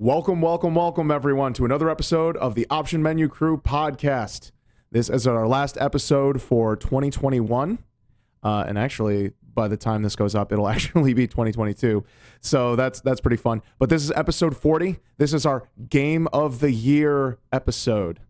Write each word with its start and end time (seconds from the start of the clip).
Welcome, 0.00 0.40
welcome, 0.40 0.76
welcome, 0.76 1.10
everyone, 1.10 1.54
to 1.54 1.64
another 1.64 1.90
episode 1.90 2.36
of 2.36 2.54
the 2.54 2.68
Option 2.70 3.02
Menu 3.02 3.26
Crew 3.26 3.58
podcast. 3.58 4.52
This 4.92 5.10
is 5.10 5.26
our 5.26 5.48
last 5.48 5.76
episode 5.80 6.40
for 6.40 6.76
2021. 6.76 7.80
Uh, 8.40 8.64
and 8.68 8.78
actually, 8.78 9.32
by 9.54 9.66
the 9.66 9.76
time 9.76 10.02
this 10.04 10.14
goes 10.14 10.36
up, 10.36 10.52
it'll 10.52 10.68
actually 10.68 11.14
be 11.14 11.26
2022. 11.26 12.04
So 12.40 12.76
that's 12.76 13.00
that's 13.00 13.20
pretty 13.20 13.38
fun. 13.38 13.60
But 13.80 13.90
this 13.90 14.04
is 14.04 14.12
episode 14.12 14.56
40. 14.56 15.00
This 15.16 15.34
is 15.34 15.44
our 15.44 15.68
Game 15.90 16.28
of 16.32 16.60
the 16.60 16.70
Year 16.70 17.40
episode. 17.52 18.20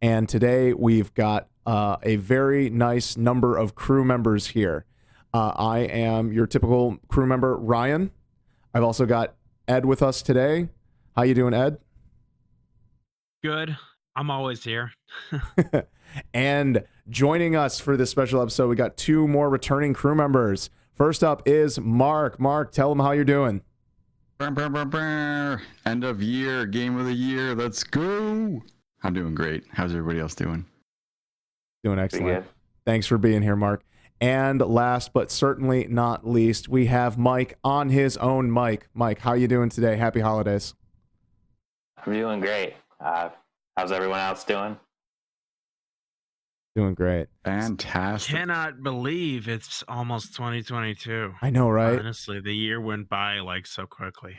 And 0.00 0.28
today 0.28 0.72
we've 0.74 1.12
got 1.14 1.48
uh, 1.66 1.96
a 2.04 2.16
very 2.16 2.70
nice 2.70 3.16
number 3.16 3.56
of 3.56 3.74
crew 3.74 4.04
members 4.04 4.46
here. 4.46 4.84
Uh, 5.34 5.54
I 5.56 5.78
am 5.80 6.32
your 6.32 6.46
typical 6.46 6.98
crew 7.08 7.26
member, 7.26 7.56
Ryan. 7.56 8.12
I've 8.72 8.84
also 8.84 9.06
got 9.06 9.34
Ed 9.66 9.84
with 9.86 10.04
us 10.04 10.22
today. 10.22 10.68
How 11.16 11.22
you 11.22 11.34
doing, 11.34 11.54
Ed? 11.54 11.78
Good. 13.42 13.76
I'm 14.14 14.30
always 14.30 14.62
here. 14.62 14.92
and 16.34 16.84
joining 17.08 17.56
us 17.56 17.80
for 17.80 17.96
this 17.96 18.10
special 18.10 18.40
episode, 18.40 18.68
we 18.68 18.76
got 18.76 18.96
two 18.96 19.26
more 19.26 19.48
returning 19.50 19.94
crew 19.94 20.14
members. 20.14 20.70
First 20.94 21.24
up 21.24 21.42
is 21.46 21.80
Mark. 21.80 22.38
Mark, 22.38 22.72
tell 22.72 22.90
them 22.90 23.00
how 23.00 23.12
you're 23.12 23.24
doing. 23.24 23.62
Brr, 24.38 24.50
brr, 24.50 24.68
brr, 24.68 24.84
brr. 24.84 25.62
End 25.84 26.04
of 26.04 26.22
year, 26.22 26.66
game 26.66 26.98
of 26.98 27.06
the 27.06 27.12
year. 27.12 27.54
Let's 27.54 27.82
go. 27.84 28.62
I'm 29.02 29.14
doing 29.14 29.34
great. 29.34 29.64
How's 29.72 29.92
everybody 29.92 30.20
else 30.20 30.34
doing? 30.34 30.66
Doing 31.82 31.98
excellent. 31.98 32.46
Thanks 32.84 33.06
for 33.06 33.18
being 33.18 33.42
here, 33.42 33.56
Mark. 33.56 33.82
And 34.20 34.60
last 34.60 35.12
but 35.14 35.30
certainly 35.30 35.86
not 35.88 36.26
least, 36.26 36.68
we 36.68 36.86
have 36.86 37.16
Mike 37.16 37.58
on 37.64 37.88
his 37.88 38.18
own 38.18 38.52
mic. 38.52 38.88
Mike, 38.92 39.20
how 39.20 39.32
you 39.32 39.48
doing 39.48 39.70
today? 39.70 39.96
Happy 39.96 40.20
holidays. 40.20 40.74
I'm 42.06 42.12
doing 42.12 42.40
great. 42.40 42.74
Uh, 43.00 43.30
how's 43.76 43.92
everyone 43.92 44.20
else 44.20 44.44
doing? 44.44 44.76
Doing 46.76 46.94
great. 46.94 47.26
Fantastic. 47.44 48.34
Cannot 48.34 48.82
believe 48.82 49.48
it's 49.48 49.82
almost 49.88 50.34
2022. 50.36 51.34
I 51.42 51.50
know, 51.50 51.68
right? 51.68 51.98
Honestly, 51.98 52.40
the 52.40 52.54
year 52.54 52.80
went 52.80 53.08
by 53.08 53.40
like 53.40 53.66
so 53.66 53.86
quickly. 53.86 54.36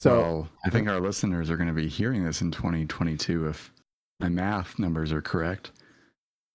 So 0.00 0.18
well, 0.20 0.48
I 0.64 0.70
think 0.70 0.88
our 0.88 1.00
listeners 1.00 1.50
are 1.50 1.56
going 1.56 1.68
to 1.68 1.74
be 1.74 1.88
hearing 1.88 2.24
this 2.24 2.40
in 2.40 2.50
2022 2.50 3.46
if 3.48 3.72
my 4.20 4.28
math 4.28 4.78
numbers 4.78 5.12
are 5.12 5.22
correct. 5.22 5.70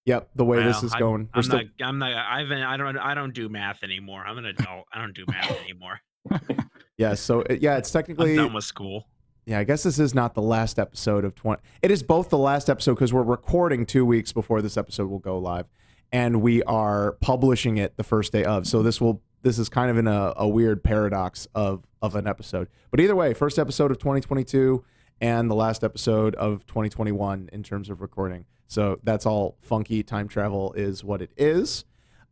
yep, 0.05 0.29
the 0.35 0.45
way 0.45 0.61
this 0.63 0.83
is 0.83 0.91
I'm- 0.93 0.99
going. 0.99 1.21
we're 1.33 1.37
I'm 1.39 1.43
still- 1.43 1.57
not. 1.59 1.65
I'm 1.87 1.99
not. 1.99 2.11
I've. 2.13 2.51
I 2.51 2.77
don't. 2.77 2.97
I 2.97 3.13
don't 3.13 3.33
do 3.33 3.47
math 3.49 3.83
anymore. 3.83 4.23
I'm 4.25 4.37
an 4.37 4.45
adult. 4.45 4.85
I 4.93 4.99
don't 4.99 5.15
do 5.15 5.25
math 5.27 5.51
anymore. 5.63 5.99
yeah, 6.97 7.13
so 7.15 7.41
it- 7.41 7.61
yeah, 7.61 7.77
it's 7.77 7.91
technically 7.91 8.31
I'm 8.31 8.35
technically 8.35 8.45
done 8.47 8.53
with 8.53 8.63
school. 8.65 9.07
Yeah, 9.45 9.59
I 9.59 9.65
guess 9.65 9.83
this 9.83 9.99
is 9.99 10.15
not 10.15 10.35
the 10.35 10.41
last 10.41 10.79
episode 10.79 11.25
of 11.25 11.35
20. 11.35 11.61
It 11.81 11.91
is 11.91 12.01
both 12.01 12.29
the 12.29 12.37
last 12.37 12.69
episode 12.69 12.93
because 12.93 13.11
we're 13.11 13.23
recording 13.23 13.85
two 13.85 14.05
weeks 14.05 14.31
before 14.31 14.61
this 14.61 14.77
episode 14.77 15.09
will 15.09 15.19
go 15.19 15.37
live, 15.37 15.65
and 16.13 16.41
we 16.41 16.63
are 16.63 17.13
publishing 17.19 17.75
it 17.77 17.97
the 17.97 18.03
first 18.03 18.31
day 18.31 18.45
of. 18.45 18.67
So 18.67 18.81
this 18.81 19.01
will 19.01 19.21
this 19.41 19.59
is 19.59 19.67
kind 19.67 19.91
of 19.91 19.97
in 19.97 20.07
a, 20.07 20.33
a 20.37 20.47
weird 20.47 20.81
paradox 20.81 21.47
of 21.53 21.83
of 22.01 22.15
an 22.15 22.25
episode. 22.25 22.69
But 22.89 23.01
either 23.01 23.15
way, 23.15 23.33
first 23.33 23.59
episode 23.59 23.91
of 23.91 23.97
2022 23.97 24.85
and 25.19 25.51
the 25.51 25.55
last 25.55 25.83
episode 25.83 26.35
of 26.35 26.65
2021 26.65 27.49
in 27.51 27.63
terms 27.63 27.89
of 27.89 28.01
recording. 28.01 28.45
So 28.67 28.99
that's 29.03 29.25
all 29.25 29.57
funky. 29.61 30.03
Time 30.03 30.29
travel 30.29 30.71
is 30.73 31.03
what 31.03 31.21
it 31.21 31.31
is. 31.35 31.83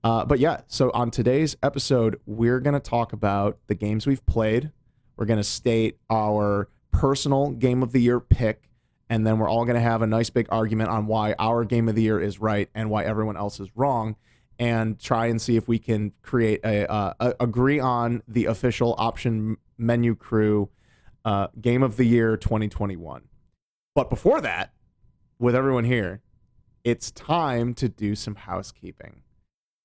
Uh, 0.03 0.25
but 0.25 0.39
yeah, 0.39 0.61
so 0.67 0.91
on 0.93 1.11
today's 1.11 1.55
episode, 1.61 2.19
we're 2.25 2.59
going 2.59 2.73
to 2.73 2.79
talk 2.79 3.13
about 3.13 3.59
the 3.67 3.75
games 3.75 4.07
we've 4.07 4.25
played. 4.25 4.71
We're 5.15 5.25
going 5.25 5.37
to 5.37 5.43
state 5.43 5.99
our 6.09 6.69
personal 6.91 7.51
game 7.51 7.83
of 7.83 7.91
the 7.91 8.01
year 8.01 8.19
pick, 8.19 8.69
and 9.09 9.25
then 9.25 9.39
we're 9.39 9.49
all 9.49 9.65
going 9.65 9.75
to 9.75 9.81
have 9.81 10.01
a 10.01 10.07
nice 10.07 10.29
big 10.29 10.47
argument 10.49 10.89
on 10.89 11.07
why 11.07 11.35
our 11.39 11.63
game 11.65 11.89
of 11.89 11.95
the 11.95 12.01
year 12.01 12.19
is 12.19 12.39
right 12.39 12.69
and 12.73 12.89
why 12.89 13.03
everyone 13.03 13.37
else 13.37 13.59
is 13.59 13.69
wrong, 13.75 14.15
and 14.59 14.99
try 14.99 15.25
and 15.25 15.41
see 15.41 15.55
if 15.55 15.67
we 15.67 15.79
can 15.79 16.13
create 16.21 16.59
a, 16.63 16.89
uh, 16.89 17.13
a 17.19 17.33
agree 17.39 17.79
on 17.79 18.21
the 18.27 18.45
official 18.45 18.95
option 18.97 19.57
menu 19.77 20.15
crew 20.15 20.69
uh, 21.25 21.47
game 21.59 21.83
of 21.83 21.97
the 21.97 22.05
year 22.05 22.37
2021. 22.37 23.23
But 23.93 24.09
before 24.09 24.41
that, 24.41 24.73
with 25.39 25.55
everyone 25.55 25.85
here, 25.85 26.21
it's 26.83 27.11
time 27.11 27.73
to 27.75 27.89
do 27.89 28.15
some 28.15 28.35
housekeeping. 28.35 29.23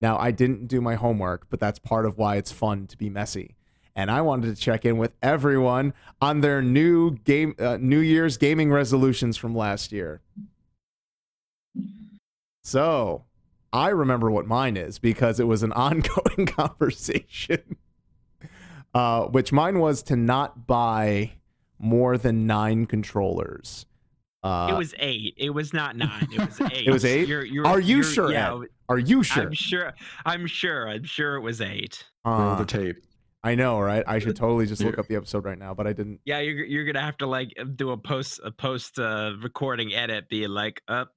Now, 0.01 0.19
I 0.19 0.31
didn't 0.31 0.67
do 0.67 0.81
my 0.81 0.95
homework, 0.95 1.47
but 1.49 1.61
that's 1.61 1.79
part 1.79 2.07
of 2.07 2.19
why 2.19 2.37
it's 2.37 2.53
fun 2.53 2.87
to 2.89 2.97
be 2.97 3.09
messy. 3.09 3.56
And 3.97 4.11
I 4.11 4.21
wanted 4.21 4.55
to 4.55 4.61
check 4.61 4.85
in 4.85 4.99
with 4.99 5.13
everyone 5.23 5.95
on 6.21 6.43
their 6.43 6.61
new 6.61 7.13
game, 7.25 7.55
uh, 7.59 7.79
New 7.81 7.99
Year's 8.01 8.37
gaming 8.37 8.71
resolutions 8.71 9.39
from 9.39 9.55
last 9.57 9.91
year. 9.91 10.21
So, 12.63 13.25
I 13.73 13.89
remember 13.89 14.31
what 14.31 14.47
mine 14.47 14.77
is 14.77 14.99
because 14.99 15.41
it 15.41 15.45
was 15.47 15.63
an 15.63 15.73
ongoing 15.73 16.47
conversation. 16.47 17.77
Uh, 18.95 19.25
which 19.27 19.53
mine 19.53 19.79
was 19.79 20.03
to 20.05 20.17
not 20.17 20.67
buy 20.67 21.33
more 21.79 22.17
than 22.17 22.47
nine 22.47 22.87
controllers. 22.87 23.85
Uh, 24.43 24.69
it 24.71 24.77
was 24.77 24.95
eight. 24.99 25.35
It 25.37 25.51
was 25.51 25.73
not 25.73 25.97
nine. 25.97 26.29
It 26.33 26.39
was 26.39 26.61
eight. 26.73 26.87
It 26.87 26.91
was 26.93 27.05
eight? 27.05 27.29
You're, 27.29 27.45
you're, 27.45 27.67
Are 27.67 27.81
you 27.81 27.97
you're- 27.99 28.13
sure, 28.13 28.33
Yeah. 28.33 28.55
Ed? 28.61 28.69
are 28.89 28.99
you 28.99 29.23
sure? 29.23 29.45
I'm 29.47 29.53
sure. 29.53 29.93
I'm 30.25 30.47
sure. 30.47 30.89
I'm 30.89 31.05
sure 31.05 31.37
it 31.37 31.41
was 31.41 31.61
eight. 31.61 32.05
Roll 32.25 32.41
Uh, 32.41 32.55
the 32.57 32.65
tape. 32.65 32.97
I 33.47 33.55
know, 33.55 33.79
right? 33.81 34.03
I 34.07 34.19
should 34.19 34.37
totally 34.37 34.67
just 34.67 34.83
look 34.83 34.99
up 35.01 35.07
the 35.09 35.17
episode 35.17 35.45
right 35.45 35.59
now, 35.59 35.73
but 35.75 35.87
I 35.87 35.93
didn't. 35.93 36.21
Yeah, 36.25 36.41
you're 36.41 36.65
you're 36.65 36.85
gonna 36.85 37.05
have 37.05 37.17
to 37.19 37.27
like 37.27 37.53
do 37.77 37.91
a 37.91 37.97
post 37.97 38.41
a 38.45 38.51
post 38.51 38.99
uh, 38.99 39.33
recording 39.43 39.95
edit, 39.95 40.29
be 40.29 40.47
like, 40.49 40.83
up, 40.89 41.13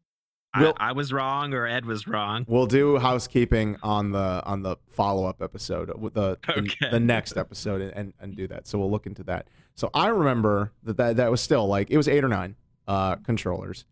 We'll- 0.57 0.73
I, 0.79 0.89
I 0.89 0.91
was 0.93 1.13
wrong 1.13 1.53
or 1.53 1.67
Ed 1.67 1.85
was 1.85 2.07
wrong. 2.07 2.43
We'll 2.47 2.65
do 2.65 2.97
housekeeping 2.97 3.77
on 3.83 4.11
the 4.11 4.41
on 4.45 4.63
the 4.63 4.77
follow 4.87 5.25
up 5.25 5.41
episode 5.41 5.91
with 5.99 6.13
the 6.13 6.37
the, 6.47 6.59
Okay. 6.59 6.89
the 6.91 6.99
next 6.99 7.37
episode 7.37 7.81
and, 7.81 7.91
and 7.93 8.13
and 8.19 8.35
do 8.35 8.47
that. 8.47 8.67
So 8.67 8.79
we'll 8.79 8.91
look 8.91 9.05
into 9.05 9.23
that. 9.23 9.47
So 9.75 9.89
I 9.93 10.07
remember 10.07 10.71
that 10.83 10.97
that, 10.97 11.15
that 11.17 11.31
was 11.31 11.41
still 11.41 11.67
like 11.67 11.89
it 11.91 11.97
was 11.97 12.07
eight 12.07 12.23
or 12.23 12.27
nine 12.29 12.55
uh, 12.87 13.15
controllers, 13.17 13.85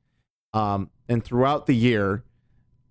um, 0.54 0.90
and 1.08 1.24
throughout 1.24 1.66
the 1.68 1.76
year, 1.76 2.24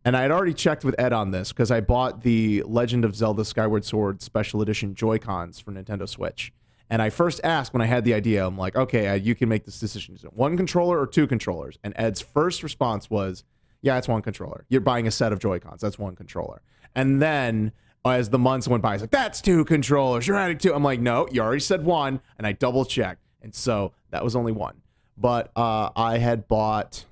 and 0.06 0.16
I 0.16 0.22
had 0.22 0.30
already 0.30 0.54
checked 0.54 0.84
with 0.84 0.94
Ed 1.00 1.12
on 1.12 1.32
this 1.32 1.52
because 1.52 1.72
I 1.72 1.80
bought 1.80 2.22
the 2.22 2.62
Legend 2.62 3.04
of 3.04 3.16
Zelda 3.16 3.44
Skyward 3.44 3.84
Sword 3.84 4.22
Special 4.22 4.62
Edition 4.62 4.94
Joy 4.94 5.18
Cons 5.18 5.58
for 5.58 5.72
Nintendo 5.72 6.08
Switch. 6.08 6.52
And 6.88 7.02
I 7.02 7.10
first 7.10 7.40
asked 7.42 7.72
when 7.72 7.82
I 7.82 7.86
had 7.86 8.04
the 8.04 8.14
idea, 8.14 8.46
I'm 8.46 8.56
like, 8.56 8.76
okay, 8.76 9.16
you 9.16 9.34
can 9.34 9.48
make 9.48 9.64
this 9.64 9.80
decision. 9.80 10.14
Is 10.14 10.22
it 10.22 10.32
one 10.32 10.56
controller 10.56 11.00
or 11.00 11.08
two 11.08 11.26
controllers? 11.26 11.76
And 11.82 11.92
Ed's 11.96 12.20
first 12.20 12.62
response 12.62 13.10
was, 13.10 13.42
yeah, 13.82 13.98
it's 13.98 14.06
one 14.06 14.22
controller. 14.22 14.64
You're 14.68 14.80
buying 14.80 15.08
a 15.08 15.10
set 15.10 15.32
of 15.32 15.40
Joy 15.40 15.58
Cons. 15.58 15.80
That's 15.80 15.98
one 15.98 16.14
controller. 16.14 16.62
And 16.94 17.20
then 17.20 17.72
as 18.04 18.30
the 18.30 18.38
months 18.38 18.68
went 18.68 18.84
by, 18.84 18.92
he's 18.92 19.00
like, 19.00 19.10
that's 19.10 19.40
two 19.40 19.64
controllers. 19.64 20.28
You're 20.28 20.36
adding 20.36 20.58
two. 20.58 20.72
I'm 20.72 20.84
like, 20.84 21.00
no, 21.00 21.26
you 21.32 21.42
already 21.42 21.58
said 21.58 21.84
one. 21.84 22.20
And 22.38 22.46
I 22.46 22.52
double 22.52 22.84
checked. 22.84 23.26
And 23.42 23.52
so 23.52 23.92
that 24.10 24.22
was 24.22 24.36
only 24.36 24.52
one. 24.52 24.82
But 25.18 25.50
uh, 25.56 25.90
I 25.96 26.18
had 26.18 26.46
bought, 26.46 27.06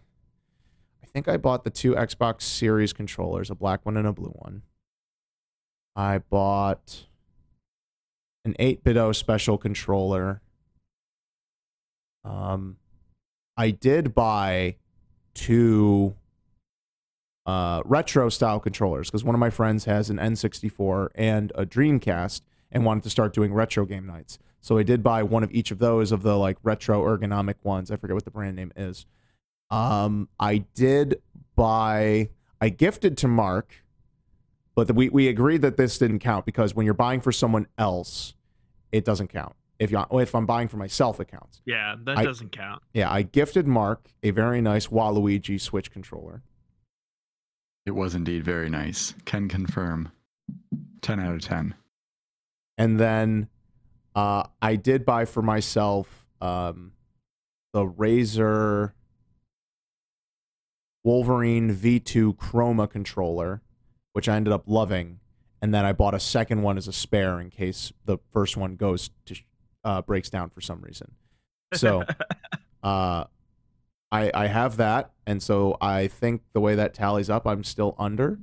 think 1.14 1.28
I 1.28 1.36
bought 1.36 1.62
the 1.62 1.70
two 1.70 1.94
Xbox 1.94 2.42
Series 2.42 2.92
controllers, 2.92 3.48
a 3.48 3.54
black 3.54 3.86
one 3.86 3.96
and 3.96 4.06
a 4.06 4.12
blue 4.12 4.34
one. 4.34 4.62
I 5.94 6.18
bought 6.18 7.06
an 8.44 8.54
8BitDo 8.58 9.14
special 9.14 9.56
controller. 9.56 10.42
Um, 12.24 12.78
I 13.56 13.70
did 13.70 14.12
buy 14.12 14.76
two 15.34 16.16
uh, 17.46 17.82
retro 17.84 18.28
style 18.28 18.58
controllers 18.58 19.08
because 19.08 19.22
one 19.22 19.36
of 19.36 19.38
my 19.38 19.50
friends 19.50 19.84
has 19.84 20.10
an 20.10 20.16
N64 20.16 21.08
and 21.14 21.52
a 21.54 21.64
Dreamcast 21.64 22.40
and 22.72 22.84
wanted 22.84 23.04
to 23.04 23.10
start 23.10 23.32
doing 23.32 23.54
retro 23.54 23.84
game 23.84 24.06
nights. 24.06 24.40
So 24.60 24.78
I 24.78 24.82
did 24.82 25.02
buy 25.02 25.22
one 25.22 25.44
of 25.44 25.52
each 25.52 25.70
of 25.70 25.78
those 25.78 26.10
of 26.10 26.22
the 26.22 26.36
like 26.36 26.56
retro 26.64 27.02
ergonomic 27.04 27.56
ones. 27.62 27.92
I 27.92 27.96
forget 27.96 28.14
what 28.14 28.24
the 28.24 28.32
brand 28.32 28.56
name 28.56 28.72
is. 28.74 29.06
Um, 29.70 30.28
I 30.38 30.58
did 30.74 31.20
buy. 31.56 32.30
I 32.60 32.68
gifted 32.68 33.16
to 33.18 33.28
Mark, 33.28 33.82
but 34.74 34.86
the, 34.86 34.94
we 34.94 35.08
we 35.08 35.28
agreed 35.28 35.62
that 35.62 35.76
this 35.76 35.98
didn't 35.98 36.20
count 36.20 36.46
because 36.46 36.74
when 36.74 36.84
you're 36.86 36.94
buying 36.94 37.20
for 37.20 37.32
someone 37.32 37.66
else, 37.78 38.34
it 38.92 39.04
doesn't 39.04 39.28
count. 39.28 39.54
If 39.78 39.90
you 39.90 40.02
if 40.12 40.34
I'm 40.34 40.46
buying 40.46 40.68
for 40.68 40.76
myself, 40.76 41.18
it 41.20 41.28
counts. 41.28 41.60
Yeah, 41.64 41.96
that 42.04 42.18
I- 42.18 42.24
doesn't 42.24 42.52
count. 42.52 42.82
Yeah, 42.92 43.10
I 43.10 43.22
gifted 43.22 43.66
Mark 43.66 44.08
a 44.22 44.30
very 44.30 44.60
nice 44.60 44.86
Waluigi 44.88 45.60
Switch 45.60 45.90
controller. 45.90 46.42
It 47.86 47.90
was 47.92 48.14
indeed 48.14 48.44
very 48.44 48.70
nice. 48.70 49.14
Can 49.24 49.48
confirm. 49.48 50.10
10 51.02 51.20
out 51.20 51.34
of 51.34 51.42
10. 51.42 51.74
And 52.78 52.98
then 52.98 53.48
uh, 54.14 54.44
I 54.62 54.76
did 54.76 55.04
buy 55.04 55.26
for 55.26 55.42
myself 55.42 56.26
um, 56.40 56.92
the 57.74 57.84
Razer 57.86 58.92
Wolverine 61.04 61.74
V2 61.74 62.36
Chroma 62.36 62.90
controller, 62.90 63.62
which 64.12 64.28
I 64.28 64.36
ended 64.36 64.52
up 64.52 64.64
loving. 64.66 65.20
And 65.62 65.72
then 65.72 65.84
I 65.84 65.92
bought 65.92 66.14
a 66.14 66.20
second 66.20 66.62
one 66.62 66.76
as 66.76 66.88
a 66.88 66.92
spare 66.92 67.40
in 67.40 67.50
case 67.50 67.92
the 68.04 68.18
first 68.32 68.56
one 68.56 68.76
goes 68.76 69.10
to 69.26 69.36
uh, 69.84 70.02
breaks 70.02 70.30
down 70.30 70.50
for 70.50 70.60
some 70.60 70.80
reason. 70.80 71.12
So, 71.74 72.04
uh, 72.82 73.24
I 74.10 74.30
I 74.34 74.46
have 74.46 74.76
that, 74.76 75.12
and 75.26 75.42
so 75.42 75.76
I 75.80 76.06
think 76.06 76.42
the 76.52 76.60
way 76.60 76.74
that 76.74 76.94
tallies 76.94 77.30
up, 77.30 77.46
I'm 77.46 77.64
still 77.64 77.94
under. 77.98 78.38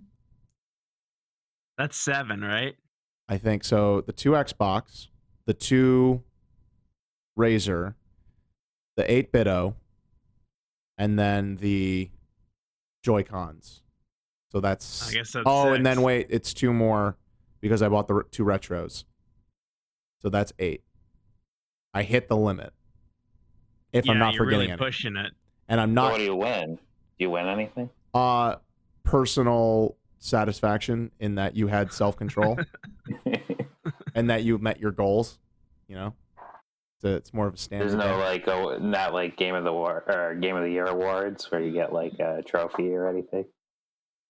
That's 1.77 1.97
seven, 1.97 2.41
right? 2.41 2.75
I 3.29 3.37
think 3.37 3.63
so. 3.63 4.01
The 4.01 4.11
two 4.11 4.31
Xbox, 4.31 5.07
the 5.45 5.53
two 5.53 6.23
Razer, 7.37 7.95
the 8.97 9.03
8BitDo, 9.03 9.75
and 10.97 11.17
then 11.17 11.55
the 11.55 12.09
Joy 13.01 13.23
Cons. 13.23 13.81
So 14.51 14.59
that's 14.59 15.09
I 15.09 15.13
guess 15.13 15.31
that's 15.31 15.43
oh, 15.45 15.73
and 15.73 15.85
then 15.85 16.01
wait, 16.01 16.27
it's 16.29 16.53
two 16.53 16.73
more 16.73 17.17
because 17.61 17.81
I 17.81 17.89
bought 17.89 18.07
the 18.07 18.23
two 18.31 18.43
retros. 18.43 19.05
So 20.21 20.29
that's 20.29 20.51
eight. 20.59 20.83
I 21.93 22.03
hit 22.03 22.27
the 22.27 22.37
limit. 22.37 22.73
If 23.93 24.05
yeah, 24.05 24.13
I'm 24.13 24.19
not 24.19 24.33
you're 24.33 24.45
forgetting 24.45 24.59
really 24.59 24.73
it, 24.73 24.79
pushing 24.79 25.15
it. 25.17 25.31
and 25.67 25.79
I'm 25.79 25.93
not 25.93 26.11
what 26.11 26.17
do 26.17 26.23
you 26.23 26.35
win? 26.35 26.75
Do 26.75 26.79
you 27.17 27.29
win 27.29 27.47
anything? 27.47 27.89
uh 28.13 28.55
personal 29.03 29.95
satisfaction 30.19 31.11
in 31.19 31.35
that 31.35 31.55
you 31.55 31.67
had 31.67 31.93
self 31.93 32.17
control 32.17 32.59
and 34.15 34.29
that 34.29 34.43
you 34.43 34.57
met 34.57 34.79
your 34.79 34.91
goals. 34.91 35.39
You 35.87 35.95
know, 35.95 36.13
it's 37.03 37.33
more 37.33 37.47
of 37.47 37.53
a 37.53 37.57
standard. 37.57 37.89
There's 37.89 37.95
no 37.97 38.17
like 38.17 38.47
a, 38.47 38.77
not 38.79 39.13
like 39.13 39.37
game 39.37 39.55
of 39.55 39.63
the 39.63 39.73
war 39.73 40.03
or 40.07 40.35
game 40.35 40.55
of 40.55 40.63
the 40.63 40.69
year 40.71 40.85
awards 40.85 41.49
where 41.51 41.61
you 41.61 41.71
get 41.71 41.91
like 41.93 42.19
a 42.19 42.43
trophy 42.45 42.93
or 42.93 43.07
anything. 43.07 43.45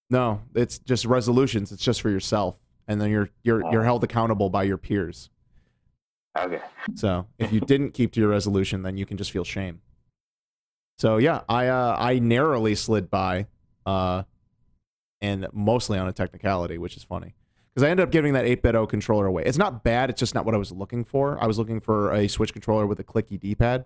No, 0.10 0.42
it's 0.56 0.80
just 0.80 1.06
resolutions. 1.06 1.72
It's 1.72 1.84
just 1.84 2.02
for 2.02 2.10
yourself, 2.10 2.58
and 2.88 3.00
then 3.00 3.10
you're 3.10 3.30
you're 3.44 3.62
you're 3.72 3.82
Oh. 3.82 3.86
held 3.86 4.04
accountable 4.04 4.50
by 4.50 4.64
your 4.64 4.78
peers. 4.78 5.30
Okay. 6.38 6.62
So 6.96 7.28
if 7.38 7.52
you 7.52 7.60
didn't 7.60 7.92
keep 7.92 8.12
to 8.14 8.20
your 8.22 8.30
resolution, 8.30 8.84
then 8.84 8.98
you 8.98 9.06
can 9.06 9.18
just 9.18 9.32
feel 9.32 9.44
shame. 9.44 9.82
So 11.00 11.18
yeah, 11.18 11.42
I 11.50 11.68
uh, 11.68 11.96
I 12.00 12.20
narrowly 12.20 12.76
slid 12.76 13.10
by, 13.10 13.48
uh, 13.86 14.24
and 15.22 15.48
mostly 15.54 15.98
on 15.98 16.08
a 16.08 16.14
technicality, 16.14 16.78
which 16.78 16.96
is 16.96 17.04
funny 17.04 17.34
because 17.74 17.88
I 17.88 17.90
ended 17.90 18.04
up 18.04 18.12
giving 18.12 18.34
that 18.34 18.46
8-bit 18.46 18.90
controller 18.90 19.26
away. 19.26 19.44
It's 19.46 19.58
not 19.58 19.84
bad. 19.84 20.10
It's 20.10 20.20
just 20.20 20.36
not 20.36 20.46
what 20.46 20.54
I 20.54 20.58
was 20.58 20.72
looking 20.72 21.04
for. 21.04 21.42
I 21.42 21.48
was 21.48 21.58
looking 21.58 21.80
for 21.80 22.12
a 22.12 22.28
Switch 22.28 22.52
controller 22.52 22.86
with 22.86 23.00
a 23.00 23.04
clicky 23.04 23.40
D-pad, 23.40 23.86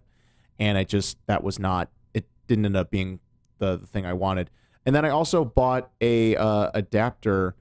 and 0.57 0.77
I 0.77 0.83
just 0.83 1.17
that 1.27 1.43
was 1.43 1.59
not. 1.59 1.89
It 2.13 2.25
didn't 2.47 2.65
end 2.65 2.75
up 2.75 2.89
being 2.89 3.19
the, 3.59 3.77
the 3.77 3.87
thing 3.87 4.05
I 4.05 4.13
wanted. 4.13 4.49
And 4.85 4.95
then 4.95 5.05
I 5.05 5.09
also 5.09 5.45
bought 5.45 5.91
a 6.01 6.35
uh, 6.35 6.71
adapter 6.73 7.55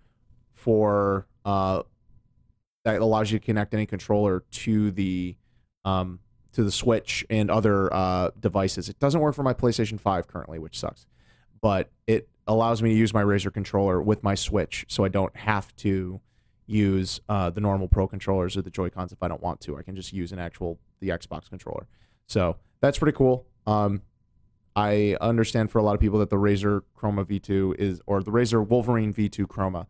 for 0.52 1.26
uh, 1.44 1.82
that 2.84 3.00
allows 3.00 3.30
you 3.30 3.38
to 3.38 3.44
connect 3.44 3.74
any 3.74 3.86
controller 3.86 4.44
to 4.50 4.90
the 4.90 5.36
um, 5.84 6.20
to 6.52 6.62
the 6.62 6.72
Switch 6.72 7.24
and 7.28 7.50
other 7.50 7.92
uh, 7.92 8.30
devices. 8.38 8.88
It 8.88 8.98
doesn't 8.98 9.20
work 9.20 9.34
for 9.34 9.42
my 9.42 9.54
PlayStation 9.54 9.98
5 9.98 10.28
currently, 10.28 10.58
which 10.58 10.78
sucks. 10.78 11.06
But 11.64 11.90
it 12.06 12.28
allows 12.46 12.82
me 12.82 12.90
to 12.90 12.94
use 12.94 13.14
my 13.14 13.22
Razer 13.22 13.50
controller 13.50 14.02
with 14.02 14.22
my 14.22 14.34
Switch, 14.34 14.84
so 14.86 15.02
I 15.02 15.08
don't 15.08 15.34
have 15.34 15.74
to 15.76 16.20
use 16.66 17.22
uh, 17.26 17.48
the 17.48 17.62
normal 17.62 17.88
Pro 17.88 18.06
controllers 18.06 18.54
or 18.54 18.60
the 18.60 18.70
Joy 18.70 18.90
Cons 18.90 19.12
if 19.12 19.22
I 19.22 19.28
don't 19.28 19.40
want 19.40 19.62
to. 19.62 19.78
I 19.78 19.80
can 19.80 19.96
just 19.96 20.12
use 20.12 20.30
an 20.30 20.38
actual 20.38 20.78
the 21.00 21.08
Xbox 21.08 21.48
controller. 21.48 21.86
So 22.26 22.58
that's 22.82 22.98
pretty 22.98 23.16
cool. 23.16 23.46
Um, 23.66 24.02
I 24.76 25.16
understand 25.22 25.70
for 25.70 25.78
a 25.78 25.82
lot 25.82 25.94
of 25.94 26.02
people 26.02 26.18
that 26.18 26.28
the 26.28 26.36
Razer 26.36 26.82
Chroma 26.94 27.24
V2 27.24 27.76
is, 27.76 28.02
or 28.06 28.22
the 28.22 28.30
Razer 28.30 28.62
Wolverine 28.66 29.14
V2 29.14 29.46
Chroma 29.46 29.86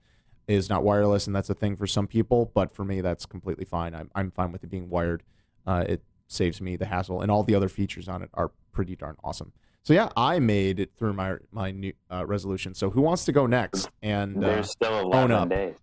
is 0.46 0.70
not 0.70 0.84
wireless, 0.84 1.26
and 1.26 1.34
that's 1.34 1.50
a 1.50 1.54
thing 1.54 1.74
for 1.74 1.88
some 1.88 2.06
people. 2.06 2.52
But 2.54 2.70
for 2.70 2.84
me, 2.84 3.00
that's 3.00 3.26
completely 3.26 3.64
fine. 3.64 3.96
I'm 3.96 4.12
I'm 4.14 4.30
fine 4.30 4.52
with 4.52 4.62
it 4.62 4.70
being 4.70 4.90
wired. 4.90 5.24
Uh, 5.66 5.84
it 5.88 6.04
saves 6.28 6.60
me 6.60 6.76
the 6.76 6.86
hassle, 6.86 7.20
and 7.20 7.32
all 7.32 7.42
the 7.42 7.56
other 7.56 7.68
features 7.68 8.08
on 8.08 8.22
it 8.22 8.30
are 8.32 8.52
pretty 8.70 8.94
darn 8.94 9.16
awesome. 9.24 9.52
So 9.84 9.92
yeah, 9.92 10.08
I 10.16 10.38
made 10.38 10.80
it 10.80 10.92
through 10.96 11.12
my 11.12 11.36
my 11.52 11.70
new 11.70 11.92
uh, 12.10 12.24
resolution. 12.26 12.74
So 12.74 12.90
who 12.90 13.02
wants 13.02 13.24
to 13.26 13.32
go 13.32 13.46
next? 13.46 13.88
And 14.02 14.42
uh, 14.42 14.48
There's 14.48 14.70
still 14.70 14.92
own 15.14 15.30
11 15.30 15.30
up. 15.32 15.48
days. 15.50 15.74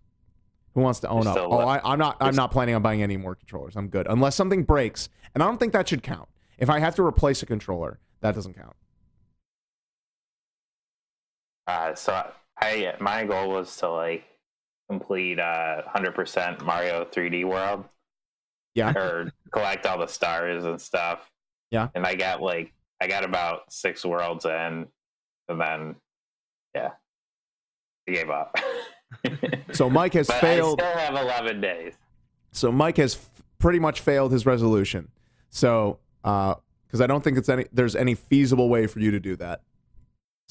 who 0.74 0.80
wants 0.80 1.00
to 1.00 1.08
own 1.08 1.24
There's 1.24 1.36
up? 1.36 1.46
Oh, 1.48 1.58
I, 1.60 1.80
I'm 1.84 1.98
not. 1.98 2.16
I'm 2.20 2.34
not 2.34 2.50
planning 2.50 2.74
on 2.74 2.82
buying 2.82 3.02
any 3.02 3.16
more 3.16 3.34
controllers. 3.36 3.76
I'm 3.76 3.88
good 3.88 4.06
unless 4.08 4.34
something 4.34 4.64
breaks, 4.64 5.08
and 5.34 5.42
I 5.42 5.46
don't 5.46 5.58
think 5.58 5.72
that 5.72 5.88
should 5.88 6.02
count. 6.02 6.28
If 6.58 6.68
I 6.68 6.80
have 6.80 6.94
to 6.96 7.04
replace 7.04 7.42
a 7.42 7.46
controller, 7.46 8.00
that 8.20 8.34
doesn't 8.34 8.54
count. 8.54 8.74
Uh, 11.66 11.94
so 11.94 12.28
I 12.60 12.94
my 13.00 13.24
goal 13.24 13.50
was 13.50 13.74
to 13.78 13.88
like 13.88 14.24
complete 14.90 15.38
uh 15.38 15.82
100% 15.94 16.62
Mario 16.64 17.04
3D 17.04 17.44
World. 17.48 17.84
Yeah. 18.74 18.92
Or 18.96 19.30
collect 19.52 19.86
all 19.86 19.98
the 19.98 20.06
stars 20.06 20.64
and 20.64 20.80
stuff. 20.80 21.30
Yeah. 21.70 21.88
And 21.94 22.06
I 22.06 22.14
got 22.14 22.40
like 22.42 22.72
I 23.02 23.08
got 23.08 23.24
about 23.24 23.62
six 23.72 24.04
worlds 24.04 24.44
in, 24.44 24.86
and 25.48 25.60
then 25.60 25.96
yeah, 26.74 26.90
I 28.08 28.12
gave 28.12 28.30
up. 28.30 28.56
So 29.72 29.88
Mike 29.90 30.14
has 30.14 30.26
but 30.26 30.40
failed. 30.40 30.80
I 30.80 30.90
still 30.90 30.98
have 31.16 31.24
11 31.26 31.60
days. 31.60 31.94
So 32.52 32.70
Mike 32.72 32.96
has 32.98 33.14
f- 33.14 33.42
pretty 33.58 33.78
much 33.78 34.00
failed 34.00 34.32
his 34.32 34.44
resolution. 34.46 35.10
So 35.50 35.98
uh, 36.24 36.54
because 36.86 37.00
I 37.00 37.06
don't 37.06 37.22
think 37.24 37.38
it's 37.38 37.48
any 37.48 37.66
there's 37.72 37.96
any 37.96 38.14
feasible 38.14 38.68
way 38.68 38.86
for 38.86 39.00
you 39.00 39.10
to 39.10 39.20
do 39.20 39.36
that. 39.36 39.62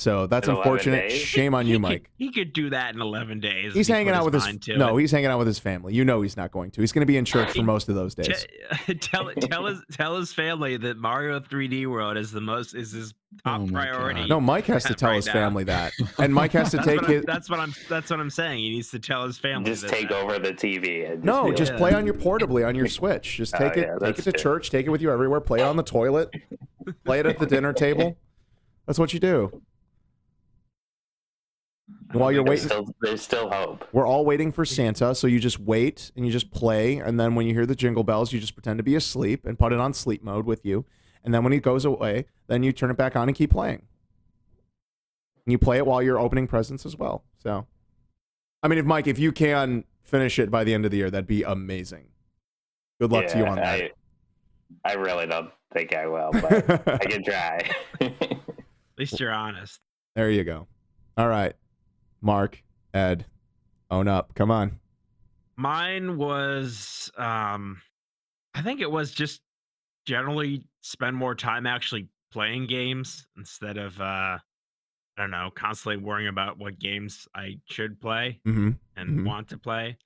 So 0.02 0.26
that's 0.26 0.48
In 0.48 0.56
unfortunate. 0.56 1.10
days? 1.10 1.20
Shame 1.22 1.54
on 1.54 1.66
He 1.66 1.72
you, 1.74 1.76
could- 1.78 1.82
Mike. 1.84 2.10
He 2.18 2.32
could 2.32 2.54
do 2.54 2.72
that 2.72 2.96
in 2.96 3.02
11 3.02 3.40
days. 3.40 3.76
He's 3.76 3.88
hanging 3.88 4.08
put 4.08 4.16
out 4.16 4.26
with 4.26 4.34
his 4.34 4.44
mind 4.46 4.68
no. 4.76 4.98
it. 4.98 5.02
He's 5.02 5.12
hanging 5.12 5.28
out 5.28 5.38
with 5.38 5.46
his 5.46 5.60
family. 5.60 5.94
You 5.94 6.04
know 6.04 6.22
he's 6.24 6.36
not 6.36 6.52
going 6.52 6.72
to. 6.72 6.82
He's 6.82 6.92
going 6.92 7.04
to 7.04 7.06
be 7.06 7.18
in 7.18 7.26
church 7.26 7.52
for 7.52 7.62
most 7.62 7.88
of 7.88 7.94
those 7.94 8.16
days. 8.16 8.48
Tell 9.00 9.32
tell 9.34 9.66
his 9.68 9.80
tell 9.92 10.18
his 10.18 10.34
family 10.34 10.76
that 10.78 10.98
Mario 10.98 11.40
3D 11.40 11.86
World 11.86 12.18
is 12.18 12.32
the 12.32 12.42
most 12.42 12.74
is 12.74 12.92
his 12.94 13.14
top 13.46 13.62
Oh 13.62 13.68
priority. 13.68 14.22
God. 14.22 14.30
No, 14.30 14.42
Mike 14.42 14.66
has 14.66 14.86
to 14.86 14.94
tell 14.96 15.10
Right 15.10 15.18
his 15.18 15.28
now. 15.28 15.34
family 15.34 15.66
that, 15.66 15.94
and 16.18 16.34
Mike 16.34 16.54
has 16.54 16.72
to 16.72 16.78
take 16.84 17.02
what 17.02 17.10
his. 17.12 17.24
that's 17.26 17.48
what 17.50 17.60
I'm 17.60 17.74
that's 17.88 18.10
what 18.10 18.20
I'm 18.20 18.30
saying. 18.32 18.58
He 18.60 18.70
needs 18.72 18.90
to 18.92 19.00
tell 19.00 19.26
his 19.28 19.38
family. 19.38 19.70
Just 19.70 19.88
take 19.88 20.10
that- 20.10 20.24
over 20.24 20.40
the 20.40 20.52
TV. 20.54 21.06
And 21.12 21.18
just 21.18 21.26
No, 21.26 21.52
just 21.54 21.74
Yeah. 21.74 21.78
play 21.78 21.94
on 21.94 22.06
your 22.06 22.16
portably 22.16 22.68
on 22.68 22.74
your 22.76 22.88
Switch. 22.88 23.38
Just 23.38 23.54
Oh, 23.56 23.60
take 23.60 23.78
it, 23.78 23.88
yeah, 23.88 23.98
take 24.08 24.18
it 24.18 24.24
to 24.24 24.32
true. 24.32 24.42
church, 24.42 24.70
take 24.72 24.88
it 24.88 24.90
with 24.90 25.02
you 25.02 25.12
everywhere. 25.12 25.42
Play 25.42 25.60
it 25.60 25.64
on 25.64 25.76
the 25.78 25.84
toilet, 25.84 26.32
play 27.06 27.20
it 27.20 27.26
at 27.28 27.38
the 27.38 27.46
dinner 27.46 27.72
table. 27.74 28.18
That's 28.88 28.98
what 28.98 29.14
you 29.14 29.20
do. 29.20 29.62
While 32.14 32.32
you're 32.32 32.44
there's 32.44 32.66
waiting, 32.66 32.86
still, 32.86 32.96
there's 33.02 33.22
still 33.22 33.50
hope. 33.50 33.88
we're 33.92 34.08
all 34.08 34.26
waiting 34.26 34.52
for 34.52 34.66
Santa, 34.66 35.16
so 35.16 35.28
you 35.28 35.40
just 35.40 35.60
wait 35.60 36.12
and 36.16 36.26
you 36.26 36.32
just 36.32 36.52
play, 36.52 36.98
and 36.98 37.20
then 37.20 37.36
when 37.36 37.48
you 37.48 37.54
hear 37.54 37.66
the 37.66 37.76
jingle 37.76 38.04
bells, 38.04 38.34
you 38.34 38.40
just 38.40 38.56
pretend 38.56 38.78
to 38.80 38.84
be 38.84 38.96
asleep 38.96 39.46
and 39.46 39.58
put 39.58 39.74
it 39.74 39.80
on 39.80 39.94
sleep 39.94 40.24
mode 40.24 40.46
with 40.46 40.66
you, 40.66 40.86
and 41.24 41.34
then 41.34 41.44
when 41.44 41.54
he 41.54 41.60
goes 41.60 41.86
away, 41.86 42.26
then 42.48 42.64
you 42.64 42.72
turn 42.72 42.92
it 42.92 42.98
back 42.98 43.16
on 43.16 43.28
and 43.28 43.36
keep 43.36 43.52
playing. 43.52 43.84
And 45.46 45.52
you 45.52 45.58
play 45.58 45.78
it 45.78 45.86
while 45.86 46.02
you're 46.02 46.20
opening 46.20 46.48
presents 46.48 46.86
as 46.86 46.96
well. 46.96 47.24
So, 47.40 47.66
I 48.62 48.68
mean, 48.68 48.78
if 48.78 48.86
Mike, 48.86 49.08
if 49.08 49.18
you 49.18 49.32
can 49.32 49.86
finish 50.04 50.38
it 50.38 50.52
by 50.52 50.64
the 50.64 50.74
end 50.74 50.86
of 50.86 50.92
the 50.92 50.98
year, 50.98 51.10
that'd 51.10 51.28
be 51.28 51.44
amazing. 51.44 52.10
Good 53.00 53.12
luck 53.12 53.28
to 53.28 53.38
you 53.38 53.46
on 53.46 53.56
that. 53.56 53.82
I, 54.86 54.92
I 54.92 54.94
really 54.94 55.26
don't 55.26 55.50
think 55.74 55.96
I 55.96 56.06
will, 56.08 56.32
but 56.34 56.88
I 56.88 56.98
can 56.98 57.24
try. 57.24 57.70
At 58.02 58.38
least 58.98 59.20
you're 59.20 59.32
honest. 59.32 59.80
there 60.16 60.30
you 60.30 60.44
go. 60.44 60.68
All 61.18 61.28
right, 61.28 61.54
Mark, 62.22 62.62
Ed, 62.94 63.26
own 63.90 64.08
up. 64.08 64.34
Come 64.36 64.52
on. 64.52 64.80
Mine 65.58 66.18
was 66.18 67.12
um 67.18 67.82
I 68.54 68.62
think 68.62 68.82
it 68.82 68.90
was 68.92 69.12
just 69.12 69.42
generally 70.06 70.64
spend 70.82 71.16
more 71.16 71.36
time 71.36 71.66
actually 71.68 72.10
playing 72.32 72.68
games 72.68 73.28
instead 73.38 73.78
of 73.78 74.00
uh 74.00 74.38
I 75.18 75.22
don't 75.24 75.32
know, 75.32 75.52
constantly 75.54 75.98
worrying 75.98 76.30
about 76.30 76.58
what 76.58 76.80
games 76.80 77.28
I 77.36 77.60
should 77.70 78.00
play 78.00 78.40
Mm-hmm. 78.48 78.70
and 78.96 79.20
Mhm. 79.20 79.26
want 79.26 79.50
to 79.50 79.58
play. 79.58 79.98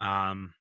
Um 0.00 0.52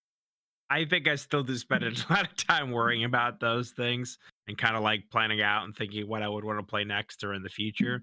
I 0.70 0.86
think 0.86 1.08
I 1.10 1.16
still 1.16 1.44
do 1.44 1.58
spend 1.58 1.84
a 1.84 1.94
lot 2.10 2.30
of 2.30 2.36
time 2.38 2.72
worrying 2.72 3.04
about 3.04 3.40
those 3.40 3.72
things 3.72 4.18
and 4.48 4.58
kind 4.58 4.76
of 4.78 4.82
like 4.84 5.04
planning 5.12 5.42
out 5.42 5.66
and 5.66 5.76
thinking 5.76 6.08
what 6.08 6.24
I 6.24 6.30
would 6.30 6.46
want 6.46 6.60
to 6.60 6.66
play 6.66 6.84
next 6.86 7.24
or 7.24 7.34
in 7.34 7.44
the 7.44 7.50
future. 7.50 8.02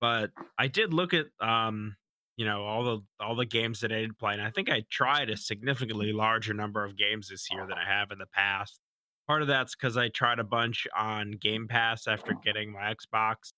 But 0.00 0.32
I 0.58 0.66
did 0.66 0.92
look 0.92 1.14
at 1.14 1.26
um 1.40 1.96
you 2.36 2.44
know 2.44 2.64
all 2.64 2.84
the 2.84 3.00
all 3.20 3.34
the 3.34 3.46
games 3.46 3.80
that 3.80 3.92
I 3.92 4.00
did 4.00 4.18
play, 4.18 4.32
and 4.32 4.42
I 4.42 4.50
think 4.50 4.70
I 4.70 4.84
tried 4.90 5.30
a 5.30 5.36
significantly 5.36 6.12
larger 6.12 6.54
number 6.54 6.84
of 6.84 6.96
games 6.96 7.28
this 7.28 7.48
year 7.50 7.66
than 7.66 7.78
I 7.78 7.84
have 7.86 8.10
in 8.10 8.18
the 8.18 8.26
past. 8.26 8.80
Part 9.26 9.42
of 9.42 9.48
that's 9.48 9.74
because 9.74 9.96
I 9.96 10.08
tried 10.08 10.38
a 10.38 10.44
bunch 10.44 10.86
on 10.96 11.32
Game 11.32 11.68
Pass 11.68 12.06
after 12.06 12.34
getting 12.44 12.72
my 12.72 12.94
Xbox, 12.94 13.52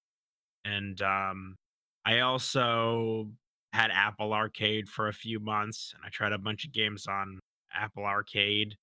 and 0.65 1.01
um, 1.03 1.57
I 2.05 2.21
also 2.21 3.31
had 3.73 3.91
Apple 3.91 4.33
Arcade 4.33 4.89
for 4.89 5.09
a 5.09 5.13
few 5.13 5.41
months, 5.41 5.93
and 5.95 6.03
I 6.05 6.09
tried 6.11 6.33
a 6.33 6.39
bunch 6.39 6.65
of 6.65 6.73
games 6.73 7.07
on 7.07 7.41
Apple 7.75 8.05
Arcade. 8.05 8.77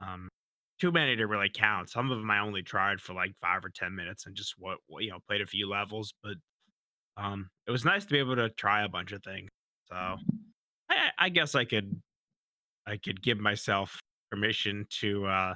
Um, 0.00 0.28
too 0.80 0.92
many 0.92 1.16
to 1.16 1.26
really 1.26 1.50
count. 1.52 1.90
Some 1.90 2.10
of 2.10 2.18
them 2.18 2.30
I 2.30 2.40
only 2.40 2.62
tried 2.62 3.00
for 3.00 3.12
like 3.12 3.34
five 3.40 3.64
or 3.64 3.68
ten 3.68 3.94
minutes 3.94 4.26
and 4.26 4.34
just 4.36 4.54
what 4.58 4.78
what, 4.86 5.02
you 5.02 5.10
know 5.10 5.18
played 5.28 5.40
a 5.40 5.46
few 5.46 5.68
levels, 5.68 6.14
but 6.22 6.34
um, 7.18 7.50
it 7.66 7.70
was 7.70 7.84
nice 7.84 8.04
to 8.04 8.12
be 8.12 8.18
able 8.18 8.36
to 8.36 8.48
try 8.50 8.84
a 8.84 8.88
bunch 8.88 9.12
of 9.12 9.22
things. 9.22 9.50
So 9.90 10.16
I, 10.88 11.10
I 11.18 11.28
guess 11.28 11.54
I 11.54 11.64
could 11.64 12.00
I 12.86 12.96
could 12.96 13.22
give 13.22 13.38
myself 13.38 13.98
permission 14.30 14.86
to 15.00 15.26
uh 15.26 15.54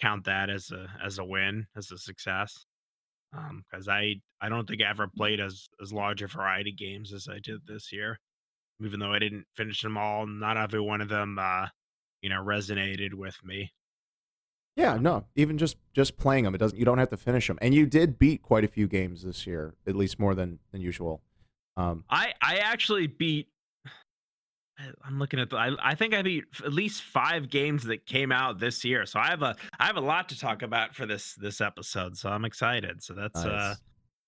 count 0.00 0.24
that 0.24 0.50
as 0.50 0.70
a 0.70 0.88
as 1.02 1.18
a 1.18 1.24
win, 1.24 1.66
as 1.76 1.90
a 1.90 1.98
success. 1.98 2.64
Um, 3.36 3.64
because 3.70 3.88
I 3.88 4.16
I 4.40 4.48
don't 4.48 4.66
think 4.66 4.82
I 4.82 4.90
ever 4.90 5.08
played 5.08 5.40
as 5.40 5.68
as 5.82 5.92
large 5.92 6.22
a 6.22 6.26
variety 6.26 6.70
of 6.70 6.78
games 6.78 7.12
as 7.12 7.28
I 7.30 7.38
did 7.40 7.60
this 7.66 7.92
year. 7.92 8.18
Even 8.80 9.00
though 9.00 9.12
I 9.12 9.18
didn't 9.18 9.46
finish 9.56 9.80
them 9.80 9.96
all, 9.96 10.26
not 10.26 10.58
every 10.58 10.80
one 10.80 11.00
of 11.00 11.08
them, 11.08 11.38
uh, 11.38 11.68
you 12.20 12.28
know, 12.28 12.42
resonated 12.42 13.14
with 13.14 13.36
me. 13.42 13.72
Yeah, 14.76 14.98
no, 15.00 15.24
even 15.36 15.56
just 15.56 15.76
just 15.94 16.18
playing 16.18 16.44
them, 16.44 16.54
it 16.54 16.58
doesn't. 16.58 16.78
You 16.78 16.84
don't 16.84 16.98
have 16.98 17.08
to 17.08 17.16
finish 17.16 17.46
them, 17.46 17.58
and 17.62 17.72
you 17.74 17.86
did 17.86 18.18
beat 18.18 18.42
quite 18.42 18.62
a 18.62 18.68
few 18.68 18.86
games 18.86 19.22
this 19.22 19.46
year, 19.46 19.74
at 19.86 19.96
least 19.96 20.18
more 20.18 20.34
than 20.34 20.58
than 20.70 20.82
usual. 20.82 21.22
Um, 21.78 22.04
I 22.10 22.34
I 22.42 22.56
actually 22.56 23.06
beat. 23.06 23.48
I'm 25.02 25.18
looking 25.18 25.40
at 25.40 25.48
the. 25.48 25.56
I, 25.56 25.70
I 25.80 25.94
think 25.94 26.12
I 26.12 26.20
beat 26.20 26.44
at 26.62 26.70
least 26.72 27.02
five 27.02 27.48
games 27.48 27.84
that 27.84 28.04
came 28.04 28.30
out 28.30 28.58
this 28.58 28.84
year, 28.84 29.06
so 29.06 29.18
I 29.18 29.28
have 29.28 29.40
a 29.42 29.56
I 29.80 29.86
have 29.86 29.96
a 29.96 30.00
lot 30.02 30.28
to 30.28 30.38
talk 30.38 30.60
about 30.60 30.94
for 30.94 31.06
this 31.06 31.34
this 31.36 31.62
episode. 31.62 32.18
So 32.18 32.28
I'm 32.28 32.44
excited. 32.44 33.02
So 33.02 33.14
that's 33.14 33.42
uh 33.42 33.74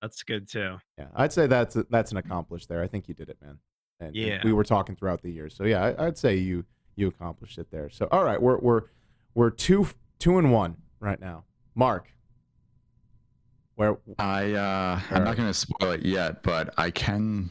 that's 0.01 0.23
good 0.23 0.49
too. 0.49 0.79
yeah, 0.97 1.09
I'd 1.15 1.35
say 1.35 1.47
that's 1.47 1.77
that's 1.91 2.11
an 2.13 2.17
accomplished 2.17 2.71
there. 2.71 2.83
I 2.83 2.87
think 2.87 3.09
you 3.09 3.15
did 3.15 3.29
it, 3.29 3.37
man. 3.43 3.59
And, 4.01 4.09
and 4.09 4.17
Yeah. 4.17 4.41
we 4.43 4.55
were 4.55 4.65
talking 4.65 4.97
throughout 4.97 5.21
the 5.21 5.31
year, 5.31 5.51
so 5.51 5.65
yeah, 5.65 5.85
I, 5.85 6.07
I'd 6.07 6.17
say 6.17 6.37
you 6.37 6.65
you 6.97 7.09
accomplished 7.09 7.59
it 7.59 7.71
there. 7.71 7.91
So 7.91 8.09
all 8.11 8.25
right, 8.25 8.41
we're 8.41 8.57
we're 8.59 8.83
we're 9.35 9.51
two 9.51 9.87
two 10.19 10.39
and 10.39 10.53
one 10.53 10.77
right 11.01 11.21
now. 11.21 11.45
Mark, 11.75 12.09
where 13.77 13.99
I 14.19 14.53
uh, 14.53 15.01
I'm 15.11 15.25
not 15.25 15.37
going 15.37 15.49
to 15.49 15.55
spoil 15.55 15.93
it 15.93 16.05
yet, 16.05 16.43
but 16.43 16.75
I 16.77 16.91
can 16.91 17.51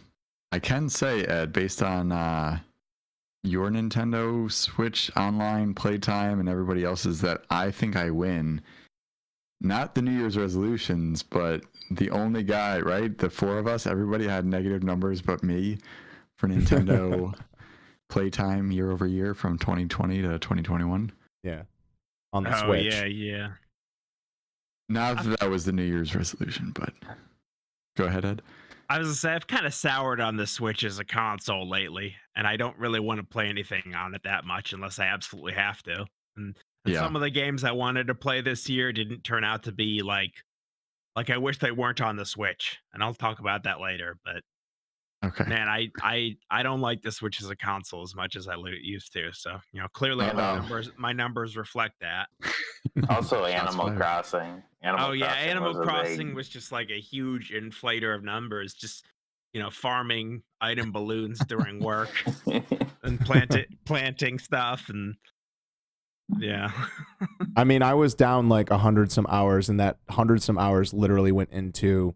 I 0.51 0.59
can 0.59 0.89
say 0.89 1.23
Ed, 1.23 1.53
based 1.53 1.81
on 1.81 2.11
uh, 2.11 2.59
your 3.43 3.69
Nintendo 3.69 4.51
Switch 4.51 5.11
online 5.15 5.73
playtime 5.73 6.39
and 6.39 6.49
everybody 6.49 6.83
else's, 6.83 7.21
that 7.21 7.43
I 7.49 7.71
think 7.71 7.95
I 7.95 8.09
win. 8.09 8.61
Not 9.59 9.95
the 9.95 10.03
New 10.03 10.11
Year's 10.11 10.37
resolutions, 10.37 11.23
but 11.23 11.61
the 11.89 12.11
only 12.11 12.43
guy, 12.43 12.79
right? 12.79 13.17
The 13.17 13.29
four 13.29 13.57
of 13.57 13.65
us, 13.65 13.87
everybody 13.87 14.27
had 14.27 14.45
negative 14.45 14.83
numbers, 14.83 15.21
but 15.21 15.43
me 15.43 15.79
for 16.37 16.47
Nintendo 16.47 17.33
playtime 18.09 18.71
year 18.71 18.91
over 18.91 19.07
year 19.07 19.33
from 19.33 19.57
2020 19.57 20.21
to 20.21 20.39
2021. 20.39 21.11
yeah, 21.43 21.63
on 22.33 22.43
the 22.43 22.55
oh 22.55 22.65
Switch. 22.67 22.93
yeah, 22.93 23.05
yeah. 23.05 23.47
Not 24.89 25.23
that 25.23 25.39
that 25.39 25.49
was 25.49 25.65
the 25.65 25.71
New 25.71 25.83
Year's 25.83 26.15
resolution, 26.15 26.71
but 26.73 26.93
go 27.97 28.05
ahead, 28.05 28.25
Ed. 28.25 28.41
I 28.89 28.99
was 28.99 29.07
gonna 29.07 29.15
say 29.15 29.33
I've 29.33 29.47
kind 29.47 29.65
of 29.65 29.73
soured 29.73 30.21
on 30.21 30.37
the 30.37 30.47
Switch 30.47 30.83
as 30.85 30.97
a 30.99 31.03
console 31.05 31.67
lately, 31.69 32.15
and 32.35 32.47
I 32.47 32.55
don't 32.55 32.77
really 32.77 33.01
want 33.01 33.19
to 33.19 33.25
play 33.25 33.47
anything 33.49 33.93
on 33.95 34.15
it 34.15 34.23
that 34.23 34.45
much 34.45 34.71
unless 34.71 34.97
I 34.99 35.05
absolutely 35.07 35.53
have 35.53 35.83
to. 35.83 36.05
And, 36.37 36.57
and 36.85 36.93
Yeah. 36.93 37.01
some 37.01 37.15
of 37.15 37.21
the 37.21 37.29
games 37.29 37.63
I 37.65 37.71
wanted 37.73 38.07
to 38.07 38.15
play 38.15 38.39
this 38.39 38.69
year 38.69 38.93
didn't 38.93 39.25
turn 39.25 39.43
out 39.43 39.63
to 39.63 39.73
be 39.73 40.01
like 40.03 40.31
like 41.17 41.29
I 41.29 41.37
wish 41.37 41.57
they 41.59 41.71
weren't 41.71 41.99
on 41.99 42.15
the 42.15 42.25
Switch. 42.25 42.77
And 42.93 43.03
I'll 43.03 43.13
talk 43.15 43.39
about 43.39 43.63
that 43.63 43.81
later. 43.81 44.17
But 44.23 44.43
Okay. 45.25 45.45
man, 45.45 45.67
I 45.67 45.89
I 46.01 46.37
I 46.51 46.61
don't 46.61 46.79
like 46.81 47.01
the 47.01 47.11
Switch 47.11 47.41
as 47.41 47.49
a 47.49 47.55
console 47.55 48.03
as 48.03 48.15
much 48.15 48.35
as 48.35 48.47
I 48.47 48.55
used 48.81 49.13
to. 49.13 49.31
So 49.33 49.57
you 49.73 49.81
know, 49.81 49.87
clearly 49.87 50.25
my 50.27 50.31
Uh-oh. 50.31 50.59
numbers 50.59 50.91
my 50.97 51.11
numbers 51.11 51.57
reflect 51.57 51.95
that. 52.01 52.27
Also, 53.09 53.45
Animal. 53.45 53.91
Crossing. 53.93 54.61
Animal 54.83 55.07
oh 55.07 55.11
yeah, 55.13 55.27
Crossing 55.27 55.49
Animal 55.49 55.73
was 55.73 55.87
Crossing 55.87 56.27
big- 56.27 56.35
was 56.35 56.49
just 56.49 56.71
like 56.71 56.91
a 56.91 56.99
huge 56.99 57.51
inflator 57.51 58.15
of 58.15 58.23
numbers. 58.23 58.73
Just 58.75 59.05
you 59.53 59.61
know, 59.61 59.71
farming 59.71 60.43
item 60.61 60.91
balloons 60.91 61.39
during 61.47 61.79
work. 61.79 62.11
and 63.03 63.19
plant 63.21 63.55
planting 63.85 64.37
stuff 64.37 64.89
and 64.89 65.15
yeah 66.39 66.71
I 67.55 67.63
mean, 67.63 67.81
I 67.81 67.93
was 67.93 68.13
down 68.13 68.49
like 68.49 68.69
a 68.69 68.77
hundred 68.77 69.11
some 69.11 69.25
hours, 69.29 69.69
and 69.69 69.79
that 69.79 69.97
hundred 70.09 70.43
some 70.43 70.57
hours 70.59 70.93
literally 70.93 71.31
went 71.31 71.51
into 71.51 72.13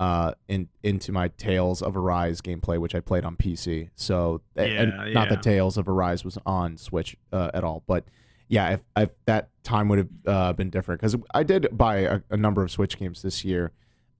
uh 0.00 0.32
in 0.48 0.68
into 0.82 1.12
my 1.12 1.28
Tales 1.28 1.80
of 1.82 1.96
Arise 1.96 2.40
gameplay, 2.40 2.78
which 2.78 2.94
I 2.96 3.00
played 3.00 3.24
on 3.24 3.36
PC. 3.36 3.90
So 3.94 4.40
a- 4.56 4.62
and 4.62 4.92
Yeah, 4.92 5.12
not 5.12 5.28
yeah. 5.28 5.34
that 5.36 5.42
Tales 5.42 5.76
of 5.76 5.88
Arise 5.88 6.24
was 6.24 6.36
on 6.44 6.76
Switch 6.78 7.16
uh, 7.32 7.50
at 7.54 7.62
all, 7.62 7.84
but 7.86 8.04
yeah, 8.48 8.70
if, 8.70 8.80
if 8.96 9.10
that 9.26 9.50
time 9.62 9.88
would 9.88 9.98
have 9.98 10.08
uh, 10.26 10.52
been 10.54 10.70
different 10.70 11.00
because 11.00 11.14
I 11.32 11.44
did 11.44 11.68
buy 11.70 11.98
a, 11.98 12.20
a 12.30 12.36
number 12.36 12.62
of 12.64 12.70
Switch 12.72 12.98
games 12.98 13.22
this 13.22 13.44
year. 13.44 13.70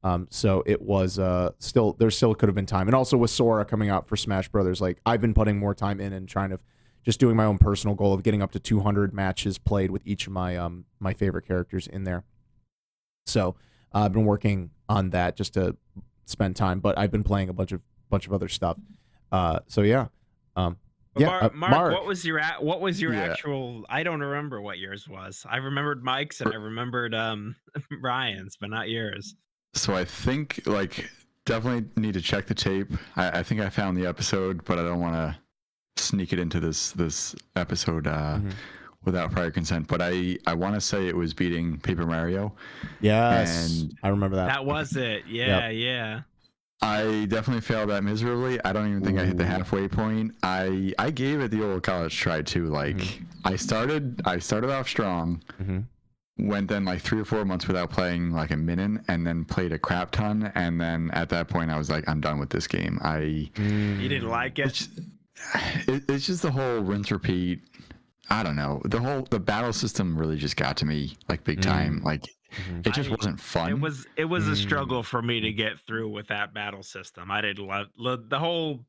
Um, 0.05 0.29
so 0.31 0.63
it 0.67 0.81
was 0.83 1.19
uh 1.19 1.51
still 1.59 1.95
there 1.99 2.11
still 2.11 2.35
could 2.35 2.49
have 2.49 2.55
been 2.57 2.65
time, 2.67 2.87
and 2.87 2.95
also 2.95 3.17
with 3.17 3.31
Sora 3.31 3.65
coming 3.65 3.89
out 3.91 4.07
for 4.07 4.17
Smash 4.17 4.49
Brothers, 4.49 4.81
like 4.81 4.99
I've 5.05 5.21
been 5.21 5.35
putting 5.35 5.59
more 5.59 5.75
time 5.75 5.99
in 6.01 6.13
and 6.13 6.29
trying 6.29 6.51
to 6.51 6.59
just 7.05 7.19
doing 7.21 7.35
my 7.37 7.45
own 7.47 7.59
personal 7.59 7.95
goal 7.97 8.13
of 8.15 8.23
getting 8.23 8.41
up 8.43 8.53
to 8.53 8.61
200 8.61 9.13
matches 9.15 9.57
played 9.59 9.91
with 9.91 10.03
each 10.07 10.27
of 10.27 10.33
my 10.35 10.57
um 10.57 10.85
my 11.01 11.13
favorite 11.15 11.47
characters 11.47 11.87
in 11.87 12.05
there. 12.05 12.25
So 13.27 13.57
uh, 13.95 14.01
I've 14.05 14.13
been 14.13 14.25
working 14.25 14.71
on 14.89 15.11
that 15.11 15.37
just 15.37 15.55
to 15.55 15.77
spend 16.27 16.57
time, 16.57 16.81
but 16.81 16.99
I've 16.99 17.11
been 17.11 17.25
playing 17.25 17.49
a 17.49 17.53
bunch 17.53 17.73
of 17.73 17.81
bunch 18.09 18.27
of 18.27 18.33
other 18.33 18.49
stuff. 18.49 18.77
Uh, 19.33 19.61
so 19.69 19.83
yeah, 19.83 20.09
um, 20.57 20.77
yeah, 21.17 21.27
Mar- 21.27 21.45
uh, 21.45 21.51
Mark, 21.55 21.71
Mark. 21.73 21.93
what 21.95 22.07
was 22.07 22.25
your 22.25 22.39
a- 22.39 22.57
what 22.61 22.81
was 22.81 23.01
your 23.01 23.13
Yeah. 23.15 23.23
actual 23.25 23.85
i 23.89 24.03
don't 24.05 24.21
remember 24.21 24.61
what 24.61 24.79
yours 24.79 25.09
was 25.09 25.45
i 25.51 25.57
remembered 25.57 26.05
mike's 26.05 26.41
and 26.41 26.53
i 26.53 26.57
remembered 26.57 27.15
um 27.17 27.57
ryan's 28.01 28.57
but 28.57 28.71
not 28.71 28.89
yours 28.89 29.35
So 29.75 29.95
I 29.95 30.05
think 30.05 30.61
like 30.67 31.11
definitely 31.47 31.89
need 32.01 32.15
to 32.15 32.21
check 32.21 32.47
the 32.47 32.55
tape. 32.55 32.89
I, 33.17 33.41
I 33.41 33.43
think 33.43 33.61
I 33.61 33.69
found 33.71 33.97
the 33.97 34.07
episode, 34.07 34.65
but 34.65 34.79
I 34.79 34.83
don't 34.83 35.01
want 35.01 35.15
to 35.15 35.37
sneak 36.03 36.33
it 36.33 36.39
into 36.39 36.59
this 36.61 36.93
this 36.93 37.35
episode 37.57 38.07
uh, 38.07 38.39
Mhm. 38.39 38.53
Without 39.05 39.33
prior 39.33 39.51
consent. 39.51 39.89
But 39.89 40.01
I 40.03 40.39
I 40.47 40.55
want 40.55 40.75
to 40.75 40.81
say 40.81 41.09
it 41.09 41.17
was 41.17 41.33
beating 41.35 41.79
Paper 41.79 42.07
Mario. 42.07 42.53
yes, 43.01 43.81
and- 43.81 43.95
I 44.03 44.09
remember 44.09 44.37
that. 44.37 44.47
that 44.47 44.65
was 44.65 44.97
it 44.97 45.25
yeah 45.29 45.69
yeah 45.71 46.21
I 46.83 47.27
definitely 47.29 47.61
failed 47.61 47.91
that 47.91 48.03
miserably. 48.05 48.59
I 48.65 48.73
don't 48.73 48.89
even 48.89 49.05
think 49.05 49.19
I 49.19 49.27
hit 49.27 49.37
the 49.37 49.45
halfway 49.45 49.87
point. 49.87 50.33
I 50.43 50.95
I 50.99 51.11
gave 51.11 51.41
it 51.41 51.51
the 51.51 51.63
old 51.63 51.83
college 51.83 52.17
try 52.17 52.41
too. 52.43 52.67
Like 52.67 52.97
Mhm. 52.97 53.25
I 53.45 53.57
started 53.57 54.23
I 54.25 54.39
started 54.39 54.71
off 54.71 54.89
strong. 54.89 55.43
Mhm. 55.63 55.85
Went 56.39 56.69
then 56.69 56.87
like 56.87 57.03
three 57.03 57.21
or 57.21 57.27
four 57.27 57.45
months 57.45 57.67
without 57.69 57.91
playing 57.91 58.31
like 58.33 58.51
a 58.51 58.57
minute, 58.57 59.03
and 59.09 59.27
then 59.27 59.45
played 59.45 59.73
a 59.73 59.79
crap 59.79 60.11
ton. 60.11 60.51
And 60.55 60.81
then 60.81 61.11
at 61.13 61.29
that 61.29 61.49
point, 61.49 61.71
I 61.71 61.77
was 61.77 61.91
like, 61.91 62.09
I'm 62.09 62.23
done 62.23 62.39
with 62.39 62.49
this 62.49 62.67
game. 62.67 62.99
I 63.03 63.51
you 63.59 64.09
didn't 64.09 64.31
like 64.31 64.59
it 64.59 64.69
it's 64.69 64.89
it, 65.87 66.03
it's 66.09 66.25
just 66.27 66.41
the 66.41 66.51
whole 66.51 66.81
rinse 66.81 67.11
repeat. 67.11 67.61
I 68.31 68.43
don't 68.43 68.57
know. 68.57 68.81
The 68.85 69.01
whole 69.01 69.23
the 69.31 69.41
battle 69.41 69.73
system 69.73 70.17
really 70.17 70.37
just 70.37 70.57
got 70.57 70.77
to 70.79 70.87
me 70.87 71.17
like 71.29 71.43
big 71.45 71.61
time. 71.61 72.01
Like 72.05 72.23
Mhm. 72.53 72.87
it 72.87 72.95
just 72.95 73.11
I- 73.11 73.15
wasn't 73.15 73.41
fun. 73.41 73.71
it 73.71 73.81
was 73.81 74.07
it 74.17 74.25
was 74.25 74.49
a 74.49 74.53
Mm. 74.53 74.57
struggle 74.57 75.03
for 75.03 75.21
me 75.23 75.41
to 75.41 75.53
get 75.53 75.79
through 75.81 76.09
with 76.09 76.27
that 76.29 76.53
battle 76.53 76.83
system 76.83 77.31
i 77.31 77.41
didn't 77.41 77.65
love 77.65 77.87
lo- 77.97 78.17
the 78.17 78.41
whole 78.41 78.85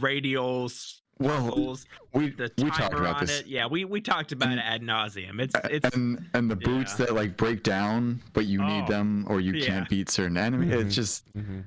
radials 0.00 1.00
well, 1.18 1.76
we 2.14 2.32
we 2.58 2.70
talked 2.70 2.94
about 2.94 3.20
this. 3.20 3.40
it 3.40 3.46
yeah 3.46 3.66
we 3.66 3.84
we 3.84 4.00
talked 4.00 4.32
about 4.32 4.48
And- 4.50 4.58
it 4.60 4.64
ad 4.64 4.82
nauseum 4.82 5.40
it's 5.40 5.54
it's 5.70 5.94
and 5.94 6.24
and 6.34 6.50
the 6.50 6.56
boots 6.56 6.98
yeah. 6.98 7.06
that 7.06 7.14
like 7.14 7.36
break 7.36 7.62
down, 7.62 8.22
but 8.32 8.46
you 8.46 8.60
need 8.62 8.84
Oh, 8.84 8.88
them 8.88 9.26
or 9.28 9.40
you 9.40 9.52
yeah. 9.54 9.66
can't 9.66 9.88
beat 9.88 10.08
certain 10.10 10.36
enemy. 10.36 10.66
Mhm. 10.68 10.84
It's 10.86 10.94
just 10.94 11.32
Mhm. 11.34 11.66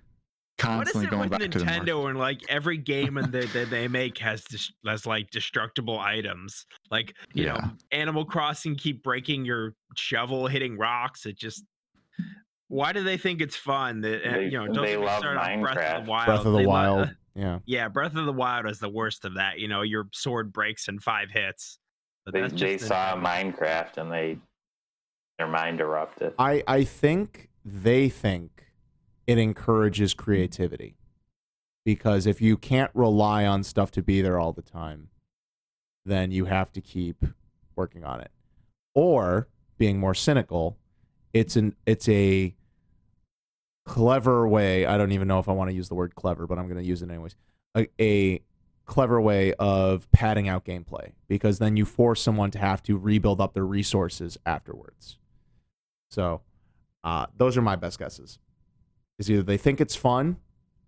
What 0.58 0.88
is 0.88 0.94
constantly 0.94 1.08
it 1.08 1.10
going 1.10 1.30
with 1.30 1.40
back 1.40 1.52
to. 1.52 1.60
Nintendo 1.60 2.10
and 2.10 2.18
like 2.18 2.42
every 2.50 2.78
game 2.78 3.18
and 3.18 3.32
that 3.34 3.52
that 3.54 3.70
they 3.70 3.88
make 3.88 4.18
has 4.20 4.44
dis- 4.46 4.72
has 4.86 5.06
like 5.06 5.30
destructible 5.30 6.00
items? 6.00 6.66
Like 6.90 7.14
you 7.34 7.46
know, 7.48 7.60
Animal 7.92 8.24
Crossing 8.26 8.76
keep 8.76 9.04
breaking 9.04 9.46
your 9.46 9.74
shovel, 9.96 10.48
hitting 10.48 10.78
rocks. 10.78 11.26
It 11.26 11.38
just 11.38 11.64
why 12.68 12.94
do 12.94 13.04
they 13.04 13.18
think 13.18 13.42
it's 13.42 13.56
fun? 13.56 14.02
That 14.02 14.24
uh, 14.28 14.32
They- 14.38 14.46
you 14.46 14.52
know, 14.52 14.68
they 14.68 14.74
don't 14.74 14.86
get 14.86 15.00
me 15.00 15.06
love 15.06 15.20
started 15.20 15.40
on 15.42 15.62
Breath 15.62 15.78
of 15.78 15.84
Minecraft. 15.84 16.06
the 16.06 16.10
Wild. 16.12 16.26
Breath 16.26 16.40
of 16.46 16.52
the 16.54 16.58
They 16.60 16.66
lo- 16.66 16.72
Wild. 16.72 17.16
yeah. 17.36 17.60
yeah, 17.66 17.88
Breath 17.90 18.16
of 18.16 18.26
the 18.26 18.34
Wild 18.34 18.66
is 18.70 18.80
the 18.80 18.90
worst 18.90 19.26
of 19.26 19.36
that. 19.36 19.60
You 19.60 19.68
know, 19.68 19.82
your 19.82 20.08
sword 20.14 20.52
breaks 20.54 20.88
in 20.88 21.00
five 21.00 21.30
hits. 21.32 21.80
But 22.24 22.34
They, 22.34 22.42
that's 22.42 22.54
they 22.54 22.76
just 22.78 22.88
saw 22.88 23.16
Minecraft 23.18 23.98
and 23.98 24.12
they 24.12 24.38
their 25.38 25.48
mind 25.48 25.82
erupted. 25.82 26.34
I 26.40 26.64
I 26.66 26.86
think 26.86 27.50
they 27.66 28.08
think 28.10 28.65
it 29.28 29.38
encourages 29.38 30.14
creativity 30.14 30.98
because 31.84 32.26
if 32.26 32.42
you 32.42 32.58
can't 32.58 32.92
rely 32.94 33.46
on 33.46 33.64
stuff 33.64 33.92
to 33.92 34.02
be 34.02 34.22
there 34.22 34.40
all 34.40 34.52
the 34.52 34.62
time, 34.62 35.10
then 36.06 36.32
you 36.32 36.46
have 36.46 36.72
to 36.74 36.82
keep 36.82 37.26
working 37.76 38.04
on 38.04 38.22
it. 38.22 38.32
Or 38.94 39.48
being 39.78 40.00
more 40.00 40.14
cynical, 40.14 40.78
it's 41.34 41.56
an 41.56 41.76
it's 41.86 42.08
a 42.10 42.56
clever 43.86 44.48
way. 44.48 44.86
I 44.86 44.98
don't 44.98 45.12
even 45.12 45.28
know 45.28 45.40
if 45.40 45.48
I 45.48 45.52
want 45.52 45.70
to 45.70 45.76
use 45.76 45.90
the 45.90 45.96
word 45.96 46.16
clever, 46.16 46.48
but 46.48 46.58
I'm 46.58 46.68
going 46.68 46.82
to 46.82 46.88
use 46.88 47.02
it 47.02 47.10
anyways. 47.10 47.36
A, 47.78 47.88
a 48.00 48.42
clever 48.86 49.20
way 49.20 49.54
of 49.54 50.10
padding 50.12 50.48
out 50.48 50.64
gameplay 50.64 51.12
because 51.28 51.60
then 51.60 51.76
you 51.76 51.86
force 51.86 52.22
someone 52.22 52.52
to 52.52 52.60
have 52.60 52.82
to 52.84 52.98
rebuild 52.98 53.42
up 53.42 53.54
their 53.54 53.66
resources 53.66 54.38
afterwards. 54.46 55.18
So, 56.10 56.42
uh, 57.04 57.28
those 57.36 57.58
are 57.58 57.62
my 57.62 57.76
best 57.76 58.00
guesses. 58.00 58.40
Is 59.18 59.32
either 59.32 59.44
they 59.44 59.58
think 59.58 59.80
it's 59.80 59.96
fun, 59.96 60.38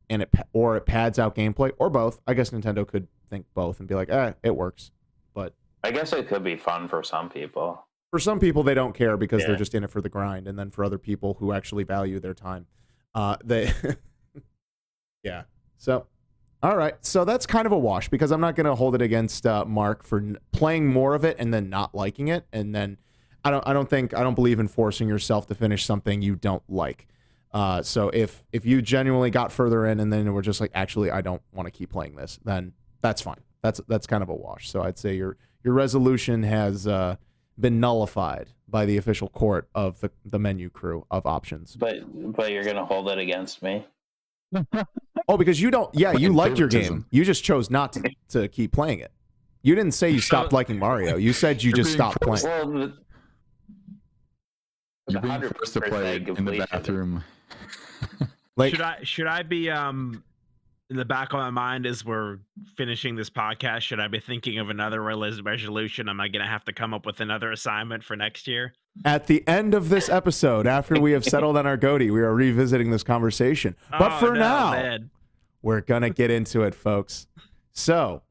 and 0.10 0.22
it 0.22 0.30
or 0.54 0.76
it 0.76 0.86
pads 0.86 1.18
out 1.18 1.36
gameplay, 1.36 1.72
or 1.78 1.90
both. 1.90 2.22
I 2.28 2.34
guess 2.34 2.50
Nintendo 2.50 2.86
could 2.86 3.08
think 3.30 3.46
both 3.54 3.80
and 3.80 3.88
be 3.88 3.96
like, 3.96 4.10
"Eh, 4.10 4.34
it 4.44 4.56
works." 4.56 4.92
But 5.34 5.54
I 5.84 5.92
guess 5.92 6.12
it 6.14 6.28
could 6.28 6.44
be 6.44 6.58
fun 6.58 6.88
for 6.88 7.04
some 7.04 7.30
people. 7.30 7.86
For 8.12 8.20
some 8.20 8.40
people, 8.40 8.64
they 8.64 8.74
don't 8.74 8.94
care 8.94 9.18
because 9.18 9.44
they're 9.46 9.56
just 9.58 9.76
in 9.76 9.84
it 9.84 9.92
for 9.92 10.02
the 10.02 10.10
grind, 10.10 10.48
and 10.48 10.58
then 10.58 10.72
for 10.72 10.84
other 10.84 10.98
people 10.98 11.36
who 11.40 11.52
actually 11.54 11.84
value 11.84 12.20
their 12.20 12.34
time, 12.34 12.66
uh, 13.14 13.36
they, 13.44 13.72
yeah. 15.24 15.44
So, 15.78 16.08
all 16.64 16.78
right. 16.78 16.96
So 17.06 17.26
that's 17.26 17.46
kind 17.46 17.66
of 17.66 17.72
a 17.72 17.78
wash 17.78 18.10
because 18.10 18.32
I'm 18.32 18.42
not 18.42 18.56
going 18.56 18.66
to 18.66 18.76
hold 18.76 18.96
it 18.96 19.02
against 19.02 19.46
uh, 19.46 19.66
Mark 19.66 20.04
for 20.04 20.20
n- 20.20 20.38
playing 20.52 20.88
more 20.88 21.16
of 21.16 21.26
it 21.26 21.36
and 21.40 21.54
then 21.54 21.70
not 21.70 21.94
liking 21.94 22.30
it, 22.30 22.46
and 22.52 22.74
then 22.74 22.98
I 23.44 23.52
don't. 23.52 23.66
I 23.68 23.74
don't 23.74 23.90
think 23.90 24.14
I 24.14 24.24
don't 24.24 24.36
believe 24.36 24.60
in 24.60 24.68
forcing 24.68 25.08
yourself 25.08 25.48
to 25.48 25.56
finish 25.56 25.86
something 25.86 26.22
you 26.22 26.36
don't 26.36 26.64
like. 26.70 27.08
Uh, 27.58 27.82
so 27.82 28.10
if 28.10 28.44
if 28.52 28.68
you 28.68 28.84
genuinely 28.84 29.32
got 29.32 29.52
further 29.52 29.88
in 29.88 30.00
and 30.00 30.14
then 30.14 30.32
we're 30.32 30.44
just 30.44 30.62
like, 30.62 30.70
actually, 30.76 31.10
I 31.10 31.22
don't 31.22 31.42
want 31.52 31.66
to 31.66 31.72
keep 31.72 31.90
playing 31.90 32.16
this, 32.16 32.38
then 32.46 32.74
that's 33.02 33.20
fine. 33.20 33.42
That's 33.64 33.82
that's 33.88 34.06
kind 34.06 34.22
of 34.22 34.30
a 34.30 34.36
wash. 34.36 34.70
So 34.70 34.84
I'd 34.84 35.00
say 35.00 35.16
your 35.16 35.38
your 35.64 35.74
resolution 35.74 36.44
has 36.44 36.86
uh, 36.86 37.16
been 37.60 37.80
nullified 37.80 38.50
by 38.68 38.86
the 38.86 38.98
official 38.98 39.30
court 39.30 39.70
of 39.74 40.00
the, 40.02 40.12
the 40.24 40.38
menu 40.38 40.70
crew 40.70 41.08
of 41.10 41.26
options. 41.26 41.76
But 41.76 42.02
but 42.36 42.52
you're 42.52 42.64
gonna 42.64 42.86
hold 42.86 43.10
it 43.10 43.18
against 43.18 43.64
me. 43.64 43.88
Oh, 45.28 45.36
because 45.36 45.60
you 45.60 45.72
don't. 45.72 45.90
Yeah, 45.96 46.12
you 46.12 46.18
Playing 46.18 46.34
liked 46.36 46.60
your 46.60 46.68
game. 46.68 47.08
You 47.10 47.26
just 47.26 47.44
chose 47.44 47.72
not 47.72 47.92
to 47.94 48.12
to 48.30 48.48
keep 48.50 48.72
playing 48.72 49.00
it. 49.00 49.12
You 49.64 49.74
didn't 49.74 49.96
say 49.96 50.12
you 50.12 50.22
stopped 50.22 50.54
liking 50.54 50.78
Mario. 50.78 51.18
You 51.18 51.34
said 51.34 51.64
you 51.64 51.74
just 51.74 51.92
stopped 51.92 52.22
playing. 52.22 52.44
Well, 52.44 52.70
the, 52.70 52.94
You're 55.10 55.22
being 55.22 55.42
forced 55.42 55.74
to 55.74 55.82
play 55.82 56.18
in 56.18 56.24
the 56.24 56.34
completion. 56.36 56.68
bathroom. 56.72 57.24
Like, 58.56 58.72
should 58.72 58.82
I 58.82 58.98
should 59.04 59.28
I 59.28 59.44
be 59.44 59.70
um 59.70 60.24
in 60.90 60.96
the 60.96 61.06
back 61.06 61.32
of 61.32 61.38
my 61.38 61.52
mind 61.52 61.86
as 61.86 62.04
we're 62.04 62.40
finishing 62.76 63.16
this 63.16 63.30
podcast? 63.30 63.82
Should 63.82 64.00
I 64.00 64.08
be 64.08 64.20
thinking 64.20 64.58
of 64.58 64.72
another 64.72 65.00
resolution? 65.04 66.10
Am 66.10 66.20
I 66.20 66.28
gonna 66.28 66.48
have 66.48 66.66
to 66.66 66.74
come 66.74 66.92
up 66.92 67.06
with 67.06 67.20
another 67.20 67.52
assignment 67.52 68.04
for 68.04 68.16
next 68.16 68.48
year? 68.48 68.74
at 69.06 69.28
the 69.28 69.48
end 69.48 69.76
of 69.76 69.90
this 69.90 70.10
episode, 70.10 70.66
after 70.66 71.00
we 71.00 71.12
have 71.12 71.24
settled 71.24 71.56
on 71.56 71.68
our 71.68 71.78
goatee, 71.78 72.10
we 72.10 72.20
are 72.22 72.34
revisiting 72.34 72.90
this 72.90 73.04
conversation. 73.04 73.76
But 73.92 74.14
Oh, 74.14 74.18
for 74.18 74.34
no, 74.34 74.40
now, 74.40 74.72
man. 74.72 75.12
we're 75.62 75.82
gonna 75.82 76.10
get 76.10 76.32
into 76.32 76.64
it, 76.64 76.74
folks. 76.74 77.28
So, 77.74 78.24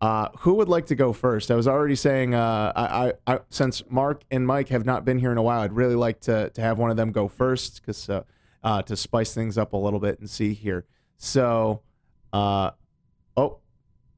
uh, 0.00 0.30
who 0.40 0.54
would 0.54 0.68
like 0.68 0.86
to 0.86 0.96
go 0.96 1.12
first? 1.12 1.52
I 1.52 1.54
was 1.54 1.68
already 1.68 1.94
saying, 1.94 2.34
uh, 2.34 2.72
I, 2.74 2.82
I, 2.82 3.12
I, 3.34 3.40
since 3.50 3.84
Mark 3.88 4.22
and 4.32 4.44
Mike 4.44 4.70
have 4.70 4.84
not 4.84 5.04
been 5.04 5.20
here 5.20 5.30
in 5.30 5.38
a 5.38 5.42
while, 5.42 5.60
I'd 5.60 5.72
really 5.74 5.94
like 5.94 6.18
to 6.22 6.50
to 6.50 6.60
have 6.60 6.78
one 6.78 6.90
of 6.90 6.96
them 6.96 7.12
go 7.12 7.28
first, 7.28 7.80
because 7.80 8.08
uh, 8.10 8.24
uh, 8.62 8.82
to 8.82 8.96
spice 8.96 9.34
things 9.34 9.58
up 9.58 9.72
a 9.72 9.76
little 9.76 10.00
bit 10.00 10.18
and 10.18 10.28
see 10.28 10.54
here. 10.54 10.84
So, 11.16 11.82
uh, 12.32 12.72
oh, 13.36 13.58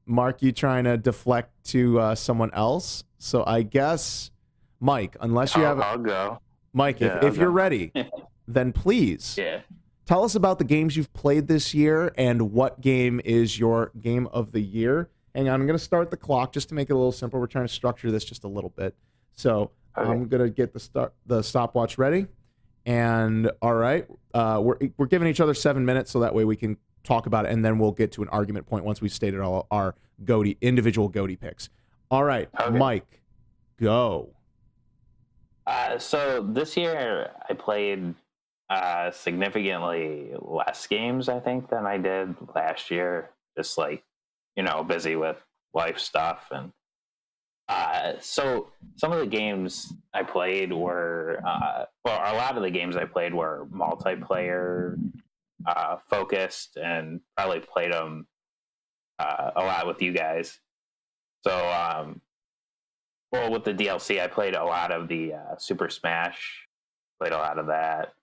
Mark, 0.05 0.41
you 0.41 0.51
trying 0.51 0.83
to 0.85 0.97
deflect 0.97 1.51
to 1.65 1.99
uh, 1.99 2.15
someone 2.15 2.51
else? 2.53 3.03
So 3.17 3.43
I 3.45 3.63
guess, 3.63 4.31
Mike, 4.79 5.15
unless 5.21 5.55
you 5.55 5.63
I'll, 5.63 5.75
have 5.75 5.79
I'll 5.79 5.97
go. 5.97 6.39
Mike, 6.73 6.99
Yeah, 6.99 7.17
if, 7.17 7.23
if 7.23 7.37
you're 7.37 7.51
ready, 7.51 7.91
then 8.47 8.71
please 8.73 9.35
yeah. 9.37 9.61
tell 10.05 10.23
us 10.23 10.35
about 10.35 10.57
the 10.57 10.65
games 10.65 10.95
you've 10.95 11.13
played 11.13 11.47
this 11.47 11.73
year 11.73 12.13
and 12.17 12.51
what 12.51 12.81
game 12.81 13.21
is 13.23 13.59
your 13.59 13.91
game 13.99 14.27
of 14.27 14.51
the 14.51 14.61
year. 14.61 15.09
Hang 15.35 15.47
on, 15.47 15.61
I'm 15.61 15.67
going 15.67 15.77
to 15.77 15.83
start 15.83 16.11
the 16.11 16.17
clock 16.17 16.51
just 16.51 16.69
to 16.69 16.75
make 16.75 16.89
it 16.89 16.93
a 16.93 16.95
little 16.95 17.11
simple. 17.11 17.39
We're 17.39 17.47
trying 17.47 17.67
to 17.67 17.73
structure 17.73 18.11
this 18.11 18.25
just 18.25 18.43
a 18.43 18.47
little 18.49 18.71
bit. 18.71 18.95
So 19.33 19.71
Okay. 19.97 20.09
I'm 20.09 20.27
going 20.27 20.43
to 20.43 20.49
get 20.49 20.73
the 20.73 20.79
start 20.79 21.13
the 21.25 21.41
stopwatch 21.41 21.97
ready. 21.97 22.27
And 22.85 23.51
all 23.61 23.73
right, 23.73 24.07
uh, 24.33 24.59
we're 24.63 24.77
we're 24.97 25.05
giving 25.07 25.27
each 25.27 25.39
other 25.39 25.53
seven 25.53 25.85
minutes 25.85 26.11
so 26.11 26.19
that 26.19 26.33
way 26.33 26.45
we 26.45 26.55
can 26.55 26.77
talk 27.03 27.25
about 27.25 27.45
it, 27.45 27.51
and 27.51 27.63
then 27.65 27.77
we'll 27.79 27.91
get 27.91 28.11
to 28.13 28.21
an 28.21 28.29
argument 28.29 28.65
point 28.67 28.85
once 28.85 29.01
we've 29.01 29.13
stated 29.13 29.39
all 29.39 29.67
our 29.71 29.95
goatee 30.23 30.57
individual 30.61 31.07
goatee 31.09 31.35
picks. 31.35 31.69
All 32.09 32.23
right, 32.23 32.49
Okay. 32.59 32.77
Mike, 32.77 33.21
go. 33.79 34.29
Uh, 35.65 35.97
so 35.97 36.45
this 36.51 36.75
year 36.75 37.31
I 37.49 37.53
played 37.53 38.13
uh, 38.69 39.11
significantly 39.11 40.31
less 40.39 40.87
games, 40.87 41.29
I 41.29 41.39
think, 41.39 41.69
than 41.69 41.85
I 41.85 41.97
did 41.97 42.35
last 42.55 42.91
year. 42.91 43.31
Just 43.57 43.77
like 43.77 44.03
you 44.55 44.63
know, 44.63 44.83
busy 44.83 45.15
with 45.15 45.37
life 45.73 45.97
stuff, 45.99 46.47
and 46.51 46.71
uh, 47.71 48.13
so 48.19 48.67
some 48.97 49.11
of 49.11 49.19
the 49.19 49.27
games 49.27 49.93
I 50.13 50.23
played 50.23 50.73
were 50.73 51.41
uh, 51.45 51.85
well, 52.03 52.17
a 52.17 52.35
lot 52.35 52.57
of 52.57 52.63
the 52.63 52.69
games 52.71 52.95
I 52.97 53.05
played 53.05 53.33
were 53.33 53.65
multiplayer 53.73 54.97
uh, 55.65 55.97
focused, 56.09 56.75
and 56.77 57.21
probably 57.37 57.59
played 57.61 57.93
them 57.93 58.27
uh, 59.19 59.51
a 59.55 59.63
lot 59.63 59.87
with 59.87 60.01
you 60.01 60.11
guys. 60.11 60.59
So 61.47 61.51
um, 61.69 62.21
well, 63.31 63.51
with 63.51 63.63
the 63.63 63.73
DLC, 63.73 64.21
I 64.21 64.27
played 64.27 64.55
a 64.55 64.63
lot 64.65 64.91
of 64.91 65.07
the 65.07 65.33
uh, 65.35 65.57
Super 65.57 65.89
Smash. 65.89 66.67
Played 67.19 67.33
a 67.33 67.37
lot 67.37 67.57
of 67.59 67.67
that. 67.67 68.13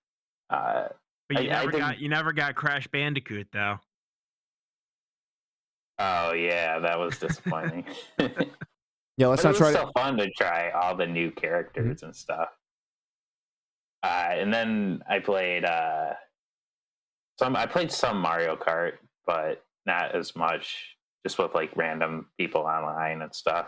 Uh, 0.51 0.89
But 1.29 1.43
you 1.45 1.51
I- 1.51 1.53
I 1.55 1.59
never 1.61 1.71
think- 1.71 1.83
got 1.83 1.99
you 2.01 2.09
never 2.09 2.33
got 2.33 2.55
Crash 2.55 2.87
Bandicoot 2.89 3.49
though. 3.53 3.79
oh 5.99 6.33
yeah, 6.33 6.79
that 6.81 6.99
was 6.99 7.19
disappointing. 7.19 7.85
but 9.19 9.25
Yeah, 9.25 9.29
let's 9.29 9.43
it 9.43 9.45
not 9.45 9.51
was 9.51 9.59
try 9.59 9.73
to. 9.73 9.79
so 9.79 9.91
fun 9.97 10.17
to 10.19 10.31
try 10.31 10.71
all 10.71 10.97
the 10.97 11.07
new 11.07 11.31
characters 11.31 12.03
and 12.03 12.15
stuff. 12.15 12.49
Uh, 14.03 14.29
and 14.31 14.53
then 14.55 15.03
I 15.09 15.19
played 15.19 15.65
uh, 15.65 16.15
some. 17.39 17.57
I 17.57 17.67
played 17.67 17.91
some 17.91 18.21
Mario 18.21 18.57
Kart, 18.57 18.95
but 19.27 19.65
not 19.87 20.15
as 20.15 20.37
much. 20.37 20.97
Just 21.27 21.39
with 21.39 21.55
like 21.55 21.77
random 21.77 22.27
people 22.39 22.63
online 22.63 23.23
and 23.23 23.35
stuff. 23.35 23.67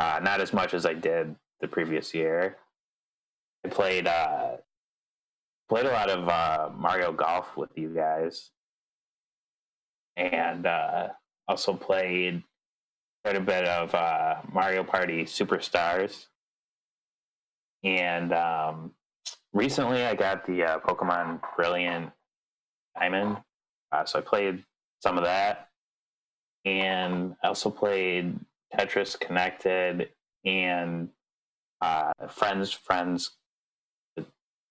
Uh, 0.00 0.20
not 0.22 0.40
as 0.40 0.52
much 0.52 0.74
as 0.74 0.84
I 0.86 0.94
did 0.94 1.36
the 1.60 1.68
previous 1.68 2.12
year. 2.14 2.56
I 3.64 3.68
played 3.68 4.06
uh, 4.08 4.56
played 5.68 5.86
a 5.86 5.92
lot 5.92 6.10
of 6.10 6.28
uh, 6.28 6.70
Mario 6.76 7.12
Golf 7.12 7.56
with 7.56 7.70
you 7.76 7.90
guys, 7.94 8.50
and 10.16 10.66
uh, 10.66 11.08
also 11.46 11.74
played 11.74 12.42
quite 13.24 13.36
a 13.36 13.40
bit 13.40 13.64
of 13.66 13.94
uh, 13.94 14.36
Mario 14.52 14.84
Party 14.84 15.24
Superstars. 15.24 16.26
And 17.84 18.32
um, 18.32 18.92
recently, 19.52 20.04
I 20.04 20.14
got 20.14 20.46
the 20.46 20.64
uh, 20.64 20.78
Pokemon 20.80 21.40
Brilliant 21.56 22.10
Diamond, 22.98 23.38
uh, 23.92 24.04
so 24.04 24.18
I 24.18 24.22
played 24.22 24.64
some 25.00 25.16
of 25.16 25.24
that, 25.24 25.68
and 26.64 27.36
I 27.44 27.48
also 27.48 27.70
played 27.70 28.36
Tetris 28.74 29.18
Connected 29.18 30.08
and 30.44 31.08
uh, 31.80 32.10
Friends 32.28 32.72
Friends 32.72 33.36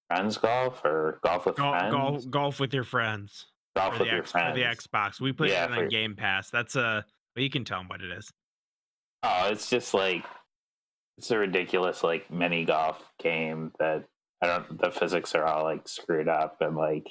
Friends 0.10 0.38
Golf 0.38 0.84
or 0.84 1.20
Golf 1.24 1.46
with 1.46 1.56
Golf, 1.56 1.78
Friends. 1.80 1.94
golf, 1.94 2.30
golf 2.30 2.60
with 2.60 2.74
your 2.74 2.84
friends. 2.84 3.46
golf 3.78 3.94
with 3.94 4.00
the, 4.00 4.06
your 4.14 4.20
X, 4.20 4.32
for 4.32 4.40
friends. 4.40 4.56
the 4.56 4.64
Xbox. 4.64 5.22
We 5.22 5.32
put 5.32 5.50
Yeah, 5.50 5.66
it 5.66 5.72
on 5.72 5.78
for- 5.78 5.88
Game 5.88 6.16
Pass. 6.16 6.50
That's 6.50 6.76
a 6.76 7.06
well, 7.38 7.44
you 7.44 7.50
can 7.52 7.64
tell 7.64 7.80
them 7.80 7.88
what 7.88 8.02
it 8.02 8.12
is. 8.12 8.32
Oh, 9.24 9.50
it's 9.52 9.70
just 9.70 9.94
like 9.94 10.26
it's 11.18 11.30
a 11.32 11.38
ridiculous 11.38 12.04
like 12.04 12.32
mini 12.32 12.66
golf 12.66 13.00
game 13.22 13.72
that 13.80 14.06
I 14.42 14.48
don't. 14.48 14.82
The 14.82 14.90
physics 14.92 15.36
are 15.36 15.46
all 15.46 15.64
like 15.64 15.88
screwed 15.88 16.28
up 16.28 16.58
and 16.62 16.76
like 16.76 17.08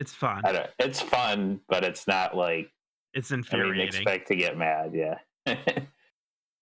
It's 0.00 0.12
fun. 0.12 0.42
I 0.44 0.52
don't. 0.52 0.70
It's 0.80 1.00
fun, 1.00 1.60
but 1.68 1.84
it's 1.84 2.06
not 2.08 2.36
like 2.36 2.70
It's 3.14 3.30
I 3.30 3.36
mean 3.36 3.44
infuriating. 3.44 3.86
expect 4.02 4.28
to 4.28 4.36
get 4.36 4.56
mad. 4.58 4.92
Yeah. 4.94 5.18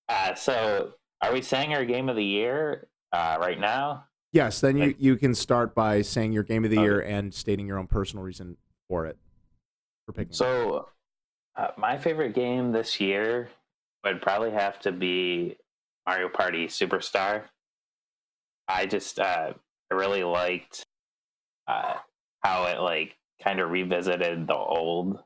uh, 0.08 0.34
so 0.34 0.92
are 1.22 1.32
we 1.32 1.40
saying 1.42 1.72
our 1.74 1.84
game 1.84 2.08
of 2.10 2.16
the 2.16 2.24
year 2.24 2.88
uh, 3.12 3.38
right 3.40 3.58
now? 3.58 4.04
Yes, 4.32 4.60
then 4.60 4.76
you, 4.76 4.86
Like- 4.88 4.96
you 5.00 5.16
can 5.16 5.34
start 5.34 5.74
by 5.74 6.02
saying 6.02 6.32
your 6.32 6.42
game 6.42 6.64
of 6.64 6.70
the 6.70 6.76
Okay. 6.76 6.84
year 6.84 7.00
and 7.00 7.32
stating 7.32 7.66
your 7.66 7.78
own 7.78 7.86
personal 7.86 8.22
reason 8.24 8.56
for 8.88 9.06
it. 9.06 9.16
For 10.06 10.12
picking. 10.12 10.32
So, 10.34 10.88
uh, 11.56 11.68
my 11.76 11.96
favorite 11.96 12.34
game 12.34 12.72
this 12.72 13.00
year 13.00 13.48
would 14.04 14.20
probably 14.20 14.50
have 14.50 14.78
to 14.80 14.92
be 14.92 15.56
Mario 16.06 16.28
Party 16.28 16.66
Superstar. 16.66 17.44
I 18.68 18.86
just 18.86 19.18
uh, 19.18 19.52
I 19.90 19.94
really 19.94 20.24
liked 20.24 20.84
uh, 21.66 21.94
how 22.42 22.64
it 22.64 22.80
like 22.80 23.16
kind 23.42 23.60
of 23.60 23.70
revisited 23.70 24.46
the 24.46 24.54
old 24.54 25.18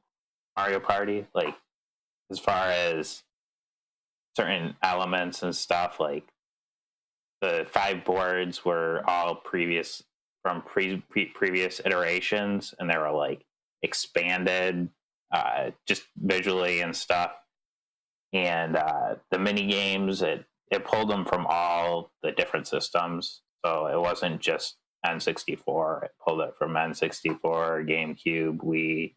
Mario 0.57 0.81
Party, 0.81 1.27
like 1.35 1.55
as 2.31 2.39
far 2.39 2.67
as 2.67 3.23
certain 4.37 4.77
elements 4.83 5.43
and 5.43 5.55
stuff. 5.55 5.99
Like 5.99 6.29
the 7.41 7.67
five 7.71 8.05
boards 8.05 8.65
were 8.65 9.03
all 9.07 9.35
previous 9.35 10.03
from 10.43 10.63
pre- 10.63 11.03
pre- 11.11 11.27
previous 11.27 11.81
iterations, 11.85 12.75
and 12.79 12.89
they 12.89 12.97
were 12.97 13.11
like 13.11 13.45
expanded 13.83 14.89
uh, 15.33 15.71
just 15.87 16.03
visually 16.17 16.81
and 16.81 16.95
stuff. 16.95 17.33
And 18.33 18.77
uh, 18.77 19.17
the 19.31 19.39
mini 19.39 19.67
games, 19.67 20.23
it 20.23 20.45
it 20.71 20.85
pulled 20.85 21.11
them 21.11 21.25
from 21.25 21.47
all 21.49 22.13
the 22.23 22.31
different 22.33 22.69
systems, 22.69 23.43
so 23.65 23.87
it 23.87 24.01
wasn't 24.01 24.41
just 24.41 24.77
N64. 25.05 26.05
It 26.05 26.11
pulled 26.25 26.41
it 26.43 26.55
from 26.57 26.75
N64, 26.75 27.41
GameCube, 27.89 28.59
Wii, 28.59 29.15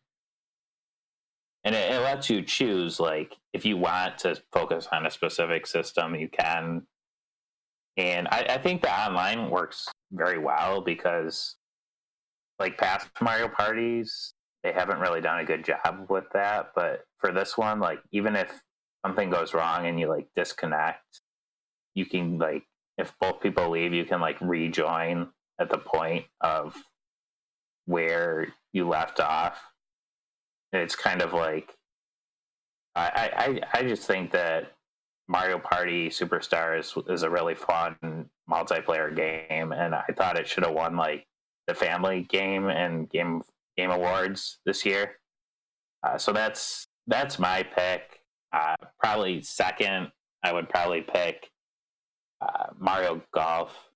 and 1.64 1.76
it, 1.76 1.92
it 1.92 2.00
lets 2.00 2.30
you 2.30 2.42
choose. 2.42 3.00
Like 3.00 3.36
if 3.54 3.66
you 3.66 3.78
want 3.78 4.18
to 4.20 4.42
focus 4.52 4.88
on 4.92 5.06
a 5.06 5.12
specific 5.12 5.68
system, 5.68 6.16
you 6.16 6.28
can. 6.28 6.84
and 7.98 8.28
I, 8.30 8.46
I 8.50 8.58
think 8.58 8.82
the 8.82 8.92
online 8.92 9.50
works 9.52 9.88
very 10.12 10.40
well 10.40 10.82
because, 10.82 11.56
like 12.60 12.78
past 12.80 13.10
Mario 13.22 13.48
parties, 13.48 14.34
they 14.64 14.72
haven't 14.72 15.00
really 15.00 15.22
done 15.22 15.40
a 15.40 15.46
good 15.46 15.66
job 15.66 16.06
with 16.10 16.26
that. 16.34 16.72
But 16.76 17.06
for 17.18 17.32
this 17.32 17.58
one, 17.58 17.80
like 17.80 18.00
even 18.12 18.36
if 18.36 18.62
something 19.06 19.30
goes 19.30 19.54
wrong 19.54 19.86
and 19.86 20.00
you 20.00 20.08
like 20.08 20.28
disconnect, 20.36 21.22
you 21.94 22.06
can 22.06 22.38
like 22.38 22.64
if 22.98 23.14
both 23.20 23.42
people 23.42 23.70
leave, 23.70 23.94
you 23.94 24.06
can 24.06 24.22
like 24.22 24.40
rejoin 24.42 25.30
at 25.60 25.70
the 25.70 25.78
point 25.78 26.26
of 26.42 26.76
where 27.86 28.48
you 28.72 28.88
left 28.88 29.20
off. 29.20 29.60
It's 30.72 30.96
kind 30.96 31.22
of 31.22 31.34
like 31.34 31.76
I 32.96 33.60
I, 33.74 33.80
I 33.80 33.84
just 33.84 34.08
think 34.08 34.32
that 34.32 34.72
Mario 35.28 35.60
Party 35.60 36.10
Superstars 36.10 37.12
is 37.12 37.24
a 37.24 37.30
really 37.30 37.56
fun 37.56 38.30
multiplayer 38.50 39.16
game, 39.16 39.72
and 39.72 39.94
I 39.94 40.06
thought 40.16 40.40
it 40.40 40.48
should 40.48 40.64
have 40.64 40.74
won 40.74 40.96
like 40.96 41.26
the 41.68 41.74
family 41.74 42.22
game 42.30 42.68
and 42.70 43.10
game 43.10 43.42
game 43.78 43.92
awards 43.92 44.60
this 44.66 44.86
year. 44.86 45.20
Uh, 46.04 46.18
so 46.18 46.34
that's 46.34 46.88
that's 47.08 47.40
my 47.40 47.64
pick. 47.64 48.20
Uh, 48.52 48.76
probably 49.00 49.42
second, 49.42 50.12
I 50.44 50.54
would 50.54 50.70
probably 50.70 51.02
pick 51.02 51.50
uh, 52.42 52.68
Mario 52.78 53.22
Golf 53.34 53.90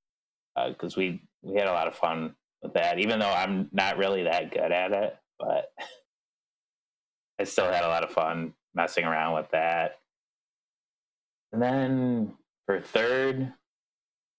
because 0.67 0.93
uh, 0.93 0.99
we 0.99 1.21
we 1.41 1.57
had 1.57 1.67
a 1.67 1.73
lot 1.73 1.87
of 1.87 1.95
fun 1.95 2.35
with 2.61 2.73
that. 2.73 2.99
Even 2.99 3.19
though 3.19 3.31
I'm 3.31 3.69
not 3.71 3.97
really 3.97 4.23
that 4.23 4.51
good 4.51 4.71
at 4.71 4.91
it, 4.91 5.17
but 5.39 5.71
I 7.39 7.43
still 7.43 7.71
had 7.71 7.83
a 7.83 7.89
lot 7.89 8.03
of 8.03 8.11
fun 8.11 8.53
messing 8.73 9.05
around 9.05 9.35
with 9.35 9.51
that. 9.51 9.99
And 11.51 11.61
then 11.61 12.33
for 12.65 12.81
third, 12.81 13.53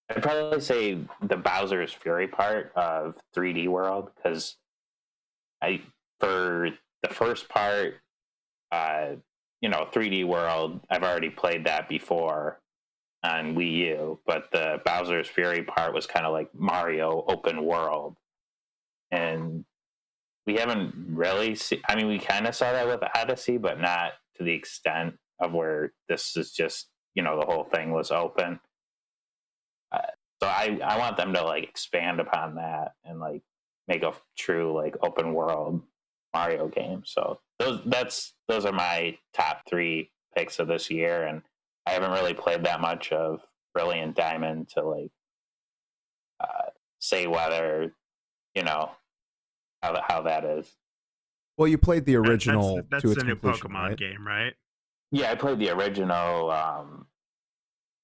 I'd 0.09 0.23
probably 0.23 0.61
say 0.61 0.97
the 1.21 1.37
Bowser's 1.37 1.93
Fury 1.93 2.27
part 2.27 2.71
of 2.75 3.15
3D 3.35 3.67
World 3.67 4.09
because 4.15 4.57
I 5.61 5.81
for 6.19 6.69
the 7.03 7.09
first 7.09 7.49
part, 7.49 7.95
uh, 8.71 9.15
you 9.61 9.69
know, 9.69 9.87
3D 9.91 10.25
World, 10.25 10.81
I've 10.89 11.03
already 11.03 11.29
played 11.29 11.65
that 11.65 11.89
before 11.89 12.59
on 13.23 13.55
Wii 13.55 13.71
U, 13.71 14.19
but 14.25 14.49
the 14.51 14.81
Bowser's 14.85 15.27
Fury 15.27 15.63
part 15.63 15.93
was 15.93 16.07
kind 16.07 16.25
of 16.25 16.31
like 16.31 16.49
Mario 16.53 17.25
open 17.27 17.63
world. 17.63 18.15
And 19.11 19.65
we 20.45 20.55
haven't 20.55 20.93
really 21.09 21.57
I 21.87 21.95
mean, 21.95 22.07
we 22.07 22.19
kind 22.19 22.47
of 22.47 22.55
saw 22.55 22.71
that 22.71 22.87
with 22.87 23.03
Odyssey, 23.15 23.57
but 23.57 23.79
not 23.79 24.13
to 24.37 24.43
the 24.43 24.53
extent 24.53 25.15
of 25.39 25.53
where 25.53 25.93
this 26.07 26.35
is 26.37 26.51
just, 26.51 26.87
you 27.15 27.23
know, 27.23 27.39
the 27.39 27.45
whole 27.45 27.65
thing 27.65 27.91
was 27.91 28.11
open. 28.11 28.59
Uh, 29.91 29.99
so 30.41 30.47
I, 30.47 30.79
I 30.83 30.97
want 30.97 31.17
them 31.17 31.33
to 31.33 31.43
like 31.43 31.63
expand 31.63 32.19
upon 32.19 32.55
that 32.55 32.93
and 33.03 33.19
like 33.19 33.41
make 33.89 34.03
a 34.03 34.13
true 34.37 34.71
like 34.73 34.95
open 35.01 35.33
world 35.33 35.81
Mario 36.33 36.67
game. 36.67 37.01
So 37.05 37.39
those 37.57 37.81
that's 37.85 38.35
those 38.47 38.65
are 38.65 38.71
my 38.71 39.17
top 39.33 39.63
three 39.67 40.11
picks 40.35 40.59
of 40.59 40.67
this 40.67 40.89
year, 40.89 41.25
and 41.25 41.41
I 41.85 41.91
haven't 41.91 42.11
really 42.11 42.35
played 42.35 42.63
that 42.63 42.79
much 42.79 43.11
of 43.11 43.41
Brilliant 43.73 44.15
Diamond 44.15 44.69
to 44.69 44.83
like 44.83 45.11
uh, 46.39 46.69
say 46.99 47.27
whether 47.27 47.93
you 48.55 48.63
know 48.63 48.91
how 49.81 49.99
how 50.07 50.21
that 50.21 50.45
is. 50.45 50.71
Well, 51.57 51.67
you 51.67 51.77
played 51.77 52.05
the 52.05 52.15
original 52.15 52.77
that's, 52.77 52.87
that's 52.89 53.03
to 53.03 53.11
its 53.11 53.19
the 53.19 53.25
new 53.25 53.35
completion, 53.35 53.69
Pokemon 53.69 53.89
right? 53.89 53.97
game, 53.97 54.25
right? 54.25 54.53
Yeah, 55.11 55.31
I 55.31 55.35
played 55.35 55.59
the 55.59 55.71
original 55.71 56.51
um, 56.51 57.07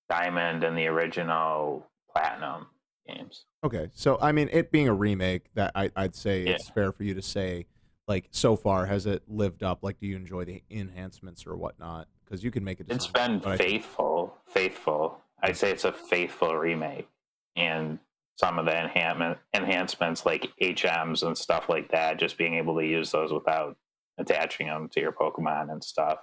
Diamond 0.09 0.63
and 0.63 0.77
the 0.77 0.87
original 0.87 1.87
Platinum 2.11 2.67
games. 3.07 3.45
Okay, 3.63 3.89
so 3.93 4.17
I 4.21 4.31
mean, 4.31 4.49
it 4.51 4.71
being 4.71 4.87
a 4.87 4.93
remake, 4.93 5.53
that 5.55 5.71
I, 5.75 5.89
I'd 5.95 6.15
say 6.15 6.43
Yeah. 6.43 6.51
it's 6.51 6.69
fair 6.69 6.91
for 6.91 7.03
you 7.03 7.13
to 7.13 7.21
say, 7.21 7.65
like, 8.07 8.27
so 8.31 8.55
far 8.55 8.85
has 8.85 9.05
it 9.05 9.23
lived 9.27 9.63
up? 9.63 9.79
Like, 9.83 9.99
do 9.99 10.07
you 10.07 10.15
enjoy 10.15 10.45
the 10.45 10.63
enhancements 10.69 11.45
or 11.47 11.55
whatnot? 11.55 12.07
Because 12.23 12.43
you 12.43 12.51
can 12.51 12.63
make 12.63 12.79
a 12.79 12.83
It's 12.89 13.07
been 13.07 13.39
but 13.39 13.53
I- 13.53 13.57
faithful, 13.57 14.35
faithful. 14.47 15.19
I'd 15.41 15.57
say 15.57 15.71
it's 15.71 15.83
a 15.85 15.91
faithful 15.91 16.55
remake, 16.55 17.07
and 17.55 17.99
some 18.37 18.59
of 18.59 18.65
the 18.65 18.77
enhancement 18.77 19.37
enhancements 19.53 20.25
like 20.25 20.51
HMs 20.61 21.25
and 21.25 21.37
stuff 21.37 21.69
like 21.69 21.89
that, 21.91 22.17
just 22.19 22.37
being 22.37 22.55
able 22.55 22.75
to 22.77 22.85
use 22.85 23.11
those 23.11 23.31
without 23.31 23.77
attaching 24.17 24.67
them 24.67 24.89
to 24.89 24.99
your 24.99 25.11
Pokemon 25.11 25.71
and 25.71 25.83
stuff, 25.83 26.19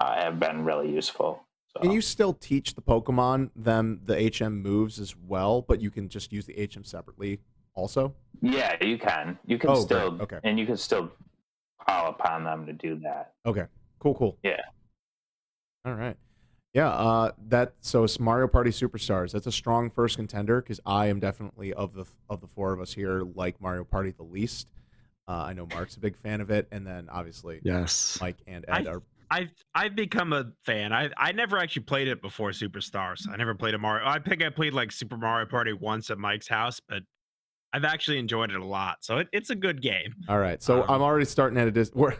uh, 0.00 0.14
have 0.14 0.38
been 0.40 0.64
really 0.64 0.90
useful. 0.92 1.46
So. 1.76 1.80
Can 1.82 1.92
you 1.92 2.00
still 2.00 2.32
teach 2.34 2.74
the 2.74 2.82
Pokemon 2.82 3.50
them 3.54 4.00
the 4.04 4.16
HM 4.36 4.60
moves 4.60 4.98
as 4.98 5.14
well, 5.16 5.62
but 5.62 5.80
you 5.80 5.90
can 5.90 6.08
just 6.08 6.32
use 6.32 6.44
the 6.46 6.54
HM 6.54 6.82
separately 6.82 7.38
also? 7.74 8.12
Yeah, 8.42 8.82
you 8.82 8.98
can. 8.98 9.38
You 9.46 9.56
can 9.58 9.70
Oh, 9.70 9.74
great. 9.74 9.84
still, 9.84 10.22
Okay. 10.22 10.40
and 10.42 10.58
you 10.58 10.66
can 10.66 10.76
still 10.76 11.12
call 11.86 12.08
upon 12.10 12.42
them 12.42 12.66
to 12.66 12.72
do 12.72 12.98
that. 13.04 13.34
Okay, 13.46 13.66
cool, 14.00 14.14
cool. 14.14 14.36
Yeah. 14.42 14.60
All 15.84 15.94
right. 15.94 16.16
Yeah, 16.74 16.88
uh, 16.88 17.32
that 17.48 17.74
so 17.80 18.02
it's 18.04 18.18
Mario 18.18 18.48
Party 18.48 18.70
Superstars. 18.70 19.32
That's 19.32 19.46
a 19.46 19.52
strong 19.52 19.90
first 19.90 20.16
contender 20.16 20.60
because 20.62 20.80
I 20.84 21.06
am 21.06 21.18
definitely 21.20 21.72
of 21.72 21.94
the 21.94 22.04
of 22.28 22.40
the 22.40 22.46
four 22.48 22.72
of 22.72 22.80
us 22.80 22.92
here 22.94 23.22
like 23.22 23.60
Mario 23.60 23.84
Party 23.84 24.10
the 24.10 24.22
least. 24.24 24.68
Uh, 25.28 25.32
I 25.46 25.52
know 25.52 25.66
Mark's 25.72 25.96
a 25.96 26.00
big 26.00 26.16
fan 26.16 26.40
of 26.40 26.50
it, 26.50 26.66
and 26.72 26.84
then 26.86 27.08
obviously 27.10 27.60
Yes. 27.62 28.18
Mike 28.20 28.38
and 28.48 28.64
I- 28.68 28.80
Ed 28.80 28.86
are. 28.88 29.02
I've 29.30 29.52
I've 29.74 29.94
become 29.94 30.32
a 30.32 30.46
fan. 30.64 30.92
I 30.92 31.10
I 31.16 31.32
never 31.32 31.58
actually 31.58 31.82
played 31.82 32.08
it 32.08 32.20
before 32.20 32.50
Superstars. 32.50 33.28
I 33.30 33.36
never 33.36 33.54
played 33.54 33.74
a 33.74 33.78
Mario. 33.78 34.06
I 34.06 34.18
think 34.18 34.42
I 34.42 34.50
played 34.50 34.72
like 34.74 34.90
Super 34.92 35.16
Mario 35.16 35.46
Party 35.46 35.72
once 35.72 36.10
at 36.10 36.18
Mike's 36.18 36.48
house, 36.48 36.80
but 36.88 37.02
I've 37.72 37.84
actually 37.84 38.18
enjoyed 38.18 38.50
it 38.50 38.56
a 38.60 38.64
lot. 38.64 38.98
So 39.02 39.18
it, 39.18 39.28
it's 39.32 39.50
a 39.50 39.54
good 39.54 39.80
game. 39.80 40.14
All 40.28 40.38
right, 40.40 40.60
so 40.60 40.82
Um, 40.82 40.90
I'm 40.90 41.02
already 41.02 41.24
starting 41.26 41.56
at 41.58 41.68
a 41.68 41.70
dis- 41.70 41.92
we're, 41.94 42.14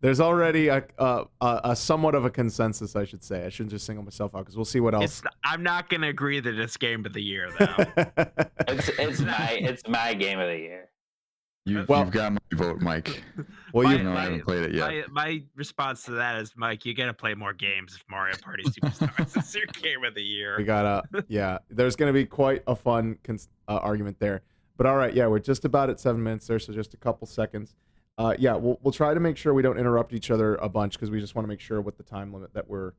There's 0.00 0.20
already 0.20 0.66
a, 0.68 0.84
a 0.98 1.24
a 1.40 1.60
a 1.64 1.76
somewhat 1.76 2.14
of 2.16 2.24
a 2.24 2.30
consensus, 2.30 2.96
I 2.96 3.04
should 3.04 3.22
say. 3.22 3.46
I 3.46 3.48
shouldn't 3.48 3.70
just 3.70 3.86
single 3.86 4.04
myself 4.04 4.34
out 4.34 4.40
because 4.40 4.56
we'll 4.56 4.64
see 4.64 4.80
what 4.80 4.94
else. 4.94 5.04
It's 5.04 5.22
I'm 5.44 5.62
not 5.62 5.88
gonna 5.88 6.08
agree 6.08 6.40
that 6.40 6.58
it's 6.58 6.76
game 6.76 7.06
of 7.06 7.12
the 7.12 7.22
year 7.22 7.50
though. 7.58 7.84
It's 8.68 8.88
it's 8.98 9.20
my 9.20 9.50
it's 9.62 9.82
my 9.88 10.12
game 10.14 10.38
of 10.40 10.48
the 10.48 10.58
year. 10.58 10.90
You, 11.64 11.84
Well- 11.88 12.00
you've 12.00 12.10
got 12.12 12.32
my 12.32 12.38
vote, 12.52 12.80
Mike. 12.80 13.22
well, 13.76 13.84
My- 13.86 13.94
you 13.96 14.02
know 14.04 14.16
I 14.16 14.22
haven't 14.22 14.44
played 14.44 14.62
it 14.64 14.74
yet. 14.74 15.10
my, 15.12 15.24
my 15.24 15.42
response 15.54 16.02
to 16.04 16.12
that 16.12 16.40
is, 16.40 16.52
Mike, 16.56 16.84
you 16.86 16.94
gotta 16.94 17.12
play 17.12 17.34
more 17.34 17.52
games 17.52 17.94
if 17.94 18.04
Mario 18.10 18.34
Party 18.42 18.62
Superstars 18.64 19.36
is 19.36 19.54
your 19.54 19.66
game 19.82 20.02
of 20.04 20.14
the 20.14 20.22
year. 20.22 20.56
We 20.56 20.64
gotta, 20.64 21.02
yeah. 21.28 21.58
There's 21.68 21.94
gonna 21.96 22.12
be 22.14 22.24
quite 22.24 22.62
a 22.66 22.74
fun 22.74 23.18
cons- 23.22 23.48
uh, 23.68 23.76
argument 23.82 24.18
there. 24.18 24.42
But 24.78 24.86
all 24.86 24.96
right, 24.96 25.12
yeah, 25.14 25.26
we're 25.26 25.38
just 25.38 25.64
about 25.64 25.90
at 25.90 26.00
seven 26.00 26.22
minutes 26.22 26.46
there, 26.46 26.58
so 26.58 26.72
just 26.72 26.94
a 26.94 26.96
couple 26.96 27.26
seconds. 27.26 27.74
Uh, 28.18 28.34
yeah, 28.38 28.54
we'll 28.54 28.78
we'll 28.82 28.92
try 28.92 29.12
to 29.12 29.20
make 29.20 29.36
sure 29.36 29.52
we 29.52 29.62
don't 29.62 29.78
interrupt 29.78 30.14
each 30.14 30.30
other 30.30 30.54
a 30.56 30.68
bunch 30.70 30.94
because 30.94 31.10
we 31.10 31.20
just 31.20 31.34
want 31.34 31.44
to 31.44 31.48
make 31.48 31.60
sure 31.60 31.80
with 31.82 31.98
the 31.98 32.02
time 32.02 32.32
limit 32.32 32.54
that 32.54 32.66
we're 32.68 32.92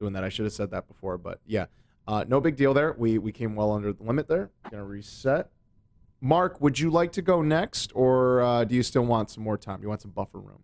doing 0.00 0.12
that. 0.14 0.24
I 0.24 0.28
should 0.30 0.46
have 0.46 0.52
said 0.52 0.72
that 0.72 0.88
before, 0.88 1.16
but 1.16 1.40
yeah, 1.46 1.66
uh, 2.08 2.24
no 2.26 2.40
big 2.40 2.56
deal 2.56 2.74
there. 2.74 2.92
We 2.98 3.18
we 3.18 3.30
came 3.30 3.54
well 3.54 3.70
under 3.72 3.92
the 3.92 4.02
limit 4.02 4.26
there. 4.26 4.50
Gonna 4.70 4.84
reset. 4.84 5.48
Mark, 6.20 6.60
would 6.60 6.78
you 6.78 6.90
like 6.90 7.12
to 7.12 7.22
go 7.22 7.42
next, 7.42 7.92
or 7.94 8.40
uh, 8.40 8.64
do 8.64 8.74
you 8.74 8.82
still 8.82 9.04
want 9.04 9.30
some 9.30 9.44
more 9.44 9.58
time? 9.58 9.78
Do 9.78 9.82
you 9.82 9.88
want 9.88 10.02
some 10.02 10.10
buffer 10.10 10.38
room? 10.38 10.62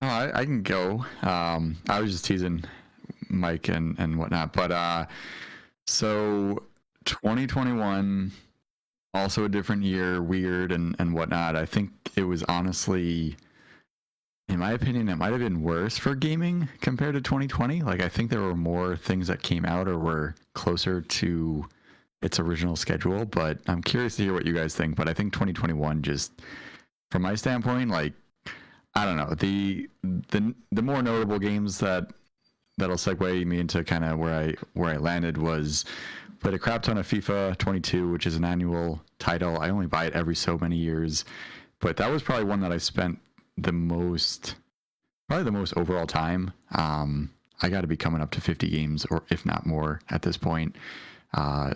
I, 0.00 0.30
I 0.32 0.44
can 0.44 0.62
go. 0.62 1.04
Um, 1.22 1.76
I 1.88 2.00
was 2.00 2.12
just 2.12 2.24
teasing 2.24 2.64
Mike 3.28 3.68
and, 3.68 3.98
and 3.98 4.18
whatnot. 4.18 4.52
But 4.52 4.70
uh, 4.70 5.06
so 5.86 6.62
2021, 7.04 8.30
also 9.14 9.44
a 9.44 9.48
different 9.48 9.82
year, 9.82 10.22
weird 10.22 10.72
and, 10.72 10.94
and 10.98 11.14
whatnot. 11.14 11.56
I 11.56 11.66
think 11.66 11.90
it 12.16 12.24
was 12.24 12.42
honestly, 12.44 13.36
in 14.48 14.58
my 14.58 14.72
opinion, 14.72 15.08
it 15.08 15.16
might 15.16 15.32
have 15.32 15.40
been 15.40 15.62
worse 15.62 15.98
for 15.98 16.14
gaming 16.14 16.68
compared 16.80 17.14
to 17.14 17.20
2020. 17.20 17.82
Like, 17.82 18.02
I 18.02 18.08
think 18.08 18.30
there 18.30 18.40
were 18.40 18.56
more 18.56 18.96
things 18.96 19.26
that 19.28 19.42
came 19.42 19.64
out 19.64 19.88
or 19.88 19.98
were 19.98 20.34
closer 20.54 21.00
to 21.00 21.66
its 22.22 22.38
original 22.38 22.76
schedule. 22.76 23.24
But 23.24 23.58
I'm 23.66 23.82
curious 23.82 24.16
to 24.16 24.24
hear 24.24 24.32
what 24.32 24.46
you 24.46 24.54
guys 24.54 24.74
think. 24.74 24.96
But 24.96 25.08
I 25.08 25.14
think 25.14 25.32
2021 25.32 26.02
just, 26.02 26.32
from 27.10 27.22
my 27.22 27.34
standpoint, 27.34 27.90
like, 27.90 28.12
I 28.94 29.04
don't 29.04 29.16
know 29.16 29.34
the 29.34 29.88
the 30.02 30.54
the 30.72 30.82
more 30.82 31.02
notable 31.02 31.38
games 31.38 31.78
that 31.78 32.10
that'll 32.78 32.96
segue 32.96 33.46
me 33.46 33.60
into 33.60 33.84
kind 33.84 34.04
of 34.04 34.18
where 34.18 34.34
I 34.34 34.54
where 34.72 34.94
I 34.94 34.96
landed 34.96 35.38
was 35.38 35.84
played 36.40 36.54
a 36.54 36.58
crap 36.58 36.82
ton 36.82 36.98
of 36.98 37.06
FIFA 37.06 37.56
22, 37.58 38.10
which 38.10 38.26
is 38.26 38.36
an 38.36 38.44
annual 38.44 39.02
title. 39.18 39.58
I 39.58 39.70
only 39.70 39.86
buy 39.86 40.06
it 40.06 40.14
every 40.14 40.36
so 40.36 40.58
many 40.58 40.76
years, 40.76 41.24
but 41.80 41.96
that 41.96 42.10
was 42.10 42.22
probably 42.22 42.44
one 42.44 42.60
that 42.60 42.72
I 42.72 42.78
spent 42.78 43.18
the 43.56 43.72
most, 43.72 44.54
probably 45.28 45.44
the 45.44 45.52
most 45.52 45.76
overall 45.76 46.06
time. 46.06 46.52
Um, 46.72 47.30
I 47.60 47.68
got 47.68 47.80
to 47.80 47.86
be 47.86 47.96
coming 47.96 48.20
up 48.20 48.30
to 48.32 48.40
50 48.40 48.68
games, 48.68 49.04
or 49.10 49.24
if 49.30 49.44
not 49.44 49.66
more, 49.66 50.00
at 50.10 50.22
this 50.22 50.36
point. 50.36 50.76
Uh, 51.34 51.74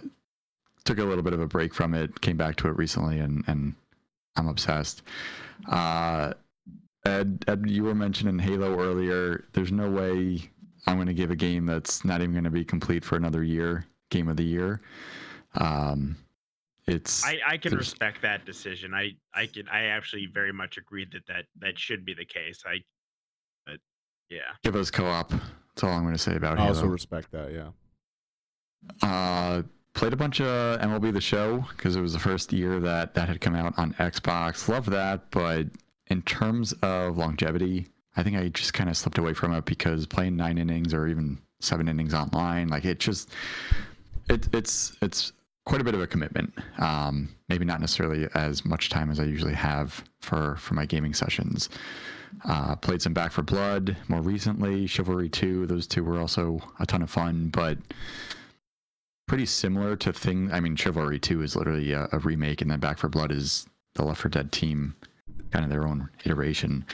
took 0.84 0.98
a 0.98 1.04
little 1.04 1.22
bit 1.22 1.32
of 1.32 1.40
a 1.40 1.46
break 1.46 1.74
from 1.74 1.94
it, 1.94 2.20
came 2.20 2.36
back 2.36 2.56
to 2.56 2.68
it 2.68 2.76
recently, 2.76 3.18
and 3.18 3.44
and 3.46 3.74
I'm 4.36 4.48
obsessed. 4.48 5.02
Uh, 5.68 6.32
Ed, 7.04 7.44
Ed, 7.48 7.64
you 7.66 7.84
were 7.84 7.94
mentioning 7.94 8.38
Halo 8.38 8.78
earlier. 8.78 9.44
There's 9.52 9.72
no 9.72 9.90
way 9.90 10.50
I'm 10.86 10.96
going 10.96 11.08
to 11.08 11.14
give 11.14 11.30
a 11.30 11.36
game 11.36 11.66
that's 11.66 12.04
not 12.04 12.20
even 12.20 12.32
going 12.32 12.44
to 12.44 12.50
be 12.50 12.64
complete 12.64 13.04
for 13.04 13.16
another 13.16 13.42
year 13.42 13.86
game 14.10 14.28
of 14.28 14.36
the 14.36 14.44
year. 14.44 14.80
Um, 15.54 16.16
it's 16.86 17.24
I, 17.24 17.38
I 17.46 17.56
can 17.56 17.74
respect 17.74 18.22
that 18.22 18.44
decision. 18.44 18.94
I 18.94 19.12
I 19.34 19.46
can 19.46 19.68
I 19.68 19.84
actually 19.84 20.26
very 20.26 20.52
much 20.52 20.76
agree 20.76 21.06
that 21.12 21.26
that 21.26 21.44
that 21.60 21.78
should 21.78 22.04
be 22.04 22.14
the 22.14 22.24
case. 22.24 22.62
I, 22.66 22.78
but 23.66 23.76
yeah, 24.28 24.40
give 24.62 24.76
us 24.76 24.90
co-op. 24.90 25.30
That's 25.30 25.84
all 25.84 25.90
I'm 25.90 26.02
going 26.02 26.14
to 26.14 26.18
say 26.18 26.36
about 26.36 26.58
I 26.58 26.68
also 26.68 26.86
respect 26.86 27.30
that. 27.32 27.52
Yeah. 27.52 27.70
Uh, 29.00 29.62
played 29.94 30.12
a 30.12 30.16
bunch 30.16 30.40
of 30.40 30.80
MLB 30.80 31.12
The 31.12 31.20
Show 31.20 31.64
because 31.76 31.96
it 31.96 32.00
was 32.00 32.12
the 32.12 32.18
first 32.18 32.52
year 32.52 32.80
that 32.80 33.14
that 33.14 33.28
had 33.28 33.40
come 33.40 33.54
out 33.54 33.74
on 33.78 33.92
Xbox. 33.94 34.68
Love 34.68 34.86
that, 34.86 35.30
but 35.30 35.66
in 36.08 36.22
terms 36.22 36.72
of 36.82 37.16
longevity, 37.18 37.86
I 38.16 38.22
think 38.22 38.36
I 38.36 38.48
just 38.48 38.74
kind 38.74 38.90
of 38.90 38.96
slipped 38.96 39.18
away 39.18 39.34
from 39.34 39.52
it 39.54 39.64
because 39.64 40.06
playing 40.06 40.36
nine 40.36 40.58
innings 40.58 40.92
or 40.92 41.06
even 41.06 41.38
seven 41.60 41.88
innings 41.88 42.14
online, 42.14 42.68
like 42.68 42.84
it 42.84 43.00
just 43.00 43.30
it, 44.28 44.48
it's 44.52 44.96
it's 45.02 45.32
quite 45.64 45.80
a 45.80 45.84
bit 45.84 45.94
of 45.94 46.00
a 46.00 46.06
commitment. 46.06 46.52
Um, 46.78 47.28
maybe 47.48 47.64
not 47.64 47.80
necessarily 47.80 48.28
as 48.34 48.64
much 48.64 48.90
time 48.90 49.10
as 49.10 49.20
I 49.20 49.24
usually 49.24 49.54
have 49.54 50.04
for 50.20 50.56
for 50.56 50.74
my 50.74 50.86
gaming 50.86 51.14
sessions. 51.14 51.68
Uh, 52.46 52.74
played 52.76 53.02
some 53.02 53.12
Back 53.12 53.30
4 53.30 53.44
Blood 53.44 53.96
more 54.08 54.22
recently, 54.22 54.86
Chivalry 54.86 55.28
2. 55.28 55.66
Those 55.66 55.86
two 55.86 56.02
were 56.02 56.18
also 56.18 56.60
a 56.80 56.86
ton 56.86 57.02
of 57.02 57.10
fun, 57.10 57.48
but 57.48 57.76
pretty 59.32 59.46
similar 59.46 59.96
to 59.96 60.12
thing. 60.12 60.52
I 60.52 60.60
mean, 60.60 60.76
Chivalry 60.76 61.18
2 61.18 61.40
is 61.40 61.56
literally 61.56 61.92
a, 61.92 62.06
a 62.12 62.18
remake, 62.18 62.60
and 62.60 62.70
then 62.70 62.80
Back 62.80 62.98
4 62.98 63.08
Blood 63.08 63.32
is 63.32 63.64
the 63.94 64.04
Left 64.04 64.20
4 64.20 64.28
Dead 64.28 64.52
team, 64.52 64.94
kind 65.50 65.64
of 65.64 65.70
their 65.70 65.88
own 65.88 66.10
iteration. 66.26 66.84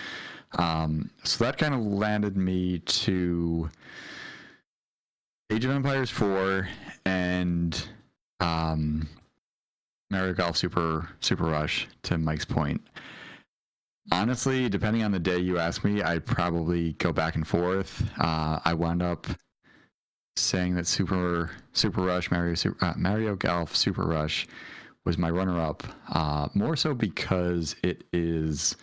Um, 0.52 1.10
so 1.24 1.42
that 1.42 1.58
kind 1.58 1.74
of 1.74 1.80
landed 1.80 2.36
me 2.36 2.78
to 2.78 3.68
Age 5.50 5.64
of 5.64 5.72
Empires 5.72 6.10
4 6.10 6.68
and 7.06 7.88
um, 8.38 9.08
Mario 10.12 10.32
Golf 10.32 10.56
Super 10.56 11.08
Super 11.18 11.42
Rush. 11.42 11.88
To 12.04 12.18
Mike's 12.18 12.44
point, 12.44 12.80
honestly, 14.12 14.68
depending 14.68 15.02
on 15.02 15.10
the 15.10 15.18
day 15.18 15.38
you 15.38 15.58
ask 15.58 15.82
me, 15.82 16.02
I'd 16.02 16.24
probably 16.24 16.92
go 16.92 17.12
back 17.12 17.34
and 17.34 17.44
forth. 17.44 18.08
Uh, 18.16 18.60
I 18.64 18.74
wound 18.74 19.02
up 19.02 19.26
saying 20.38 20.74
that 20.74 20.86
Super 20.86 21.50
Super 21.72 22.02
Rush 22.02 22.30
Mario 22.30 22.54
Super, 22.54 22.84
uh, 22.84 22.94
Mario 22.96 23.36
Golf 23.36 23.74
Super 23.76 24.02
Rush 24.04 24.46
was 25.04 25.18
my 25.18 25.30
runner-up, 25.30 25.84
uh, 26.10 26.48
more 26.54 26.76
so 26.76 26.92
because 26.92 27.74
it 27.82 28.04
is, 28.12 28.76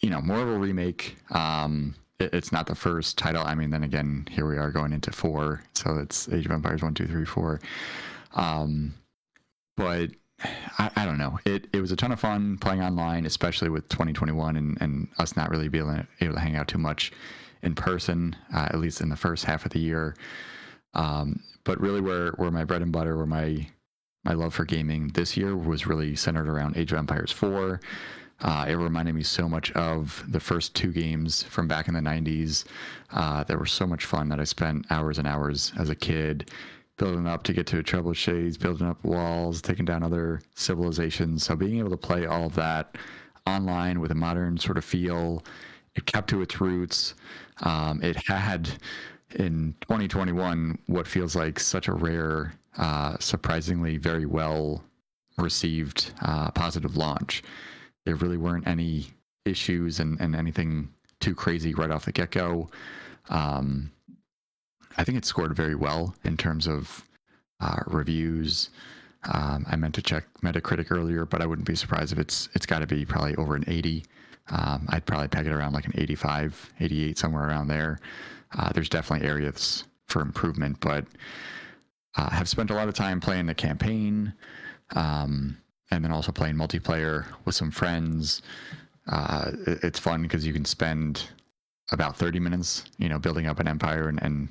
you 0.00 0.10
know, 0.10 0.20
more 0.20 0.40
of 0.40 0.48
a 0.48 0.58
remake. 0.58 1.16
Um, 1.30 1.94
it, 2.18 2.34
it's 2.34 2.50
not 2.50 2.66
the 2.66 2.74
first 2.74 3.16
title. 3.16 3.42
I 3.44 3.54
mean, 3.54 3.70
then 3.70 3.84
again, 3.84 4.26
here 4.30 4.46
we 4.46 4.58
are 4.58 4.70
going 4.70 4.92
into 4.92 5.12
four, 5.12 5.62
so 5.74 5.98
it's 5.98 6.28
Age 6.28 6.46
of 6.46 6.52
Empires 6.52 6.82
one, 6.82 6.94
two, 6.94 7.06
three, 7.06 7.24
four. 7.24 7.60
Um, 8.34 8.94
but 9.76 10.10
I, 10.78 10.90
I 10.96 11.04
don't 11.04 11.18
know. 11.18 11.38
It 11.44 11.68
it 11.72 11.80
was 11.80 11.92
a 11.92 11.96
ton 11.96 12.12
of 12.12 12.20
fun 12.20 12.58
playing 12.58 12.82
online, 12.82 13.26
especially 13.26 13.68
with 13.68 13.88
2021 13.88 14.56
and, 14.56 14.78
and 14.80 15.08
us 15.18 15.36
not 15.36 15.50
really 15.50 15.68
being 15.68 16.06
able 16.20 16.34
to 16.34 16.40
hang 16.40 16.56
out 16.56 16.68
too 16.68 16.78
much 16.78 17.12
in 17.64 17.74
person, 17.74 18.36
uh, 18.54 18.68
at 18.70 18.78
least 18.78 19.00
in 19.00 19.08
the 19.08 19.16
first 19.16 19.44
half 19.44 19.64
of 19.64 19.72
the 19.72 19.80
year. 19.80 20.14
Um, 20.94 21.42
but 21.64 21.80
really, 21.80 22.00
where 22.00 22.32
where 22.32 22.50
my 22.50 22.64
bread 22.64 22.82
and 22.82 22.92
butter, 22.92 23.16
where 23.16 23.26
my 23.26 23.66
my 24.24 24.32
love 24.32 24.54
for 24.54 24.64
gaming 24.64 25.08
this 25.08 25.36
year 25.36 25.56
was 25.56 25.86
really 25.86 26.16
centered 26.16 26.48
around 26.48 26.76
Age 26.76 26.92
of 26.92 26.98
Empires 26.98 27.32
4. 27.32 27.80
Uh, 28.40 28.66
it 28.68 28.74
reminded 28.74 29.14
me 29.14 29.22
so 29.22 29.48
much 29.48 29.70
of 29.72 30.24
the 30.28 30.40
first 30.40 30.74
two 30.74 30.92
games 30.92 31.42
from 31.44 31.68
back 31.68 31.88
in 31.88 31.94
the 31.94 32.00
90s 32.00 32.64
uh, 33.12 33.44
that 33.44 33.58
were 33.58 33.66
so 33.66 33.86
much 33.86 34.06
fun 34.06 34.28
that 34.28 34.40
I 34.40 34.44
spent 34.44 34.86
hours 34.90 35.18
and 35.18 35.28
hours 35.28 35.72
as 35.78 35.88
a 35.88 35.94
kid 35.94 36.50
building 36.96 37.26
up 37.26 37.42
to 37.44 37.52
get 37.52 37.66
to 37.68 37.82
trebuchets, 37.82 38.58
building 38.58 38.86
up 38.86 39.02
walls, 39.04 39.60
taking 39.60 39.84
down 39.84 40.02
other 40.02 40.40
civilizations. 40.54 41.44
So 41.44 41.56
being 41.56 41.78
able 41.78 41.90
to 41.90 41.96
play 41.96 42.26
all 42.26 42.46
of 42.46 42.54
that 42.54 42.96
online 43.46 44.00
with 44.00 44.10
a 44.10 44.16
modern 44.16 44.58
sort 44.58 44.78
of 44.78 44.84
feel, 44.84 45.44
it 45.94 46.06
kept 46.06 46.30
to 46.30 46.42
its 46.42 46.60
roots. 46.60 47.14
Um, 47.62 48.02
it 48.02 48.16
had 48.16 48.68
in 49.34 49.74
2021 49.80 50.78
what 50.86 51.06
feels 51.06 51.34
like 51.36 51.58
such 51.58 51.88
a 51.88 51.92
rare, 51.92 52.54
uh, 52.78 53.16
surprisingly 53.18 53.96
very 53.96 54.26
well 54.26 54.82
received 55.38 56.12
uh, 56.22 56.50
positive 56.50 56.96
launch. 56.96 57.42
There 58.04 58.16
really 58.16 58.36
weren't 58.36 58.66
any 58.66 59.06
issues 59.44 60.00
and, 60.00 60.20
and 60.20 60.34
anything 60.36 60.88
too 61.20 61.34
crazy 61.34 61.74
right 61.74 61.90
off 61.90 62.04
the 62.04 62.12
get 62.12 62.30
go. 62.30 62.70
Um, 63.28 63.90
I 64.96 65.04
think 65.04 65.18
it 65.18 65.24
scored 65.24 65.56
very 65.56 65.74
well 65.74 66.14
in 66.24 66.36
terms 66.36 66.66
of 66.66 67.04
uh, 67.60 67.80
reviews. 67.86 68.70
Um, 69.32 69.64
I 69.68 69.76
meant 69.76 69.94
to 69.94 70.02
check 70.02 70.24
Metacritic 70.42 70.90
earlier, 70.90 71.24
but 71.24 71.40
I 71.40 71.46
wouldn't 71.46 71.66
be 71.66 71.74
surprised 71.74 72.12
if 72.12 72.18
it's 72.18 72.48
it's 72.54 72.66
got 72.66 72.80
to 72.80 72.86
be 72.86 73.04
probably 73.04 73.34
over 73.36 73.56
an 73.56 73.64
80. 73.66 74.04
Um, 74.50 74.86
I'd 74.90 75.06
probably 75.06 75.28
peg 75.28 75.46
it 75.46 75.52
around 75.52 75.72
like 75.72 75.86
an 75.86 75.94
85, 75.96 76.72
88, 76.80 77.18
somewhere 77.18 77.48
around 77.48 77.68
there. 77.68 77.98
Uh, 78.56 78.70
there's 78.72 78.88
definitely 78.88 79.26
areas 79.26 79.84
for 80.06 80.20
improvement, 80.22 80.78
but 80.80 81.06
uh, 82.16 82.30
have 82.30 82.48
spent 82.48 82.70
a 82.70 82.74
lot 82.74 82.86
of 82.88 82.94
time 82.94 83.20
playing 83.20 83.46
the 83.46 83.54
campaign, 83.54 84.32
um, 84.94 85.56
and 85.90 86.04
then 86.04 86.12
also 86.12 86.30
playing 86.30 86.54
multiplayer 86.54 87.26
with 87.44 87.54
some 87.54 87.70
friends. 87.70 88.42
Uh, 89.08 89.50
it- 89.66 89.82
it's 89.82 89.98
fun 89.98 90.22
because 90.22 90.46
you 90.46 90.52
can 90.52 90.64
spend 90.64 91.28
about 91.90 92.16
30 92.16 92.38
minutes, 92.40 92.84
you 92.98 93.08
know, 93.08 93.18
building 93.18 93.46
up 93.46 93.60
an 93.60 93.68
empire 93.68 94.08
and, 94.08 94.22
and 94.22 94.48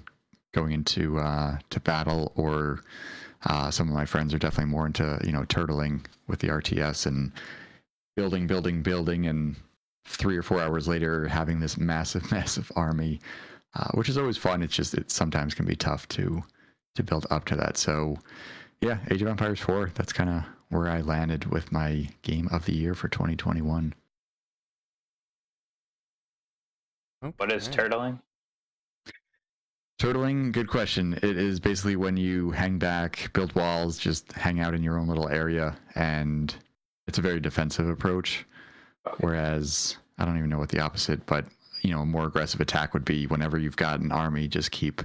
going 0.54 0.72
into 0.72 1.18
uh, 1.20 1.58
to 1.70 1.80
battle, 1.80 2.32
or 2.36 2.82
uh, 3.46 3.72
some 3.72 3.88
of 3.88 3.94
my 3.94 4.06
friends 4.06 4.34
are 4.34 4.38
definitely 4.40 4.72
more 4.72 4.86
into 4.86 5.20
you 5.26 5.32
know 5.32 5.42
turtling 5.44 6.06
with 6.28 6.40
the 6.40 6.48
RTS 6.50 7.06
and 7.08 7.32
building, 8.16 8.46
building, 8.48 8.84
building, 8.84 9.26
and 9.28 9.56
three 10.06 10.38
or 10.38 10.44
four 10.44 10.60
hours 10.60 10.88
later 10.88 11.28
having 11.28 11.60
this 11.60 11.78
massive, 11.78 12.30
massive 12.32 12.72
army, 12.76 13.20
uh, 13.76 13.90
which 13.94 14.10
is 14.10 14.18
always 14.18 14.38
fun. 14.38 14.62
It's 14.62 14.76
just 14.76 14.94
it 14.94 15.12
sometimes 15.12 15.54
can 15.54 15.66
be 15.66 15.76
tough 15.76 16.08
to 16.10 16.44
to 16.96 17.04
build 17.04 17.26
up 17.32 17.46
to 17.46 17.56
that. 17.56 17.78
So 17.78 18.18
yeah, 18.82 19.00
Age 19.10 19.22
of 19.22 19.28
Empires 19.28 19.60
4. 19.60 19.92
That's 19.96 20.14
kind 20.14 20.30
of 20.30 20.44
where 20.70 20.90
I 20.90 21.02
landed 21.02 21.46
with 21.46 21.72
my 21.72 22.08
game 22.22 22.50
of 22.52 22.66
the 22.66 22.74
year 22.74 22.94
for 22.94 23.08
2021. 23.08 23.94
What 27.38 27.52
is 27.52 27.70
turtling? 27.70 28.20
Turtling, 30.02 30.52
good 30.52 30.68
question. 30.68 31.14
It 31.14 31.38
is 31.38 31.62
basically 31.62 31.96
when 31.96 32.18
you 32.18 32.52
hang 32.52 32.78
back, 32.78 33.32
build 33.32 33.56
walls, 33.56 33.98
just 33.98 34.34
hang 34.34 34.60
out 34.60 34.74
in 34.74 34.84
your 34.84 34.98
own 34.98 35.08
little 35.08 35.30
area, 35.30 35.78
and 35.96 36.54
it's 37.08 37.20
a 37.20 37.22
very 37.22 37.40
defensive 37.40 37.88
approach. 37.88 38.46
Okay. 39.08 39.18
Whereas 39.20 39.98
I 40.18 40.26
don't 40.26 40.38
even 40.38 40.50
know 40.50 40.60
what 40.60 40.70
the 40.70 40.80
opposite, 40.80 41.26
but 41.26 41.46
you 41.82 41.92
know, 41.92 42.02
a 42.02 42.06
more 42.06 42.26
aggressive 42.26 42.62
attack 42.62 42.94
would 42.94 43.04
be 43.04 43.28
whenever 43.28 43.58
you've 43.58 43.76
got 43.76 44.00
an 44.00 44.12
army, 44.12 44.48
just 44.48 44.72
keep, 44.72 45.02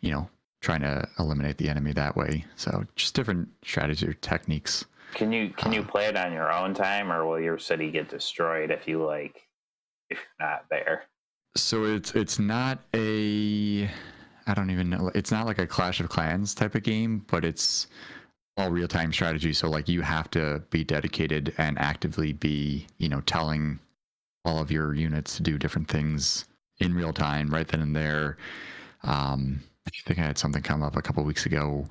you 0.00 0.12
know, 0.12 0.28
trying 0.60 0.82
to 0.82 1.08
eliminate 1.18 1.58
the 1.58 1.68
enemy 1.68 1.92
that 1.92 2.16
way. 2.16 2.44
So 2.54 2.84
just 2.94 3.14
different 3.14 3.48
strategies 3.64 4.08
or 4.08 4.12
techniques. 4.14 4.84
Can 5.14 5.32
you 5.32 5.50
can 5.50 5.72
you 5.72 5.80
Uh. 5.80 5.86
play 5.86 6.06
it 6.06 6.16
on 6.16 6.32
your 6.32 6.52
own 6.52 6.74
time, 6.74 7.10
or 7.10 7.26
will 7.26 7.40
your 7.40 7.58
city 7.58 7.90
get 7.90 8.08
destroyed 8.08 8.70
if 8.70 8.86
you 8.86 9.04
like 9.04 9.48
if 10.08 10.18
you're 10.18 10.48
not 10.48 10.66
there? 10.70 11.04
So 11.56 11.84
it's 11.84 12.14
it's 12.14 12.38
not 12.38 12.78
a 12.94 13.90
I 14.46 14.54
don't 14.54 14.70
even 14.70 14.90
know. 14.90 15.10
It's 15.16 15.32
not 15.32 15.46
like 15.46 15.58
a 15.58 15.66
Clash 15.66 15.98
of 15.98 16.08
Clans 16.08 16.54
type 16.54 16.76
of 16.76 16.84
game, 16.84 17.24
but 17.28 17.44
it's 17.44 17.88
all 18.60 18.70
real 18.70 18.88
time 18.88 19.12
strategy. 19.12 19.52
So 19.52 19.68
like 19.68 19.88
you 19.88 20.02
have 20.02 20.30
to 20.32 20.62
be 20.70 20.84
dedicated 20.84 21.54
and 21.58 21.78
actively 21.78 22.32
be, 22.32 22.86
you 22.98 23.08
know, 23.08 23.20
telling 23.22 23.78
all 24.44 24.60
of 24.60 24.70
your 24.70 24.94
units 24.94 25.36
to 25.36 25.42
do 25.42 25.58
different 25.58 25.88
things 25.88 26.44
in 26.78 26.94
real 26.94 27.12
time, 27.12 27.48
right 27.48 27.66
then 27.66 27.80
and 27.80 27.96
there. 27.96 28.36
Um, 29.02 29.60
I 29.86 29.90
think 30.06 30.18
I 30.18 30.22
had 30.22 30.38
something 30.38 30.62
come 30.62 30.82
up 30.82 30.96
a 30.96 31.02
couple 31.02 31.24
weeks 31.24 31.46
ago 31.46 31.86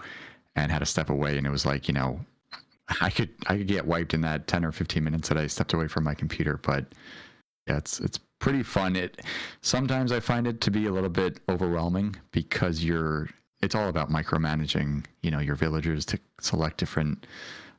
and 0.55 0.71
had 0.71 0.79
to 0.79 0.85
step 0.85 1.09
away, 1.09 1.37
and 1.37 1.45
it 1.45 1.49
was 1.49 1.65
like, 1.65 1.87
you 1.87 1.93
know, 1.93 2.19
I 3.01 3.09
could 3.09 3.29
I 3.47 3.57
could 3.57 3.67
get 3.67 3.85
wiped 3.85 4.13
in 4.13 4.21
that 4.21 4.47
ten 4.47 4.63
or 4.63 4.71
fifteen 4.71 5.03
minutes 5.03 5.29
that 5.29 5.37
I 5.37 5.47
stepped 5.47 5.73
away 5.73 5.87
from 5.87 6.03
my 6.03 6.13
computer, 6.13 6.57
but 6.57 6.85
yeah, 7.67 7.77
it's 7.77 7.99
it's 7.99 8.19
pretty 8.39 8.63
fun. 8.63 8.95
It 8.95 9.21
sometimes 9.61 10.11
I 10.11 10.19
find 10.19 10.47
it 10.47 10.61
to 10.61 10.71
be 10.71 10.87
a 10.87 10.91
little 10.91 11.09
bit 11.09 11.39
overwhelming 11.49 12.15
because 12.31 12.83
you're 12.83 13.29
it's 13.61 13.75
all 13.75 13.89
about 13.89 14.09
micromanaging, 14.09 15.05
you 15.21 15.31
know, 15.31 15.39
your 15.39 15.55
villagers 15.55 16.05
to 16.05 16.19
select 16.39 16.77
different 16.77 17.25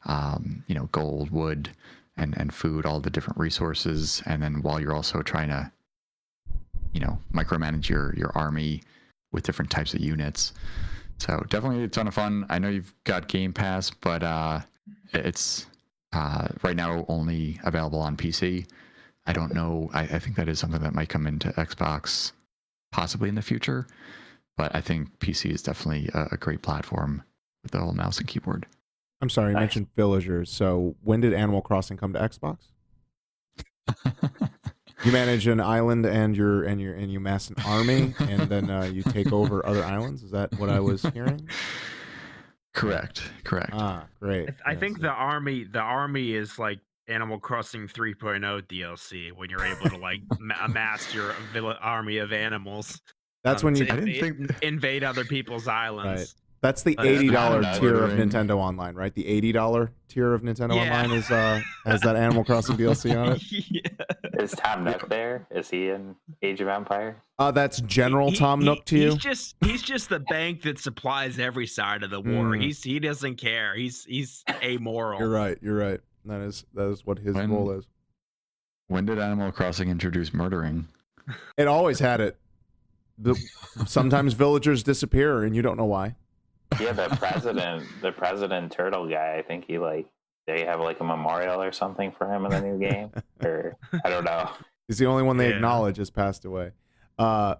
um, 0.07 0.65
you 0.67 0.75
know, 0.75 0.89
gold, 0.93 1.31
wood, 1.31 1.71
and 2.17 2.37
and 2.39 2.53
food, 2.55 2.87
all 2.87 3.01
the 3.01 3.11
different 3.11 3.39
resources, 3.39 4.23
and 4.27 4.43
then 4.43 4.63
while 4.63 4.81
you're 4.81 4.95
also 4.95 5.23
trying 5.23 5.49
to 5.49 5.71
you 6.93 7.01
know, 7.01 7.19
micromanage 7.33 7.89
your 7.89 8.15
your 8.17 8.33
army 8.35 8.83
with 9.33 9.45
different 9.45 9.71
types 9.71 9.95
of 9.95 10.01
units. 10.01 10.53
So 11.19 11.45
definitely 11.49 11.85
a 11.85 11.89
ton 11.89 12.09
of 12.09 12.15
fun. 12.15 12.47
I 12.49 12.59
know 12.59 12.69
you've 12.69 12.95
got 13.05 13.29
Game 13.29 13.53
Pass, 13.53 13.91
but 13.91 14.23
uh 14.23 14.61
it's 15.13 15.67
uh, 16.13 16.49
right 16.63 16.77
now 16.77 17.05
only 17.09 17.59
available 17.65 18.01
on 18.01 18.17
PC. 18.17 18.67
I 19.27 19.33
don't 19.33 19.55
know. 19.55 19.91
I, 19.93 20.03
I 20.03 20.19
think 20.19 20.37
that 20.37 20.49
is 20.49 20.59
something 20.59 20.81
that 20.83 20.95
might 20.95 21.09
come 21.09 21.27
into 21.27 21.51
Xbox 21.51 22.33
possibly 22.93 23.29
in 23.29 23.35
the 23.35 23.43
future. 23.43 23.87
But 24.57 24.75
I 24.75 24.81
think 24.81 25.19
PC 25.19 25.51
is 25.51 25.63
definitely 25.63 26.09
a, 26.15 26.29
a 26.33 26.37
great 26.37 26.63
platform 26.63 27.23
with 27.63 27.73
the 27.73 27.79
whole 27.81 27.93
mouse 27.93 28.19
and 28.19 28.29
keyboard. 28.29 28.67
I'm 29.23 29.29
sorry, 29.31 29.49
you 29.51 29.55
Nice. 29.55 29.61
mentioned 29.63 29.89
villagers. 29.97 30.51
So 30.51 30.97
when 31.03 31.21
did 31.21 31.35
Animal 31.35 31.61
Crossing 31.61 31.97
come 31.97 32.13
to 32.15 32.19
Xbox? 32.19 32.59
You 35.03 35.13
manage 35.13 35.47
an 35.47 35.61
island 35.61 36.05
and 36.05 36.37
you're 36.37 36.63
and 36.65 36.79
you're 36.79 36.93
and 36.93 37.11
you 37.11 37.21
mass 37.21 37.49
an 37.49 37.57
army 37.65 38.13
and 38.19 38.43
then 38.51 38.69
uh, 38.69 38.83
you 38.83 39.03
take 39.03 39.33
over 39.33 39.65
other 39.65 39.83
islands. 39.83 40.23
Is 40.23 40.31
that 40.33 40.53
what 40.59 40.69
I 40.69 40.79
was 40.81 41.01
hearing? 41.15 41.49
correct, 42.75 43.23
correct. 43.45 43.71
Ah, 43.73 44.05
great. 44.21 44.43
I, 44.43 44.45
th- 44.45 44.59
I 44.67 44.71
Yes. 44.73 44.81
think 44.81 45.01
the 45.01 45.09
army 45.09 45.65
the 45.65 45.79
army 45.81 46.35
is 46.35 46.59
like 46.59 46.81
Animal 47.09 47.39
Crossing 47.39 47.89
3.0 47.89 48.63
DLC 48.69 49.33
when 49.33 49.49
you're 49.49 49.65
able 49.65 49.89
to 49.89 49.97
like 49.97 50.21
ma- 50.39 50.55
amass 50.67 51.15
your 51.15 51.35
vill- 51.55 51.75
army 51.81 52.19
of 52.19 52.31
animals. 52.31 53.01
That's 53.43 53.63
um, 53.63 53.67
when 53.67 53.75
to 53.75 53.85
you. 53.85 53.93
I 53.93 53.95
didn't 53.97 54.09
invade, 54.09 54.37
think- 54.49 54.57
invade 54.63 55.05
other 55.05 55.25
people's 55.25 55.67
islands. 55.69 56.35
That's 56.63 56.83
the 56.83 56.99
Uh, 56.99 57.05
eighty 57.05 57.29
dollar 57.29 57.63
tier 57.81 58.05
of. 58.05 58.11
Nintendo 58.11 58.57
Online, 58.59 58.95
right? 58.95 59.15
The 59.15 59.27
eighty 59.27 59.51
dollar 59.51 59.93
tier 60.09 60.35
of 60.35 60.43
Nintendo 60.43 60.75
Yeah. 60.75 60.83
Online 61.03 61.17
is 61.19 61.31
uh 61.31 61.63
has 61.87 62.03
that 62.03 62.17
Animal 62.17 62.45
Crossing 62.45 62.77
DLC 62.77 63.17
on 63.19 63.33
it. 63.33 63.43
yeah. 63.51 63.81
Is 64.39 64.51
Tom 64.53 64.85
Nook 64.85 65.09
there? 65.09 65.47
Is 65.51 65.71
he 65.71 65.89
in 65.89 66.15
Age 66.43 66.61
of 66.61 66.69
Empire? 66.69 67.17
Uh, 67.39 67.51
that's 67.51 67.81
General 67.83 68.31
He- 68.31 68.37
Tom 68.37 68.61
he- 68.61 68.67
Nook 68.67 68.85
to 68.87 68.99
you. 68.99 69.11
He's 69.13 69.17
just 69.23 69.57
he's 69.65 69.81
just 69.83 70.11
the 70.11 70.21
bank 70.21 70.61
that 70.63 70.79
supplies 70.79 71.39
every 71.39 71.67
side 71.67 72.03
of 72.03 72.11
the 72.11 72.21
war. 72.21 72.45
Mm. 72.51 72.63
He's 72.63 72.83
he 72.83 73.01
doesn't 73.01 73.37
care. 73.37 73.75
He's 73.75 74.05
he's 74.05 74.45
amoral. 74.63 75.19
You're 75.19 75.31
right. 75.31 75.57
You're 75.63 75.79
right. 75.79 76.01
That 76.27 76.43
is 76.43 76.67
that 76.75 76.89
is 76.91 77.07
what 77.07 77.19
his 77.21 77.37
When- 77.37 77.51
role 77.51 77.71
is. 77.71 77.87
when 78.89 79.07
did 79.07 79.19
Animal 79.19 79.51
Crossing 79.51 79.89
introduce 79.89 80.35
murdering? 80.35 80.89
It 81.57 81.69
always 81.69 82.01
had 82.01 82.21
it. 82.21 82.37
The, 83.23 83.35
sometimes 83.87 84.33
villagers 84.35 84.83
disappear 84.83 85.45
and 85.45 85.55
you 85.55 85.63
don't 85.63 85.77
know 85.77 85.85
why. 85.85 86.17
Yeah, 86.81 86.93
the 86.93 87.09
president, 87.17 87.85
the 88.01 88.13
president 88.13 88.73
turtle 88.73 89.09
guy. 89.09 89.37
I 89.39 89.43
think 89.43 89.65
he 89.67 89.79
like 89.79 90.07
they 90.47 90.65
have 90.65 90.81
like 90.81 91.01
a 91.01 91.05
memorial 91.05 91.61
or 91.63 91.73
something 91.73 92.13
for 92.13 92.33
him 92.33 92.45
in 92.47 92.51
the 92.53 92.61
new 92.61 92.79
game, 92.79 93.11
or 93.45 93.77
I 94.05 94.09
don't 94.09 94.25
know. 94.25 94.49
He's 94.89 94.99
the 94.99 95.07
only 95.07 95.23
one 95.23 95.37
they 95.37 95.51
Yeah. 95.51 95.57
acknowledge 95.57 95.97
has 95.99 96.11
passed 96.11 96.45
away. 96.45 96.71
Uh, 97.19 97.57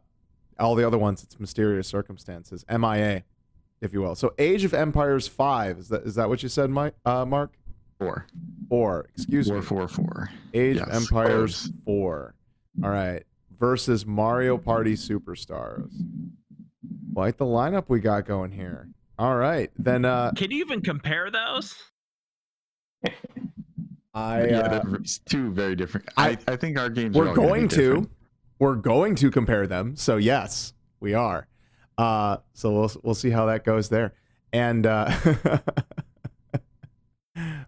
all 0.59 0.75
the 0.75 0.87
other 0.87 0.99
ones, 0.99 1.23
it's 1.23 1.39
mysterious 1.41 1.87
circumstances, 1.89 2.65
MIA, 2.71 3.25
if 3.81 3.93
you 3.93 4.01
will. 4.01 4.15
So, 4.15 4.33
Age 4.39 4.65
of 4.65 4.73
Empires 4.75 5.27
Five 5.29 5.79
is 5.79 5.89
that 5.89 6.03
is 6.05 6.15
that 6.15 6.29
what 6.29 6.43
you 6.43 6.49
said, 6.49 6.71
Mike? 6.71 6.95
Uh, 7.05 7.25
Mark? 7.25 7.53
Four. 7.99 8.27
Four. 8.69 9.09
Excuse 9.15 9.49
Four, 9.49 9.57
me. 9.57 9.63
four, 9.63 9.89
four. 9.89 10.31
Age 10.55 10.77
Yes, 10.77 10.87
of 10.87 10.95
Empires 10.95 11.61
close. 11.63 11.73
Four. 11.85 12.35
All 12.83 12.91
right. 12.91 13.25
Versus 13.61 14.05
Mario 14.07 14.57
Party 14.59 14.95
Superstars. 14.95 15.93
Like 17.15 17.37
the 17.37 17.45
lineup 17.45 17.85
we 17.89 18.01
got 18.01 18.25
going 18.27 18.51
here. 18.53 18.89
All 19.19 19.37
right. 19.37 19.71
Then 19.77 20.05
uh, 20.07 20.33
Can 20.35 20.51
you 20.51 20.65
even 20.65 20.81
compare 20.81 21.31
those? 21.31 21.75
I 24.15 24.45
yeah, 24.47 24.59
uh, 24.61 24.83
they're 24.85 25.01
s- 25.03 25.21
two 25.25 25.53
very 25.53 25.77
different. 25.77 26.09
I- 26.17 26.31
I, 26.31 26.39
I 26.53 26.57
think 26.57 26.79
our 26.79 26.89
games. 26.91 27.15
we're 27.17 27.29
all 27.29 27.35
gonna 27.35 27.47
be 27.47 27.53
going 27.53 27.69
to 27.69 27.77
different. 27.77 28.11
we're 28.59 28.75
going 28.77 29.15
to 29.17 29.31
compare 29.31 29.67
them 29.67 29.95
so 29.97 30.17
yes 30.17 30.73
we 30.99 31.15
are 31.15 31.47
uh 31.97 32.39
so 32.53 32.73
we'll 32.73 32.91
we'll 33.05 33.15
see 33.15 33.31
how 33.31 33.47
that 33.47 33.65
goes 33.65 33.89
there 33.89 34.13
and 34.53 34.85
uh 34.87 35.11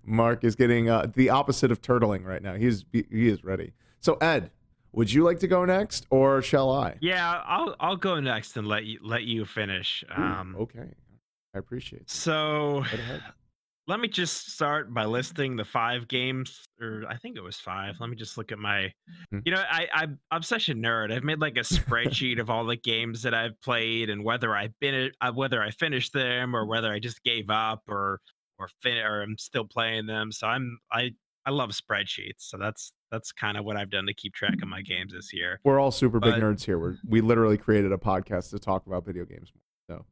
mark 0.05 0.43
is 0.45 0.55
getting 0.57 0.91
uh 0.91 1.07
the 1.15 1.31
opposite 1.31 1.71
of 1.71 1.81
turtling 1.81 2.25
right 2.25 2.43
now 2.43 2.55
he's 2.55 2.85
he 2.93 3.29
is 3.29 3.45
ready 3.45 3.73
so 4.01 4.19
ed 4.21 4.51
would 4.93 5.13
you 5.13 5.25
like 5.25 5.39
to 5.41 5.49
go 5.49 5.65
next 5.65 6.07
or 6.11 6.43
shall 6.43 6.71
i 6.71 6.97
Yeah, 7.01 7.43
I'll 7.47 7.75
I'll 7.81 7.97
go 7.97 8.21
next 8.21 8.57
and 8.57 8.67
let 8.67 8.85
you 8.85 8.99
let 9.03 9.25
you 9.25 9.45
finish. 9.45 10.05
Ooh, 10.11 10.23
Um, 10.23 10.57
okay 10.59 10.91
i 11.55 11.59
appreciate 11.59 12.03
it 12.03 12.11
So 12.11 12.85
let 13.89 13.99
me 13.99 14.07
just 14.07 14.53
start 14.53 14.95
by 14.95 15.05
listing 15.05 15.57
the 15.57 15.65
five 15.65 16.07
games, 16.07 16.65
or 16.81 17.03
I 17.09 17.17
think 17.17 17.37
it 17.37 17.43
was 17.43 17.57
five. 17.57 17.97
Let 17.99 18.11
me 18.11 18.17
just 18.17 18.39
look 18.39 18.53
at 18.53 18.59
my. 18.59 18.93
Hmm. 19.31 19.41
You 19.45 19.53
know, 19.53 19.65
I, 19.69 19.89
I 19.93 20.07
I'm 20.31 20.43
such 20.43 20.69
a 20.69 20.75
nerd. 20.75 21.13
I've 21.13 21.25
made 21.25 21.41
like 21.41 21.57
a 21.57 21.61
spreadsheet 21.61 22.41
of 22.41 22.49
all 22.49 22.65
the 22.65 22.77
games 22.77 23.23
that 23.23 23.35
I've 23.35 23.61
played 23.61 24.09
and 24.09 24.23
whether 24.23 24.55
I've 24.55 24.79
been 24.79 25.11
uh, 25.21 25.33
whether 25.33 25.61
I 25.61 25.71
finished 25.71 26.13
them 26.13 26.55
or 26.55 26.65
whether 26.65 26.93
I 26.93 27.01
just 27.01 27.23
gave 27.25 27.51
up 27.51 27.83
or 27.89 28.21
or 28.59 28.69
fin 28.81 28.99
or 28.99 29.23
I'm 29.23 29.37
still 29.37 29.65
playing 29.65 30.07
them. 30.07 30.31
So 30.31 30.47
I'm 30.47 30.79
I 30.93 31.11
I 31.45 31.51
love 31.51 31.71
spreadsheets. 31.71 32.39
So 32.39 32.59
that's 32.59 32.93
that's 33.13 33.31
kind 33.31 33.57
of 33.57 33.65
what 33.65 33.77
I've 33.77 33.91
done 33.91 34.07
to 34.07 34.15
keep 34.15 34.35
track 34.35 34.55
of 34.61 34.69
my 34.69 34.83
games 34.83 35.13
this 35.13 35.33
year. 35.33 35.61
we're 35.63 35.79
all 35.79 35.93
super 35.93 36.19
big 36.19 36.35
nerds 36.35 36.65
here 36.65 36.79
we're, 36.79 36.97
we 37.07 37.21
literally 37.21 37.57
created 37.59 37.93
a 37.93 37.99
podcast 37.99 38.51
to 38.51 38.59
talk 38.59 38.87
about 38.87 39.05
video 39.05 39.25
games 39.25 39.53
so 39.89 40.05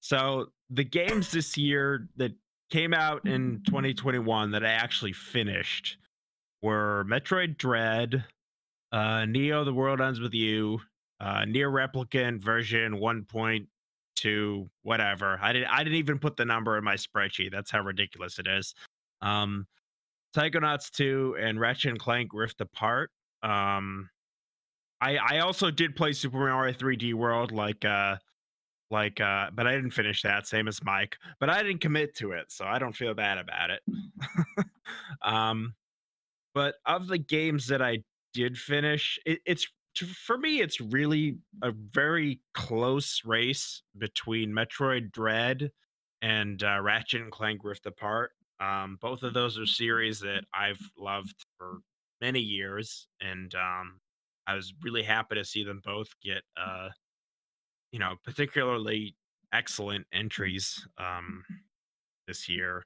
So 0.00 0.46
the 0.68 0.84
games 0.84 1.30
this 1.30 1.56
year 1.56 2.08
that 2.16 2.32
came 2.70 2.92
out 2.92 3.26
in 3.26 3.62
2021 3.66 4.50
that 4.50 4.64
I 4.64 4.72
actually 4.72 5.12
finished 5.12 5.96
were 6.62 7.04
Metroid 7.08 7.56
Dread, 7.56 8.24
uh, 8.90 9.26
Neo: 9.26 9.64
The 9.64 9.72
World 9.74 10.00
Ends 10.00 10.18
with 10.20 10.34
You, 10.34 10.80
uh, 11.20 11.40
NieR 11.42 11.70
Replicant 11.70 12.40
version 12.42 12.94
1.2, 12.94 14.68
whatever. 14.82 15.38
I 15.42 15.52
didn't. 15.52 15.68
I 15.68 15.84
didn't 15.84 15.98
even 15.98 16.18
put 16.18 16.36
the 16.36 16.44
number 16.44 16.76
in 16.78 16.84
my 16.84 16.94
spreadsheet. 16.96 17.52
That's 17.52 17.70
how 17.70 17.80
ridiculous 17.82 18.38
it 18.38 18.46
is. 18.46 18.74
Um, 19.22 19.66
Psychonauts 20.34 20.90
2 20.90 21.36
and 21.38 21.60
Ratchet 21.60 21.90
and 21.90 21.98
Clank 21.98 22.30
Rift 22.32 22.60
Apart. 22.60 23.10
Um, 23.42 24.10
I 25.00 25.16
I 25.16 25.38
also 25.40 25.70
did 25.70 25.96
play 25.96 26.12
Super 26.12 26.38
Mario 26.38 26.72
3D 26.72 27.14
World, 27.14 27.52
like 27.52 27.84
uh, 27.84 28.16
like 28.90 29.20
uh, 29.20 29.50
but 29.52 29.66
I 29.66 29.74
didn't 29.74 29.90
finish 29.90 30.22
that. 30.22 30.46
Same 30.46 30.68
as 30.68 30.82
Mike, 30.82 31.16
but 31.40 31.50
I 31.50 31.62
didn't 31.62 31.80
commit 31.80 32.16
to 32.16 32.32
it, 32.32 32.50
so 32.50 32.64
I 32.64 32.78
don't 32.78 32.96
feel 32.96 33.14
bad 33.14 33.38
about 33.38 33.70
it. 33.70 33.82
um, 35.22 35.74
but 36.54 36.76
of 36.86 37.08
the 37.08 37.18
games 37.18 37.66
that 37.68 37.82
I 37.82 37.98
did 38.32 38.56
finish, 38.56 39.18
it, 39.26 39.40
it's 39.44 39.66
for 39.94 40.38
me, 40.38 40.60
it's 40.60 40.80
really 40.80 41.38
a 41.62 41.70
very 41.70 42.40
close 42.54 43.22
race 43.24 43.82
between 43.96 44.50
Metroid 44.50 45.12
Dread 45.12 45.70
and 46.22 46.62
uh, 46.62 46.80
Ratchet 46.80 47.20
and 47.20 47.30
Clank 47.30 47.60
Rift 47.64 47.86
Apart. 47.86 48.32
Um, 48.60 48.98
both 49.00 49.22
of 49.22 49.34
those 49.34 49.58
are 49.58 49.66
series 49.66 50.20
that 50.20 50.44
I've 50.54 50.80
loved 50.96 51.44
for 51.58 51.78
many 52.20 52.40
years, 52.40 53.08
and 53.20 53.54
um, 53.54 54.00
I 54.46 54.54
was 54.54 54.72
really 54.82 55.02
happy 55.02 55.34
to 55.34 55.44
see 55.44 55.64
them 55.64 55.80
both 55.84 56.08
get, 56.22 56.42
uh, 56.56 56.90
you 57.92 57.98
know, 57.98 58.14
particularly 58.24 59.16
excellent 59.52 60.06
entries 60.12 60.86
um, 60.98 61.44
this 62.26 62.48
year. 62.48 62.84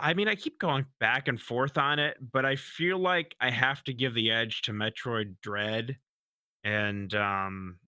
I 0.00 0.14
mean, 0.14 0.28
I 0.28 0.34
keep 0.34 0.58
going 0.58 0.86
back 0.98 1.28
and 1.28 1.40
forth 1.40 1.78
on 1.78 2.00
it, 2.00 2.16
but 2.32 2.44
I 2.44 2.56
feel 2.56 2.98
like 2.98 3.36
I 3.40 3.50
have 3.50 3.84
to 3.84 3.94
give 3.94 4.14
the 4.14 4.32
edge 4.32 4.62
to 4.62 4.72
Metroid 4.72 5.36
Dread, 5.42 5.96
and 6.64 7.14
um, 7.14 7.78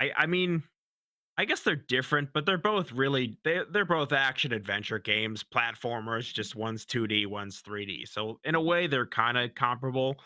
I, 0.00 0.12
I 0.16 0.26
mean, 0.26 0.62
I 1.38 1.44
guess 1.44 1.60
they're 1.60 1.76
different, 1.76 2.30
but 2.34 2.44
they're 2.44 2.58
both 2.58 2.90
really 2.90 3.38
they 3.44 3.60
they're 3.70 3.84
both 3.84 4.12
action 4.12 4.52
adventure 4.52 4.98
games, 4.98 5.44
platformers. 5.44 6.34
Just 6.34 6.56
one's 6.56 6.84
2D, 6.84 7.28
one's 7.28 7.62
3D. 7.62 8.08
So 8.08 8.40
in 8.42 8.56
a 8.56 8.60
way, 8.60 8.88
they're 8.88 9.06
kind 9.06 9.38
of 9.38 9.54
comparable. 9.54 10.16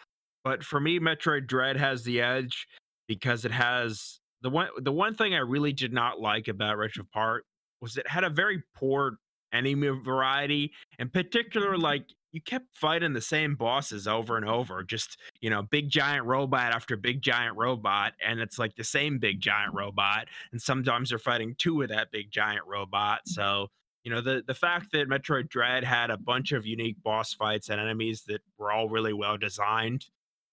But 0.43 0.65
for 0.65 0.81
me, 0.81 0.99
Metroid 0.99 1.47
Dread 1.47 1.77
has 1.77 2.03
the 2.03 2.23
edge 2.23 2.67
because 3.09 3.45
it 3.45 3.53
has 3.53 4.21
the 4.41 4.49
one 4.49 4.69
the 4.79 4.91
one 4.91 5.15
thing 5.15 5.35
I 5.35 5.41
really 5.41 5.75
did 5.75 5.93
not 5.93 6.19
like 6.19 6.49
about 6.49 6.79
Rift 6.79 6.97
Apart 6.97 7.45
was 7.83 7.99
it 7.99 8.09
had 8.09 8.25
a 8.25 8.31
very 8.31 8.63
poor 8.75 9.19
enemy 9.53 9.89
variety, 9.89 10.73
in 10.99 11.11
particular, 11.11 11.73
mm-hmm. 11.73 11.83
like 11.83 12.07
you 12.33 12.41
kept 12.41 12.75
fighting 12.75 13.13
the 13.13 13.21
same 13.21 13.55
bosses 13.55 14.09
over 14.09 14.37
and 14.37 14.49
over, 14.49 14.83
just 14.83 15.19
you 15.41 15.51
know, 15.51 15.63
big 15.63 15.91
giant 15.91 16.25
robot 16.27 16.73
after 16.73 16.97
big 16.97 17.23
giant 17.23 17.57
robot, 17.57 18.15
and 18.25 18.41
it's 18.41 18.59
like 18.59 18.75
the 18.75 18.85
same 18.85 19.19
big 19.19 19.41
giant 19.41 19.75
robot, 19.75 20.29
and 20.51 20.61
sometimes 20.61 21.11
they're 21.11 21.19
fighting 21.19 21.55
two 21.59 21.83
of 21.83 21.91
that 21.91 22.11
big 22.11 22.31
giant 22.31 22.67
robot. 22.67 23.21
So 23.27 23.69
you 24.05 24.11
know, 24.11 24.21
the 24.21 24.43
the 24.47 24.55
fact 24.55 24.93
that 24.93 25.09
Metroid 25.09 25.49
Dread 25.49 25.85
had 25.85 26.11
a 26.11 26.17
bunch 26.17 26.53
of 26.53 26.67
unique 26.67 26.97
boss 27.03 27.35
fights 27.35 27.69
and 27.69 27.81
enemies 27.81 28.25
that 28.29 28.41
were 28.59 28.73
all 28.73 28.89
really 28.89 29.13
well 29.13 29.37
designed, 29.37 30.07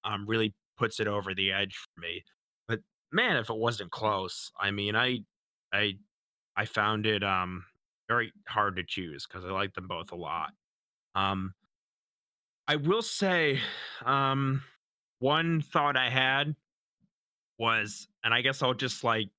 um, 0.03 0.25
really 0.27 0.53
puts 0.77 0.99
it 0.99 1.07
over 1.07 1.33
the 1.33 1.51
edge 1.51 1.75
for 1.75 2.01
me. 2.01 2.23
But 2.67 2.81
man, 3.11 3.37
if 3.37 3.49
it 3.49 3.57
wasn't 3.57 3.91
close, 3.91 4.51
I 4.59 4.71
mean, 4.71 4.95
I 4.95 5.19
I 5.73 5.95
I 6.55 6.65
found 6.65 7.05
it 7.05 7.23
um 7.23 7.65
very 8.09 8.33
hard 8.47 8.75
to 8.75 8.83
choose 8.83 9.25
because 9.25 9.45
I 9.45 9.49
like 9.49 9.73
them 9.75 9.87
both 9.87 10.11
a 10.11 10.15
lot. 10.15 10.51
Um, 11.15 11.53
I 12.69 12.75
will 12.75 13.01
say, 13.01 13.59
um, 14.05 14.61
one 15.17 15.61
thought 15.61 15.97
I 15.97 16.09
had 16.09 16.55
was, 17.57 18.07
and 18.23 18.31
I 18.33 18.41
guess 18.41 18.61
I'll 18.61 18.75
just 18.75 19.03
like, 19.03 19.29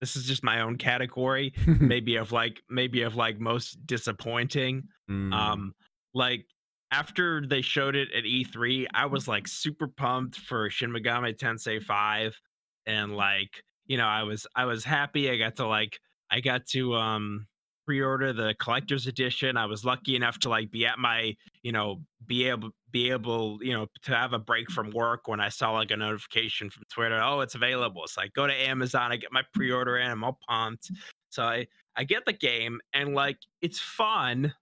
this 0.00 0.16
is 0.16 0.24
just 0.24 0.42
my 0.42 0.60
own 0.62 0.76
category, 0.76 1.54
maybe 1.66 2.16
of 2.16 2.32
like, 2.32 2.60
maybe 2.68 3.02
of 3.02 3.14
like 3.14 3.38
most 3.38 3.86
disappointing. 3.86 4.82
Mm. 5.08 5.32
Um, 5.32 5.74
like 6.12 6.44
after 6.90 7.46
they 7.46 7.62
showed 7.62 7.94
it 7.94 8.08
at 8.12 8.24
E3, 8.24 8.86
I 8.92 9.06
was 9.06 9.28
like 9.28 9.46
super 9.46 9.86
pumped 9.86 10.36
for 10.36 10.68
Shin 10.70 10.90
Megami 10.90 11.38
Tensei 11.38 11.80
5. 11.80 12.40
and 12.86 13.16
like 13.16 13.62
you 13.86 13.96
know, 13.96 14.06
I 14.06 14.22
was 14.22 14.46
I 14.56 14.64
was 14.64 14.84
happy. 14.84 15.30
I 15.30 15.36
got 15.36 15.56
to 15.56 15.66
like 15.66 15.98
I 16.30 16.40
got 16.40 16.66
to 16.68 16.94
um 16.94 17.46
pre-order 17.86 18.32
the 18.32 18.54
collector's 18.58 19.06
edition. 19.06 19.56
I 19.56 19.66
was 19.66 19.84
lucky 19.84 20.16
enough 20.16 20.38
to 20.40 20.48
like 20.48 20.70
be 20.70 20.86
at 20.86 20.98
my, 20.98 21.36
you 21.62 21.72
know, 21.72 22.02
be 22.26 22.48
able 22.48 22.70
be 22.90 23.10
able, 23.10 23.58
you 23.60 23.72
know, 23.72 23.86
to 24.02 24.14
have 24.14 24.32
a 24.32 24.38
break 24.38 24.70
from 24.70 24.90
work 24.90 25.26
when 25.26 25.40
I 25.40 25.48
saw 25.48 25.72
like 25.72 25.90
a 25.90 25.96
notification 25.96 26.70
from 26.70 26.84
Twitter, 26.90 27.20
oh, 27.20 27.40
it's 27.40 27.54
available. 27.54 28.04
It's 28.04 28.16
like 28.16 28.32
go 28.34 28.46
to 28.46 28.54
Amazon, 28.54 29.12
I 29.12 29.16
get 29.16 29.32
my 29.32 29.42
pre-order 29.52 29.98
in, 29.98 30.10
I'm 30.10 30.24
all 30.24 30.38
pumped. 30.48 30.90
So 31.30 31.42
I 31.42 31.66
I 31.96 32.04
get 32.04 32.24
the 32.24 32.32
game 32.32 32.80
and 32.92 33.14
like 33.14 33.38
it's 33.60 33.78
fun, 33.78 34.54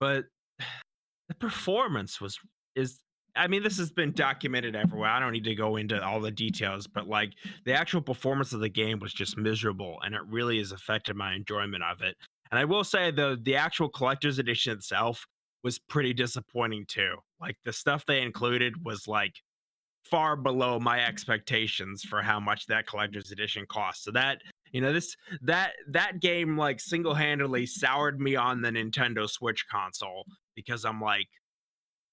but 0.00 0.26
the 1.28 1.34
performance 1.34 2.20
was 2.20 2.38
is 2.74 3.00
I 3.38 3.46
mean, 3.46 3.62
this 3.62 3.78
has 3.78 3.90
been 3.90 4.12
documented 4.12 4.76
everywhere. 4.76 5.08
I 5.08 5.20
don't 5.20 5.32
need 5.32 5.44
to 5.44 5.54
go 5.54 5.76
into 5.76 6.02
all 6.02 6.20
the 6.20 6.30
details, 6.30 6.86
but 6.86 7.08
like 7.08 7.32
the 7.64 7.72
actual 7.72 8.02
performance 8.02 8.52
of 8.52 8.60
the 8.60 8.68
game 8.68 8.98
was 8.98 9.12
just 9.12 9.38
miserable, 9.38 9.98
and 10.04 10.14
it 10.14 10.22
really 10.28 10.58
has 10.58 10.72
affected 10.72 11.16
my 11.16 11.34
enjoyment 11.34 11.82
of 11.82 12.02
it. 12.02 12.16
And 12.50 12.58
I 12.58 12.64
will 12.64 12.84
say 12.84 13.10
the 13.10 13.38
the 13.40 13.56
actual 13.56 13.88
collector's 13.88 14.38
edition 14.38 14.72
itself 14.72 15.26
was 15.62 15.78
pretty 15.78 16.12
disappointing 16.12 16.84
too. 16.86 17.16
Like 17.40 17.56
the 17.64 17.72
stuff 17.72 18.04
they 18.06 18.22
included 18.22 18.84
was 18.84 19.06
like 19.06 19.34
far 20.04 20.36
below 20.36 20.80
my 20.80 21.04
expectations 21.04 22.02
for 22.02 22.22
how 22.22 22.40
much 22.40 22.66
that 22.66 22.86
collector's 22.86 23.30
edition 23.30 23.66
cost. 23.68 24.04
So 24.04 24.10
that 24.12 24.40
you 24.72 24.80
know 24.80 24.92
this 24.92 25.16
that 25.42 25.72
that 25.88 26.20
game 26.20 26.56
like 26.56 26.80
single-handedly 26.80 27.66
soured 27.66 28.20
me 28.20 28.36
on 28.36 28.62
the 28.62 28.70
Nintendo 28.70 29.28
Switch 29.28 29.66
console 29.70 30.24
because 30.54 30.84
I'm 30.84 31.00
like 31.00 31.28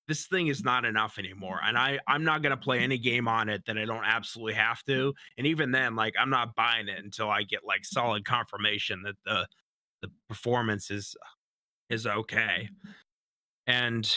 this 0.08 0.28
thing 0.28 0.48
is 0.48 0.64
not 0.64 0.86
enough 0.86 1.18
anymore 1.18 1.60
and 1.64 1.78
i 1.78 2.00
i'm 2.08 2.24
not 2.24 2.42
going 2.42 2.52
to 2.52 2.58
play 2.58 2.80
any 2.80 2.98
game 2.98 3.28
on 3.28 3.50
it 3.50 3.64
that 3.66 3.78
i 3.78 3.86
don't 3.86 4.06
absolutely 4.06 4.54
have 4.54 4.84
to 4.84 5.14
and 5.38 5.48
even 5.48 5.72
then 5.72 5.96
like 5.96 6.14
i'm 6.20 6.30
not 6.30 6.56
buying 6.56 6.88
it 6.88 7.04
until 7.04 7.30
i 7.30 7.44
get 7.44 7.62
like 7.66 7.84
solid 7.84 8.24
confirmation 8.26 9.02
that 9.04 9.16
the 9.26 9.48
the 10.06 10.12
performance 10.30 10.92
is 10.92 11.16
is 11.90 12.08
okay. 12.08 12.70
And 13.68 14.16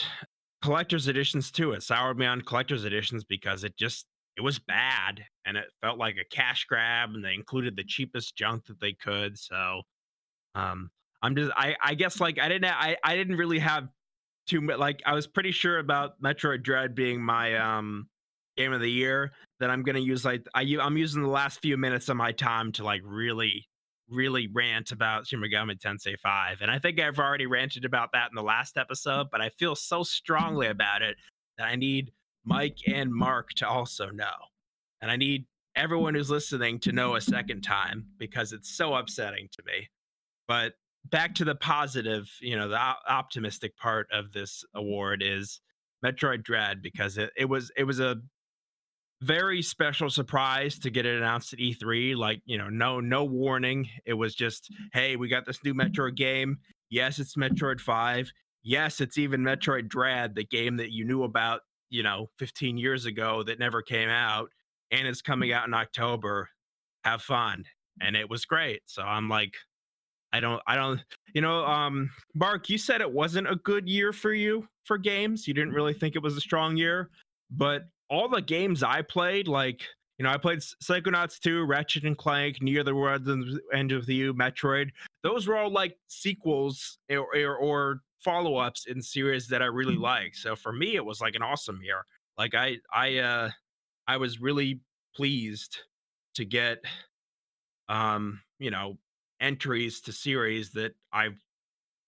collector's 0.61 1.07
editions 1.07 1.51
too 1.51 1.71
it 1.71 1.81
soured 1.81 2.17
me 2.17 2.25
on 2.25 2.41
collector's 2.41 2.83
editions 2.83 3.23
because 3.23 3.63
it 3.63 3.77
just 3.77 4.05
it 4.35 4.41
was 4.41 4.59
bad 4.59 5.23
and 5.45 5.55
it 5.55 5.63
felt 5.81 5.97
like 5.97 6.17
a 6.17 6.35
cash 6.35 6.65
grab 6.65 7.11
and 7.13 7.23
they 7.23 7.33
included 7.33 7.77
the 7.77 7.83
cheapest 7.85 8.35
junk 8.35 8.65
that 8.65 8.77
they 8.81 8.91
could 8.91 9.39
so 9.39 9.81
um 10.55 10.89
i'm 11.23 11.33
just 11.33 11.49
i 11.55 11.73
i 11.81 11.93
guess 11.93 12.19
like 12.19 12.37
i 12.39 12.49
didn't 12.49 12.69
i 12.73 12.97
i 13.05 13.15
didn't 13.15 13.37
really 13.37 13.57
have 13.57 13.87
too 14.49 14.61
like 14.61 15.01
I 15.05 15.13
was 15.13 15.27
pretty 15.27 15.51
sure 15.51 15.79
about 15.79 16.21
Metroid 16.21 16.63
Dread 16.63 16.95
being 16.95 17.21
my 17.21 17.55
um 17.55 18.07
game 18.57 18.73
of 18.73 18.81
the 18.81 18.91
year 18.91 19.31
that 19.59 19.69
I'm 19.69 19.83
gonna 19.83 19.99
use 19.99 20.25
like 20.25 20.45
I 20.53 20.63
I'm 20.81 20.97
using 20.97 21.21
the 21.21 21.29
last 21.29 21.61
few 21.61 21.77
minutes 21.77 22.09
of 22.09 22.17
my 22.17 22.31
time 22.31 22.71
to 22.73 22.83
like 22.83 23.01
really 23.05 23.67
really 24.09 24.49
rant 24.51 24.91
about 24.91 25.27
Shin 25.27 25.39
Megami 25.39 25.79
Tensei 25.79 26.17
5 26.17 26.61
and 26.61 26.71
I 26.71 26.79
think 26.79 26.99
I've 26.99 27.19
already 27.19 27.45
ranted 27.45 27.85
about 27.85 28.09
that 28.13 28.29
in 28.31 28.35
the 28.35 28.43
last 28.43 28.75
episode 28.77 29.27
but 29.31 29.39
I 29.39 29.49
feel 29.49 29.75
so 29.75 30.03
strongly 30.03 30.67
about 30.67 31.03
it 31.03 31.15
that 31.57 31.67
I 31.67 31.75
need 31.75 32.11
Mike 32.43 32.79
and 32.87 33.13
Mark 33.13 33.49
to 33.57 33.67
also 33.67 34.09
know 34.09 34.25
and 35.01 35.11
I 35.11 35.15
need 35.15 35.45
everyone 35.75 36.15
who's 36.15 36.31
listening 36.31 36.79
to 36.79 36.91
know 36.91 37.15
a 37.15 37.21
second 37.21 37.61
time 37.61 38.07
because 38.17 38.51
it's 38.51 38.75
so 38.75 38.95
upsetting 38.95 39.47
to 39.51 39.63
me 39.65 39.87
but 40.47 40.73
back 41.05 41.35
to 41.35 41.45
the 41.45 41.55
positive, 41.55 42.29
you 42.41 42.55
know, 42.55 42.67
the 42.67 42.79
optimistic 43.07 43.77
part 43.77 44.07
of 44.11 44.31
this 44.31 44.63
mm-hmm. 44.63 44.85
award 44.85 45.23
is 45.23 45.61
Metroid 46.05 46.43
Dread 46.43 46.81
because 46.81 47.17
it, 47.17 47.31
it 47.35 47.45
was 47.45 47.71
it 47.75 47.83
was 47.83 47.99
a 47.99 48.17
very 49.21 49.61
special 49.61 50.09
surprise 50.09 50.79
to 50.79 50.89
get 50.89 51.05
it 51.05 51.17
announced 51.17 51.51
at 51.53 51.59
E3. 51.59 52.15
Like, 52.15 52.41
you 52.45 52.57
know, 52.57 52.69
no 52.69 52.99
no 52.99 53.25
warning. 53.25 53.89
It 54.05 54.13
was 54.13 54.35
just, 54.35 54.71
mm-hmm. 54.71 54.83
hey, 54.93 55.15
we 55.15 55.27
got 55.27 55.45
this 55.45 55.63
new 55.63 55.73
Metroid 55.73 56.15
game. 56.15 56.57
Yes, 56.89 57.19
it's 57.19 57.35
Metroid 57.35 57.79
5. 57.79 58.31
Yes, 58.63 58.99
it's 58.99 59.17
even 59.17 59.41
Metroid 59.41 59.87
Dread, 59.87 60.35
the 60.35 60.43
game 60.43 60.77
that 60.77 60.91
you 60.91 61.05
knew 61.05 61.23
about, 61.23 61.61
you 61.89 62.03
know, 62.03 62.29
15 62.39 62.77
years 62.77 63.05
ago 63.05 63.43
that 63.43 63.59
never 63.59 63.81
came 63.81 64.09
out. 64.09 64.49
And 64.91 65.07
it's 65.07 65.21
coming 65.21 65.49
mm-hmm. 65.49 65.59
out 65.59 65.67
in 65.67 65.73
October. 65.73 66.49
Have 67.03 67.21
fun. 67.21 67.65
And 68.01 68.15
it 68.15 68.29
was 68.29 68.45
great. 68.45 68.81
So 68.85 69.01
I'm 69.01 69.29
like, 69.29 69.53
I 70.33 70.39
don't 70.39 70.61
I 70.67 70.75
don't 70.75 71.01
you 71.33 71.41
know 71.41 71.65
um 71.65 72.09
Mark 72.35 72.69
you 72.69 72.77
said 72.77 73.01
it 73.01 73.11
wasn't 73.11 73.49
a 73.49 73.55
good 73.55 73.87
year 73.87 74.13
for 74.13 74.33
you 74.33 74.67
for 74.83 74.97
games. 74.97 75.47
You 75.47 75.53
didn't 75.53 75.73
really 75.73 75.93
think 75.93 76.15
it 76.15 76.23
was 76.23 76.37
a 76.37 76.41
strong 76.41 76.77
year 76.77 77.09
but 77.51 77.87
all 78.09 78.27
the 78.27 78.41
games 78.41 78.83
I 78.83 79.01
played 79.01 79.47
like 79.47 79.83
you 80.17 80.23
know 80.23 80.31
I 80.31 80.37
played 80.37 80.59
Psychonauts 80.59 81.39
2 81.39 81.65
Ratchet 81.65 82.03
and 82.03 82.17
Clank 82.17 82.61
Near 82.61 82.83
the 82.83 82.95
World 82.95 83.27
and 83.27 83.59
End 83.73 83.91
of 83.91 84.05
the 84.05 84.15
U 84.15 84.33
Metroid. 84.33 84.89
Those 85.23 85.47
were 85.47 85.57
all 85.57 85.71
like 85.71 85.97
sequels 86.07 86.97
or, 87.09 87.27
or, 87.35 87.55
or 87.55 88.01
follow-ups 88.19 88.85
in 88.87 89.01
series 89.01 89.47
that 89.47 89.61
I 89.61 89.65
really 89.65 89.95
mm. 89.95 90.01
like 90.01 90.35
so 90.35 90.55
for 90.55 90.73
me 90.73 90.95
it 90.95 91.05
was 91.05 91.21
like 91.21 91.35
an 91.35 91.43
awesome 91.43 91.79
year. 91.83 92.05
Like 92.37 92.53
I 92.53 92.77
I 92.93 93.17
uh 93.17 93.49
I 94.07 94.17
was 94.17 94.41
really 94.41 94.81
pleased 95.15 95.77
to 96.35 96.45
get 96.45 96.79
um 97.87 98.41
you 98.59 98.71
know 98.71 98.97
entries 99.39 100.01
to 100.01 100.11
series 100.11 100.71
that 100.71 100.93
I've 101.11 101.37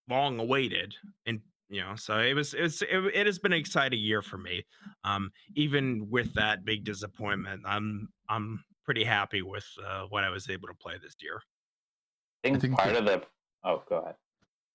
long 0.09 0.39
awaited 0.39 0.93
and 1.25 1.39
you 1.69 1.82
know 1.82 1.95
so 1.95 2.19
it 2.19 2.34
was 2.34 2.53
it's 2.53 2.82
it, 2.82 2.97
it, 3.13 3.25
has 3.25 3.39
been 3.39 3.53
an 3.53 3.59
exciting 3.59 3.99
year 3.99 4.21
for 4.21 4.38
me 4.38 4.63
um 5.05 5.32
even 5.55 6.07
with 6.09 6.34
that 6.34 6.65
big 6.65 6.84
disappointment 6.84 7.61
i'm 7.65 8.09
i'm 8.29 8.63
pretty 8.84 9.03
happy 9.03 9.41
with 9.41 9.65
uh, 9.88 10.03
what 10.09 10.23
i 10.23 10.29
was 10.29 10.49
able 10.49 10.67
to 10.67 10.73
play 10.73 10.95
this 11.01 11.15
year. 11.21 11.41
I 12.43 12.47
think, 12.47 12.57
I 12.57 12.59
think 12.59 12.77
part 12.77 12.95
of 12.95 13.05
the 13.05 13.23
oh 13.63 13.84
go 13.88 13.99
ahead. 13.99 14.15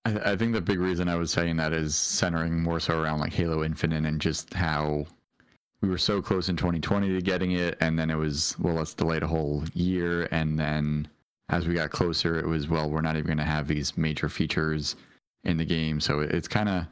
I, 0.07 0.32
I 0.32 0.36
think 0.36 0.54
the 0.54 0.61
big 0.61 0.78
reason 0.78 1.09
i 1.09 1.16
was 1.16 1.30
saying 1.30 1.57
that 1.57 1.72
is 1.72 1.94
centering 1.94 2.62
more 2.62 2.80
so 2.80 2.98
around 2.98 3.20
like 3.20 3.34
halo 3.34 3.62
infinite 3.62 4.07
and 4.07 4.20
just 4.20 4.54
how 4.54 5.04
we 5.82 5.90
were 5.90 5.98
so 5.98 6.22
close 6.22 6.48
in 6.48 6.57
2020 6.57 7.09
to 7.09 7.20
getting 7.20 7.52
it 7.52 7.76
and 7.80 7.98
then 7.98 8.11
it 8.11 8.16
was 8.16 8.57
well 8.59 8.74
let's 8.74 8.94
delay 8.94 9.18
a 9.18 9.26
whole 9.26 9.64
year 9.74 10.28
and 10.30 10.59
then 10.59 11.07
as 11.49 11.66
we 11.68 11.74
got 11.74 11.90
closer, 11.90 12.38
it 12.38 12.47
was 12.47 12.68
well, 12.68 12.90
we're 12.90 13.01
not 13.01 13.16
even 13.16 13.26
going 13.26 13.38
to 13.38 13.44
have 13.44 13.68
these 13.68 13.97
major 13.97 14.28
features 14.28 14.97
in 15.44 15.57
the 15.57 15.64
game. 15.64 16.01
So 16.01 16.20
it's 16.20 16.49
kind 16.49 16.68
of 16.68 16.86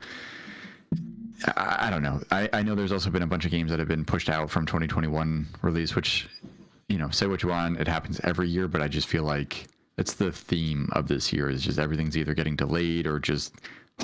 I, 1.56 1.86
I, 1.88 1.90
don't 1.90 2.02
know. 2.02 2.22
I, 2.30 2.48
I 2.52 2.62
know 2.62 2.74
there's 2.74 2.92
also 2.92 3.10
been 3.10 3.22
a 3.22 3.26
bunch 3.26 3.44
of 3.44 3.50
games 3.50 3.70
that 3.70 3.78
have 3.78 3.88
been 3.88 4.04
pushed 4.04 4.30
out 4.30 4.50
from 4.50 4.66
2021 4.66 5.46
release, 5.62 5.94
which 5.94 6.28
you 6.88 6.98
know, 6.98 7.10
say 7.10 7.26
what 7.26 7.42
you 7.42 7.48
want, 7.48 7.80
it 7.80 7.88
happens 7.88 8.20
every 8.24 8.48
year, 8.48 8.68
but 8.68 8.82
I 8.82 8.88
just 8.88 9.08
feel 9.08 9.24
like 9.24 9.66
it's 9.96 10.14
the 10.14 10.30
theme 10.30 10.88
of 10.92 11.08
this 11.08 11.32
year 11.32 11.48
is 11.48 11.62
just 11.62 11.78
everything's 11.78 12.16
either 12.16 12.34
getting 12.34 12.56
delayed 12.56 13.06
or 13.06 13.18
just 13.18 13.54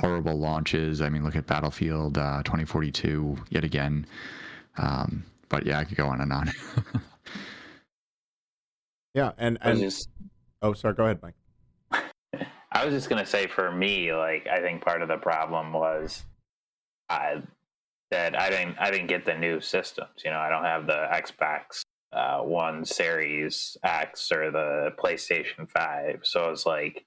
horrible 0.00 0.38
launches. 0.38 1.02
I 1.02 1.08
mean, 1.08 1.24
look 1.24 1.36
at 1.36 1.46
Battlefield 1.46 2.16
uh, 2.16 2.42
2042 2.44 3.36
yet 3.50 3.64
again. 3.64 4.06
Um, 4.78 5.24
but 5.48 5.66
yeah, 5.66 5.78
I 5.78 5.84
could 5.84 5.96
go 5.96 6.06
on 6.06 6.20
and 6.20 6.32
on. 6.32 6.50
yeah, 9.14 9.32
and 9.36 9.58
and 9.60 9.80
just, 9.80 10.08
Oh, 10.62 10.72
sorry. 10.74 10.94
Go 10.94 11.04
ahead, 11.04 11.20
Mike. 11.22 11.34
I 12.72 12.84
was 12.84 12.94
just 12.94 13.08
gonna 13.08 13.26
say, 13.26 13.46
for 13.46 13.72
me, 13.72 14.12
like 14.12 14.46
I 14.46 14.60
think 14.60 14.84
part 14.84 15.02
of 15.02 15.08
the 15.08 15.16
problem 15.16 15.72
was 15.72 16.24
I 17.08 17.42
that 18.10 18.38
I 18.38 18.50
didn't 18.50 18.76
I 18.78 18.90
didn't 18.90 19.06
get 19.08 19.24
the 19.24 19.34
new 19.34 19.60
systems. 19.60 20.22
You 20.24 20.30
know, 20.30 20.38
I 20.38 20.48
don't 20.50 20.64
have 20.64 20.86
the 20.86 21.08
Xbox 21.12 21.82
uh, 22.12 22.40
One 22.40 22.84
Series 22.84 23.76
X 23.82 24.30
or 24.32 24.50
the 24.50 24.92
PlayStation 24.98 25.68
Five. 25.68 26.20
So 26.24 26.50
it's 26.50 26.66
like 26.66 27.06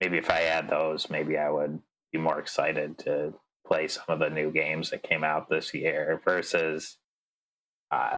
maybe 0.00 0.18
if 0.18 0.30
I 0.30 0.40
had 0.40 0.68
those, 0.68 1.08
maybe 1.10 1.38
I 1.38 1.50
would 1.50 1.80
be 2.12 2.18
more 2.18 2.38
excited 2.38 2.98
to 2.98 3.34
play 3.66 3.88
some 3.88 4.04
of 4.08 4.18
the 4.18 4.30
new 4.30 4.50
games 4.50 4.90
that 4.90 5.02
came 5.02 5.24
out 5.24 5.48
this 5.48 5.72
year 5.74 6.20
versus 6.24 6.98
uh, 7.90 8.16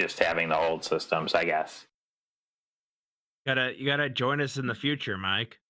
just 0.00 0.18
having 0.18 0.48
the 0.48 0.58
old 0.58 0.84
systems. 0.84 1.34
I 1.34 1.44
guess. 1.44 1.86
Gotta 3.46 3.72
you 3.76 3.86
gotta 3.86 4.08
join 4.08 4.40
us 4.40 4.56
in 4.56 4.66
the 4.66 4.74
future, 4.74 5.18
Mike. 5.18 5.60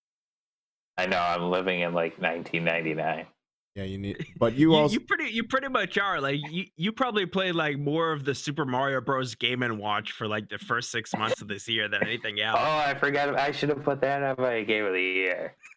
I 0.96 1.06
know 1.06 1.18
I'm 1.18 1.50
living 1.50 1.80
in 1.80 1.92
like 1.92 2.20
1999. 2.20 3.26
Yeah, 3.74 3.82
you 3.82 3.98
need, 3.98 4.24
but 4.38 4.54
you, 4.54 4.70
you 4.70 4.76
also 4.76 4.92
you 4.94 5.00
pretty 5.00 5.32
you 5.32 5.42
pretty 5.44 5.68
much 5.68 5.98
are 5.98 6.20
like 6.20 6.38
you 6.50 6.66
you 6.76 6.92
probably 6.92 7.26
played 7.26 7.56
like 7.56 7.78
more 7.78 8.12
of 8.12 8.24
the 8.24 8.34
Super 8.34 8.64
Mario 8.64 9.00
Bros. 9.00 9.34
Game 9.34 9.64
and 9.64 9.78
Watch 9.78 10.12
for 10.12 10.28
like 10.28 10.48
the 10.48 10.58
first 10.58 10.92
six 10.92 11.12
months 11.16 11.42
of 11.42 11.48
this 11.48 11.68
year 11.68 11.88
than 11.88 12.02
anything 12.04 12.40
else. 12.40 12.58
oh, 12.60 12.76
I 12.78 12.94
forgot. 12.94 13.34
I 13.36 13.50
should 13.50 13.70
have 13.70 13.82
put 13.82 14.00
that 14.02 14.22
on 14.22 14.36
my 14.38 14.62
Game 14.62 14.84
of 14.84 14.92
the 14.92 15.02
Year. 15.02 15.56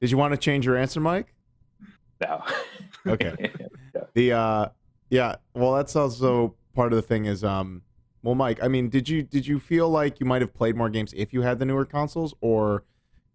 Did 0.00 0.10
you 0.10 0.16
want 0.16 0.32
to 0.32 0.38
change 0.38 0.64
your 0.64 0.76
answer, 0.76 1.00
Mike? 1.00 1.34
No. 2.20 2.42
okay. 3.08 3.50
The 4.14 4.32
uh, 4.32 4.68
yeah. 5.10 5.36
Well, 5.54 5.74
that's 5.74 5.96
also 5.96 6.54
part 6.74 6.92
of 6.92 6.96
the 6.96 7.02
thing 7.02 7.24
is 7.24 7.42
um 7.42 7.82
well, 8.26 8.34
Mike, 8.34 8.58
I 8.60 8.66
mean, 8.66 8.88
did 8.88 9.08
you 9.08 9.22
did 9.22 9.46
you 9.46 9.60
feel 9.60 9.88
like 9.88 10.18
you 10.18 10.26
might 10.26 10.42
have 10.42 10.52
played 10.52 10.74
more 10.74 10.90
games 10.90 11.14
if 11.16 11.32
you 11.32 11.42
had 11.42 11.60
the 11.60 11.64
newer 11.64 11.84
consoles, 11.84 12.34
or 12.40 12.82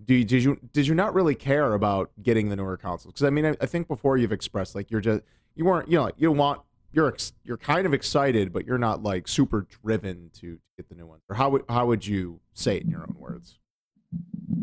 do 0.03 0.13
you, 0.13 0.25
did 0.25 0.43
you 0.43 0.59
did 0.73 0.85
you 0.85 0.93
not 0.93 1.13
really 1.13 1.33
care 1.33 1.73
about 1.73 2.11
getting 2.21 2.49
the 2.49 2.57
newer 2.57 2.75
consoles? 2.75 3.13
Because 3.13 3.23
I 3.23 3.29
mean, 3.29 3.45
I, 3.45 3.55
I, 3.61 3.67
think 3.67 3.87
before 3.87 4.17
you've 4.17 4.33
expressed 4.33 4.75
like 4.75 4.91
you're 4.91 4.99
just 4.99 5.21
you 5.55 5.63
weren't 5.63 5.89
you 5.89 5.97
know 5.97 6.11
you 6.17 6.29
want 6.33 6.59
you're 6.91 7.07
ex- 7.07 7.31
you're 7.45 7.55
kind 7.55 7.85
of 7.85 7.93
excited, 7.93 8.51
but 8.51 8.65
you're 8.65 8.77
not 8.77 9.01
like 9.01 9.29
super 9.29 9.65
driven 9.81 10.29
to 10.41 10.59
get 10.75 10.89
the 10.89 10.95
new 10.95 11.07
one. 11.07 11.19
Or 11.29 11.37
how 11.37 11.49
would 11.51 11.63
how 11.69 11.85
would 11.85 12.05
you 12.05 12.41
say 12.53 12.75
it 12.75 12.83
in 12.83 12.89
your 12.89 13.03
own 13.03 13.15
words? 13.17 13.59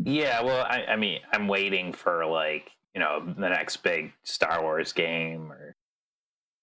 Yeah, 0.03 0.43
well, 0.43 0.63
I, 0.63 0.85
I 0.89 0.95
mean, 0.95 1.21
I'm 1.33 1.47
waiting 1.47 1.91
for 1.91 2.23
like 2.27 2.69
you 2.93 3.01
know 3.01 3.33
the 3.35 3.49
next 3.49 3.77
big 3.77 4.13
Star 4.21 4.61
Wars 4.61 4.93
game 4.93 5.51
or 5.51 5.75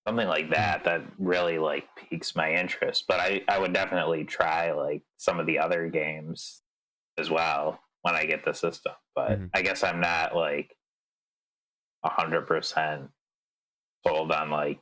something 0.06 0.28
like 0.28 0.50
that 0.50 0.84
that 0.84 1.02
really 1.18 1.58
like 1.58 1.84
piques 1.96 2.36
my 2.36 2.52
interest. 2.52 3.04
But 3.08 3.20
I 3.20 3.42
I 3.48 3.58
would 3.58 3.72
definitely 3.72 4.24
try 4.24 4.72
like 4.72 5.02
some 5.16 5.40
of 5.40 5.46
the 5.46 5.58
other 5.58 5.88
games 5.88 6.62
as 7.18 7.30
well 7.30 7.80
when 8.02 8.14
I 8.14 8.24
get 8.26 8.44
the 8.44 8.52
system. 8.52 8.92
But 9.14 9.40
Mhm. 9.40 9.50
I 9.54 9.62
guess 9.62 9.82
I'm 9.82 10.00
not 10.00 10.36
like 10.36 10.76
a 12.04 12.08
hundred 12.10 12.46
percent 12.46 13.10
sold 14.06 14.30
on 14.30 14.50
like 14.50 14.78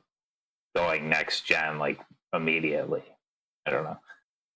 going 0.75 1.09
next 1.09 1.45
gen 1.45 1.79
like 1.79 1.99
immediately. 2.33 3.03
I 3.65 3.71
don't 3.71 3.83
know. 3.83 3.97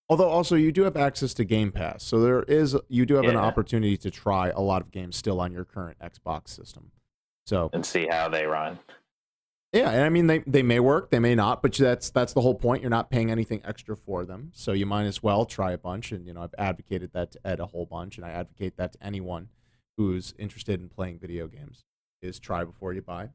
Although 0.10 0.30
also 0.30 0.56
you 0.56 0.72
do 0.72 0.84
have 0.84 0.98
access 0.98 1.34
to 1.36 1.46
Game 1.46 1.72
Pass, 1.72 2.04
so 2.04 2.20
there 2.20 2.44
is 2.44 2.76
you 2.90 3.06
do 3.06 3.16
have 3.16 3.26
an 3.26 3.38
opportunity 3.38 3.96
to 3.98 4.12
try 4.12 4.50
a 4.50 4.60
lot 4.60 4.82
of 4.82 4.92
games 4.92 5.16
still 5.16 5.40
on 5.40 5.52
your 5.52 5.66
current 5.66 5.98
Xbox 6.00 6.50
system. 6.50 6.92
So 7.46 7.70
And 7.74 7.86
see 7.86 8.08
how 8.08 8.28
they 8.30 8.46
run. 8.46 8.80
Yeah, 9.74 9.92
and 9.92 10.04
I 10.04 10.10
mean 10.10 10.28
they 10.28 10.40
they 10.40 10.64
may 10.64 10.80
work, 10.80 11.12
they 11.12 11.20
may 11.20 11.36
not, 11.36 11.62
but 11.62 11.74
that's 11.74 12.10
that's 12.10 12.34
the 12.34 12.42
whole 12.42 12.56
point. 12.56 12.82
You're 12.82 12.90
not 12.90 13.10
paying 13.10 13.30
anything 13.30 13.62
extra 13.64 13.96
for 13.96 14.26
them, 14.26 14.52
so 14.54 14.72
you 14.72 14.86
might 14.86 15.06
as 15.06 15.22
well 15.22 15.46
try 15.46 15.72
a 15.72 15.78
bunch. 15.78 16.12
And 16.12 16.26
you 16.26 16.34
know 16.34 16.42
I've 16.42 16.56
advocated 16.58 17.14
that 17.14 17.32
to 17.32 17.40
Ed 17.46 17.60
a 17.60 17.68
whole 17.68 17.86
bunch, 17.86 18.18
and 18.18 18.26
I 18.26 18.30
advocate 18.30 18.78
that 18.78 18.94
to 18.94 19.04
anyone 19.04 19.50
who's 19.98 20.34
interested 20.40 20.80
in 20.80 20.90
playing 20.90 21.20
video 21.20 21.48
games 21.48 21.84
is 22.22 22.40
try 22.40 22.64
before 22.64 22.94
you 22.94 23.02
buy. 23.02 23.30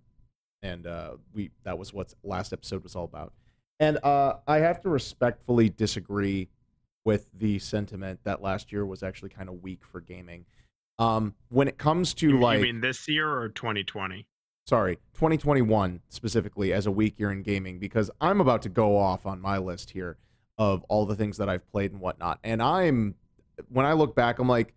And 0.62 0.86
uh, 0.86 1.16
we 1.32 1.50
that 1.64 1.78
was 1.78 1.92
what 1.92 2.14
last 2.22 2.52
episode 2.52 2.82
was 2.82 2.96
all 2.96 3.04
about. 3.04 3.32
And 3.78 3.98
uh, 4.02 4.36
I 4.46 4.58
have 4.58 4.80
to 4.82 4.88
respectfully 4.88 5.68
disagree 5.68 6.48
with 7.04 7.28
the 7.34 7.58
sentiment 7.58 8.20
that 8.24 8.40
last 8.40 8.72
year 8.72 8.86
was 8.86 9.02
actually 9.02 9.28
kind 9.28 9.48
of 9.48 9.62
weak 9.62 9.80
for 9.84 10.00
gaming. 10.00 10.46
Um, 10.98 11.34
when 11.48 11.68
it 11.68 11.76
comes 11.76 12.14
to 12.14 12.28
You, 12.28 12.40
like, 12.40 12.58
you 12.58 12.64
mean 12.64 12.80
this 12.80 13.08
year 13.08 13.30
or 13.30 13.48
2020? 13.50 14.26
Sorry, 14.66 14.96
2021 15.14 16.00
specifically 16.08 16.72
as 16.72 16.86
a 16.86 16.90
weak 16.90 17.18
year 17.18 17.30
in 17.30 17.42
gaming, 17.42 17.78
because 17.78 18.10
I'm 18.20 18.40
about 18.40 18.62
to 18.62 18.68
go 18.68 18.96
off 18.96 19.26
on 19.26 19.40
my 19.40 19.58
list 19.58 19.90
here 19.90 20.16
of 20.58 20.84
all 20.88 21.06
the 21.06 21.16
things 21.16 21.36
that 21.38 21.48
I've 21.48 21.66
played 21.70 21.92
and 21.92 22.00
whatnot. 22.00 22.38
And 22.44 22.62
I'm, 22.62 23.14
when 23.68 23.86
I 23.86 23.92
look 23.92 24.14
back, 24.14 24.38
I'm 24.38 24.48
like, 24.48 24.74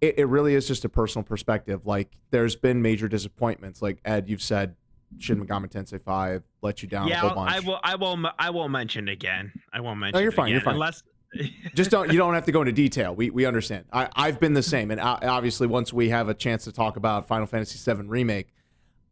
it, 0.00 0.18
it 0.18 0.24
really 0.26 0.54
is 0.54 0.66
just 0.66 0.84
a 0.84 0.88
personal 0.88 1.24
perspective. 1.24 1.86
Like, 1.86 2.16
there's 2.30 2.56
been 2.56 2.80
major 2.82 3.06
disappointments. 3.06 3.82
Like, 3.82 3.98
Ed, 4.04 4.28
you've 4.28 4.42
said 4.42 4.74
Shin 5.18 5.44
Megami 5.44 5.70
Tensei 5.70 6.02
5 6.02 6.42
let 6.62 6.82
you 6.82 6.88
down 6.88 7.06
a 7.06 7.10
yeah, 7.10 7.16
whole 7.16 7.30
I'll- 7.30 7.36
bunch. 7.36 7.52
I 7.52 7.60
will. 7.60 7.80
I 7.82 7.94
will. 7.96 8.30
I 8.38 8.50
won't 8.50 8.72
mention 8.72 9.08
again. 9.08 9.52
I 9.72 9.80
won't 9.80 10.00
mention. 10.00 10.20
you're 10.20 10.32
it 10.32 10.34
fine, 10.34 10.50
you're 10.50 10.60
fine. 10.60 10.74
Unless. 10.74 11.02
just 11.74 11.92
don't 11.92 12.10
you 12.10 12.18
don't 12.18 12.34
have 12.34 12.44
to 12.44 12.50
go 12.50 12.60
into 12.60 12.72
detail 12.72 13.14
we 13.14 13.30
we 13.30 13.46
understand 13.46 13.84
i 13.92 14.08
i've 14.16 14.40
been 14.40 14.52
the 14.52 14.62
same 14.64 14.90
and 14.90 15.00
obviously 15.00 15.64
once 15.64 15.92
we 15.92 16.08
have 16.08 16.28
a 16.28 16.34
chance 16.34 16.64
to 16.64 16.72
talk 16.72 16.96
about 16.96 17.24
final 17.28 17.46
fantasy 17.46 17.78
7 17.78 18.08
remake 18.08 18.48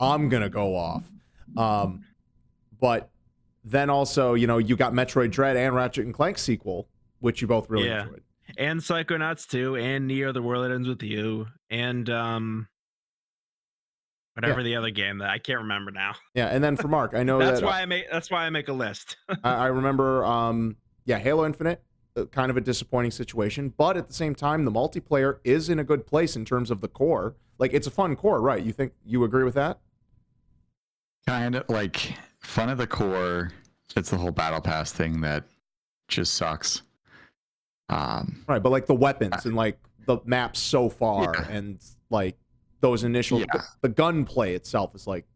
i'm 0.00 0.28
gonna 0.28 0.48
go 0.48 0.74
off 0.76 1.10
um 1.56 2.04
but 2.80 3.10
then 3.64 3.90
also 3.90 4.34
you 4.34 4.46
know 4.46 4.58
you 4.58 4.76
got 4.76 4.92
metroid 4.92 5.30
dread 5.30 5.56
and 5.56 5.74
ratchet 5.74 6.04
and 6.04 6.14
clank 6.14 6.38
sequel 6.38 6.88
which 7.20 7.40
you 7.42 7.48
both 7.48 7.68
really 7.68 7.86
Yeah. 7.88 8.02
enjoyed 8.04 8.22
and 8.56 8.80
Psychonauts 8.80 9.46
2 9.46 9.76
and 9.76 10.06
Near 10.06 10.32
the 10.32 10.40
World 10.40 10.64
That 10.64 10.72
Ends 10.72 10.88
with 10.88 11.02
You 11.02 11.48
and 11.68 12.08
um 12.08 12.68
whatever 14.34 14.62
the 14.62 14.76
other 14.76 14.90
game 14.90 15.18
that 15.18 15.28
I 15.30 15.38
can't 15.38 15.58
remember 15.60 15.90
now. 15.90 16.14
yeah 16.34 16.46
and 16.46 16.62
then 16.62 16.76
for 16.76 16.88
mark 16.88 17.12
i 17.14 17.22
know 17.22 17.38
that's 17.38 17.60
that 17.60 17.66
why 17.66 17.82
I 17.82 17.86
make 17.86 18.10
that's 18.10 18.30
why 18.30 18.44
I 18.46 18.50
make 18.50 18.68
a 18.68 18.72
list. 18.72 19.16
I, 19.44 19.54
I 19.54 19.66
remember 19.66 20.24
um 20.24 20.76
yeah 21.04 21.18
halo 21.18 21.44
infinite 21.44 21.82
uh, 22.16 22.24
kind 22.26 22.50
of 22.50 22.56
a 22.56 22.60
disappointing 22.60 23.10
situation 23.10 23.74
but 23.76 23.96
at 23.96 24.06
the 24.06 24.14
same 24.14 24.34
time 24.34 24.64
the 24.64 24.70
multiplayer 24.70 25.38
is 25.44 25.68
in 25.68 25.78
a 25.78 25.84
good 25.84 26.06
place 26.06 26.36
in 26.36 26.44
terms 26.44 26.70
of 26.70 26.80
the 26.80 26.88
core 26.88 27.34
like 27.58 27.72
it's 27.74 27.86
a 27.86 27.90
fun 27.90 28.14
core 28.16 28.40
right 28.40 28.62
you 28.62 28.72
think 28.72 28.92
you 29.04 29.24
agree 29.24 29.44
with 29.44 29.54
that 29.54 29.78
kind 31.28 31.54
of 31.56 31.68
like 31.68 32.14
fun 32.40 32.68
of 32.70 32.78
the 32.78 32.86
core. 32.86 33.50
It's 33.96 34.10
the 34.10 34.16
whole 34.16 34.30
battle 34.30 34.60
pass 34.60 34.92
thing 34.92 35.20
that 35.22 35.44
just 36.08 36.34
sucks. 36.34 36.82
Um, 37.90 38.44
Right, 38.46 38.62
but 38.62 38.70
like 38.70 38.86
the 38.86 38.94
weapons 38.94 39.44
and 39.46 39.54
like 39.56 39.78
the 40.06 40.18
maps 40.24 40.58
so 40.58 40.88
far 40.88 41.34
Yeah. 41.34 41.48
and 41.48 41.78
like 42.10 42.36
those 42.80 43.04
initial 43.04 43.40
Yeah. 43.40 43.46
the, 43.52 43.64
the 43.82 43.88
gunplay 43.88 44.54
itself 44.54 44.94
is 44.94 45.06
like 45.06 45.26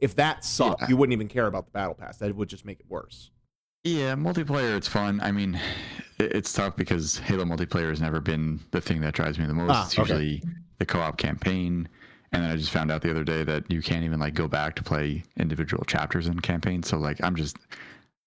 if 0.00 0.14
that 0.16 0.44
sucked, 0.44 0.82
Yeah. 0.82 0.88
you 0.90 0.96
wouldn't 0.96 1.12
even 1.12 1.28
care 1.28 1.46
about 1.46 1.66
the 1.66 1.72
battle 1.72 1.94
pass. 1.94 2.18
That 2.18 2.34
would 2.34 2.48
just 2.48 2.64
make 2.64 2.80
it 2.80 2.86
worse. 2.88 3.30
yeah, 3.84 4.14
multiplayer, 4.16 4.76
it's 4.76 4.88
fun. 4.88 5.18
I 5.22 5.32
mean, 5.32 5.58
it's 6.18 6.52
tough 6.52 6.76
because 6.76 7.18
Halo 7.18 7.44
multiplayer 7.44 7.88
has 7.88 8.00
never 8.02 8.20
been 8.20 8.60
the 8.70 8.80
thing 8.82 9.00
that 9.00 9.14
drives 9.14 9.38
me 9.38 9.46
the 9.46 9.54
most. 9.54 9.70
Ah, 9.74 9.84
it's 9.86 9.98
okay. 9.98 10.02
usually 10.02 10.42
the 10.78 10.84
co-op 10.86 11.16
campaign, 11.16 11.88
and 12.32 12.42
then 12.42 12.50
I 12.50 12.56
just 12.56 12.70
found 12.70 12.90
out 12.90 13.02
the 13.02 13.10
other 13.10 13.24
day 13.24 13.44
that 13.44 13.70
you 13.70 13.82
can't 13.82 14.04
even 14.04 14.20
like 14.20 14.34
go 14.34 14.48
back 14.48 14.76
to 14.76 14.82
play 14.82 15.24
individual 15.38 15.84
chapters 15.84 16.26
in 16.26 16.40
campaign. 16.40 16.82
So 16.82 16.98
like, 16.98 17.22
I'm 17.22 17.36
just 17.36 17.56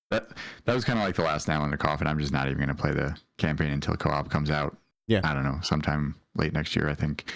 that 0.09 0.29
that 0.65 0.73
was 0.73 0.83
kind 0.83 0.99
of 0.99 1.05
like 1.05 1.15
the 1.15 1.23
last 1.23 1.47
nail 1.47 1.63
in 1.63 1.71
the 1.71 1.77
coffin. 1.77 2.07
I'm 2.07 2.19
just 2.19 2.33
not 2.33 2.47
even 2.47 2.57
going 2.57 2.69
to 2.69 2.75
play 2.75 2.91
the 2.91 3.15
campaign 3.37 3.71
until 3.71 3.95
co-op 3.95 4.29
comes 4.29 4.51
out. 4.51 4.77
Yeah. 5.07 5.21
I 5.23 5.33
don't 5.33 5.43
know, 5.43 5.59
sometime 5.61 6.15
late 6.35 6.53
next 6.53 6.75
year, 6.75 6.89
I 6.89 6.95
think. 6.95 7.31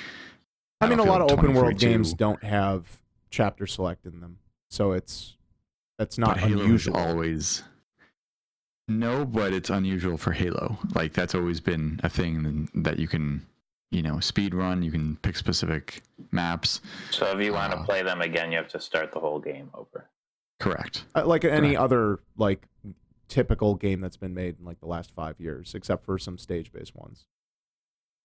I 0.82 0.88
mean, 0.88 1.00
a 1.00 1.04
lot 1.04 1.22
of 1.22 1.32
open 1.32 1.54
world 1.54 1.78
games 1.80 2.14
don't 2.14 2.44
have 2.44 3.02
chapter 3.30 3.66
select 3.66 4.06
in 4.06 4.20
them, 4.22 4.40
so 4.70 4.92
it's 4.92 5.36
that's 5.98 6.18
not 6.18 6.36
but 6.36 6.44
unusual. 6.44 6.98
always 6.98 7.64
no, 8.88 9.26
but 9.26 9.52
it's 9.54 9.70
unusual 9.70 10.18
for 10.18 10.32
Halo. 10.32 10.78
Like 10.94 11.14
that's 11.14 11.34
always 11.34 11.60
been 11.60 12.00
a 12.04 12.10
thing 12.10 12.70
that 12.76 13.00
you 13.00 13.08
can, 13.08 13.46
you 13.92 14.02
know, 14.02 14.20
speed 14.20 14.54
run. 14.54 14.82
You 14.84 14.92
can 14.92 15.16
pick 15.18 15.36
specific 15.36 16.02
maps. 16.32 16.82
So 17.12 17.26
if 17.38 17.44
you 17.44 17.54
want 17.54 17.72
to 17.74 17.80
Uh, 17.80 17.86
play 17.86 18.04
them 18.04 18.22
again, 18.22 18.52
you 18.52 18.58
have 18.58 18.68
to 18.70 18.80
start 18.80 19.12
the 19.12 19.20
whole 19.20 19.40
game 19.40 19.70
over. 19.74 20.10
Correct. 20.60 21.06
Uh, 21.16 21.26
like 21.26 21.44
any 21.46 21.70
Correct. 21.70 21.80
other 21.82 22.20
like 22.38 22.68
typical 23.28 23.76
game 23.76 24.02
that's 24.02 24.18
been 24.18 24.34
made 24.34 24.58
in 24.60 24.66
like 24.66 24.80
the 24.80 24.88
last 24.88 25.12
five 25.16 25.40
years, 25.40 25.74
except 25.76 26.06
for 26.06 26.18
some 26.18 26.38
stage 26.38 26.72
based 26.72 26.96
ones. 26.96 27.26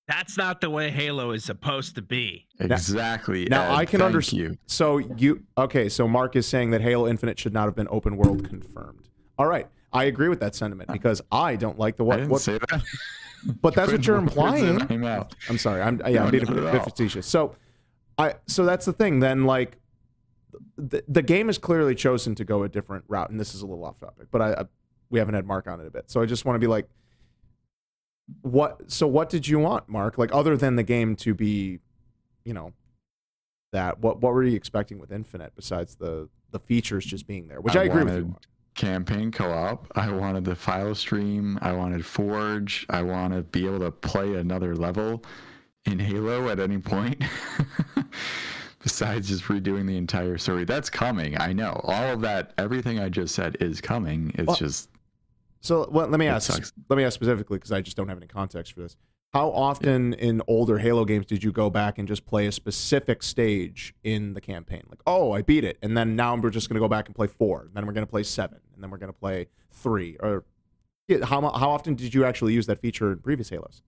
That's 0.08 0.36
not 0.36 0.60
the 0.60 0.70
way 0.70 0.90
Halo 0.90 1.30
is 1.30 1.44
supposed 1.44 1.94
to 1.94 2.02
be. 2.02 2.46
Exactly. 2.58 3.44
now 3.44 3.62
Ed, 3.72 3.76
I 3.76 3.84
can 3.84 4.02
understand- 4.02 4.42
You. 4.42 4.58
So 4.66 4.98
you 4.98 5.44
okay? 5.56 5.88
So 5.88 6.08
Mark 6.08 6.34
is 6.34 6.48
saying 6.48 6.70
that 6.70 6.80
Halo 6.80 7.06
Infinite 7.06 7.38
should 7.38 7.52
not 7.52 7.66
have 7.66 7.76
been 7.76 7.86
open 7.90 8.16
world 8.16 8.48
confirmed. 8.48 9.08
All 9.38 9.46
right, 9.46 9.68
I 9.92 10.04
agree 10.04 10.28
with 10.28 10.40
that 10.40 10.54
sentiment 10.56 10.88
because 10.92 11.22
I 11.30 11.54
don't 11.56 11.78
like 11.78 11.96
the 11.96 12.04
I 12.04 12.06
what. 12.06 12.16
didn't 12.16 12.30
what 12.30 12.40
say 12.40 12.58
that. 12.58 12.82
but 13.62 13.74
that's 13.74 13.92
what 13.92 14.06
you're 14.06 14.20
Putting 14.20 14.42
words 14.42 14.62
in 14.62 14.68
implying. 14.80 15.04
Oh, 15.04 15.28
I'm 15.48 15.58
sorry. 15.58 15.82
I'm 15.82 16.00
yeah. 16.06 16.24
I'm 16.24 16.30
being 16.30 16.42
a 16.42 16.46
bit, 16.46 16.64
at 16.64 16.72
bit 16.72 16.80
all. 16.80 16.88
facetious. 16.88 17.26
So, 17.26 17.56
I 18.18 18.34
so 18.46 18.64
that's 18.64 18.86
the 18.86 18.92
thing. 18.92 19.20
Then 19.20 19.44
like, 19.44 19.78
the 20.76 21.04
the 21.08 21.22
game 21.22 21.46
has 21.46 21.58
clearly 21.58 21.94
chosen 21.94 22.34
to 22.36 22.44
go 22.44 22.62
a 22.62 22.68
different 22.68 23.04
route, 23.08 23.30
and 23.30 23.38
this 23.38 23.54
is 23.54 23.62
a 23.62 23.66
little 23.66 23.84
off 23.84 24.00
topic, 24.00 24.28
but 24.30 24.42
I, 24.42 24.52
I 24.52 24.64
we 25.10 25.18
haven't 25.18 25.34
had 25.34 25.46
Mark 25.46 25.66
on 25.66 25.80
it 25.80 25.86
a 25.86 25.90
bit, 25.90 26.10
so 26.10 26.20
I 26.20 26.26
just 26.26 26.44
want 26.44 26.54
to 26.54 26.60
be 26.60 26.66
like, 26.66 26.88
what? 28.42 28.90
So 28.90 29.06
what 29.06 29.28
did 29.28 29.48
you 29.48 29.58
want, 29.58 29.88
Mark? 29.88 30.18
Like 30.18 30.30
other 30.32 30.56
than 30.56 30.76
the 30.76 30.82
game 30.82 31.16
to 31.16 31.34
be, 31.34 31.78
you 32.44 32.54
know, 32.54 32.72
that 33.72 34.00
what 34.00 34.20
what 34.20 34.32
were 34.32 34.42
you 34.42 34.56
expecting 34.56 34.98
with 34.98 35.12
Infinite 35.12 35.52
besides 35.56 35.96
the 35.96 36.28
the 36.50 36.60
features 36.60 37.04
just 37.04 37.26
being 37.26 37.48
there, 37.48 37.60
which 37.60 37.76
I, 37.76 37.82
I 37.82 37.84
agree 37.84 38.04
with 38.04 38.14
you. 38.14 38.22
wanted- 38.24 38.34
on. 38.34 38.49
Campaign 38.80 39.30
co-op. 39.30 39.92
I 39.94 40.10
wanted 40.10 40.46
the 40.46 40.56
file 40.56 40.94
stream. 40.94 41.58
I 41.60 41.72
wanted 41.72 42.06
Forge. 42.06 42.86
I 42.88 43.02
want 43.02 43.34
to 43.34 43.42
be 43.42 43.66
able 43.66 43.80
to 43.80 43.90
play 43.90 44.36
another 44.36 44.74
level 44.74 45.22
in 45.84 45.98
Halo 45.98 46.48
at 46.48 46.58
any 46.58 46.78
point. 46.78 47.22
Besides 48.82 49.28
just 49.28 49.44
redoing 49.44 49.86
the 49.86 49.98
entire 49.98 50.38
story, 50.38 50.64
that's 50.64 50.88
coming. 50.88 51.38
I 51.38 51.52
know 51.52 51.78
all 51.84 52.04
of 52.04 52.22
that. 52.22 52.54
Everything 52.56 52.98
I 52.98 53.10
just 53.10 53.34
said 53.34 53.58
is 53.60 53.82
coming. 53.82 54.32
It's 54.36 54.46
Well, 54.46 54.56
just 54.56 54.88
So 55.60 55.86
well, 55.92 56.06
let 56.06 56.18
me 56.18 56.26
ask. 56.26 56.72
Let 56.88 56.96
me 56.96 57.04
ask 57.04 57.12
specifically 57.12 57.58
because 57.58 57.72
I 57.72 57.82
just 57.82 57.98
don't 57.98 58.08
have 58.08 58.16
any 58.16 58.28
context 58.28 58.72
for 58.72 58.80
this. 58.80 58.96
How 59.32 59.50
often 59.50 60.14
in 60.14 60.42
older 60.48 60.78
Halo 60.78 61.04
games 61.04 61.26
did 61.26 61.44
you 61.44 61.52
go 61.52 61.70
back 61.70 61.98
and 61.98 62.08
just 62.08 62.26
play 62.26 62.46
a 62.46 62.52
specific 62.52 63.22
stage 63.22 63.94
in 64.02 64.34
the 64.34 64.40
campaign? 64.40 64.82
Like, 64.88 65.02
oh, 65.06 65.30
I 65.32 65.42
beat 65.42 65.62
it, 65.62 65.78
and 65.82 65.96
then 65.96 66.16
now 66.16 66.34
we're 66.34 66.50
just 66.50 66.68
going 66.68 66.74
to 66.74 66.80
go 66.80 66.88
back 66.88 67.06
and 67.06 67.14
play 67.14 67.28
four, 67.28 67.60
and 67.60 67.74
then 67.74 67.86
we're 67.86 67.92
going 67.92 68.06
to 68.06 68.10
play 68.10 68.24
seven, 68.24 68.58
and 68.80 68.84
then 68.84 68.90
we're 68.90 68.96
going 68.96 69.12
to 69.12 69.18
play 69.18 69.46
three. 69.70 70.16
Or 70.20 70.44
how 71.24 71.40
how 71.50 71.70
often 71.70 71.94
did 71.96 72.14
you 72.14 72.24
actually 72.24 72.54
use 72.54 72.66
that 72.66 72.80
feature 72.80 73.12
in 73.12 73.18
previous 73.18 73.50
Halos? 73.50 73.82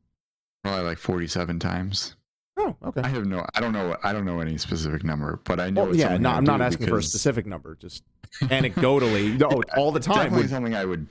probably 0.63 0.85
like 0.85 0.99
forty-seven 0.99 1.59
times. 1.59 2.15
Oh, 2.59 2.77
okay. 2.85 3.01
I 3.01 3.09
have 3.09 3.25
no. 3.25 3.47
I 3.55 3.61
don't 3.61 3.73
know. 3.73 3.97
I 4.03 4.13
don't 4.13 4.27
know 4.27 4.41
any 4.41 4.59
specific 4.59 5.03
number, 5.03 5.41
but 5.45 5.59
I 5.59 5.71
know. 5.71 5.83
Well, 5.85 5.91
it's 5.91 5.99
yeah, 5.99 6.19
no, 6.19 6.29
I'm 6.29 6.45
not 6.45 6.61
asking 6.61 6.89
for 6.89 6.99
a 6.99 7.03
specific 7.03 7.47
number, 7.47 7.75
just 7.77 8.05
anecdotally, 8.43 9.39
no, 9.39 9.63
all 9.77 9.93
the 9.93 10.01
time. 10.01 10.17
Definitely 10.17 10.43
would- 10.43 10.51
something 10.51 10.75
I 10.75 10.85
would. 10.85 11.07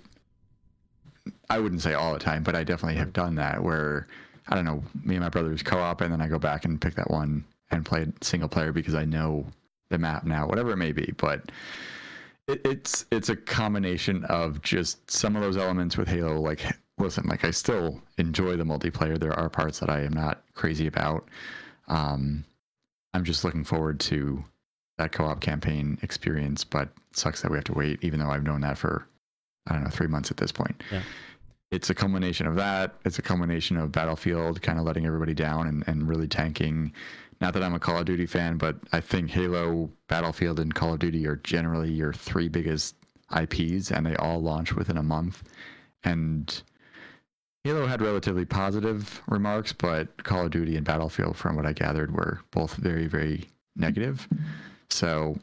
I 1.50 1.60
wouldn't 1.60 1.82
say 1.82 1.94
all 1.96 2.14
the 2.14 2.20
time, 2.20 2.44
but 2.44 2.56
I 2.56 2.64
definitely 2.64 2.98
have 2.98 3.14
done 3.14 3.36
that. 3.36 3.64
Where 3.64 4.08
I 4.48 4.56
don't 4.56 4.66
know, 4.66 4.84
me 5.04 5.16
and 5.16 5.24
my 5.24 5.30
brothers 5.30 5.64
co-op, 5.64 6.02
and 6.02 6.14
then 6.14 6.22
I 6.22 6.28
go 6.28 6.38
back 6.40 6.66
and 6.66 6.80
pick 6.80 6.96
that 6.96 7.10
one 7.10 7.44
and 7.72 7.84
play 7.84 8.06
single 8.22 8.48
player 8.50 8.72
because 8.72 8.96
I 8.96 9.06
know 9.06 9.48
the 9.90 9.98
map 9.98 10.24
now, 10.24 10.48
whatever 10.48 10.72
it 10.72 10.78
may 10.78 10.92
be. 10.92 11.14
But 11.18 11.52
it, 12.52 12.62
it's 12.66 13.06
it's 13.12 13.30
a 13.30 13.36
combination 13.36 14.26
of 14.26 14.62
just 14.62 15.10
some 15.10 15.36
of 15.36 15.42
those 15.42 15.58
elements 15.58 15.98
with 15.98 16.08
Halo. 16.08 16.40
Like, 16.40 16.62
listen, 16.98 17.28
like 17.28 17.46
I 17.46 17.52
still 17.52 18.02
enjoy 18.18 18.58
the 18.58 18.64
multiplayer. 18.64 19.20
There 19.20 19.38
are 19.38 19.50
parts 19.50 19.80
that 19.80 19.90
I 19.90 20.02
am 20.02 20.14
not 20.14 20.44
crazy 20.54 20.88
about. 20.88 21.28
Um, 21.88 22.44
I'm 23.14 23.24
just 23.24 23.44
looking 23.44 23.64
forward 23.64 24.00
to 24.02 24.44
that 24.98 25.12
co-op 25.12 25.42
campaign 25.42 25.98
experience. 26.02 26.64
But 26.64 26.90
sucks 27.14 27.42
that 27.42 27.52
we 27.52 27.58
have 27.58 27.66
to 27.66 27.74
wait, 27.74 28.04
even 28.04 28.20
though 28.20 28.30
I've 28.30 28.44
known 28.44 28.62
that 28.62 28.78
for 28.78 29.08
I 29.68 29.74
don't 29.74 29.84
know 29.84 29.90
three 29.90 30.08
months 30.08 30.32
at 30.32 30.38
this 30.38 30.52
point. 30.52 30.84
Yeah. 30.92 31.04
It's 31.72 31.90
a 31.90 31.96
culmination 31.96 32.48
of 32.48 32.56
that. 32.56 32.96
It's 33.06 33.18
a 33.18 33.22
culmination 33.22 33.78
of 33.78 33.94
Battlefield 33.94 34.62
kind 34.62 34.78
of 34.78 34.84
letting 34.84 35.06
everybody 35.06 35.34
down 35.34 35.68
and, 35.68 35.86
and 35.88 36.06
really 36.06 36.28
tanking 36.28 36.92
not 37.42 37.54
that 37.56 37.64
I'm 37.64 37.74
a 37.74 37.80
Call 37.80 37.98
of 37.98 38.06
Duty 38.06 38.28
fan, 38.28 38.58
but 38.58 38.78
I 38.94 39.02
think 39.02 39.32
Halo, 39.32 39.90
Battlefield, 40.08 40.60
and 40.60 40.74
Call 40.74 40.94
of 40.94 41.00
Duty 41.00 41.26
are 41.28 41.38
generally 41.38 41.92
your 41.92 42.14
three 42.14 42.48
biggest 42.48 42.96
IPs, 43.36 43.92
and 43.92 44.06
they 44.06 44.16
all 44.16 44.42
launch 44.42 44.74
within 44.76 44.98
a 44.98 45.04
month. 45.04 45.44
And 46.04 46.62
Halo 47.64 47.88
had 47.88 48.02
relatively 48.02 48.46
positive 48.46 49.22
remarks, 49.28 49.74
but 49.74 50.24
Call 50.24 50.46
of 50.46 50.52
Duty 50.52 50.78
and 50.78 50.86
Battlefield, 50.86 51.36
from 51.36 51.56
what 51.56 51.66
I 51.66 51.74
gathered, 51.74 52.14
were 52.14 52.42
both 52.52 52.76
very, 52.76 53.08
very 53.08 53.50
negative. 53.76 54.28
So 54.90 55.36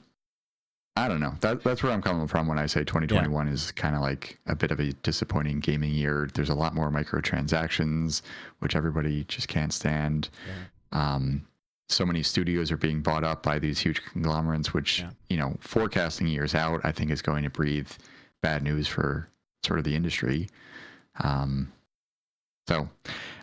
I 0.94 1.09
don't 1.09 1.20
know. 1.20 1.34
That, 1.40 1.64
that's 1.64 1.82
where 1.82 1.92
I'm 1.92 2.03
coming 2.03 2.28
from 2.28 2.46
when 2.46 2.59
I 2.59 2.66
say 2.66 2.80
2021 2.80 3.46
yeah. 3.46 3.53
is 3.53 3.72
kind 3.72 3.96
of 3.96 4.03
like 4.03 4.38
a 4.46 4.55
bit 4.55 4.70
of 4.70 4.78
a 4.78 4.92
disappointing 5.03 5.61
gaming 5.61 5.92
year. 5.92 6.28
There's 6.32 6.49
a 6.49 6.55
lot 6.55 6.74
more 6.74 6.90
microtransactions, 6.90 8.22
which 8.61 8.76
everybody 8.76 9.24
just 9.24 9.49
can't 9.49 9.72
stand. 9.72 10.28
Yeah. 10.92 11.14
Um, 11.14 11.46
so 11.89 12.05
many 12.05 12.22
studios 12.22 12.70
are 12.70 12.76
being 12.76 13.01
bought 13.01 13.24
up 13.24 13.43
by 13.43 13.59
these 13.59 13.78
huge 13.78 14.03
conglomerates, 14.05 14.74
which 14.74 15.01
yeah. 15.01 15.11
you 15.30 15.36
know, 15.36 15.57
forecasting 15.61 16.26
years 16.26 16.55
out, 16.55 16.80
I 16.84 16.93
think 16.93 17.11
is 17.11 17.22
going 17.22 17.45
to 17.45 17.51
breathe 17.51 17.91
bad 18.43 18.62
news 18.62 18.86
for 18.86 19.28
sort 19.64 19.78
of 19.78 19.84
the 19.84 19.95
industry. 19.95 20.49
Um, 21.24 21.72
so 22.68 22.89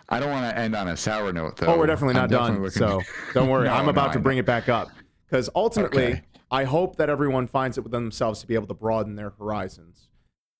I 0.10 0.20
don't 0.20 0.30
want 0.30 0.50
to 0.50 0.60
end 0.60 0.76
on 0.76 0.88
a 0.88 0.96
sour 0.96 1.34
note, 1.34 1.58
though. 1.58 1.74
Oh, 1.74 1.78
we're 1.78 1.88
definitely 1.88 2.14
not 2.14 2.30
definitely 2.30 2.70
done. 2.70 2.72
So 2.72 3.02
don't 3.34 3.50
worry, 3.50 3.66
no, 3.66 3.74
I'm 3.74 3.90
about 3.90 4.08
no, 4.08 4.14
to 4.14 4.20
bring 4.20 4.38
it 4.38 4.46
back 4.46 4.70
up 4.70 4.90
because 5.28 5.50
ultimately, 5.56 6.06
okay. 6.06 6.22
I 6.52 6.64
hope 6.66 6.98
that 6.98 7.10
everyone 7.10 7.48
finds 7.48 7.78
it 7.78 7.82
within 7.82 8.04
themselves 8.04 8.42
to 8.42 8.48
be 8.48 8.54
able 8.54 8.68
to 8.68 8.76
broaden 8.76 9.16
their 9.16 9.32
horizons 9.32 10.10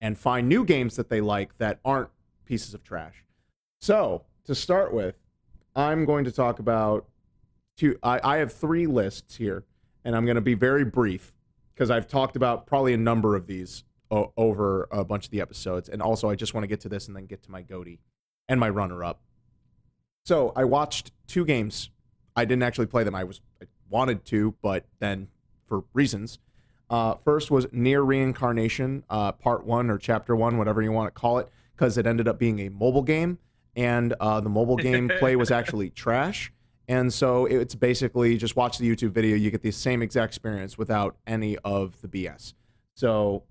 and 0.02 0.18
find 0.18 0.50
new 0.50 0.66
games 0.66 0.96
that 0.96 1.10
they 1.10 1.22
like 1.22 1.58
that 1.60 1.80
aren't 1.86 2.10
pieces 2.46 2.74
of 2.74 2.84
trash. 2.84 3.24
So 3.80 4.24
to 4.46 4.56
start 4.56 4.94
with, 4.94 5.16
I'm 5.76 6.06
going 6.06 6.26
to 6.26 6.32
talk 6.32 6.60
about 6.60 7.06
two. 7.78 7.98
I, 8.04 8.20
I 8.24 8.38
have 8.38 8.54
three 8.54 8.88
lists 8.88 9.36
here, 9.36 9.64
and 10.04 10.16
I'm 10.16 10.26
going 10.26 10.36
to 10.36 10.42
be 10.42 10.54
very 10.54 10.86
brief 10.86 11.34
because 11.74 11.90
I've 11.92 12.08
talked 12.08 12.36
about 12.36 12.66
probably 12.68 12.94
a 12.94 12.98
number 12.98 13.36
of 13.36 13.48
these 13.48 13.84
o- 14.12 14.32
over 14.38 14.88
a 14.92 15.04
bunch 15.04 15.26
of 15.26 15.32
the 15.32 15.42
episodes, 15.42 15.90
and 15.90 16.02
also 16.02 16.30
I 16.30 16.36
just 16.36 16.54
want 16.54 16.64
to 16.64 16.68
get 16.68 16.80
to 16.82 16.90
this 16.90 17.08
and 17.08 17.16
then 17.16 17.26
get 17.26 17.44
to 17.44 17.52
my 17.52 17.62
goatee 17.62 18.00
and 18.48 18.60
my 18.60 18.70
runner-up. 18.70 19.22
So 20.26 20.54
I 20.56 20.64
watched 20.64 21.12
two 21.28 21.46
games. 21.46 21.90
I 22.36 22.46
didn't 22.46 22.64
actually 22.64 22.88
play 22.88 23.04
them. 23.04 23.16
I 23.16 23.24
was 23.24 23.42
I 23.62 23.66
wanted 23.90 24.26
to, 24.26 24.56
but 24.62 24.86
then 25.00 25.28
for 25.68 25.84
reasons. 25.94 26.40
Uh, 26.90 27.16
first 27.24 27.50
was 27.50 27.66
NieR 27.68 28.06
Reincarnation, 28.06 29.04
uh, 29.10 29.32
Part 29.32 29.66
One 29.66 29.90
or 29.90 29.98
Chapter 29.98 30.36
One, 30.36 30.58
whatever 30.58 30.82
you 30.84 30.92
want 30.92 31.14
to 31.14 31.20
call 31.20 31.40
it, 31.40 31.50
because 31.76 31.98
it 31.98 32.06
ended 32.06 32.28
up 32.28 32.38
being 32.38 32.60
a 32.60 32.70
mobile 32.70 33.02
game, 33.02 33.40
and 33.76 34.14
uh, 34.20 34.40
the 34.40 34.50
mobile 34.50 34.76
game 34.76 35.10
play 35.20 35.36
was 35.36 35.50
actually 35.60 35.90
trash. 35.90 36.52
And 36.88 37.12
so 37.12 37.46
it's 37.46 37.76
basically 37.76 38.38
just 38.38 38.56
watch 38.56 38.78
the 38.78 38.90
YouTube 38.90 39.12
video. 39.12 39.36
You 39.36 39.50
get 39.52 39.62
the 39.62 39.72
same 39.72 40.02
exact 40.02 40.32
experience 40.32 40.78
without 40.78 41.16
any 41.26 41.58
of 41.60 42.00
the 42.02 42.08
BS. 42.08 42.54
So 42.94 43.44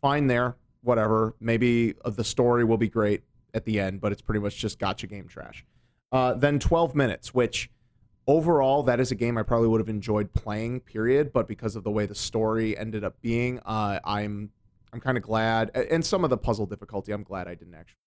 fine 0.00 0.26
there, 0.26 0.56
whatever. 0.82 1.36
Maybe 1.40 1.94
the 2.04 2.24
story 2.24 2.64
will 2.64 2.78
be 2.78 2.88
great 2.88 3.22
at 3.54 3.64
the 3.64 3.80
end, 3.80 4.00
but 4.00 4.12
it's 4.12 4.22
pretty 4.22 4.40
much 4.40 4.56
just 4.56 4.78
gotcha 4.78 5.06
game 5.06 5.28
trash. 5.28 5.64
Uh, 6.12 6.34
then 6.34 6.58
12 6.58 6.94
minutes, 6.94 7.32
which 7.32 7.70
overall 8.26 8.82
that 8.82 9.00
is 9.00 9.10
a 9.10 9.14
game 9.14 9.38
I 9.38 9.42
probably 9.42 9.68
would 9.68 9.80
have 9.80 9.88
enjoyed 9.88 10.32
playing. 10.32 10.80
Period. 10.80 11.32
But 11.32 11.46
because 11.46 11.76
of 11.76 11.84
the 11.84 11.90
way 11.90 12.06
the 12.06 12.14
story 12.14 12.76
ended 12.76 13.04
up 13.04 13.20
being, 13.22 13.60
uh, 13.64 14.00
I'm 14.04 14.50
I'm 14.92 15.00
kind 15.00 15.16
of 15.16 15.22
glad, 15.22 15.70
and 15.76 16.04
some 16.04 16.24
of 16.24 16.30
the 16.30 16.36
puzzle 16.36 16.66
difficulty, 16.66 17.12
I'm 17.12 17.22
glad 17.22 17.46
I 17.46 17.54
didn't 17.54 17.74
actually 17.74 18.00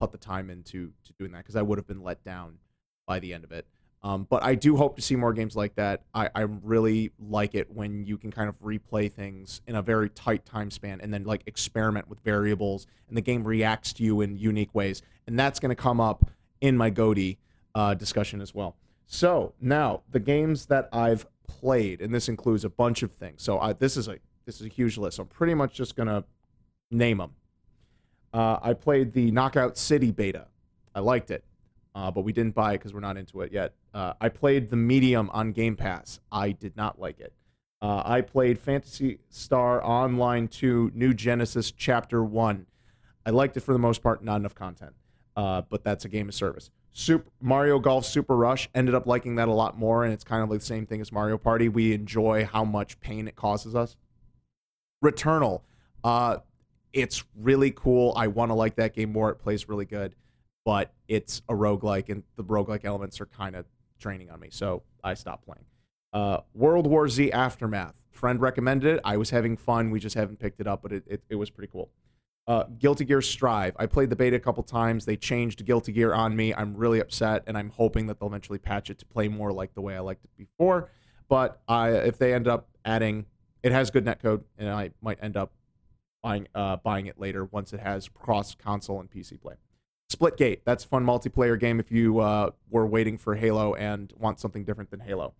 put 0.00 0.10
the 0.10 0.16
time 0.16 0.48
into 0.48 0.92
to 1.04 1.12
doing 1.18 1.32
that 1.32 1.40
because 1.40 1.56
I 1.56 1.60
would 1.60 1.76
have 1.76 1.86
been 1.86 2.02
let 2.02 2.24
down 2.24 2.56
by 3.06 3.20
the 3.20 3.34
end 3.34 3.44
of 3.44 3.52
it. 3.52 3.66
Um, 4.02 4.26
but 4.30 4.42
I 4.42 4.54
do 4.54 4.76
hope 4.76 4.96
to 4.96 5.02
see 5.02 5.14
more 5.14 5.34
games 5.34 5.54
like 5.54 5.74
that. 5.74 6.02
I, 6.14 6.30
I 6.34 6.40
really 6.40 7.10
like 7.18 7.54
it 7.54 7.70
when 7.70 8.06
you 8.06 8.16
can 8.16 8.30
kind 8.30 8.48
of 8.48 8.58
replay 8.60 9.12
things 9.12 9.60
in 9.66 9.76
a 9.76 9.82
very 9.82 10.08
tight 10.08 10.46
time 10.46 10.70
span 10.70 11.00
and 11.02 11.12
then 11.12 11.24
like 11.24 11.42
experiment 11.46 12.08
with 12.08 12.18
variables 12.20 12.86
and 13.08 13.16
the 13.16 13.20
game 13.20 13.44
reacts 13.44 13.92
to 13.94 14.02
you 14.02 14.22
in 14.22 14.38
unique 14.38 14.74
ways. 14.74 15.02
And 15.26 15.38
that's 15.38 15.60
going 15.60 15.68
to 15.68 15.80
come 15.80 16.00
up 16.00 16.30
in 16.62 16.78
my 16.78 16.88
goatee 16.88 17.38
uh, 17.74 17.92
discussion 17.94 18.40
as 18.40 18.54
well. 18.54 18.76
So 19.06 19.52
now 19.60 20.02
the 20.10 20.20
games 20.20 20.66
that 20.66 20.88
I've 20.92 21.26
played, 21.46 22.00
and 22.00 22.14
this 22.14 22.28
includes 22.28 22.64
a 22.64 22.70
bunch 22.70 23.02
of 23.02 23.12
things. 23.12 23.42
So 23.42 23.58
I, 23.60 23.74
this 23.74 23.96
is 23.96 24.08
a 24.08 24.18
this 24.46 24.60
is 24.60 24.66
a 24.66 24.70
huge 24.70 24.96
list. 24.96 25.16
So 25.16 25.24
I'm 25.24 25.28
pretty 25.28 25.54
much 25.54 25.74
just 25.74 25.94
gonna 25.94 26.24
name 26.90 27.18
them. 27.18 27.32
Uh, 28.32 28.58
I 28.62 28.72
played 28.72 29.12
the 29.12 29.30
Knockout 29.30 29.76
City 29.76 30.10
beta. 30.10 30.46
I 30.94 31.00
liked 31.00 31.30
it 31.30 31.44
uh, 31.94 32.10
but 32.10 32.22
we 32.22 32.32
didn't 32.32 32.54
buy 32.54 32.72
it 32.72 32.78
because 32.78 32.94
we're 32.94 33.00
not 33.00 33.16
into 33.16 33.40
it 33.40 33.52
yet. 33.52 33.74
Uh, 33.92 34.12
I 34.20 34.28
played 34.28 34.70
the 34.70 34.76
Medium 34.76 35.30
on 35.32 35.52
Game 35.52 35.76
Pass. 35.76 36.20
I 36.30 36.52
did 36.52 36.76
not 36.76 37.00
like 37.00 37.20
it. 37.20 37.32
Uh, 37.82 38.02
I 38.04 38.20
played 38.20 38.58
Phantasy 38.58 39.18
Star 39.30 39.82
Online 39.84 40.48
2 40.48 40.92
New 40.94 41.14
Genesis 41.14 41.72
Chapter 41.72 42.22
1. 42.22 42.66
I 43.26 43.30
liked 43.30 43.56
it 43.56 43.60
for 43.60 43.72
the 43.72 43.78
most 43.78 44.02
part, 44.02 44.22
not 44.22 44.36
enough 44.36 44.54
content, 44.54 44.92
uh, 45.36 45.62
but 45.68 45.82
that's 45.82 46.04
a 46.04 46.08
game 46.08 46.28
of 46.28 46.34
service. 46.34 46.70
Super 46.92 47.30
Mario 47.40 47.78
Golf 47.78 48.04
Super 48.04 48.36
Rush 48.36 48.68
ended 48.74 48.94
up 48.94 49.06
liking 49.06 49.36
that 49.36 49.48
a 49.48 49.52
lot 49.52 49.78
more, 49.78 50.04
and 50.04 50.12
it's 50.12 50.24
kind 50.24 50.42
of 50.42 50.50
like 50.50 50.60
the 50.60 50.66
same 50.66 50.86
thing 50.86 51.00
as 51.00 51.12
Mario 51.12 51.38
Party. 51.38 51.68
We 51.68 51.92
enjoy 51.92 52.44
how 52.44 52.64
much 52.64 53.00
pain 53.00 53.28
it 53.28 53.36
causes 53.36 53.74
us. 53.74 53.96
Returnal, 55.02 55.62
uh, 56.04 56.38
it's 56.92 57.24
really 57.38 57.70
cool. 57.70 58.12
I 58.16 58.26
want 58.26 58.50
to 58.50 58.54
like 58.54 58.74
that 58.76 58.94
game 58.94 59.12
more. 59.12 59.30
It 59.30 59.36
plays 59.36 59.68
really 59.68 59.84
good 59.86 60.14
but 60.64 60.92
it's 61.08 61.42
a 61.48 61.54
roguelike 61.54 62.08
and 62.08 62.22
the 62.36 62.44
roguelike 62.44 62.84
elements 62.84 63.20
are 63.20 63.26
kind 63.26 63.56
of 63.56 63.66
draining 64.00 64.30
on 64.30 64.40
me. 64.40 64.48
So 64.50 64.82
I 65.04 65.14
stopped 65.14 65.44
playing. 65.44 65.64
Uh, 66.12 66.40
World 66.54 66.86
War 66.86 67.08
Z 67.08 67.30
Aftermath. 67.32 67.94
Friend 68.10 68.40
recommended 68.40 68.96
it. 68.96 69.00
I 69.04 69.16
was 69.16 69.30
having 69.30 69.56
fun. 69.56 69.90
We 69.90 70.00
just 70.00 70.16
haven't 70.16 70.38
picked 70.40 70.60
it 70.60 70.66
up, 70.66 70.82
but 70.82 70.92
it, 70.92 71.04
it, 71.06 71.22
it 71.30 71.36
was 71.36 71.50
pretty 71.50 71.70
cool. 71.70 71.90
Uh, 72.46 72.64
Guilty 72.78 73.04
Gear 73.04 73.22
Strive. 73.22 73.76
I 73.78 73.86
played 73.86 74.10
the 74.10 74.16
beta 74.16 74.36
a 74.36 74.40
couple 74.40 74.62
times. 74.64 75.04
They 75.04 75.16
changed 75.16 75.64
Guilty 75.64 75.92
Gear 75.92 76.12
on 76.12 76.34
me. 76.34 76.52
I'm 76.52 76.74
really 76.76 76.98
upset, 76.98 77.44
and 77.46 77.56
I'm 77.56 77.70
hoping 77.70 78.08
that 78.08 78.18
they'll 78.18 78.28
eventually 78.28 78.58
patch 78.58 78.90
it 78.90 78.98
to 78.98 79.06
play 79.06 79.28
more 79.28 79.52
like 79.52 79.74
the 79.74 79.80
way 79.80 79.94
I 79.94 80.00
liked 80.00 80.24
it 80.24 80.30
before. 80.36 80.90
But 81.28 81.60
I, 81.68 81.90
if 81.90 82.18
they 82.18 82.34
end 82.34 82.48
up 82.48 82.68
adding, 82.84 83.26
it 83.62 83.70
has 83.70 83.90
good 83.92 84.04
netcode, 84.04 84.42
and 84.58 84.68
I 84.68 84.90
might 85.00 85.18
end 85.22 85.36
up 85.36 85.52
buying 86.22 86.48
uh, 86.54 86.76
buying 86.76 87.06
it 87.06 87.18
later 87.18 87.44
once 87.44 87.72
it 87.72 87.80
has 87.80 88.08
cross 88.08 88.54
console 88.54 89.00
and 89.00 89.10
PC 89.10 89.40
play. 89.40 89.54
Splitgate. 90.10 90.60
That's 90.64 90.84
a 90.84 90.88
fun 90.88 91.04
multiplayer 91.04 91.58
game 91.58 91.78
if 91.78 91.92
you 91.92 92.18
uh, 92.18 92.50
were 92.68 92.86
waiting 92.86 93.16
for 93.16 93.36
Halo 93.36 93.74
and 93.74 94.12
want 94.18 94.40
something 94.40 94.64
different 94.64 94.90
than 94.90 95.00
Halo. 95.00 95.34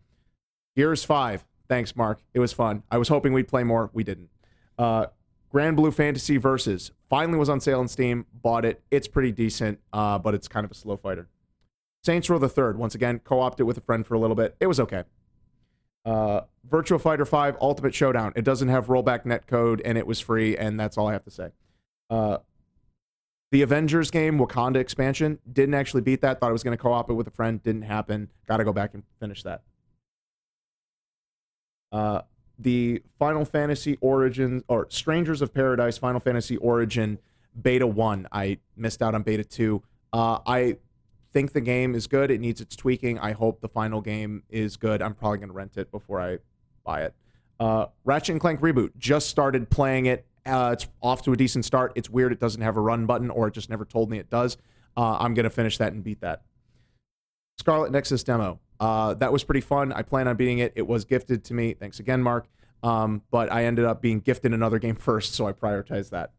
Gears 0.76 1.04
5. 1.04 1.44
Thanks, 1.68 1.96
Mark. 1.96 2.22
It 2.34 2.40
was 2.40 2.52
fun. 2.52 2.84
I 2.90 2.98
was 2.98 3.08
hoping 3.08 3.32
we'd 3.32 3.48
play 3.48 3.64
more. 3.64 3.90
We 3.92 4.04
didn't. 4.04 4.30
Uh, 4.78 5.06
Granblue 5.52 5.92
Fantasy 5.92 6.36
Versus 6.36 6.92
finally 7.08 7.38
was 7.38 7.48
on 7.48 7.60
sale 7.60 7.80
on 7.80 7.88
Steam. 7.88 8.26
Bought 8.32 8.64
it. 8.64 8.82
It's 8.90 9.08
pretty 9.08 9.32
decent, 9.32 9.80
uh, 9.92 10.18
but 10.18 10.34
it's 10.34 10.48
kind 10.48 10.64
of 10.64 10.70
a 10.70 10.74
slow 10.74 10.96
fighter. 10.96 11.28
Saints 12.04 12.30
Row 12.30 12.38
the 12.38 12.48
Third. 12.48 12.78
Once 12.78 12.94
again, 12.94 13.18
co-opted 13.18 13.66
with 13.66 13.76
a 13.76 13.80
friend 13.80 14.06
for 14.06 14.14
a 14.14 14.18
little 14.18 14.36
bit. 14.36 14.56
It 14.60 14.68
was 14.68 14.80
okay. 14.80 15.04
Uh, 16.04 16.42
Virtua 16.68 17.00
Fighter 17.00 17.26
5 17.26 17.56
Ultimate 17.60 17.94
Showdown. 17.94 18.32
It 18.36 18.44
doesn't 18.44 18.68
have 18.68 18.86
rollback 18.86 19.24
netcode, 19.24 19.80
and 19.84 19.98
it 19.98 20.06
was 20.06 20.20
free, 20.20 20.56
and 20.56 20.78
that's 20.78 20.96
all 20.96 21.08
I 21.08 21.12
have 21.12 21.24
to 21.24 21.30
say. 21.30 21.50
Uh, 22.08 22.38
the 23.51 23.62
Avengers 23.62 24.11
game, 24.11 24.38
Wakanda 24.38 24.76
expansion, 24.76 25.38
didn't 25.51 25.74
actually 25.74 26.03
beat 26.03 26.20
that. 26.22 26.40
Thought 26.40 26.51
I 26.51 26.53
was 26.53 26.62
going 26.62 26.76
to 26.76 26.82
co 26.82 26.92
op 26.92 27.11
it 27.11 27.14
with 27.14 27.26
a 27.26 27.32
friend. 27.32 27.62
Didn't 27.62 27.82
happen. 27.82 28.30
Got 28.46 28.59
to 28.59 28.64
go 28.64 28.72
back 28.72 28.94
and 28.94 29.03
finish 29.18 29.42
that. 29.42 29.62
Uh, 31.90 32.22
the 32.59 33.03
Final 33.18 33.44
Fantasy 33.44 33.98
Origin 34.01 34.62
or 34.68 34.86
Strangers 34.90 35.42
of 35.42 35.53
Paradise 35.53 35.98
Final 35.98 36.20
Fantasy 36.20 36.57
Origin 36.59 37.18
Beta 37.61 37.86
1. 37.86 38.28
I 38.30 38.59
missed 38.76 39.03
out 39.03 39.14
on 39.14 39.22
Beta 39.22 39.42
2. 39.42 39.82
Uh, 40.12 40.38
I 40.46 40.76
think 41.32 41.53
the 41.53 41.61
game 41.61 41.94
is 41.94 42.07
good. 42.07 42.30
It 42.30 42.40
needs 42.40 42.61
its 42.61 42.76
tweaking. 42.76 43.18
I 43.18 43.32
hope 43.32 43.61
the 43.61 43.68
final 43.68 44.01
game 44.01 44.42
is 44.48 44.76
good. 44.76 45.03
I'm 45.03 45.14
probably 45.14 45.38
going 45.38 45.48
to 45.48 45.55
rent 45.55 45.76
it 45.76 45.90
before 45.90 46.20
I 46.20 46.38
buy 46.84 47.03
it. 47.03 47.14
Uh, 47.59 47.86
Ratchet 48.05 48.32
and 48.32 48.40
Clank 48.40 48.61
Reboot. 48.61 48.90
Just 48.98 49.28
started 49.28 49.70
playing 49.70 50.07
it. 50.07 50.26
Uh, 50.47 50.70
it's 50.72 50.88
off 51.03 51.22
to 51.22 51.32
a 51.32 51.36
decent 51.36 51.64
start. 51.64 51.93
It's 51.95 52.09
weird 52.09 52.32
it 52.32 52.41
doesn't 52.41 52.62
have 52.62 52.76
a 52.76 52.80
run 52.80 53.07
button, 53.07 53.30
or 53.30 53.49
it 53.49 53.55
just 53.55 53.70
never 53.70 53.84
told 53.84 54.11
me 54.11 54.18
it 54.18 54.30
does. 54.30 54.57
Uh, 54.97 55.18
I'm 55.18 55.34
gonna 55.34 55.51
finish 55.51 55.78
that 55.78 55.93
and 55.93 56.03
beat 56.03 56.20
that. 56.20 56.43
Scarlet 57.59 57.93
Nexus 57.93 58.24
demo. 58.24 58.59
Uh, 58.80 59.14
that 59.14 59.32
was 59.32 59.45
pretty 59.45 59.61
fun. 59.61 59.93
I 59.93 60.03
plan 60.03 60.26
on 60.26 60.36
beating 60.36 60.59
it. 60.59 60.72
It 60.74 60.86
was 60.86 61.05
gifted 61.05 61.45
to 61.45 61.55
me. 61.55 61.74
Thanks 61.74 62.01
again, 62.01 62.22
Mark. 62.22 62.49
Um, 62.82 63.22
but 63.30 63.53
I 63.53 63.66
ended 63.66 63.84
up 63.84 64.01
being 64.01 64.20
gifted 64.20 64.55
another 64.55 64.78
game 64.78 64.97
first, 64.97 65.34
so 65.34 65.47
I 65.47 65.53
prioritized 65.53 66.11
that. 66.11 66.32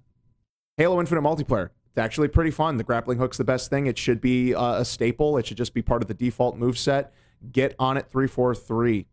Halo 0.78 0.99
Infinite 0.99 1.22
multiplayer. 1.22 1.70
It's 1.89 1.97
actually 1.97 2.30
pretty 2.30 2.52
fun. 2.52 2.78
The 2.78 2.84
grappling 2.84 3.20
hook's 3.20 3.38
the 3.38 3.43
best 3.43 3.70
thing. 3.70 3.86
It 3.86 3.97
should 3.97 4.22
be 4.22 4.56
uh, 4.56 4.80
a 4.80 4.86
staple. 4.86 5.38
It 5.38 5.45
should 5.45 5.58
just 5.58 5.74
be 5.74 5.82
part 5.82 6.02
of 6.02 6.08
the 6.08 6.14
default 6.14 6.58
move 6.58 6.78
set. 6.78 7.14
Get 7.52 7.76
on 7.78 7.97
it 7.97 8.08
343. 8.10 9.06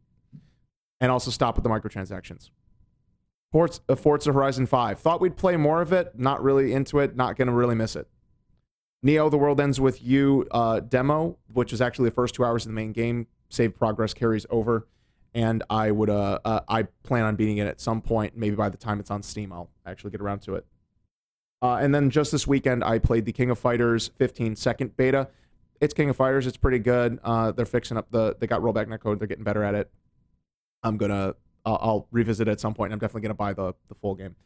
And 1.01 1.11
also 1.11 1.31
stop 1.31 1.57
with 1.57 1.65
the 1.65 1.71
microtransactions. 1.71 2.51
Forza, 3.53 3.81
uh, 3.89 3.95
Forza 3.95 4.33
Horizon 4.33 4.67
5. 4.67 4.99
Thought 4.99 5.21
we'd 5.21 5.37
play 5.37 5.57
more 5.57 5.81
of 5.81 5.93
it. 5.93 6.19
Not 6.19 6.43
really 6.43 6.73
into 6.73 6.99
it. 6.99 7.17
Not 7.17 7.37
going 7.37 7.49
to 7.49 7.55
really 7.55 7.75
miss 7.75 7.97
it. 7.97 8.09
Neo, 9.03 9.29
The 9.31 9.39
World 9.39 9.61
Ends 9.61 9.81
With 9.81 10.03
You 10.03 10.47
uh, 10.51 10.81
demo, 10.81 11.39
which 11.53 11.73
is 11.73 11.81
actually 11.81 12.09
the 12.09 12.15
first 12.15 12.35
two 12.35 12.45
hours 12.45 12.65
of 12.65 12.71
the 12.71 12.75
main 12.75 12.93
game. 12.93 13.27
Save 13.49 13.77
progress 13.77 14.13
carries 14.13 14.45
over. 14.51 14.87
And 15.35 15.63
I 15.71 15.91
would, 15.91 16.11
uh, 16.11 16.41
uh, 16.45 16.61
I 16.69 16.85
plan 17.05 17.25
on 17.25 17.37
beating 17.37 17.59
it 17.59 17.67
at 17.67 17.81
some 17.81 18.03
point. 18.03 18.37
Maybe 18.37 18.57
by 18.57 18.69
the 18.69 18.77
time 18.77 18.99
it's 18.99 19.11
on 19.11 19.23
Steam, 19.23 19.53
I'll 19.53 19.71
actually 19.87 20.11
get 20.11 20.21
around 20.21 20.41
to 20.41 20.57
it. 20.57 20.67
Uh, 21.61 21.77
and 21.77 21.95
then 21.95 22.11
just 22.11 22.33
this 22.33 22.47
weekend, 22.47 22.85
I 22.85 22.99
played 22.99 23.25
the 23.25 23.33
King 23.33 23.51
of 23.51 23.59
Fighters 23.59 24.09
15 24.17 24.57
second 24.57 24.97
beta. 24.97 25.29
It's 25.81 25.95
King 25.95 26.11
of 26.11 26.17
Fighters. 26.17 26.47
It's 26.47 26.57
pretty 26.57 26.79
good. 26.79 27.19
Uh, 27.23 27.53
they're 27.53 27.67
fixing 27.67 27.97
up 27.97 28.11
the. 28.11 28.37
They 28.39 28.47
got 28.47 28.63
rollback 28.63 28.87
netcode. 28.87 29.19
They're 29.19 29.29
getting 29.29 29.45
better 29.45 29.63
at 29.63 29.75
it. 29.75 29.91
I'm 30.83 30.97
gonna. 30.97 31.35
Uh, 31.69 31.75
I'll 31.81 32.09
revisit 32.11 32.49
it 32.49 32.53
at 32.53 32.61
some 32.61 32.73
point. 32.73 32.93
I'm 32.93 32.99
definitely 32.99 33.23
gonna 33.23 33.35
buy 33.35 33.53
the 33.53 33.75
the 33.89 33.95
full 33.95 34.15
game. 34.15 34.37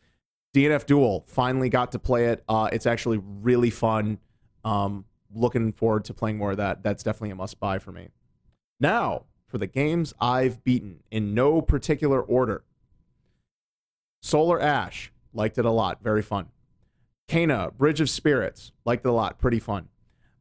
DNF 0.55 0.87
Duel. 0.87 1.25
Finally 1.29 1.69
got 1.69 1.93
to 1.93 1.99
play 1.99 2.27
it. 2.27 2.43
Uh, 2.49 2.69
it's 2.73 2.85
actually 2.87 3.21
really 3.23 3.71
fun. 3.71 4.19
Um, 4.65 5.05
looking 5.33 5.73
forward 5.73 6.05
to 6.07 6.15
playing 6.15 6.37
more 6.37 6.51
of 6.51 6.57
that. 6.57 6.83
That's 6.83 7.03
definitely 7.03 7.31
a 7.31 7.37
must 7.37 7.61
buy 7.61 7.79
for 7.79 7.93
me. 7.93 8.09
Now 8.81 9.27
for 9.47 9.59
the 9.59 9.67
games 9.67 10.13
I've 10.21 10.65
beaten 10.65 11.01
in 11.11 11.33
no 11.33 11.63
particular 11.63 12.21
order. 12.21 12.65
Solar 14.21 14.61
Ash 14.61 15.13
liked 15.33 15.59
it 15.59 15.65
a 15.65 15.71
lot. 15.71 16.03
Very 16.03 16.23
fun. 16.23 16.49
Kena, 17.29 17.73
Bridge 17.73 18.01
of 18.01 18.11
Spirits, 18.11 18.73
liked 18.85 19.07
it 19.07 19.09
a 19.09 19.13
lot, 19.13 19.39
pretty 19.39 19.59
fun. 19.59 19.89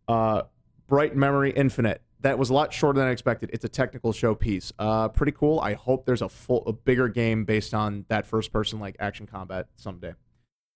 Uh, 0.07 0.43
Bright 0.87 1.15
Memory 1.15 1.51
Infinite, 1.51 2.01
that 2.21 2.37
was 2.37 2.49
a 2.49 2.53
lot 2.53 2.73
shorter 2.73 2.99
than 2.99 3.07
I 3.07 3.11
expected. 3.11 3.49
It's 3.53 3.65
a 3.65 3.69
technical 3.69 4.13
showpiece, 4.13 4.71
uh, 4.79 5.09
pretty 5.09 5.31
cool. 5.31 5.59
I 5.59 5.73
hope 5.73 6.05
there's 6.05 6.21
a 6.21 6.29
full, 6.29 6.63
a 6.65 6.73
bigger 6.73 7.07
game 7.07 7.45
based 7.45 7.73
on 7.73 8.05
that 8.09 8.25
first 8.25 8.51
person 8.51 8.79
like 8.79 8.95
action 8.99 9.27
combat 9.27 9.67
someday. 9.75 10.13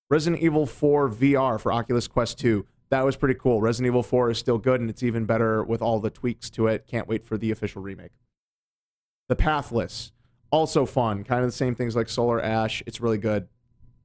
Resident 0.10 0.42
Evil 0.42 0.66
4 0.66 1.10
VR 1.10 1.60
for 1.60 1.72
Oculus 1.72 2.08
Quest 2.08 2.40
2, 2.40 2.66
that 2.90 3.04
was 3.04 3.16
pretty 3.16 3.36
cool. 3.36 3.62
Resident 3.62 3.92
Evil 3.92 4.04
4 4.04 4.32
is 4.32 4.38
still 4.38 4.58
good 4.58 4.82
and 4.82 4.90
it's 4.90 5.04
even 5.04 5.26
better 5.26 5.64
with 5.64 5.82
all 5.82 6.00
the 6.00 6.10
tweaks 6.10 6.50
to 6.52 6.68
it. 6.68 6.86
Can't 6.88 7.08
wait 7.08 7.26
for 7.26 7.38
the 7.38 7.52
official 7.52 7.82
remake. 7.82 8.12
The 9.28 9.36
Pathless, 9.36 10.12
also 10.52 10.86
fun, 10.86 11.24
kind 11.24 11.44
of 11.44 11.48
the 11.48 11.56
same 11.56 11.76
things 11.76 11.96
like 11.96 12.10
Solar 12.10 12.42
Ash. 12.42 12.84
It's 12.86 13.02
really 13.02 13.18
good. 13.18 13.48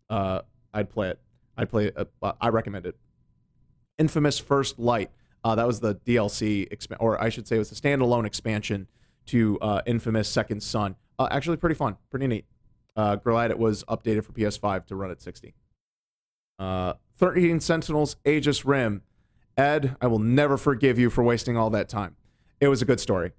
Uh, 0.08 0.40
I'd 0.72 0.88
play 0.88 1.10
it. 1.10 1.20
I'd 1.56 1.68
play. 1.68 1.92
Uh, 1.94 2.32
I 2.40 2.48
recommend 2.48 2.86
it. 2.86 2.96
Infamous 3.98 4.38
First 4.38 4.78
Light. 4.78 5.10
Uh, 5.42 5.54
that 5.54 5.66
was 5.66 5.80
the 5.80 5.94
DLC, 5.94 6.68
exp- 6.70 6.96
or 7.00 7.20
I 7.22 7.28
should 7.28 7.48
say, 7.48 7.56
it 7.56 7.60
was 7.60 7.72
a 7.72 7.74
standalone 7.74 8.26
expansion 8.26 8.86
to 9.26 9.58
uh, 9.60 9.80
Infamous 9.86 10.28
Second 10.28 10.62
Son. 10.62 10.96
Uh, 11.18 11.28
actually, 11.30 11.56
pretty 11.56 11.74
fun, 11.74 11.96
pretty 12.10 12.26
neat. 12.26 12.44
Uh, 12.96 13.16
glad 13.16 13.50
it 13.50 13.58
was 13.58 13.84
updated 13.84 14.24
for 14.24 14.32
PS5 14.32 14.86
to 14.86 14.96
run 14.96 15.10
at 15.10 15.22
60. 15.22 15.54
Uh, 16.58 16.94
13 17.16 17.60
Sentinels, 17.60 18.16
Aegis 18.24 18.64
Rim. 18.64 19.02
Ed, 19.56 19.96
I 20.00 20.06
will 20.06 20.18
never 20.18 20.56
forgive 20.56 20.98
you 20.98 21.10
for 21.10 21.22
wasting 21.22 21.56
all 21.56 21.70
that 21.70 21.88
time. 21.88 22.16
It 22.60 22.68
was 22.68 22.82
a 22.82 22.84
good 22.84 23.00
story. 23.00 23.32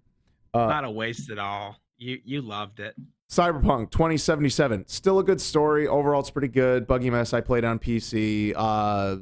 Uh, 0.53 0.67
Not 0.67 0.83
a 0.83 0.91
waste 0.91 1.29
at 1.29 1.39
all. 1.39 1.77
You 1.97 2.19
you 2.25 2.41
loved 2.41 2.79
it. 2.79 2.95
Cyberpunk 3.29 3.91
2077, 3.91 4.87
still 4.87 5.19
a 5.19 5.23
good 5.23 5.39
story. 5.39 5.87
Overall, 5.87 6.19
it's 6.19 6.29
pretty 6.29 6.49
good. 6.49 6.85
Buggy 6.85 7.09
Mess, 7.09 7.33
I 7.33 7.39
played 7.41 7.63
on 7.63 7.79
PC. 7.79 8.53
Uh, 8.55 9.17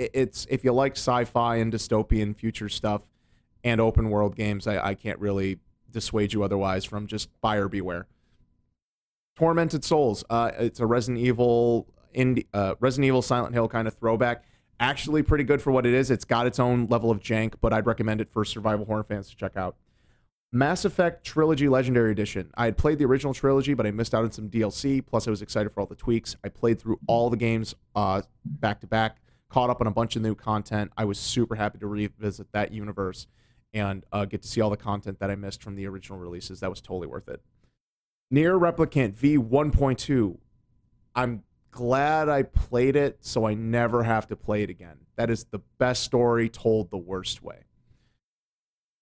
it's 0.00 0.46
if 0.50 0.64
you 0.64 0.72
like 0.72 0.92
sci-fi 0.92 1.56
and 1.56 1.72
dystopian 1.72 2.34
future 2.34 2.68
stuff 2.68 3.02
and 3.62 3.80
open 3.80 4.10
world 4.10 4.34
games, 4.34 4.66
I, 4.66 4.88
I 4.88 4.94
can't 4.94 5.18
really 5.18 5.58
dissuade 5.90 6.32
you 6.32 6.42
otherwise 6.42 6.84
from 6.84 7.06
just 7.06 7.28
buyer 7.40 7.68
beware. 7.68 8.06
Tormented 9.36 9.84
Souls, 9.84 10.24
uh, 10.30 10.50
it's 10.58 10.80
a 10.80 10.86
Resident 10.86 11.18
Evil, 11.18 11.86
indie, 12.14 12.46
uh, 12.52 12.74
Resident 12.80 13.06
Evil 13.06 13.22
Silent 13.22 13.54
Hill 13.54 13.68
kind 13.68 13.88
of 13.88 13.94
throwback. 13.94 14.44
Actually, 14.78 15.22
pretty 15.22 15.44
good 15.44 15.60
for 15.60 15.70
what 15.70 15.84
it 15.84 15.92
is. 15.92 16.10
It's 16.10 16.24
got 16.24 16.46
its 16.46 16.58
own 16.58 16.86
level 16.86 17.10
of 17.10 17.20
jank, 17.20 17.54
but 17.60 17.72
I'd 17.72 17.86
recommend 17.86 18.20
it 18.20 18.30
for 18.30 18.44
survival 18.44 18.86
horror 18.86 19.04
fans 19.04 19.28
to 19.30 19.36
check 19.36 19.56
out. 19.56 19.76
Mass 20.52 20.84
Effect 20.84 21.24
Trilogy 21.24 21.68
Legendary 21.68 22.10
Edition. 22.10 22.50
I 22.56 22.64
had 22.64 22.76
played 22.76 22.98
the 22.98 23.04
original 23.04 23.32
trilogy, 23.32 23.74
but 23.74 23.86
I 23.86 23.92
missed 23.92 24.14
out 24.14 24.24
on 24.24 24.32
some 24.32 24.48
DLC. 24.48 25.04
Plus, 25.04 25.28
I 25.28 25.30
was 25.30 25.42
excited 25.42 25.70
for 25.70 25.80
all 25.80 25.86
the 25.86 25.94
tweaks. 25.94 26.34
I 26.42 26.48
played 26.48 26.80
through 26.80 26.98
all 27.06 27.30
the 27.30 27.36
games 27.36 27.74
uh, 27.94 28.22
back 28.44 28.80
to 28.80 28.88
back, 28.88 29.18
caught 29.50 29.68
up 29.68 29.80
on 29.80 29.86
a 29.86 29.90
bunch 29.90 30.16
of 30.16 30.22
new 30.22 30.34
content. 30.34 30.92
I 30.96 31.04
was 31.04 31.18
super 31.18 31.56
happy 31.56 31.78
to 31.78 31.86
revisit 31.86 32.52
that 32.52 32.72
universe 32.72 33.26
and 33.74 34.04
uh, 34.12 34.24
get 34.24 34.42
to 34.42 34.48
see 34.48 34.60
all 34.60 34.70
the 34.70 34.76
content 34.76 35.18
that 35.20 35.30
I 35.30 35.36
missed 35.36 35.62
from 35.62 35.76
the 35.76 35.86
original 35.86 36.18
releases. 36.18 36.60
That 36.60 36.70
was 36.70 36.80
totally 36.80 37.06
worth 37.06 37.28
it. 37.28 37.42
NieR 38.32 38.58
Replicant 38.58 39.14
V1.2. 39.14 40.38
I'm 41.14 41.42
glad 41.70 42.28
I 42.28 42.44
played 42.44 42.96
it 42.96 43.18
so 43.20 43.46
I 43.46 43.54
never 43.54 44.04
have 44.04 44.26
to 44.28 44.36
play 44.36 44.62
it 44.62 44.70
again. 44.70 44.98
That 45.16 45.30
is 45.30 45.44
the 45.44 45.60
best 45.78 46.02
story 46.04 46.48
told 46.48 46.90
the 46.90 46.96
worst 46.96 47.42
way. 47.42 47.64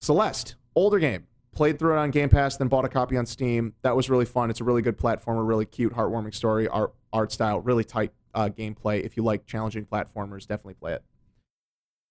Celeste, 0.01 0.57
older 0.75 0.99
game 0.99 1.27
played 1.59 1.77
through 1.77 1.95
it 1.95 1.99
on 1.99 2.13
Game 2.13 2.29
Pass, 2.29 2.57
then 2.57 2.69
bought 2.69 2.85
a 2.85 2.89
copy 2.89 3.17
on 3.17 3.27
Steam. 3.27 3.75
That 3.83 3.97
was 3.97 4.09
really 4.09 4.25
fun. 4.25 4.49
It's 4.49 4.61
a 4.61 4.65
really 4.65 4.81
good 4.81 4.97
platformer, 4.97 5.47
really 5.47 5.67
cute, 5.67 5.93
heartwarming 5.93 6.33
story, 6.33 6.69
art 6.69 6.95
art 7.13 7.33
style, 7.33 7.61
really 7.61 7.85
tight 7.85 8.13
uh, 8.35 8.49
gameplay. 8.49 9.05
If 9.05 9.17
you 9.17 9.23
like 9.23 9.47
challenging 9.47 9.87
platformers, 9.87 10.47
definitely 10.47 10.75
play 10.75 10.95
it. 10.95 11.05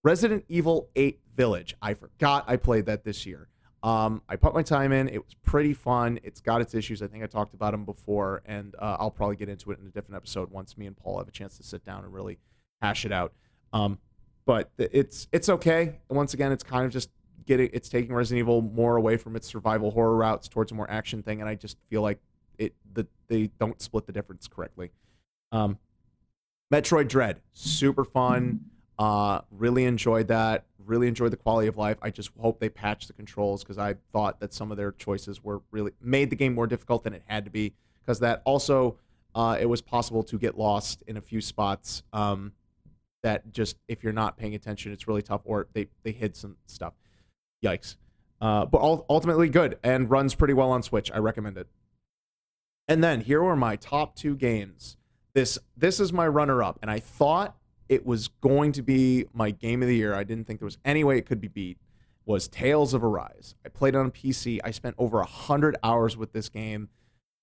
Resident 0.03 0.45
Evil 0.47 0.89
8 0.95 1.19
Village. 1.35 1.75
I 1.81 1.93
forgot 1.93 2.45
I 2.47 2.55
played 2.55 2.85
that 2.85 3.03
this 3.03 3.25
year. 3.25 3.49
Um, 3.83 4.21
I 4.27 4.35
put 4.35 4.53
my 4.53 4.63
time 4.63 4.91
in. 4.91 5.07
It 5.07 5.23
was 5.23 5.35
pretty 5.43 5.73
fun. 5.73 6.19
It's 6.23 6.41
got 6.41 6.61
its 6.61 6.73
issues. 6.73 7.01
I 7.01 7.07
think 7.07 7.23
I 7.23 7.27
talked 7.27 7.53
about 7.53 7.71
them 7.71 7.85
before, 7.85 8.41
and 8.45 8.75
uh, 8.79 8.97
I'll 8.99 9.11
probably 9.11 9.35
get 9.35 9.49
into 9.49 9.71
it 9.71 9.79
in 9.79 9.87
a 9.87 9.91
different 9.91 10.15
episode 10.15 10.49
once 10.49 10.77
me 10.77 10.87
and 10.87 10.97
Paul 10.97 11.19
have 11.19 11.27
a 11.27 11.31
chance 11.31 11.57
to 11.57 11.63
sit 11.63 11.85
down 11.85 12.03
and 12.03 12.13
really 12.13 12.39
hash 12.81 13.05
it 13.05 13.11
out. 13.11 13.33
Um, 13.73 13.99
but 14.45 14.71
it's 14.77 15.27
it's 15.31 15.49
okay. 15.49 15.99
Once 16.09 16.33
again, 16.33 16.51
it's 16.51 16.63
kind 16.63 16.85
of 16.85 16.91
just 16.91 17.09
getting 17.45 17.69
it's 17.73 17.89
taking 17.89 18.13
Resident 18.13 18.39
Evil 18.39 18.61
more 18.61 18.95
away 18.95 19.17
from 19.17 19.35
its 19.35 19.47
survival 19.47 19.91
horror 19.91 20.15
routes 20.15 20.47
towards 20.47 20.71
a 20.71 20.75
more 20.75 20.89
action 20.89 21.21
thing, 21.21 21.41
and 21.41 21.49
I 21.49 21.55
just 21.55 21.77
feel 21.89 22.01
like 22.01 22.19
it 22.57 22.73
the 22.93 23.07
they 23.27 23.51
don't 23.59 23.81
split 23.81 24.05
the 24.05 24.13
difference 24.13 24.47
correctly. 24.47 24.91
Um, 25.51 25.77
Metroid 26.71 27.07
Dread, 27.07 27.41
super 27.53 28.03
fun. 28.03 28.61
Uh, 28.99 29.41
really 29.51 29.85
enjoyed 29.85 30.27
that. 30.27 30.65
Really 30.85 31.07
enjoyed 31.07 31.31
the 31.31 31.37
quality 31.37 31.67
of 31.67 31.77
life. 31.77 31.97
I 32.01 32.09
just 32.09 32.31
hope 32.39 32.59
they 32.59 32.69
patch 32.69 33.07
the 33.07 33.13
controls 33.13 33.63
because 33.63 33.77
I 33.77 33.95
thought 34.11 34.39
that 34.39 34.53
some 34.53 34.71
of 34.71 34.77
their 34.77 34.91
choices 34.91 35.43
were 35.43 35.61
really 35.71 35.91
made 36.01 36.29
the 36.29 36.35
game 36.35 36.55
more 36.55 36.67
difficult 36.67 37.03
than 37.03 37.13
it 37.13 37.23
had 37.27 37.45
to 37.45 37.51
be. 37.51 37.73
Because 38.01 38.19
that 38.19 38.41
also, 38.45 38.97
uh, 39.35 39.57
it 39.59 39.65
was 39.65 39.81
possible 39.81 40.23
to 40.23 40.37
get 40.37 40.57
lost 40.57 41.03
in 41.07 41.17
a 41.17 41.21
few 41.21 41.41
spots. 41.41 42.03
Um, 42.13 42.53
that 43.23 43.51
just 43.51 43.77
if 43.87 44.03
you're 44.03 44.13
not 44.13 44.37
paying 44.37 44.55
attention, 44.55 44.91
it's 44.91 45.07
really 45.07 45.21
tough. 45.21 45.41
Or 45.43 45.67
they 45.73 45.87
they 46.03 46.11
hid 46.11 46.35
some 46.35 46.57
stuff 46.65 46.93
yikes. 47.63 47.97
Uh, 48.39 48.65
but 48.65 48.81
ultimately 49.09 49.49
good 49.49 49.79
and 49.83 50.09
runs 50.09 50.35
pretty 50.35 50.53
well 50.53 50.69
on 50.69 50.83
Switch. 50.83 51.11
I 51.11 51.17
recommend 51.17 51.57
it. 51.57 51.67
And 52.87 53.03
then 53.03 53.21
here 53.21 53.43
are 53.43 53.55
my 53.55 53.75
top 53.75 54.15
two 54.15 54.35
games. 54.35 54.97
This 55.37 55.59
this 55.77 55.99
is 55.99 56.11
my 56.11 56.27
runner 56.27 56.63
up, 56.63 56.79
and 56.81 56.89
I 56.89 56.99
thought 56.99 57.55
it 57.87 58.07
was 58.07 58.27
going 58.27 58.71
to 58.71 58.81
be 58.81 59.25
my 59.33 59.51
game 59.51 59.83
of 59.83 59.87
the 59.87 59.95
year. 59.95 60.15
I 60.15 60.23
didn't 60.23 60.47
think 60.47 60.59
there 60.59 60.65
was 60.65 60.79
any 60.83 61.03
way 61.03 61.19
it 61.19 61.27
could 61.27 61.39
be 61.39 61.47
beat. 61.47 61.77
Was 62.25 62.47
Tales 62.47 62.95
of 62.95 63.03
Arise. 63.03 63.53
I 63.63 63.69
played 63.69 63.95
on 63.95 64.09
PC. 64.09 64.59
I 64.63 64.71
spent 64.71 64.95
over 64.97 65.21
hundred 65.21 65.75
hours 65.83 66.17
with 66.17 66.33
this 66.33 66.49
game. 66.49 66.89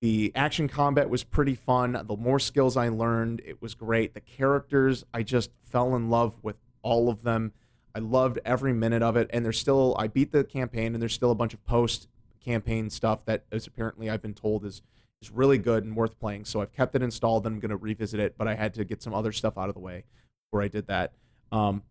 The 0.01 0.33
action 0.35 0.67
combat 0.67 1.09
was 1.09 1.23
pretty 1.23 1.55
fun. 1.55 1.93
The 1.93 2.17
more 2.17 2.41
skills 2.41 2.77
I 2.77 2.89
learned, 2.89 3.41
it 3.47 3.63
was 3.63 3.77
great. 3.77 4.15
The 4.15 4.21
characters, 4.21 5.05
I 5.15 5.23
just 5.23 5.51
fell 5.63 5.95
in 5.95 6.11
love 6.11 6.35
with 6.43 6.57
all 6.83 7.09
of 7.09 7.23
them. 7.23 7.53
I 7.95 8.01
loved 8.01 8.41
every 8.45 8.73
minute 8.73 9.05
of 9.05 9.17
it. 9.17 9.31
And 9.33 9.45
there's 9.45 9.61
still, 9.61 9.95
I 10.01 10.09
beat 10.09 10.33
the 10.33 10.43
campaign, 10.43 10.95
and 10.95 11.01
there's 11.01 11.15
still 11.15 11.31
a 11.31 11.37
bunch 11.37 11.55
of 11.55 11.65
post 11.65 12.09
campaign 12.45 12.91
stuff 12.91 13.25
that 13.27 13.45
is 13.53 13.69
apparently 13.69 14.11
I've 14.11 14.21
been 14.21 14.35
told 14.35 14.65
is 14.65 14.83
is 15.25 15.31
really 15.31 15.59
good 15.59 15.85
and 15.85 15.97
worth 15.97 16.19
playing. 16.19 16.45
So 16.45 16.61
I've 16.61 16.73
kept 16.73 16.95
it 16.95 17.03
installed. 17.03 17.47
And 17.47 17.55
I'm 17.55 17.61
going 17.61 17.71
to 17.71 17.77
revisit 17.77 18.21
it, 18.21 18.37
but 18.37 18.47
I 18.47 18.55
had 18.55 18.75
to 18.75 18.85
get 18.85 19.03
some 19.03 19.15
other 19.15 19.33
stuff 19.33 19.57
out 19.59 19.69
of 19.69 19.75
the 19.75 19.81
way 19.81 20.05
before 20.47 20.63
I 20.63 20.69
did 20.69 20.87
that. 20.87 21.13
Um, 21.51 21.83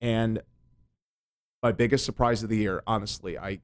and 0.00 0.42
my 1.62 1.72
biggest 1.72 2.04
surprise 2.04 2.42
of 2.42 2.48
the 2.48 2.56
year, 2.56 2.82
honestly, 2.86 3.38
I 3.38 3.60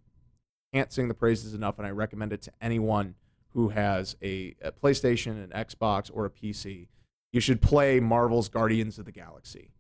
can't 0.72 0.92
sing 0.92 1.08
the 1.08 1.14
praises 1.14 1.52
enough, 1.52 1.78
and 1.78 1.86
I 1.86 1.90
recommend 1.90 2.32
it 2.32 2.42
to 2.42 2.52
anyone 2.60 3.14
who 3.52 3.70
has 3.70 4.16
a, 4.22 4.54
a 4.62 4.72
PlayStation, 4.72 5.32
an 5.32 5.50
Xbox, 5.50 6.10
or 6.12 6.24
a 6.24 6.30
PC. 6.30 6.88
You 7.32 7.40
should 7.40 7.60
play 7.60 8.00
Marvel's 8.00 8.48
Guardians 8.48 8.98
of 8.98 9.04
the 9.04 9.12
Galaxy. 9.12 9.72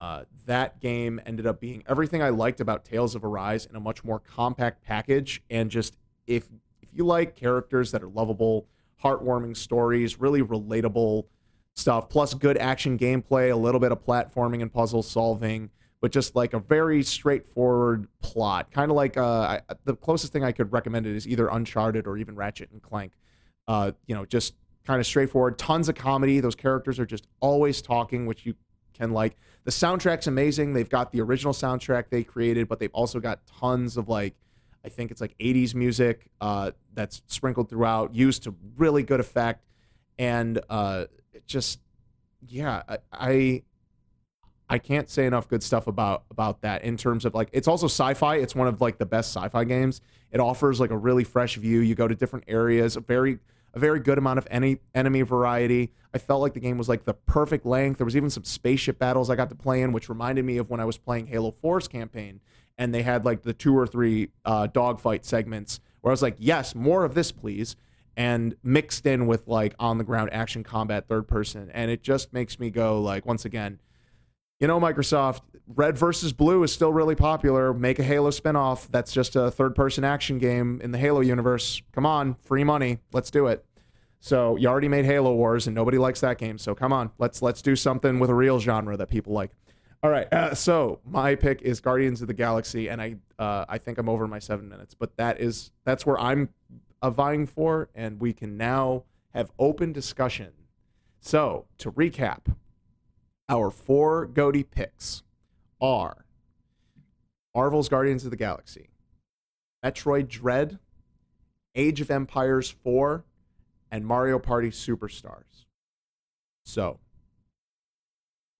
Uh, 0.00 0.24
that 0.46 0.80
game 0.80 1.20
ended 1.26 1.46
up 1.46 1.60
being 1.60 1.82
everything 1.88 2.22
I 2.22 2.28
liked 2.28 2.60
about 2.60 2.84
Tales 2.84 3.16
of 3.16 3.24
Arise 3.24 3.66
in 3.66 3.74
a 3.74 3.80
much 3.80 4.04
more 4.04 4.20
compact 4.20 4.82
package. 4.84 5.42
And 5.50 5.70
just 5.70 5.96
if 6.26 6.48
if 6.80 6.88
you 6.92 7.04
like 7.04 7.34
characters 7.34 7.90
that 7.90 8.02
are 8.02 8.08
lovable, 8.08 8.66
heartwarming 9.02 9.56
stories, 9.56 10.20
really 10.20 10.42
relatable 10.42 11.24
stuff, 11.74 12.08
plus 12.08 12.34
good 12.34 12.58
action 12.58 12.98
gameplay, 12.98 13.52
a 13.52 13.56
little 13.56 13.80
bit 13.80 13.92
of 13.92 14.04
platforming 14.04 14.62
and 14.62 14.72
puzzle 14.72 15.02
solving, 15.02 15.70
but 16.00 16.10
just 16.12 16.34
like 16.34 16.52
a 16.52 16.58
very 16.58 17.02
straightforward 17.02 18.08
plot. 18.20 18.70
Kind 18.72 18.90
of 18.90 18.96
like 18.96 19.16
uh, 19.16 19.22
I, 19.22 19.60
the 19.84 19.94
closest 19.94 20.32
thing 20.32 20.44
I 20.44 20.52
could 20.52 20.72
recommend 20.72 21.06
it 21.06 21.14
is 21.14 21.26
either 21.26 21.48
Uncharted 21.48 22.06
or 22.06 22.16
even 22.16 22.34
Ratchet 22.34 22.70
and 22.72 22.82
Clank. 22.82 23.12
Uh, 23.66 23.92
you 24.06 24.14
know, 24.14 24.24
just 24.24 24.54
kind 24.84 25.00
of 25.00 25.06
straightforward. 25.06 25.58
Tons 25.58 25.88
of 25.88 25.94
comedy. 25.94 26.40
Those 26.40 26.54
characters 26.54 26.98
are 26.98 27.06
just 27.06 27.26
always 27.40 27.82
talking, 27.82 28.26
which 28.26 28.46
you 28.46 28.54
can 28.94 29.12
like. 29.12 29.36
The 29.64 29.70
soundtrack's 29.70 30.26
amazing. 30.26 30.72
They've 30.72 30.88
got 30.88 31.12
the 31.12 31.20
original 31.20 31.52
soundtrack 31.52 32.04
they 32.10 32.24
created, 32.24 32.68
but 32.68 32.80
they've 32.80 32.94
also 32.94 33.20
got 33.20 33.40
tons 33.46 33.96
of 33.96 34.08
like, 34.08 34.34
I 34.84 34.88
think 34.88 35.10
it's 35.10 35.20
like 35.20 35.36
80s 35.38 35.74
music 35.74 36.28
uh, 36.40 36.72
that's 36.94 37.22
sprinkled 37.26 37.68
throughout, 37.68 38.14
used 38.14 38.44
to 38.44 38.54
really 38.76 39.02
good 39.02 39.20
effect, 39.20 39.64
and 40.18 40.60
uh, 40.68 41.06
it 41.32 41.46
just, 41.46 41.80
yeah, 42.46 42.82
I, 42.88 42.98
I 43.12 43.62
I 44.70 44.78
can't 44.78 45.08
say 45.08 45.26
enough 45.26 45.48
good 45.48 45.62
stuff 45.62 45.86
about 45.86 46.24
about 46.30 46.60
that 46.60 46.84
in 46.84 46.96
terms 46.96 47.24
of 47.24 47.34
like 47.34 47.48
it's 47.52 47.68
also 47.68 47.86
sci-fi. 47.86 48.36
It's 48.36 48.54
one 48.54 48.68
of 48.68 48.80
like 48.80 48.98
the 48.98 49.06
best 49.06 49.34
sci-fi 49.34 49.64
games. 49.64 50.00
It 50.30 50.40
offers 50.40 50.78
like 50.78 50.90
a 50.90 50.96
really 50.96 51.24
fresh 51.24 51.56
view. 51.56 51.80
You 51.80 51.94
go 51.94 52.06
to 52.06 52.14
different 52.14 52.44
areas, 52.48 52.96
a 52.96 53.00
very 53.00 53.38
a 53.74 53.78
very 53.78 54.00
good 54.00 54.18
amount 54.18 54.38
of 54.38 54.46
any 54.50 54.78
enemy 54.94 55.22
variety. 55.22 55.92
I 56.12 56.18
felt 56.18 56.40
like 56.40 56.54
the 56.54 56.60
game 56.60 56.78
was 56.78 56.88
like 56.88 57.04
the 57.04 57.14
perfect 57.14 57.64
length. 57.64 57.98
There 57.98 58.04
was 58.04 58.16
even 58.16 58.30
some 58.30 58.44
spaceship 58.44 58.98
battles 58.98 59.30
I 59.30 59.36
got 59.36 59.48
to 59.50 59.54
play 59.54 59.82
in, 59.82 59.92
which 59.92 60.08
reminded 60.08 60.44
me 60.44 60.58
of 60.58 60.70
when 60.70 60.80
I 60.80 60.84
was 60.84 60.98
playing 60.98 61.26
Halo 61.26 61.54
4's 61.62 61.88
campaign, 61.88 62.40
and 62.78 62.94
they 62.94 63.02
had 63.02 63.24
like 63.24 63.42
the 63.42 63.52
two 63.52 63.76
or 63.76 63.86
three 63.86 64.30
uh, 64.44 64.68
dogfight 64.68 65.24
segments 65.24 65.80
where 66.00 66.10
I 66.10 66.12
was 66.12 66.22
like, 66.22 66.36
yes, 66.38 66.74
more 66.74 67.04
of 67.04 67.14
this, 67.14 67.32
please, 67.32 67.76
and 68.16 68.54
mixed 68.62 69.04
in 69.04 69.26
with 69.26 69.48
like 69.48 69.74
on 69.78 69.98
the 69.98 70.04
ground 70.04 70.30
action 70.32 70.62
combat 70.62 71.08
third 71.08 71.28
person, 71.28 71.70
and 71.74 71.90
it 71.90 72.02
just 72.02 72.32
makes 72.32 72.58
me 72.58 72.70
go 72.70 73.00
like 73.00 73.26
once 73.26 73.44
again 73.44 73.80
you 74.60 74.66
know, 74.66 74.80
Microsoft, 74.80 75.40
Red 75.66 75.96
versus 75.96 76.32
Blue 76.32 76.62
is 76.62 76.72
still 76.72 76.92
really 76.92 77.14
popular. 77.14 77.72
Make 77.72 77.98
a 77.98 78.02
Halo 78.02 78.30
spinoff 78.30 78.88
that's 78.88 79.12
just 79.12 79.36
a 79.36 79.50
third 79.50 79.74
person 79.74 80.04
action 80.04 80.38
game 80.38 80.80
in 80.82 80.90
the 80.90 80.98
Halo 80.98 81.20
universe. 81.20 81.80
Come 81.92 82.06
on, 82.06 82.34
free 82.42 82.64
money. 82.64 82.98
Let's 83.12 83.30
do 83.30 83.46
it. 83.46 83.64
So 84.20 84.56
you 84.56 84.66
already 84.66 84.88
made 84.88 85.04
Halo 85.04 85.32
Wars 85.34 85.66
and 85.68 85.76
nobody 85.76 85.96
likes 85.98 86.20
that 86.20 86.38
game. 86.38 86.58
So 86.58 86.74
come 86.74 86.92
on, 86.92 87.12
let's 87.18 87.40
let's 87.40 87.62
do 87.62 87.76
something 87.76 88.18
with 88.18 88.30
a 88.30 88.34
real 88.34 88.58
genre 88.58 88.96
that 88.96 89.08
people 89.08 89.32
like. 89.32 89.52
All 90.02 90.10
right. 90.10 90.32
Uh, 90.32 90.54
so 90.54 91.00
my 91.04 91.34
pick 91.34 91.62
is 91.62 91.80
Guardians 91.80 92.20
of 92.22 92.28
the 92.28 92.34
Galaxy, 92.34 92.88
and 92.88 93.02
I 93.02 93.16
uh, 93.38 93.64
I 93.68 93.78
think 93.78 93.98
I'm 93.98 94.08
over 94.08 94.28
my 94.28 94.38
seven 94.38 94.68
minutes, 94.68 94.94
but 94.94 95.16
that 95.16 95.40
is 95.40 95.72
that's 95.84 96.06
where 96.06 96.18
I'm 96.18 96.50
uh, 97.02 97.10
vying 97.10 97.46
for, 97.46 97.88
and 97.94 98.20
we 98.20 98.32
can 98.32 98.56
now 98.56 99.04
have 99.34 99.50
open 99.58 99.92
discussion. 99.92 100.52
So 101.20 101.66
to 101.78 101.90
recap, 101.90 102.54
our 103.48 103.70
four 103.70 104.26
GOTY 104.26 104.62
picks 104.62 105.22
are 105.80 106.24
Marvel's 107.54 107.88
Guardians 107.88 108.24
of 108.24 108.30
the 108.30 108.36
Galaxy, 108.36 108.90
Metroid 109.84 110.28
Dread, 110.28 110.78
Age 111.74 112.00
of 112.00 112.10
Empires 112.10 112.70
4, 112.70 113.24
and 113.90 114.06
Mario 114.06 114.38
Party 114.38 114.70
Superstars. 114.70 115.66
So, 116.64 117.00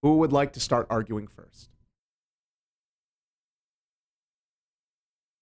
who 0.01 0.17
would 0.17 0.31
like 0.31 0.53
to 0.53 0.59
start 0.59 0.87
arguing 0.89 1.27
first? 1.27 1.69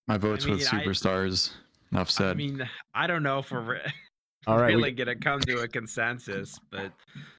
My 0.08 0.18
vote's 0.18 0.46
mean, 0.46 0.56
with 0.58 0.74
I- 0.74 0.84
superstars. 0.84 1.52
Enough 1.92 2.10
said. 2.10 2.32
I 2.32 2.34
mean, 2.34 2.70
I 2.94 3.08
don't 3.08 3.24
know 3.24 3.40
if 3.40 3.50
we're 3.50 3.62
re- 3.62 3.94
All 4.46 4.58
right. 4.58 4.68
we- 4.76 4.76
really 4.76 4.92
gonna 4.92 5.16
come 5.16 5.40
to 5.42 5.60
a 5.60 5.68
consensus, 5.70 6.60
but 6.70 6.92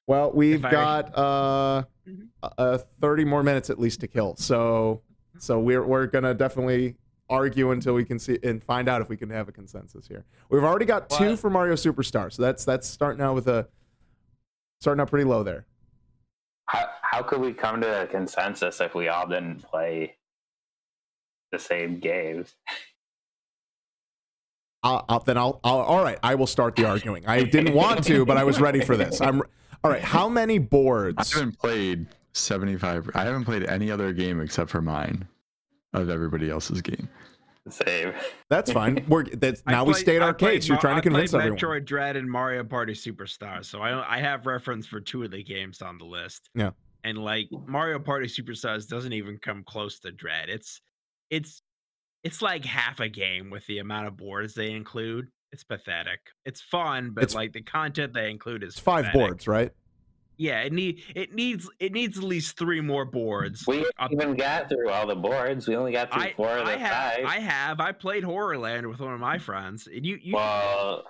well, 0.07 0.31
we've 0.31 0.65
I- 0.65 0.71
got 0.71 1.15
uh, 1.17 1.83
Mhm. 2.07 2.29
uh, 2.57 2.77
30 2.99 3.25
more 3.25 3.43
minutes 3.43 3.69
at 3.69 3.79
least 3.79 3.99
to 4.01 4.07
kill. 4.07 4.35
So, 4.37 5.03
so 5.37 5.59
we're 5.59 5.83
we're 5.85 6.07
gonna 6.07 6.33
definitely 6.33 6.95
argue 7.29 7.69
until 7.69 7.93
we 7.93 8.03
can 8.03 8.17
see 8.17 8.39
and 8.41 8.63
find 8.63 8.89
out 8.89 9.01
if 9.03 9.09
we 9.09 9.15
can 9.17 9.29
have 9.29 9.47
a 9.47 9.51
consensus 9.51 10.07
here. 10.07 10.25
We've 10.49 10.63
already 10.63 10.85
got 10.85 11.11
two 11.11 11.37
for 11.37 11.51
Mario 11.51 11.75
Superstar, 11.75 12.33
so 12.33 12.41
that's 12.41 12.65
that's 12.65 12.87
starting 12.87 13.21
out 13.21 13.35
with 13.35 13.47
a 13.47 13.67
starting 14.81 14.99
out 14.99 15.09
pretty 15.11 15.25
low 15.25 15.43
there. 15.43 15.67
How 16.65 16.89
how 17.09 17.23
could 17.23 17.41
we 17.41 17.53
come 17.53 17.81
to 17.81 18.03
a 18.03 18.05
consensus 18.07 18.79
if 18.79 18.93
we 18.93 19.07
all 19.07 19.27
didn't 19.27 19.63
play 19.63 20.15
the 21.51 21.57
same 21.57 21.97
games? 21.99 22.55
I'll, 24.83 24.97
uh, 24.97 25.01
I'll, 25.09 25.15
uh, 25.17 25.19
then 25.25 25.37
I'll, 25.37 25.59
I'll 25.63 25.79
all 25.79 26.03
right. 26.03 26.19
I 26.21 26.35
will 26.35 26.47
start 26.47 26.75
the 26.75 26.85
arguing. 26.85 27.25
I 27.27 27.43
didn't 27.43 27.73
want 27.73 28.03
to, 28.05 28.25
but 28.25 28.37
I 28.37 28.43
was 28.43 28.61
ready 28.61 28.81
for 28.85 28.95
this. 28.95 29.21
I'm 29.21 29.41
all 29.83 29.89
right. 29.89 30.03
How 30.03 30.29
many 30.29 30.59
boards? 30.59 31.33
I 31.33 31.39
haven't 31.39 31.57
played 31.57 32.05
75. 32.33 33.09
I 33.15 33.23
haven't 33.23 33.45
played 33.45 33.63
any 33.63 33.89
other 33.89 34.13
game 34.13 34.39
except 34.39 34.69
for 34.69 34.81
mine 34.81 35.27
of 35.93 36.09
everybody 36.11 36.49
else's 36.51 36.81
game. 36.81 37.09
Same. 37.69 38.13
That's 38.49 38.71
fine. 38.71 39.03
We're 39.09 39.23
that's 39.23 39.63
now 39.65 39.83
we 39.83 39.93
played- 39.93 40.01
state 40.01 40.21
I 40.21 40.25
our 40.25 40.33
played 40.35 40.61
case. 40.61 40.67
You're 40.67 40.77
trying 40.77 40.95
to 40.95 40.99
I 40.99 41.01
played 41.01 41.29
convince 41.29 41.33
everyone. 41.33 41.57
Metroid 41.57 41.85
Dread 41.85 42.15
and 42.15 42.29
Mario 42.29 42.63
Party 42.63 42.93
Superstar, 42.93 43.65
so 43.65 43.81
I 43.81 44.17
I 44.17 44.19
have 44.19 44.45
reference 44.45 44.85
for 44.85 44.99
two 45.01 45.23
of 45.23 45.31
the 45.31 45.43
games 45.43 45.81
on 45.81 45.97
the 45.97 46.05
list. 46.05 46.49
Yeah. 46.55 46.71
And 47.03 47.17
like 47.17 47.47
Mario 47.67 47.99
Party 47.99 48.27
Superstars 48.27 48.87
doesn't 48.87 49.13
even 49.13 49.37
come 49.37 49.63
close 49.63 49.99
to 50.01 50.11
Dread. 50.11 50.49
It's 50.49 50.81
it's 51.29 51.61
it's 52.23 52.41
like 52.41 52.65
half 52.65 52.99
a 52.99 53.07
game 53.09 53.49
with 53.49 53.65
the 53.67 53.79
amount 53.79 54.07
of 54.07 54.17
boards 54.17 54.53
they 54.53 54.71
include. 54.71 55.27
It's 55.51 55.63
pathetic. 55.63 56.19
It's 56.45 56.61
fun, 56.61 57.11
but 57.11 57.23
It's- 57.23 57.35
like 57.35 57.53
the 57.53 57.61
content 57.61 58.13
they 58.13 58.29
include 58.29 58.63
is 58.63 58.77
five 58.77 59.05
pathetic. 59.05 59.27
boards, 59.29 59.47
right? 59.47 59.71
Yeah, 60.37 60.61
it 60.61 60.71
need 60.71 61.03
it 61.15 61.33
needs 61.33 61.69
it 61.79 61.91
needs 61.91 62.17
at 62.17 62.23
least 62.23 62.57
three 62.57 62.79
more 62.81 63.03
boards. 63.03 63.65
We 63.67 63.85
Up- 63.97 64.11
even 64.11 64.35
got 64.35 64.69
through 64.69 64.89
all 64.89 65.05
the 65.05 65.15
boards. 65.15 65.67
We 65.67 65.75
only 65.75 65.91
got 65.91 66.13
through 66.13 66.21
I, 66.23 66.33
four 66.33 66.49
of 66.57 66.65
the 66.65 66.71
I 66.71 66.77
have 66.77 67.13
five. 67.13 67.25
I 67.25 67.39
have 67.39 67.79
I 67.81 67.91
played 67.91 68.23
Horrorland 68.23 68.87
with 68.87 68.99
one 69.01 69.13
of 69.13 69.19
my 69.19 69.37
friends. 69.37 69.87
And 69.87 70.05
you 70.05 70.17
you 70.21 70.35
well, 70.35 71.03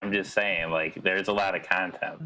I'm 0.00 0.12
just 0.12 0.32
saying, 0.32 0.70
like, 0.70 1.02
there's 1.02 1.26
a 1.26 1.32
lot 1.32 1.56
of 1.56 1.64
content. 1.68 2.22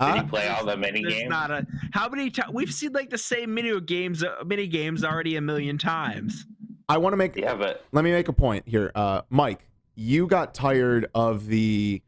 Did 0.00 0.08
Huh? 0.08 0.14
you 0.16 0.22
play 0.28 0.48
all 0.48 0.64
the 0.64 0.76
mini 0.78 1.02
There's 1.02 1.14
games? 1.14 1.28
not 1.30 1.50
a 1.50 1.66
how 1.92 2.08
many 2.08 2.30
times 2.30 2.52
we've 2.54 2.72
seen 2.72 2.92
like 2.92 3.10
the 3.10 3.18
same 3.18 3.52
mini 3.52 3.78
games 3.82 4.24
uh, 4.24 4.42
mini 4.46 4.66
games 4.66 5.04
already 5.04 5.36
a 5.36 5.40
million 5.42 5.76
times. 5.76 6.46
I 6.88 6.96
want 6.98 7.12
to 7.12 7.16
make. 7.18 7.36
yeah, 7.36 7.54
but 7.54 7.84
Let 7.92 8.02
me 8.02 8.10
make 8.10 8.28
a 8.28 8.32
point 8.32 8.66
here, 8.66 8.90
uh, 8.94 9.22
Mike. 9.28 9.68
You 9.94 10.26
got 10.26 10.54
tired 10.54 11.06
of 11.14 11.46
the 11.48 12.02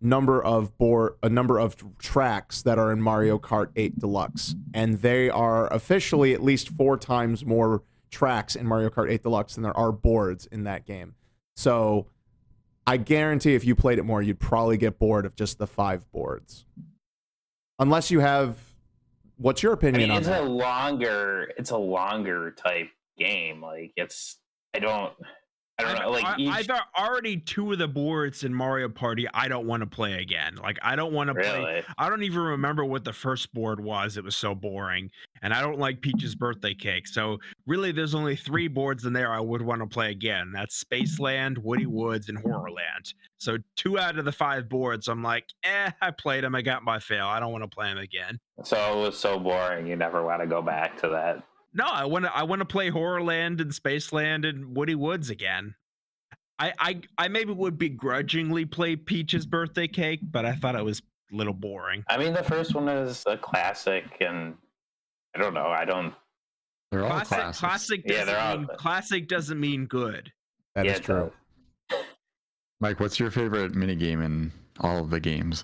number 0.00 0.42
of 0.42 0.76
board, 0.78 1.14
a 1.22 1.28
number 1.28 1.58
of 1.58 1.76
tracks 1.98 2.62
that 2.62 2.78
are 2.78 2.90
in 2.92 3.00
Mario 3.00 3.38
Kart 3.38 3.68
8 3.76 3.98
Deluxe, 4.00 4.54
and 4.74 4.94
they 5.00 5.30
are 5.30 5.72
officially 5.72 6.34
at 6.34 6.42
least 6.42 6.68
four 6.70 6.96
times 6.98 7.44
more 7.44 7.82
tracks 8.10 8.56
in 8.56 8.66
Mario 8.66 8.90
Kart 8.90 9.10
8 9.10 9.22
Deluxe 9.22 9.54
than 9.54 9.62
there 9.62 9.76
are 9.76 9.92
boards 9.92 10.46
in 10.46 10.64
that 10.64 10.84
game. 10.84 11.14
So, 11.56 12.06
I 12.86 12.96
guarantee 12.96 13.54
if 13.54 13.64
you 13.64 13.74
played 13.76 13.98
it 13.98 14.04
more, 14.04 14.20
you'd 14.22 14.40
probably 14.40 14.76
get 14.76 14.98
bored 14.98 15.24
of 15.26 15.36
just 15.36 15.58
the 15.58 15.66
five 15.66 16.10
boards, 16.12 16.64
unless 17.78 18.10
you 18.10 18.20
have. 18.20 18.56
What's 19.36 19.62
your 19.62 19.72
I 19.72 19.74
opinion 19.74 20.02
mean, 20.02 20.10
on 20.10 20.16
it's 20.18 20.26
that? 20.26 20.42
a 20.42 20.46
longer, 20.46 21.52
it's 21.56 21.70
a 21.70 21.76
longer 21.76 22.50
type 22.50 22.88
game. 23.16 23.62
Like, 23.62 23.92
it's 23.96 24.38
I 24.74 24.80
don't, 24.80 25.12
I 25.80 25.84
don't 25.84 26.02
know. 26.02 26.10
Like, 26.10 26.24
I, 26.24 26.34
each, 26.38 26.70
I've 26.70 26.80
already 26.98 27.36
two 27.36 27.70
of 27.72 27.78
the 27.78 27.86
boards 27.86 28.42
in 28.42 28.52
Mario 28.52 28.88
Party. 28.88 29.28
I 29.32 29.46
don't 29.46 29.66
want 29.66 29.82
to 29.82 29.86
play 29.86 30.14
again. 30.20 30.56
Like 30.56 30.78
I 30.82 30.96
don't 30.96 31.12
want 31.12 31.28
to 31.28 31.34
play. 31.34 31.84
I 31.96 32.08
don't 32.08 32.24
even 32.24 32.40
remember 32.40 32.84
what 32.84 33.04
the 33.04 33.12
first 33.12 33.54
board 33.54 33.78
was. 33.78 34.16
It 34.16 34.24
was 34.24 34.34
so 34.34 34.56
boring, 34.56 35.10
and 35.40 35.54
I 35.54 35.60
don't 35.60 35.78
like 35.78 36.00
Peach's 36.00 36.34
birthday 36.34 36.74
cake. 36.74 37.06
So 37.06 37.38
really, 37.66 37.92
there's 37.92 38.14
only 38.14 38.34
three 38.34 38.66
boards 38.66 39.04
in 39.04 39.12
there 39.12 39.32
I 39.32 39.38
would 39.38 39.62
want 39.62 39.80
to 39.80 39.86
play 39.86 40.10
again. 40.10 40.50
That's 40.52 40.82
Spaceland, 40.82 41.58
Woody 41.58 41.86
Woods, 41.86 42.28
and 42.28 42.42
Horrorland. 42.42 43.14
So 43.36 43.58
two 43.76 44.00
out 44.00 44.18
of 44.18 44.24
the 44.24 44.32
five 44.32 44.68
boards, 44.68 45.06
I'm 45.06 45.22
like, 45.22 45.44
eh, 45.62 45.92
I 46.02 46.10
played 46.10 46.42
them. 46.42 46.56
I 46.56 46.62
got 46.62 46.82
my 46.82 46.98
fail. 46.98 47.26
I 47.26 47.38
don't 47.38 47.52
want 47.52 47.62
to 47.62 47.68
play 47.68 47.86
them 47.86 47.98
again. 47.98 48.40
so 48.64 48.98
it 48.98 49.02
was 49.06 49.16
so 49.18 49.38
boring. 49.38 49.86
You 49.86 49.94
never 49.94 50.24
want 50.24 50.42
to 50.42 50.48
go 50.48 50.60
back 50.60 51.00
to 51.02 51.08
that. 51.10 51.44
No, 51.78 51.86
I 51.86 52.04
want 52.06 52.24
to. 52.24 52.36
I 52.36 52.42
want 52.42 52.58
to 52.58 52.64
play 52.66 52.90
Horrorland 52.90 53.60
and 53.60 53.70
Spaceland 53.70 54.46
and 54.48 54.76
Woody 54.76 54.96
Woods 54.96 55.30
again. 55.30 55.76
I, 56.58 56.72
I 56.80 57.00
I 57.16 57.28
maybe 57.28 57.52
would 57.52 57.78
begrudgingly 57.78 58.64
play 58.64 58.96
Peach's 58.96 59.46
birthday 59.46 59.86
cake, 59.86 60.18
but 60.22 60.44
I 60.44 60.54
thought 60.54 60.74
it 60.74 60.84
was 60.84 61.00
a 61.32 61.36
little 61.36 61.54
boring. 61.54 62.02
I 62.08 62.18
mean, 62.18 62.32
the 62.34 62.42
first 62.42 62.74
one 62.74 62.88
is 62.88 63.22
a 63.28 63.36
classic, 63.36 64.04
and 64.20 64.56
I 65.36 65.38
don't 65.38 65.54
know. 65.54 65.68
I 65.68 65.84
don't. 65.84 66.12
They're 66.90 67.04
all 67.04 67.10
Classic, 67.10 67.28
classics. 67.28 67.58
classic 67.60 68.06
doesn't 68.06 68.26
they're 68.26 68.40
all 68.40 68.56
mean 68.56 68.66
good. 68.66 68.76
classic 68.78 69.28
doesn't 69.28 69.60
mean 69.60 69.86
good. 69.86 70.32
That 70.74 70.84
yeah, 70.86 70.92
is 70.94 71.00
true. 71.00 71.32
Mike, 72.80 72.98
what's 72.98 73.20
your 73.20 73.30
favorite 73.30 73.74
minigame 73.74 74.24
in 74.24 74.50
all 74.80 74.98
of 74.98 75.10
the 75.10 75.20
games? 75.20 75.62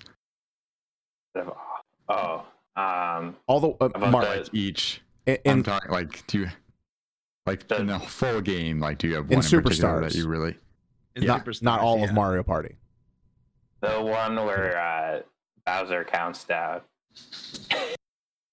Oh, 2.07 2.45
um, 2.77 3.35
All 3.47 3.59
the 3.59 3.69
uh, 3.81 4.09
Mark, 4.09 4.45
the- 4.45 4.49
Each. 4.53 5.01
In, 5.25 5.37
I'm 5.45 5.63
talking 5.63 5.91
like 5.91 6.25
do 6.27 6.39
you 6.39 6.49
like 7.45 7.67
The- 7.67 7.79
in 7.79 7.87
the 7.87 7.99
full 7.99 8.41
game? 8.41 8.79
Like, 8.79 8.97
do 8.97 9.07
you 9.07 9.15
have 9.15 9.29
one 9.29 9.43
in, 9.43 9.61
particular 9.61 10.01
that 10.01 10.15
you 10.15 10.27
really? 10.27 10.55
in 11.15 11.25
not, 11.25 11.47
not 11.61 11.79
all 11.79 11.99
yeah. 11.99 12.05
of 12.05 12.13
Mario 12.13 12.43
Party. 12.43 12.75
The 13.81 14.01
one 14.01 14.35
where 14.35 14.77
uh, 14.77 15.21
Bowser 15.65 16.03
counts 16.03 16.43
down. 16.43 16.81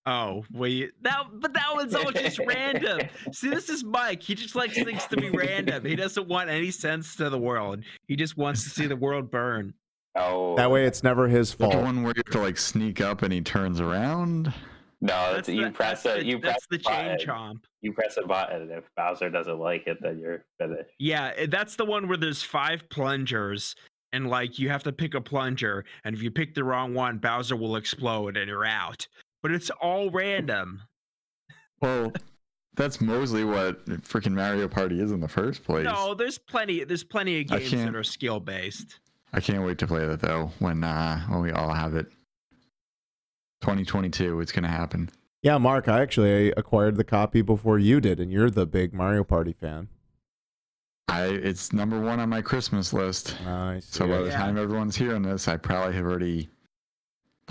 Oh, 0.05 0.45
wait, 0.53 0.91
that 1.03 1.27
but 1.35 1.53
that 1.53 1.75
one's 1.75 1.95
all 1.95 2.11
just 2.11 2.41
random. 2.41 3.09
See, 3.33 3.49
this 3.49 3.69
is 3.69 3.85
Mike. 3.85 4.21
He 4.21 4.35
just 4.35 4.57
likes 4.57 4.75
things 4.75 5.07
to 5.07 5.17
be 5.17 5.31
random. 5.31 5.85
He 5.85 5.95
doesn't 5.95 6.27
want 6.27 6.51
any 6.51 6.73
sense 6.73 7.15
to 7.17 7.31
the 7.31 7.39
world. 7.39 7.85
He 8.09 8.17
just 8.17 8.37
wants 8.37 8.65
to 8.65 8.71
see 8.71 8.87
the 8.87 8.97
world 8.97 9.31
burn. 9.31 9.75
Oh, 10.17 10.57
That 10.57 10.71
way, 10.71 10.87
it's 10.87 11.05
never 11.05 11.29
his 11.29 11.53
fault. 11.53 11.71
The 11.71 11.77
fault. 11.77 11.87
one 11.87 12.03
where 12.03 12.13
you 12.17 12.23
have 12.27 12.33
to 12.35 12.41
like 12.41 12.59
sneak 12.59 13.01
up 13.01 13.23
and 13.23 13.33
he 13.33 13.41
turns 13.41 13.81
around. 13.81 14.53
No, 15.03 15.35
That's 15.35 15.49
it's, 15.49 15.57
you 15.57 15.65
the, 15.65 15.71
press 15.73 16.05
that's 16.05 16.17
a 16.17 16.21
the, 16.21 16.27
you 16.27 16.39
press 16.39 16.55
that's 16.55 16.67
the 16.69 16.79
chain 16.79 17.17
button. 17.17 17.27
chomp. 17.27 17.61
You 17.81 17.93
press 17.93 18.17
a 18.17 18.27
button. 18.27 18.63
and 18.63 18.71
If 18.71 18.85
Bowser 18.97 19.29
doesn't 19.31 19.59
like 19.59 19.87
it, 19.89 19.99
then 20.01 20.19
you're 20.19 20.45
finished. 20.59 20.91
Yeah, 20.99 21.33
eh, 21.37 21.47
that's 21.51 21.75
the 21.77 21.85
one 21.85 22.07
where 22.07 22.17
there's 22.17 22.43
five 22.43 22.89
plungers, 22.89 23.75
and 24.13 24.31
like 24.31 24.61
you 24.61 24.69
have 24.71 24.85
to 24.85 24.93
pick 24.93 25.15
a 25.15 25.21
plunger, 25.21 25.85
and 26.05 26.15
if 26.15 26.23
you 26.23 26.31
pick 26.31 26.55
the 26.55 26.63
wrong 26.65 26.95
one, 26.95 27.19
Bowser 27.19 27.57
will 27.57 27.75
explode 27.77 28.37
and 28.37 28.49
you're 28.49 28.65
out. 28.65 29.09
But 29.43 29.51
it's 29.51 29.71
all 29.71 30.09
random. 30.11 30.83
Well, 31.81 32.13
that's 32.77 33.01
mostly 33.01 33.45
what 33.45 33.85
freaking 33.87 34.33
Mario 34.35 34.69
Party 34.69 35.01
is 35.01 35.11
in 35.11 35.19
the 35.19 35.27
first 35.29 35.65
place. 35.65 35.85
No, 35.85 36.15
there's 36.15 36.39
plenty. 36.39 36.85
There's 36.85 37.03
plenty 37.05 37.41
of 37.41 37.49
games 37.49 37.73
that 37.73 37.97
are 37.97 38.05
skill 38.05 38.39
based. 38.39 39.01
I 39.33 39.41
can't 39.41 39.65
wait 39.65 39.79
to 39.79 39.87
play 39.87 40.07
that 40.07 40.21
though. 40.21 40.53
When 40.61 40.85
uh 40.85 41.21
when 41.23 41.41
we 41.41 41.51
all 41.51 41.73
have 41.73 41.97
it. 41.97 42.07
2022, 43.63 44.41
it's 44.41 44.53
gonna 44.53 44.69
happen. 44.69 45.09
Yeah, 45.43 45.59
Mark, 45.59 45.89
I 45.89 46.01
actually 46.01 46.51
acquired 46.53 46.97
the 46.97 47.05
copy 47.05 47.43
before 47.43 47.79
you 47.79 48.01
did, 48.01 48.21
and 48.21 48.31
you're 48.31 48.51
the 48.51 48.67
big 48.67 48.93
Mario 48.93 49.25
Party 49.25 49.53
fan. 49.53 49.89
I 51.09 51.25
it's 51.25 51.73
number 51.73 52.01
one 52.01 52.21
on 52.21 52.29
my 52.29 52.43
Christmas 52.43 52.93
list. 52.93 53.37
Nice. 53.45 53.87
So 53.87 54.07
by 54.07 54.19
the 54.19 54.27
Yeah. 54.29 54.37
time 54.39 54.57
everyone's 54.59 54.97
hearing 54.97 55.23
this, 55.23 55.49
I 55.49 55.57
probably 55.57 55.95
have 55.95 56.05
already 56.05 56.49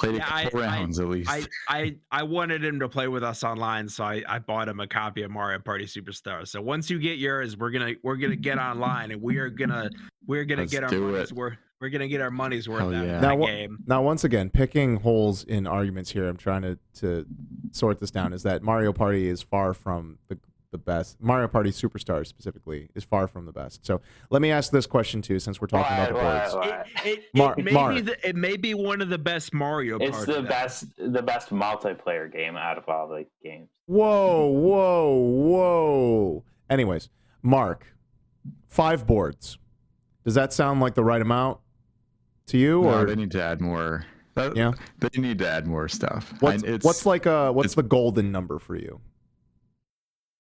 played 0.02 0.16
Yeah, 0.16 0.30
a 0.30 0.34
I- 0.36 0.43
couple 0.43 0.60
I- 0.62 0.66
rounds 0.66 0.99
at 0.99 1.08
least. 1.08 1.30
I, 1.30 1.45
I 1.70 1.95
I 2.12 2.24
wanted 2.24 2.64
him 2.64 2.80
to 2.80 2.89
play 2.89 3.08
with 3.08 3.24
us 3.24 3.43
online, 3.43 3.88
so 3.89 4.04
I, 4.04 4.24
I 4.28 4.39
bought 4.39 4.68
him 4.68 4.80
a 4.80 4.88
copy 4.88 5.24
of 5.24 5.32
Mario 5.32 5.60
Party 5.60 5.86
Superstar. 5.86 6.47
So 6.47 6.62
once 6.62 6.89
you 6.89 6.99
get 6.99 7.18
yours, 7.18 7.56
we're 7.58 7.72
gonna 7.72 7.93
we're 8.04 8.18
gonna 8.18 8.36
get 8.36 8.58
online 8.58 9.12
and 9.12 9.22
we 9.22 9.38
are 9.38 9.49
gonna 9.49 9.89
we're 10.28 10.45
gonna 10.45 10.62
Let's 10.64 10.72
get 10.74 10.84
our 10.84 10.89
do 10.89 11.12
money's 11.12 11.34
worth. 11.34 11.58
We're 11.80 11.89
gonna 11.89 12.08
get 12.08 12.22
our 12.22 12.30
money's 12.30 12.70
worth 12.70 12.82
Hell 12.82 12.93
out 12.93 13.06
yeah. 13.06 13.16
of 13.16 13.22
Now 13.24 13.38
that 13.38 13.45
game. 13.47 13.78
Now, 13.88 14.04
once 14.04 14.24
again, 14.24 14.52
picking 14.52 14.97
holes 14.97 15.43
in 15.43 15.66
arguments 15.66 16.12
here, 16.12 16.28
I'm 16.28 16.38
trying 16.38 16.62
to, 16.62 16.78
to 16.99 17.26
sort 17.72 17.99
this 17.99 18.12
down. 18.12 18.34
Is 18.34 18.43
that 18.43 18.62
Mario 18.62 18.93
Party 18.93 19.28
is 19.28 19.41
far 19.41 19.74
from 19.74 20.20
the 20.28 20.38
the 20.72 20.78
best. 20.78 21.22
Mario 21.22 21.47
Party 21.47 21.69
Superstars 21.69 22.28
specifically 22.28 22.89
is 22.95 23.03
far 23.03 23.28
from 23.28 23.45
the 23.45 23.51
best. 23.51 23.86
So 23.86 24.01
let 24.30 24.41
me 24.41 24.51
ask 24.51 24.72
this 24.72 24.86
question 24.88 25.22
too, 25.22 25.38
since 25.39 25.59
we're 25.61 25.67
talking 25.67 25.93
about 25.93 26.09
the 26.09 26.15
What, 26.15 26.24
boards. 26.24 26.55
what? 26.55 27.05
It, 27.05 27.19
it, 27.19 27.26
Mar- 27.36 27.55
it 27.57 27.65
may 27.65 27.72
Mark. 27.72 27.95
be 27.95 28.01
the, 28.01 28.28
it 28.30 28.36
may 28.36 28.57
be 28.57 28.74
one 28.74 29.01
of 29.01 29.09
the 29.09 29.17
best 29.17 29.53
Mario 29.53 29.97
It's 29.99 30.15
Party. 30.17 30.32
the 30.34 30.41
though. 30.41 30.47
best, 30.47 30.86
the 30.97 31.22
best 31.22 31.49
multiplayer 31.49 32.32
game 32.32 32.55
out 32.55 32.78
of 32.78 32.88
all 32.88 33.07
the 33.09 33.26
games. 33.43 33.69
Whoa, 33.86 34.47
whoa, 34.47 35.13
whoa. 35.17 36.43
Anyways, 36.69 37.09
Mark, 37.41 37.93
five 38.67 39.05
boards. 39.05 39.57
Does 40.24 40.36
that 40.36 40.53
sound 40.53 40.80
like 40.80 40.93
the 40.95 41.03
right 41.03 41.22
amount 41.22 41.59
to 42.47 42.57
you, 42.57 42.82
no, 42.84 42.89
or 43.01 43.05
they 43.05 43.15
need 43.15 43.32
to 43.32 43.43
add 43.43 43.59
more. 43.59 44.05
That, 44.36 44.55
Yeah. 44.55 44.72
They 44.99 45.19
need 45.19 45.39
to 45.39 45.49
add 45.49 45.67
more 45.67 45.89
stuff. 45.89 46.34
what's, 46.39 46.63
And 46.63 46.76
it's, 46.76 46.86
what's 46.86 47.05
like 47.05 47.26
a 47.26 47.51
what's 47.51 47.76
the 47.76 47.84
golden 47.84 48.32
number 48.32 48.57
for 48.59 48.76
you? 48.78 49.01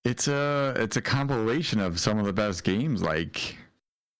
It's 0.03 0.27
a 0.27 0.73
it's 0.77 0.97
a 0.97 1.01
compilation 1.01 1.79
of 1.79 1.99
some 1.99 2.17
of 2.19 2.25
the 2.25 2.33
best 2.33 2.63
games. 2.63 3.01
Like 3.01 3.57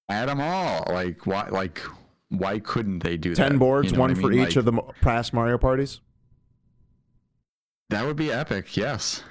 add 0.09 0.29
them 0.29 0.39
all. 0.41 0.83
Like 0.87 1.25
why 1.25 1.47
like 1.49 1.81
why 2.29 2.59
couldn't 2.59 2.99
they 2.99 3.17
do 3.17 3.35
that? 3.35 3.49
Ten 3.49 3.57
boards, 3.57 3.87
You 3.91 3.97
know 3.97 4.01
one 4.01 4.09
what 4.11 4.17
I 4.17 4.21
for 4.21 4.27
mean? 4.29 4.39
each 4.41 4.55
Like, 4.55 4.55
of 4.57 4.65
the 4.65 4.81
past 5.01 5.33
Mario 5.33 5.57
parties. 5.57 5.99
That 7.89 8.05
would 8.05 8.15
be 8.15 8.31
epic. 8.31 8.77
Yes. 8.77 9.23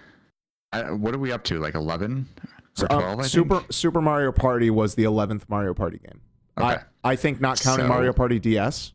I, 0.73 0.91
what 0.93 1.15
are 1.15 1.19
we 1.19 1.33
up 1.33 1.43
to? 1.45 1.59
Like 1.59 1.75
eleven 1.75 2.29
or 2.81 2.85
uh, 2.93 2.99
twelve? 2.99 3.21
I 3.21 3.23
Super? 3.27 3.63
Super 3.71 4.01
Mario 4.01 4.33
Party 4.33 4.71
was 4.71 4.95
the 4.95 5.05
eleventh 5.05 5.49
Mario 5.49 5.75
Party 5.75 5.99
game. 5.99 6.21
Okay. 6.59 6.79
I 7.03 7.13
I 7.13 7.17
think 7.17 7.41
not 7.41 7.61
counting 7.61 7.85
So- 7.85 7.89
Mario 7.89 8.13
Party 8.13 8.39
DS. 8.39 8.93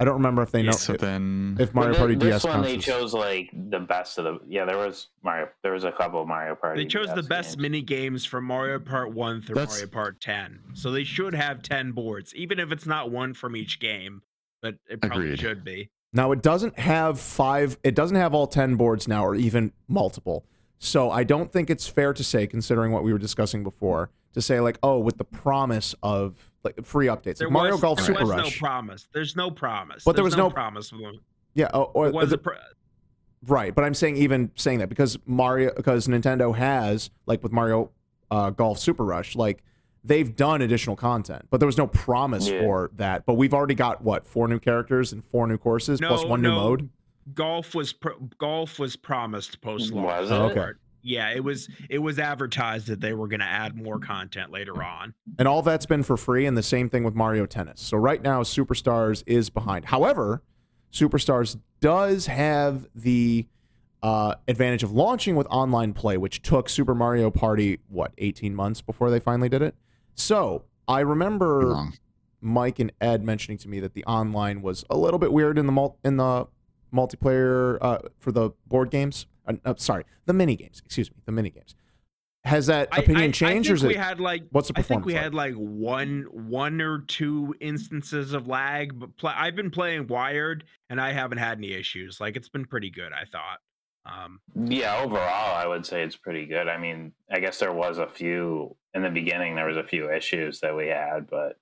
I 0.00 0.04
don't 0.04 0.14
remember 0.14 0.42
if 0.42 0.52
they 0.52 0.62
know 0.62 0.70
so 0.72 0.92
if, 0.92 1.00
then 1.00 1.56
if 1.58 1.74
Mario 1.74 1.90
But 1.90 1.94
thi- 1.94 1.98
Party 1.98 2.14
this 2.14 2.42
DS 2.42 2.44
one 2.44 2.62
they 2.62 2.76
chose 2.78 3.12
like 3.14 3.50
the 3.52 3.80
best 3.80 4.16
of 4.18 4.24
the. 4.24 4.38
Yeah, 4.46 4.64
there 4.64 4.78
was 4.78 5.08
Mario. 5.24 5.48
There 5.62 5.72
was 5.72 5.82
a 5.84 5.90
couple 5.92 6.22
of 6.22 6.28
Mario 6.28 6.54
Party. 6.54 6.82
They 6.84 6.88
chose 6.88 7.12
the 7.14 7.22
best 7.24 7.50
games. 7.56 7.62
mini 7.62 7.82
games 7.82 8.24
from 8.24 8.44
Mario 8.44 8.78
Part 8.78 9.12
1 9.12 9.42
through 9.42 9.56
That's- 9.56 9.76
Mario 9.76 9.88
Part 9.92 10.20
10. 10.20 10.60
So 10.74 10.92
they 10.92 11.02
should 11.04 11.34
have 11.34 11.62
10 11.62 11.92
boards, 11.92 12.32
even 12.36 12.60
if 12.60 12.70
it's 12.70 12.86
not 12.86 13.10
one 13.10 13.34
from 13.34 13.56
each 13.56 13.80
game, 13.80 14.22
but 14.62 14.76
it 14.88 15.00
probably 15.00 15.24
Agreed. 15.26 15.40
should 15.40 15.64
be. 15.64 15.90
Now 16.12 16.30
it 16.32 16.42
doesn't 16.42 16.78
have 16.78 17.18
five. 17.20 17.76
It 17.82 17.94
doesn't 17.94 18.16
have 18.16 18.32
all 18.34 18.46
ten 18.46 18.76
boards 18.76 19.06
now, 19.08 19.26
or 19.26 19.34
even 19.34 19.72
multiple. 19.88 20.46
So 20.78 21.10
I 21.10 21.24
don't 21.24 21.52
think 21.52 21.68
it's 21.70 21.88
fair 21.88 22.12
to 22.14 22.22
say, 22.22 22.46
considering 22.46 22.92
what 22.92 23.02
we 23.02 23.12
were 23.12 23.18
discussing 23.18 23.62
before, 23.64 24.10
to 24.32 24.40
say 24.40 24.60
like, 24.60 24.78
oh, 24.82 24.98
with 25.00 25.18
the 25.18 25.24
promise 25.24 25.94
of 26.02 26.47
like 26.64 26.84
free 26.84 27.06
updates, 27.06 27.38
There 27.38 27.48
like 27.48 27.52
Mario 27.52 27.72
was, 27.72 27.80
Golf 27.80 27.98
there 27.98 28.06
Super 28.06 28.20
was 28.20 28.30
Rush. 28.30 28.60
no 28.60 28.66
promise. 28.66 29.08
There's 29.12 29.36
no 29.36 29.50
promise. 29.50 30.04
But 30.04 30.14
there 30.16 30.24
was 30.24 30.36
no- 30.36 30.50
promise. 30.50 30.92
yeah, 31.54 31.68
oh, 31.72 31.84
or 31.94 32.10
was 32.10 32.30
the- 32.30 32.36
a 32.36 32.38
pro- 32.38 32.56
right. 33.46 33.74
But 33.74 33.84
I'm 33.84 33.94
saying 33.94 34.16
even 34.16 34.50
saying 34.56 34.80
that 34.80 34.88
because 34.88 35.18
Mario, 35.26 35.72
because 35.74 36.06
Nintendo 36.08 36.54
has 36.56 37.10
like 37.26 37.42
with 37.42 37.52
Mario 37.52 37.90
uh, 38.30 38.50
Golf 38.50 38.78
Super 38.78 39.04
Rush, 39.04 39.36
like 39.36 39.62
they've 40.04 40.34
done 40.34 40.60
additional 40.62 40.96
content, 40.96 41.46
but 41.50 41.58
there 41.60 41.66
was 41.66 41.78
no 41.78 41.86
promise 41.86 42.48
Yeah. 42.48 42.60
for 42.60 42.90
that. 42.96 43.24
But 43.24 43.34
we've 43.34 43.54
already 43.54 43.74
got 43.74 44.02
what 44.02 44.26
four 44.26 44.48
new 44.48 44.58
characters 44.58 45.12
and 45.12 45.24
four 45.24 45.46
new 45.46 45.58
courses 45.58 46.00
No, 46.00 46.14
one 46.24 46.42
new 46.42 46.50
mode. 46.52 46.88
golf 47.34 47.74
was 47.74 47.92
pro- 47.92 48.18
golf 48.38 48.78
was 48.78 48.96
promised 48.96 49.60
post 49.60 49.92
launch. 49.92 50.06
Was 50.06 50.30
Oh, 50.32 50.48
it? 50.48 50.58
okay. 50.58 50.78
Yeah, 51.08 51.30
it 51.30 51.42
was 51.42 51.68
it 51.88 52.00
was 52.00 52.18
advertised 52.18 52.86
that 52.88 53.00
they 53.00 53.14
were 53.14 53.28
going 53.28 53.40
to 53.40 53.46
add 53.46 53.74
more 53.76 53.98
content 53.98 54.52
later 54.52 54.82
on. 54.82 55.14
And 55.38 55.48
all 55.48 55.62
that's 55.62 55.86
been 55.86 56.02
for 56.02 56.18
free, 56.18 56.44
and 56.44 56.56
the 56.56 56.62
same 56.62 56.90
thing 56.90 57.02
with 57.02 57.14
Mario 57.14 57.46
Tennis. 57.46 57.80
So 57.80 57.96
right 57.96 58.20
now, 58.22 58.42
Superstars 58.42 59.22
is 59.26 59.48
behind. 59.48 59.86
However, 59.86 60.42
Superstars 60.92 61.58
does 61.80 62.26
have 62.26 62.86
the 62.94 63.46
uh, 64.02 64.34
advantage 64.46 64.82
of 64.82 64.92
launching 64.92 65.34
with 65.34 65.46
online 65.48 65.94
play, 65.94 66.18
which 66.18 66.42
took 66.42 66.68
Super 66.68 66.94
Mario 66.94 67.30
Party 67.30 67.78
what 67.88 68.12
18 68.18 68.54
months 68.54 68.82
before 68.82 69.10
they 69.10 69.18
finally 69.18 69.48
did 69.48 69.62
it. 69.62 69.74
So 70.14 70.64
I 70.86 71.00
remember 71.00 71.70
Wrong. 71.70 71.94
Mike 72.42 72.78
and 72.78 72.92
Ed 73.00 73.24
mentioning 73.24 73.58
to 73.58 73.68
me 73.68 73.80
that 73.80 73.94
the 73.94 74.04
online 74.04 74.60
was 74.60 74.84
a 74.90 74.96
little 74.96 75.18
bit 75.18 75.32
weird 75.32 75.58
in 75.58 75.64
the 75.66 75.72
mul- 75.72 75.98
in 76.04 76.18
the 76.18 76.46
multiplayer 76.92 77.78
uh, 77.80 77.98
for 78.18 78.30
the 78.30 78.50
board 78.66 78.90
games. 78.90 79.26
Uh, 79.48 79.54
uh, 79.64 79.74
sorry, 79.76 80.04
the 80.26 80.32
mini 80.32 80.56
games. 80.56 80.82
Excuse 80.84 81.10
me, 81.10 81.16
the 81.26 81.32
mini 81.32 81.50
games. 81.50 81.74
Has 82.44 82.66
that 82.66 82.88
opinion 82.96 83.30
I, 83.30 83.32
changed, 83.32 83.42
I 83.42 83.74
or 83.74 83.76
think 83.76 83.76
is 83.76 83.82
we 83.84 83.94
it? 83.96 84.00
had 84.00 84.20
like 84.20 84.44
what's 84.52 84.68
the 84.68 84.74
I 84.76 84.82
think 84.82 85.04
we 85.04 85.12
performance 85.14 85.24
had 85.24 85.34
like 85.34 85.54
one 85.54 86.26
one 86.30 86.80
or 86.80 87.00
two 87.00 87.54
instances 87.60 88.32
of 88.32 88.46
lag, 88.46 88.98
but 88.98 89.16
pl- 89.16 89.32
I've 89.34 89.56
been 89.56 89.70
playing 89.70 90.06
Wired 90.06 90.64
and 90.88 91.00
I 91.00 91.12
haven't 91.12 91.38
had 91.38 91.58
any 91.58 91.72
issues. 91.72 92.20
Like 92.20 92.36
it's 92.36 92.48
been 92.48 92.64
pretty 92.64 92.90
good, 92.90 93.12
I 93.12 93.24
thought. 93.24 93.58
Um, 94.06 94.40
Yeah, 94.54 95.02
overall, 95.02 95.56
I 95.56 95.66
would 95.66 95.84
say 95.84 96.02
it's 96.02 96.16
pretty 96.16 96.46
good. 96.46 96.68
I 96.68 96.78
mean, 96.78 97.12
I 97.30 97.40
guess 97.40 97.58
there 97.58 97.72
was 97.72 97.98
a 97.98 98.06
few 98.06 98.74
in 98.94 99.02
the 99.02 99.10
beginning. 99.10 99.54
There 99.54 99.66
was 99.66 99.76
a 99.76 99.84
few 99.84 100.10
issues 100.10 100.60
that 100.60 100.74
we 100.74 100.86
had, 100.86 101.26
but 101.28 101.56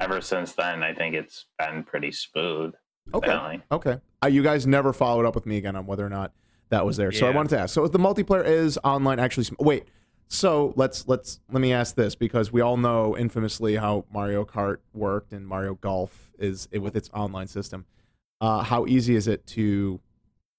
ever 0.00 0.20
since 0.20 0.54
then, 0.54 0.82
I 0.82 0.92
think 0.94 1.14
it's 1.14 1.46
been 1.58 1.84
pretty 1.84 2.10
smooth. 2.10 2.72
okay. 3.14 3.28
Definitely. 3.28 3.62
Okay. 3.70 4.00
Uh, 4.24 4.26
you 4.28 4.42
guys 4.42 4.66
never 4.66 4.92
followed 4.92 5.26
up 5.26 5.36
with 5.36 5.46
me 5.46 5.58
again 5.58 5.76
on 5.76 5.86
whether 5.86 6.04
or 6.04 6.08
not 6.08 6.32
that 6.70 6.84
was 6.84 6.96
there. 6.96 7.12
So 7.12 7.26
I 7.26 7.30
wanted 7.30 7.50
to 7.50 7.60
ask. 7.60 7.74
So 7.74 7.86
the 7.88 7.98
multiplayer 7.98 8.44
is 8.44 8.78
online 8.82 9.18
actually 9.18 9.46
wait. 9.58 9.84
So 10.28 10.72
let's 10.76 11.06
let's 11.06 11.40
let 11.52 11.60
me 11.60 11.72
ask 11.72 11.94
this 11.94 12.14
because 12.14 12.52
we 12.52 12.60
all 12.60 12.76
know 12.76 13.16
infamously 13.16 13.76
how 13.76 14.04
Mario 14.12 14.44
Kart 14.44 14.78
worked 14.92 15.32
and 15.32 15.46
Mario 15.46 15.74
Golf 15.76 16.32
is 16.38 16.68
with 16.72 16.96
its 16.96 17.08
online 17.14 17.46
system. 17.46 17.86
Uh, 18.40 18.62
how 18.62 18.86
easy 18.86 19.14
is 19.14 19.28
it 19.28 19.46
to 19.46 20.00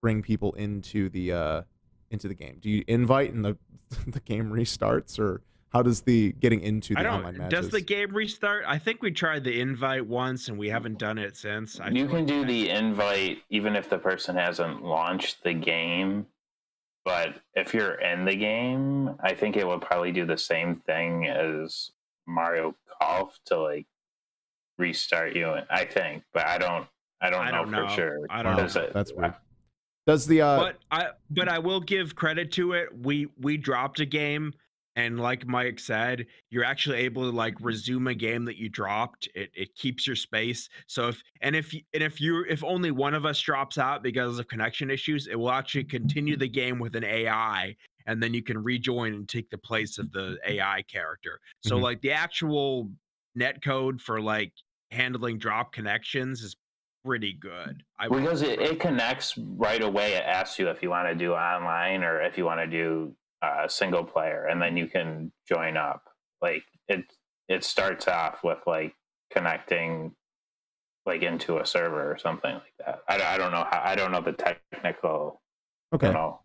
bring 0.01 0.21
people 0.21 0.53
into 0.53 1.09
the 1.09 1.33
uh, 1.33 1.61
into 2.09 2.27
the 2.27 2.33
game? 2.33 2.59
Do 2.61 2.69
you 2.69 2.83
invite 2.87 3.33
and 3.33 3.43
the 3.43 3.57
the 4.07 4.21
game 4.21 4.51
restarts 4.51 5.19
or 5.19 5.41
how 5.77 5.83
does 5.83 6.01
the 6.01 6.31
getting 6.39 6.61
into 6.61 6.95
the 6.95 7.01
I 7.01 7.05
online 7.07 7.23
don't. 7.35 7.37
matches? 7.37 7.59
Does 7.59 7.69
the 7.69 7.81
game 7.81 8.11
restart? 8.15 8.63
I 8.67 8.79
think 8.79 9.03
we 9.03 9.11
tried 9.11 9.43
the 9.43 9.61
invite 9.61 10.07
once 10.07 10.47
and 10.47 10.57
we 10.57 10.69
haven't 10.69 10.97
done 10.97 11.19
it 11.19 11.37
since. 11.37 11.79
I 11.79 11.89
you 11.89 12.07
can 12.07 12.15
like 12.19 12.25
do 12.25 12.39
that- 12.41 12.47
the 12.47 12.69
invite 12.69 13.43
even 13.51 13.75
if 13.75 13.87
the 13.87 13.99
person 13.99 14.35
hasn't 14.35 14.83
launched 14.83 15.43
the 15.43 15.53
game. 15.53 16.25
But 17.05 17.35
if 17.53 17.73
you're 17.75 17.93
in 18.01 18.25
the 18.25 18.35
game, 18.35 19.15
I 19.21 19.33
think 19.35 19.55
it 19.55 19.65
would 19.67 19.81
probably 19.81 20.11
do 20.11 20.25
the 20.25 20.37
same 20.37 20.77
thing 20.77 21.27
as 21.27 21.91
Mario 22.25 22.75
Golf 22.99 23.37
to 23.45 23.57
like 23.59 23.85
restart 24.79 25.35
you. 25.35 25.51
And 25.51 25.65
I 25.69 25.85
think, 25.85 26.23
but 26.33 26.47
I 26.47 26.57
don't. 26.57 26.87
I 27.21 27.29
don't, 27.31 27.41
I 27.47 27.51
know, 27.51 27.57
don't 27.65 27.67
for 27.73 27.81
know. 27.83 27.87
sure. 27.89 28.19
I 28.29 28.43
don't 28.43 28.53
Wow, 28.53 28.57
know. 28.57 28.63
Does 28.63 28.75
it- 28.77 28.93
that's 28.93 29.13
weird. 29.13 29.35
Does 30.07 30.25
the 30.25 30.41
uh, 30.41 30.57
but 30.57 30.77
I 30.89 31.09
but 31.29 31.47
I 31.49 31.59
will 31.59 31.81
give 31.81 32.15
credit 32.15 32.51
to 32.53 32.73
it. 32.73 32.89
We 32.97 33.27
we 33.39 33.57
dropped 33.57 33.99
a 33.99 34.05
game 34.05 34.53
and 34.97 35.19
like 35.19 35.45
Mike 35.45 35.79
said, 35.79 36.25
you're 36.49 36.63
actually 36.63 36.97
able 36.97 37.29
to 37.29 37.35
like 37.35 37.53
resume 37.61 38.07
a 38.07 38.15
game 38.15 38.43
that 38.45 38.57
you 38.57 38.67
dropped. 38.67 39.29
It 39.35 39.51
it 39.53 39.75
keeps 39.75 40.07
your 40.07 40.15
space. 40.15 40.67
So 40.87 41.09
if 41.09 41.21
and 41.41 41.55
if 41.55 41.71
y- 41.71 41.83
and 41.93 42.01
if 42.01 42.19
you 42.19 42.43
if 42.49 42.63
only 42.63 42.89
one 42.91 43.13
of 43.13 43.23
us 43.25 43.39
drops 43.39 43.77
out 43.77 44.01
because 44.01 44.39
of 44.39 44.47
connection 44.47 44.89
issues, 44.89 45.27
it 45.27 45.35
will 45.35 45.51
actually 45.51 45.83
continue 45.83 46.35
the 46.35 46.49
game 46.49 46.79
with 46.79 46.95
an 46.95 47.03
AI, 47.03 47.75
and 48.07 48.21
then 48.21 48.33
you 48.33 48.41
can 48.41 48.57
rejoin 48.61 49.13
and 49.13 49.29
take 49.29 49.51
the 49.51 49.57
place 49.59 49.99
of 49.99 50.11
the 50.11 50.37
AI 50.47 50.81
character. 50.87 51.39
So 51.61 51.77
Mhm. 51.77 51.81
like 51.83 52.01
the 52.01 52.11
actual 52.13 52.89
net 53.35 53.61
code 53.61 54.01
for 54.01 54.19
like 54.19 54.51
handling 54.89 55.37
drop 55.37 55.73
connections 55.73 56.41
is 56.41 56.55
pretty 57.05 57.33
good. 57.33 57.83
I 57.99 58.07
because 58.09 58.41
it, 58.41 58.59
it 58.59 58.79
connects 58.79 59.37
right 59.37 59.83
away. 59.83 60.13
It 60.13 60.23
asks 60.25 60.57
you 60.57 60.69
if 60.69 60.81
you 60.81 60.89
want 60.89 61.07
to 61.07 61.13
do 61.15 61.33
online 61.33 62.03
or 62.03 62.19
if 62.23 62.35
you 62.35 62.45
want 62.45 62.61
to 62.61 62.67
do 62.67 63.15
uh, 63.41 63.67
single 63.67 64.03
player, 64.03 64.45
and 64.45 64.61
then 64.61 64.75
you 64.77 64.87
can 64.87 65.31
join 65.47 65.77
up. 65.77 66.03
Like 66.41 66.63
it, 66.87 67.05
it 67.47 67.63
starts 67.63 68.07
off 68.07 68.43
with 68.43 68.59
like 68.67 68.95
connecting 69.31 70.13
like 71.05 71.21
into 71.23 71.57
a 71.59 71.65
server 71.65 72.11
or 72.11 72.17
something 72.17 72.53
like 72.53 72.73
that. 72.85 72.99
I, 73.07 73.17
don't- 73.17 73.27
I 73.27 73.37
don't 73.37 73.51
know 73.51 73.65
how. 73.69 73.81
I 73.83 73.95
don't 73.95 74.11
know 74.11 74.21
the 74.21 74.33
technical. 74.33 75.41
Okay. 75.93 76.07
You 76.07 76.13
know, 76.13 76.39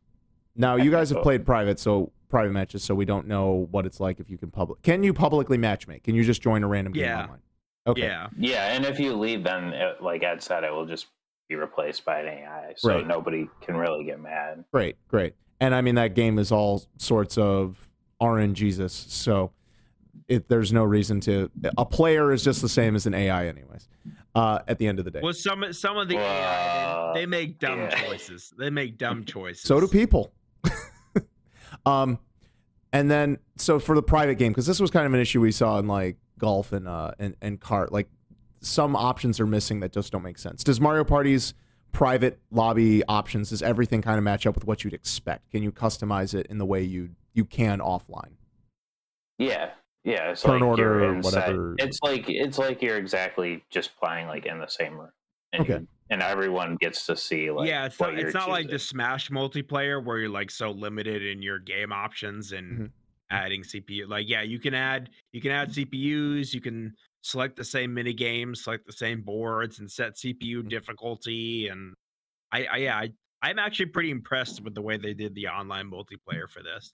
Now 0.54 0.76
you 0.76 0.90
guys 0.90 1.10
have 1.10 1.22
played 1.22 1.44
private, 1.44 1.80
so 1.80 2.12
private 2.28 2.52
matches, 2.52 2.84
so 2.84 2.94
we 2.94 3.04
don't 3.04 3.26
know 3.26 3.66
what 3.72 3.86
it's 3.86 3.98
like 4.00 4.20
if 4.20 4.30
you 4.30 4.38
can 4.38 4.50
public. 4.50 4.80
Can 4.82 5.02
you 5.02 5.12
publicly 5.12 5.58
match 5.58 5.88
matchmake? 5.88 6.04
Can 6.04 6.14
you 6.14 6.22
just 6.24 6.40
join 6.42 6.62
a 6.62 6.68
random 6.68 6.92
game 6.92 7.04
Yeah. 7.04 7.22
online? 7.22 7.40
Okay. 7.88 8.02
yeah. 8.02 8.28
Yeah, 8.38 8.72
and 8.74 8.84
if 8.84 9.00
you 9.00 9.14
leave, 9.14 9.42
then 9.42 9.72
it, 9.72 10.00
like 10.00 10.22
Ed 10.22 10.40
said, 10.40 10.62
it 10.62 10.72
will 10.72 10.86
just 10.86 11.06
be 11.48 11.56
replaced 11.56 12.04
by 12.04 12.20
an 12.20 12.28
AI, 12.28 12.74
so 12.76 12.90
Right. 12.90 13.06
nobody 13.06 13.48
can 13.60 13.76
really 13.76 14.04
get 14.04 14.20
mad. 14.20 14.64
Great, 14.72 14.96
great. 15.08 15.34
And 15.62 15.76
I 15.76 15.80
mean 15.80 15.94
that 15.94 16.16
game 16.16 16.40
is 16.40 16.50
all 16.50 16.82
sorts 16.98 17.38
of 17.38 17.88
RNGesus, 18.20 18.90
so 18.90 19.52
it, 20.26 20.48
there's 20.48 20.72
no 20.72 20.82
reason 20.82 21.20
to. 21.20 21.52
A 21.78 21.86
player 21.86 22.32
is 22.32 22.42
just 22.42 22.62
the 22.62 22.68
same 22.68 22.96
as 22.96 23.06
an 23.06 23.14
AI, 23.14 23.46
anyways. 23.46 23.88
Uh, 24.34 24.58
at 24.66 24.78
the 24.78 24.88
end 24.88 24.98
of 24.98 25.04
the 25.04 25.12
day, 25.12 25.20
Well, 25.22 25.32
some 25.32 25.72
some 25.72 25.96
of 25.98 26.08
the 26.08 26.16
AI 26.18 27.12
they, 27.14 27.20
they 27.20 27.26
make 27.26 27.60
dumb 27.60 27.78
yeah. 27.78 27.90
choices. 27.90 28.52
They 28.58 28.70
make 28.70 28.98
dumb 28.98 29.24
choices. 29.26 29.62
so 29.62 29.78
do 29.78 29.86
people. 29.86 30.32
um, 31.86 32.18
and 32.92 33.08
then 33.08 33.38
so 33.56 33.78
for 33.78 33.94
the 33.94 34.02
private 34.02 34.38
game, 34.38 34.50
because 34.50 34.66
this 34.66 34.80
was 34.80 34.90
kind 34.90 35.06
of 35.06 35.14
an 35.14 35.20
issue 35.20 35.40
we 35.40 35.52
saw 35.52 35.78
in 35.78 35.86
like 35.86 36.16
golf 36.38 36.72
and 36.72 36.88
uh 36.88 37.12
and 37.20 37.36
and 37.40 37.60
Kart, 37.60 37.92
like 37.92 38.08
some 38.60 38.96
options 38.96 39.38
are 39.38 39.46
missing 39.46 39.78
that 39.78 39.92
just 39.92 40.10
don't 40.10 40.24
make 40.24 40.38
sense. 40.38 40.64
Does 40.64 40.80
Mario 40.80 41.04
Party's 41.04 41.54
private 41.92 42.38
lobby 42.50 43.02
options 43.06 43.50
does 43.50 43.62
everything 43.62 44.02
kind 44.02 44.18
of 44.18 44.24
match 44.24 44.46
up 44.46 44.54
with 44.54 44.66
what 44.66 44.82
you'd 44.84 44.94
expect? 44.94 45.50
Can 45.50 45.62
you 45.62 45.70
customize 45.72 46.34
it 46.34 46.46
in 46.48 46.58
the 46.58 46.66
way 46.66 46.82
you 46.82 47.10
you 47.34 47.44
can 47.44 47.78
offline? 47.80 48.32
Yeah, 49.38 49.70
yeah. 50.04 50.30
It's 50.30 50.42
Turn 50.42 50.60
like 50.60 50.62
order 50.62 50.82
you're 51.00 51.14
or 51.16 51.20
whatever. 51.20 51.74
It's 51.78 51.98
like 52.02 52.24
it's 52.28 52.58
like 52.58 52.82
you're 52.82 52.96
exactly 52.98 53.64
just 53.70 53.96
playing 53.98 54.26
like 54.26 54.46
in 54.46 54.58
the 54.58 54.66
same 54.68 54.94
room, 54.98 55.10
and 55.52 55.62
Okay. 55.62 55.72
you- 55.80 55.88
and 56.10 56.20
everyone 56.20 56.76
gets 56.76 57.06
to 57.06 57.16
see 57.16 57.50
like 57.50 57.66
yeah, 57.68 57.86
it's 57.86 57.98
what 57.98 58.12
not 58.14 58.22
it's 58.22 58.34
not 58.34 58.50
like 58.50 58.68
the. 58.68 58.78
Smash 58.78 59.30
multiplayer 59.30 60.04
where 60.04 60.18
you're 60.18 60.28
like 60.28 60.50
so 60.50 60.70
limited 60.70 61.24
in 61.24 61.40
your 61.40 61.58
game 61.58 61.90
options 61.92 62.52
and 62.52 62.78
Mhm. 62.78 62.90
adding 63.30 63.62
CPU. 63.62 64.06
Like, 64.06 64.28
yeah, 64.28 64.42
you 64.42 64.58
can 64.58 64.74
add 64.74 65.08
you 65.32 65.40
can 65.40 65.50
add 65.52 65.70
CPUs, 65.70 66.52
you 66.52 66.60
can 66.60 66.94
select 67.22 67.56
the 67.56 67.64
same 67.64 67.94
mini 67.94 68.12
games, 68.12 68.64
select 68.64 68.86
the 68.86 68.92
same 68.92 69.22
boards, 69.22 69.78
and 69.78 69.90
set 69.90 70.16
CPU 70.16 70.58
Mm-hmm. 70.58 70.68
difficulty. 70.68 71.68
And 71.68 71.94
I, 72.52 72.64
I 72.66 72.76
yeah, 72.78 72.96
I 72.98 73.12
I'm 73.42 73.58
actually 73.58 73.86
pretty 73.86 74.10
impressed 74.10 74.62
with 74.62 74.74
the 74.74 74.82
way 74.82 74.96
they 74.98 75.14
did 75.14 75.34
the 75.34 75.48
online 75.48 75.90
multiplayer 75.90 76.48
for 76.48 76.62
this. 76.62 76.92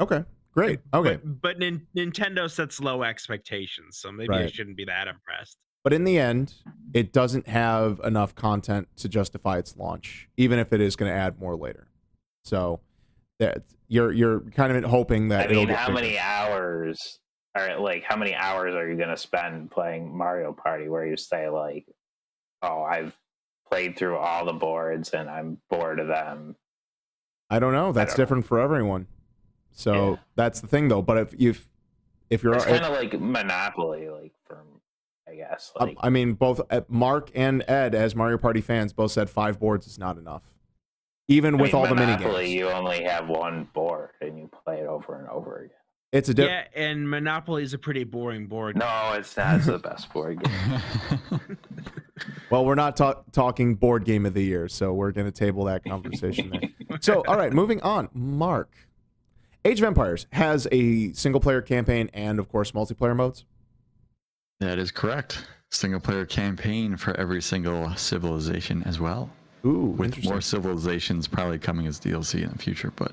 Okay, 0.00 0.24
great. 0.52 0.80
Okay, 0.94 1.16
But, 1.16 1.40
but 1.40 1.58
Nin- 1.58 1.86
Nintendo 1.96 2.48
sets 2.50 2.80
low 2.80 3.02
expectations, 3.02 3.96
so 3.98 4.12
maybe 4.12 4.34
I 4.34 4.46
shouldn't 4.46 4.76
be 4.76 4.84
that 4.84 5.08
impressed. 5.08 5.56
but 5.82 5.92
in 5.92 6.04
the 6.04 6.18
end, 6.18 6.54
it 6.92 7.12
doesn't 7.12 7.48
have 7.48 8.00
enough 8.04 8.34
content 8.34 8.86
to 8.98 9.08
justify 9.08 9.58
its 9.58 9.76
launch, 9.76 10.28
even 10.36 10.58
if 10.58 10.72
it 10.72 10.80
is 10.80 10.94
going 10.96 11.10
to 11.10 11.16
add 11.16 11.40
more 11.40 11.56
later. 11.56 11.88
So 12.44 12.80
that 13.40 13.62
you're 13.88 14.12
you're 14.12 14.40
kind 14.50 14.76
of 14.76 14.84
hoping 14.90 15.28
that 15.28 15.40
I 15.48 15.50
it'll 15.50 15.56
mean, 15.62 15.68
get 15.68 15.78
how 15.78 15.86
bigger. 15.88 15.94
many 16.02 16.18
hours 16.18 17.18
are 17.54 17.78
like 17.78 18.04
how 18.04 18.16
many 18.16 18.34
hours 18.34 18.74
are 18.74 18.88
you 18.88 18.96
going 18.96 19.08
to 19.08 19.16
spend 19.16 19.70
playing 19.70 20.16
Mario 20.16 20.52
Party? 20.52 20.88
Where 20.88 21.06
you 21.06 21.16
say 21.16 21.48
like, 21.48 21.86
"Oh, 22.62 22.82
I've 22.82 23.16
played 23.68 23.96
through 23.96 24.16
all 24.16 24.44
the 24.44 24.52
boards 24.52 25.10
and 25.10 25.28
I'm 25.28 25.58
bored 25.68 26.00
of 26.00 26.08
them." 26.08 26.56
I 27.50 27.58
don't 27.58 27.72
know. 27.72 27.90
That's 27.92 28.12
don't 28.12 28.18
know. 28.18 28.22
different 28.24 28.46
for 28.46 28.60
everyone. 28.60 29.06
So 29.72 30.10
Yeah. 30.12 30.16
that's 30.36 30.60
the 30.60 30.66
thing, 30.68 30.88
though. 30.88 31.02
But 31.02 31.18
if 31.18 31.40
you 31.40 31.54
if 32.28 32.42
you're, 32.44 32.54
It's 32.54 32.64
kind 32.64 32.84
of 32.84 32.92
like 32.92 33.18
Monopoly, 33.20 34.08
like 34.08 34.32
from 34.44 34.80
I 35.28 35.34
guess. 35.34 35.72
I- 35.76 35.84
Like, 35.84 35.96
I 36.00 36.10
mean, 36.10 36.34
both 36.34 36.60
uh, 36.70 36.82
Mark 36.88 37.30
and 37.34 37.64
Ed, 37.68 37.94
as 37.94 38.14
Mario 38.14 38.38
Party 38.38 38.60
fans, 38.60 38.92
both 38.92 39.10
said 39.12 39.28
five 39.30 39.58
boards 39.58 39.86
is 39.88 39.98
not 39.98 40.16
enough, 40.18 40.54
even 41.28 41.54
I 41.56 41.62
with 41.62 41.72
mean, 41.72 41.82
all 41.82 41.88
the 41.88 41.94
mini 41.96 42.12
Monopoly, 42.12 42.44
games. 42.46 42.54
you 42.54 42.68
only 42.70 43.02
have 43.04 43.28
one 43.28 43.64
board 43.72 44.10
and 44.20 44.38
you 44.38 44.48
play 44.64 44.78
it 44.80 44.86
over 44.86 45.18
and 45.18 45.28
over 45.28 45.58
again. 45.58 45.76
It's 46.12 46.28
a 46.28 46.34
di- 46.34 46.44
yeah, 46.46 46.64
and 46.74 47.08
Monopoly 47.08 47.62
is 47.62 47.72
a 47.72 47.78
pretty 47.78 48.02
boring 48.04 48.46
board. 48.46 48.76
No, 48.76 49.12
it's 49.16 49.36
not. 49.36 49.56
It's 49.56 49.66
the 49.66 49.78
best 49.90 50.12
board 50.12 50.42
game. 50.42 50.80
well, 52.50 52.64
we're 52.64 52.74
not 52.74 52.96
ta- 52.96 53.22
talking 53.32 53.76
board 53.76 54.04
game 54.04 54.26
of 54.26 54.34
the 54.34 54.42
year, 54.42 54.68
so 54.68 54.92
we're 54.92 55.12
going 55.12 55.26
to 55.26 55.32
table 55.32 55.64
that 55.64 55.84
conversation 55.84 56.50
there. 56.50 56.60
So, 57.00 57.22
all 57.28 57.36
right, 57.36 57.52
moving 57.52 57.80
on. 57.82 58.08
Mark, 58.12 58.68
Age 59.64 59.78
of 59.78 59.84
Empires 59.84 60.26
has 60.32 60.66
a 60.72 61.12
single 61.12 61.40
player 61.40 61.62
campaign 61.62 62.10
and, 62.12 62.40
of 62.40 62.48
course, 62.48 62.72
multiplayer 62.72 63.14
modes. 63.14 63.44
that 64.58 64.76
is 64.80 64.90
correct. 64.90 65.46
Single 65.70 66.00
player 66.00 66.26
campaign 66.26 66.96
for 66.96 67.16
every 67.16 67.40
single 67.40 67.94
civilization 67.94 68.82
as 68.82 68.98
well. 68.98 69.30
Ooh, 69.64 69.94
With 69.96 70.24
more 70.24 70.40
civilizations 70.40 71.28
probably 71.28 71.60
coming 71.60 71.86
as 71.86 72.00
DLC 72.00 72.42
in 72.42 72.50
the 72.50 72.58
future, 72.58 72.92
but 72.96 73.12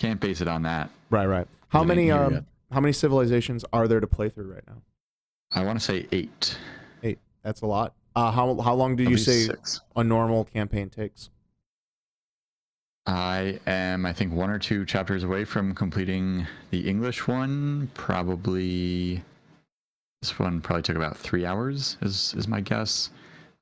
can't 0.00 0.18
base 0.18 0.40
it 0.40 0.48
on 0.48 0.62
that. 0.62 0.90
Right, 1.10 1.26
right. 1.26 1.46
How 1.70 1.84
many 1.84 2.10
um, 2.10 2.32
yet. 2.34 2.44
how 2.70 2.80
many 2.80 2.92
civilizations 2.92 3.64
are 3.72 3.88
there 3.88 4.00
to 4.00 4.06
play 4.06 4.28
through 4.28 4.52
right 4.52 4.64
now? 4.66 4.82
I 5.52 5.64
want 5.64 5.78
to 5.78 5.84
say 5.84 6.06
eight. 6.12 6.58
Eight. 7.02 7.18
That's 7.42 7.62
a 7.62 7.66
lot. 7.66 7.94
Uh, 8.14 8.30
how 8.30 8.60
how 8.60 8.74
long 8.74 8.96
do 8.96 9.04
At 9.04 9.10
you 9.10 9.16
say 9.16 9.44
six. 9.44 9.80
a 9.96 10.04
normal 10.04 10.44
campaign 10.44 10.90
takes? 10.90 11.30
I 13.06 13.58
am, 13.66 14.04
I 14.04 14.12
think, 14.12 14.32
one 14.32 14.50
or 14.50 14.58
two 14.58 14.84
chapters 14.84 15.24
away 15.24 15.44
from 15.44 15.74
completing 15.74 16.46
the 16.70 16.88
English 16.88 17.26
one. 17.26 17.90
Probably 17.94 19.22
this 20.20 20.38
one 20.38 20.60
probably 20.60 20.82
took 20.82 20.96
about 20.96 21.16
three 21.16 21.46
hours, 21.46 21.96
is 22.02 22.34
is 22.36 22.48
my 22.48 22.60
guess. 22.60 23.10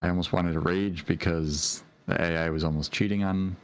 I 0.01 0.09
almost 0.09 0.33
wanted 0.33 0.53
to 0.55 0.61
rage 0.61 1.05
because 1.07 1.83
the 2.07 2.21
AI 2.21 2.49
was 2.51 2.65
almost 2.65 2.91
cheating 2.93 3.23
on 3.23 3.57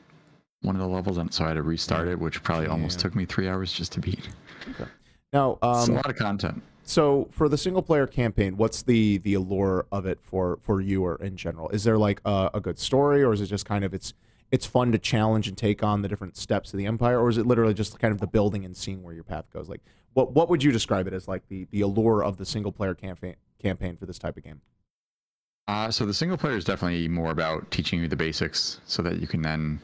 one 0.64 0.76
of 0.76 0.82
the 0.82 0.88
levels, 0.88 1.18
and 1.18 1.32
so 1.32 1.44
I 1.44 1.48
had 1.48 1.54
to 1.54 1.62
restart 1.62 2.08
it, 2.08 2.18
which 2.18 2.42
probably 2.42 2.66
almost 2.66 2.98
took 2.98 3.14
me 3.14 3.24
three 3.24 3.48
hours 3.48 3.72
just 3.72 3.92
to 3.92 4.00
beat. 4.00 4.28
Okay. 4.70 4.90
Now, 5.32 5.58
it's 5.62 5.88
a 5.88 5.92
um, 5.92 5.94
lot 5.96 6.08
of 6.08 6.16
content. 6.16 6.62
so 6.84 7.28
for 7.30 7.48
the 7.48 7.58
single 7.58 7.82
player 7.82 8.06
campaign, 8.06 8.56
what's 8.56 8.82
the 8.82 9.18
the 9.18 9.34
allure 9.34 9.86
of 9.92 10.06
it 10.06 10.18
for 10.22 10.58
for 10.62 10.80
you 10.80 11.04
or 11.04 11.16
in 11.16 11.36
general? 11.36 11.68
Is 11.70 11.84
there 11.84 11.98
like 11.98 12.20
a, 12.24 12.50
a 12.54 12.60
good 12.60 12.78
story, 12.78 13.22
or 13.22 13.32
is 13.32 13.40
it 13.40 13.46
just 13.46 13.66
kind 13.66 13.84
of 13.84 13.92
it's 13.92 14.14
it's 14.50 14.66
fun 14.66 14.92
to 14.92 14.98
challenge 14.98 15.48
and 15.48 15.56
take 15.56 15.82
on 15.82 16.02
the 16.02 16.08
different 16.08 16.36
steps 16.36 16.72
of 16.72 16.78
the 16.78 16.86
empire, 16.86 17.20
or 17.20 17.28
is 17.28 17.38
it 17.38 17.46
literally 17.46 17.74
just 17.74 17.98
kind 17.98 18.12
of 18.12 18.20
the 18.20 18.26
building 18.26 18.64
and 18.64 18.76
seeing 18.76 19.02
where 19.02 19.12
your 19.12 19.24
path 19.24 19.46
goes? 19.52 19.68
Like, 19.68 19.80
what 20.12 20.32
what 20.32 20.48
would 20.48 20.62
you 20.62 20.70
describe 20.72 21.06
it 21.06 21.12
as 21.12 21.26
like 21.26 21.46
the 21.48 21.66
the 21.70 21.80
allure 21.80 22.22
of 22.22 22.36
the 22.36 22.46
single 22.46 22.72
player 22.72 22.94
campaign 22.94 23.34
campaign 23.60 23.96
for 23.96 24.06
this 24.06 24.18
type 24.18 24.36
of 24.36 24.44
game? 24.44 24.60
Uh, 25.66 25.90
so 25.90 26.04
the 26.04 26.14
single 26.14 26.36
player 26.36 26.56
is 26.56 26.64
definitely 26.64 27.08
more 27.08 27.30
about 27.30 27.70
teaching 27.70 28.00
you 28.00 28.06
the 28.06 28.16
basics 28.16 28.80
so 28.84 29.02
that 29.02 29.18
you 29.18 29.26
can 29.26 29.42
then 29.42 29.80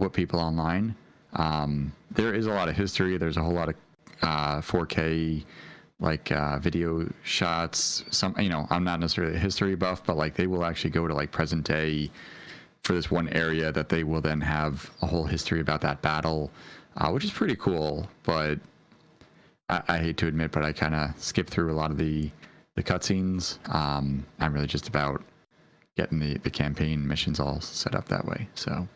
whip 0.00 0.12
people 0.12 0.40
online. 0.40 0.94
Um, 1.34 1.92
there 2.10 2.34
is 2.34 2.46
a 2.46 2.50
lot 2.50 2.68
of 2.68 2.76
history. 2.76 3.16
There's 3.16 3.36
a 3.36 3.42
whole 3.42 3.52
lot 3.52 3.68
of 3.68 3.74
uh, 4.22 4.60
4K 4.60 5.44
like 6.00 6.32
uh, 6.32 6.58
video 6.58 7.08
shots. 7.22 8.04
Some 8.10 8.34
you 8.38 8.48
know 8.48 8.66
I'm 8.70 8.84
not 8.84 9.00
necessarily 9.00 9.36
a 9.36 9.38
history 9.38 9.74
buff, 9.74 10.02
but 10.04 10.16
like 10.16 10.34
they 10.34 10.46
will 10.46 10.64
actually 10.64 10.90
go 10.90 11.06
to 11.06 11.14
like 11.14 11.30
present 11.30 11.64
day 11.64 12.10
for 12.82 12.94
this 12.94 13.10
one 13.10 13.28
area 13.28 13.70
that 13.70 13.90
they 13.90 14.04
will 14.04 14.22
then 14.22 14.40
have 14.40 14.90
a 15.02 15.06
whole 15.06 15.24
history 15.24 15.60
about 15.60 15.82
that 15.82 16.00
battle, 16.00 16.50
uh, 16.96 17.10
which 17.10 17.24
is 17.24 17.30
pretty 17.30 17.56
cool. 17.56 18.08
But 18.22 18.58
I, 19.68 19.82
I 19.88 19.98
hate 19.98 20.16
to 20.18 20.26
admit, 20.26 20.50
but 20.50 20.64
I 20.64 20.72
kind 20.72 20.94
of 20.94 21.10
skip 21.18 21.48
through 21.48 21.70
a 21.70 21.76
lot 21.76 21.90
of 21.90 21.98
the 21.98 22.30
the 22.74 22.82
cutscenes. 22.82 23.58
Um, 23.74 24.26
I'm 24.38 24.54
really 24.54 24.66
just 24.66 24.88
about 24.88 25.22
getting 25.96 26.18
the 26.18 26.38
the 26.38 26.50
campaign 26.50 27.06
missions 27.06 27.38
all 27.38 27.60
set 27.60 27.94
up 27.94 28.08
that 28.08 28.24
way. 28.24 28.48
So 28.54 28.88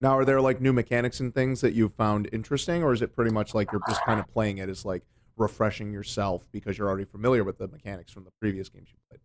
Now, 0.00 0.16
are 0.16 0.24
there 0.24 0.40
like 0.40 0.60
new 0.60 0.72
mechanics 0.72 1.20
and 1.20 1.34
things 1.34 1.60
that 1.60 1.74
you 1.74 1.90
found 1.90 2.28
interesting, 2.32 2.82
or 2.82 2.92
is 2.92 3.02
it 3.02 3.14
pretty 3.14 3.30
much 3.30 3.54
like 3.54 3.70
you're 3.70 3.82
just 3.88 4.04
kind 4.04 4.18
of 4.18 4.26
playing 4.32 4.58
it 4.58 4.68
as 4.68 4.84
like 4.84 5.02
refreshing 5.36 5.92
yourself 5.92 6.46
because 6.52 6.78
you're 6.78 6.88
already 6.88 7.04
familiar 7.04 7.44
with 7.44 7.58
the 7.58 7.68
mechanics 7.68 8.12
from 8.12 8.24
the 8.24 8.30
previous 8.40 8.68
games 8.68 8.88
you 8.90 8.96
played? 9.08 9.20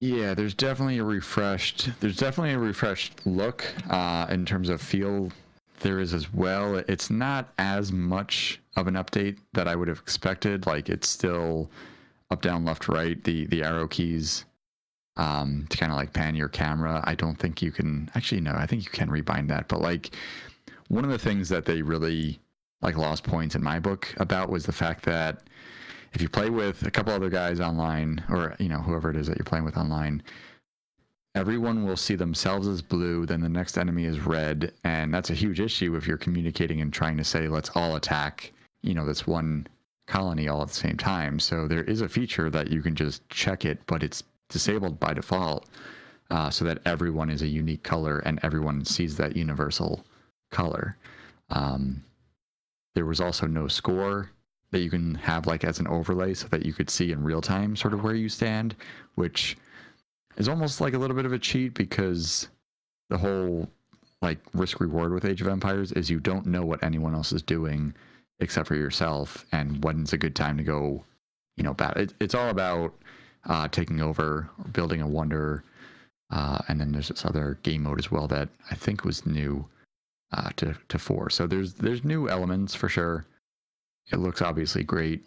yeah, 0.00 0.34
there's 0.34 0.54
definitely 0.54 0.98
a 0.98 1.04
refreshed 1.04 1.90
there's 2.00 2.16
definitely 2.16 2.52
a 2.52 2.58
refreshed 2.58 3.26
look 3.26 3.64
uh, 3.90 4.26
in 4.28 4.44
terms 4.44 4.68
of 4.68 4.80
feel 4.80 5.30
there 5.80 6.00
is 6.00 6.14
as 6.14 6.32
well. 6.32 6.76
It's 6.88 7.10
not 7.10 7.52
as 7.58 7.92
much 7.92 8.60
of 8.76 8.86
an 8.86 8.94
update 8.94 9.38
that 9.52 9.68
I 9.68 9.76
would 9.76 9.88
have 9.88 9.98
expected. 9.98 10.66
Like 10.66 10.88
it's 10.88 11.08
still 11.08 11.70
up, 12.30 12.42
down, 12.42 12.64
left, 12.64 12.88
right. 12.88 13.22
The 13.24 13.46
the 13.46 13.62
arrow 13.62 13.86
keys 13.86 14.44
um, 15.16 15.66
to 15.70 15.76
kind 15.76 15.92
of 15.92 15.96
like 15.96 16.12
pan 16.12 16.34
your 16.34 16.48
camera. 16.48 17.02
I 17.04 17.14
don't 17.14 17.36
think 17.36 17.62
you 17.62 17.72
can 17.72 18.10
actually 18.14 18.40
no. 18.40 18.52
I 18.52 18.66
think 18.66 18.84
you 18.84 18.90
can 18.90 19.08
rebind 19.08 19.48
that. 19.48 19.68
But 19.68 19.80
like 19.80 20.10
one 20.88 21.04
of 21.04 21.10
the 21.10 21.18
things 21.18 21.48
that 21.48 21.64
they 21.64 21.82
really 21.82 22.38
like 22.82 22.96
lost 22.96 23.24
points 23.24 23.54
in 23.54 23.62
my 23.62 23.78
book 23.78 24.12
about 24.18 24.50
was 24.50 24.66
the 24.66 24.72
fact 24.72 25.04
that 25.04 25.42
if 26.12 26.22
you 26.22 26.28
play 26.28 26.50
with 26.50 26.82
a 26.84 26.90
couple 26.90 27.12
other 27.12 27.30
guys 27.30 27.60
online 27.60 28.22
or 28.28 28.54
you 28.58 28.68
know 28.68 28.78
whoever 28.78 29.10
it 29.10 29.16
is 29.16 29.26
that 29.26 29.38
you're 29.38 29.44
playing 29.44 29.64
with 29.64 29.76
online 29.76 30.22
everyone 31.36 31.84
will 31.84 31.96
see 31.96 32.16
themselves 32.16 32.66
as 32.66 32.80
blue, 32.80 33.26
then 33.26 33.42
the 33.42 33.48
next 33.48 33.76
enemy 33.76 34.04
is 34.04 34.20
red, 34.20 34.72
and 34.84 35.12
that's 35.12 35.28
a 35.28 35.34
huge 35.34 35.60
issue 35.60 35.94
if 35.94 36.08
you're 36.08 36.16
communicating 36.16 36.80
and 36.80 36.92
trying 36.92 37.16
to 37.18 37.24
say 37.24 37.46
let's 37.46 37.70
all 37.74 37.94
attack, 37.96 38.52
you 38.82 38.94
know, 38.94 39.04
this 39.04 39.26
one 39.26 39.66
colony 40.06 40.48
all 40.48 40.62
at 40.62 40.68
the 40.68 40.74
same 40.74 40.96
time. 40.96 41.38
So 41.38 41.68
there 41.68 41.84
is 41.84 42.00
a 42.00 42.08
feature 42.08 42.48
that 42.50 42.70
you 42.70 42.80
can 42.80 42.94
just 42.94 43.28
check 43.28 43.66
it, 43.66 43.78
but 43.86 44.02
it's 44.02 44.22
disabled 44.48 45.00
by 45.00 45.14
default, 45.14 45.68
uh, 46.30 46.50
so 46.50 46.64
that 46.64 46.78
everyone 46.84 47.30
is 47.30 47.42
a 47.42 47.46
unique 47.46 47.82
color 47.82 48.18
and 48.20 48.40
everyone 48.42 48.84
sees 48.84 49.16
that 49.16 49.36
universal 49.36 50.04
color. 50.50 50.96
Um, 51.50 52.04
there 52.94 53.06
was 53.06 53.20
also 53.20 53.46
no 53.46 53.68
score 53.68 54.30
that 54.70 54.80
you 54.80 54.90
can 54.90 55.14
have 55.16 55.46
like 55.46 55.64
as 55.64 55.78
an 55.78 55.86
overlay 55.86 56.34
so 56.34 56.48
that 56.48 56.66
you 56.66 56.72
could 56.72 56.90
see 56.90 57.12
in 57.12 57.22
real 57.22 57.40
time 57.40 57.76
sort 57.76 57.94
of 57.94 58.02
where 58.02 58.14
you 58.14 58.28
stand, 58.28 58.74
which 59.14 59.56
is 60.36 60.48
almost 60.48 60.80
like 60.80 60.94
a 60.94 60.98
little 60.98 61.16
bit 61.16 61.26
of 61.26 61.32
a 61.32 61.38
cheat 61.38 61.74
because 61.74 62.48
the 63.08 63.18
whole 63.18 63.68
like 64.22 64.38
risk 64.54 64.80
reward 64.80 65.12
with 65.12 65.24
Age 65.24 65.40
of 65.40 65.48
Empires 65.48 65.92
is 65.92 66.10
you 66.10 66.20
don't 66.20 66.46
know 66.46 66.64
what 66.64 66.82
anyone 66.82 67.14
else 67.14 67.32
is 67.32 67.42
doing 67.42 67.94
except 68.40 68.68
for 68.68 68.74
yourself 68.74 69.46
and 69.52 69.82
when's 69.84 70.12
a 70.12 70.18
good 70.18 70.34
time 70.34 70.56
to 70.56 70.62
go 70.62 71.04
you 71.56 71.62
know 71.62 71.74
bad 71.74 71.96
it, 71.96 72.14
it's 72.20 72.34
all 72.34 72.48
about 72.48 72.92
uh, 73.46 73.68
taking 73.68 74.00
over 74.00 74.48
building 74.72 75.00
a 75.00 75.08
wonder 75.08 75.64
uh, 76.30 76.58
and 76.68 76.80
then 76.80 76.92
there's 76.92 77.08
this 77.08 77.24
other 77.24 77.58
game 77.62 77.84
mode 77.84 77.98
as 77.98 78.10
well 78.10 78.26
that 78.26 78.48
I 78.70 78.74
think 78.74 79.04
was 79.04 79.26
new 79.26 79.66
uh, 80.32 80.50
to 80.56 80.74
to 80.88 80.98
four 80.98 81.30
so 81.30 81.46
there's 81.46 81.74
there's 81.74 82.04
new 82.04 82.28
elements 82.28 82.74
for 82.74 82.88
sure 82.88 83.24
it 84.12 84.18
looks 84.18 84.42
obviously 84.42 84.84
great 84.84 85.24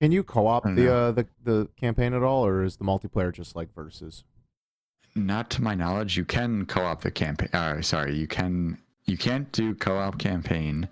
Can 0.00 0.12
you 0.12 0.22
co-op 0.22 0.64
the 0.64 0.92
uh, 0.92 1.12
the 1.12 1.26
the 1.42 1.68
campaign 1.80 2.12
at 2.12 2.22
all, 2.22 2.44
or 2.44 2.62
is 2.62 2.76
the 2.76 2.84
multiplayer 2.84 3.32
just 3.32 3.56
like 3.56 3.74
versus? 3.74 4.24
Not 5.14 5.48
to 5.50 5.62
my 5.62 5.74
knowledge, 5.74 6.18
you 6.18 6.26
can 6.26 6.66
co-op 6.66 7.00
the 7.00 7.10
campaign. 7.10 7.48
Uh, 7.54 7.80
sorry, 7.80 8.14
you 8.14 8.26
can 8.26 8.76
you 9.06 9.16
can't 9.16 9.50
do 9.52 9.74
co-op 9.74 10.18
campaign. 10.18 10.88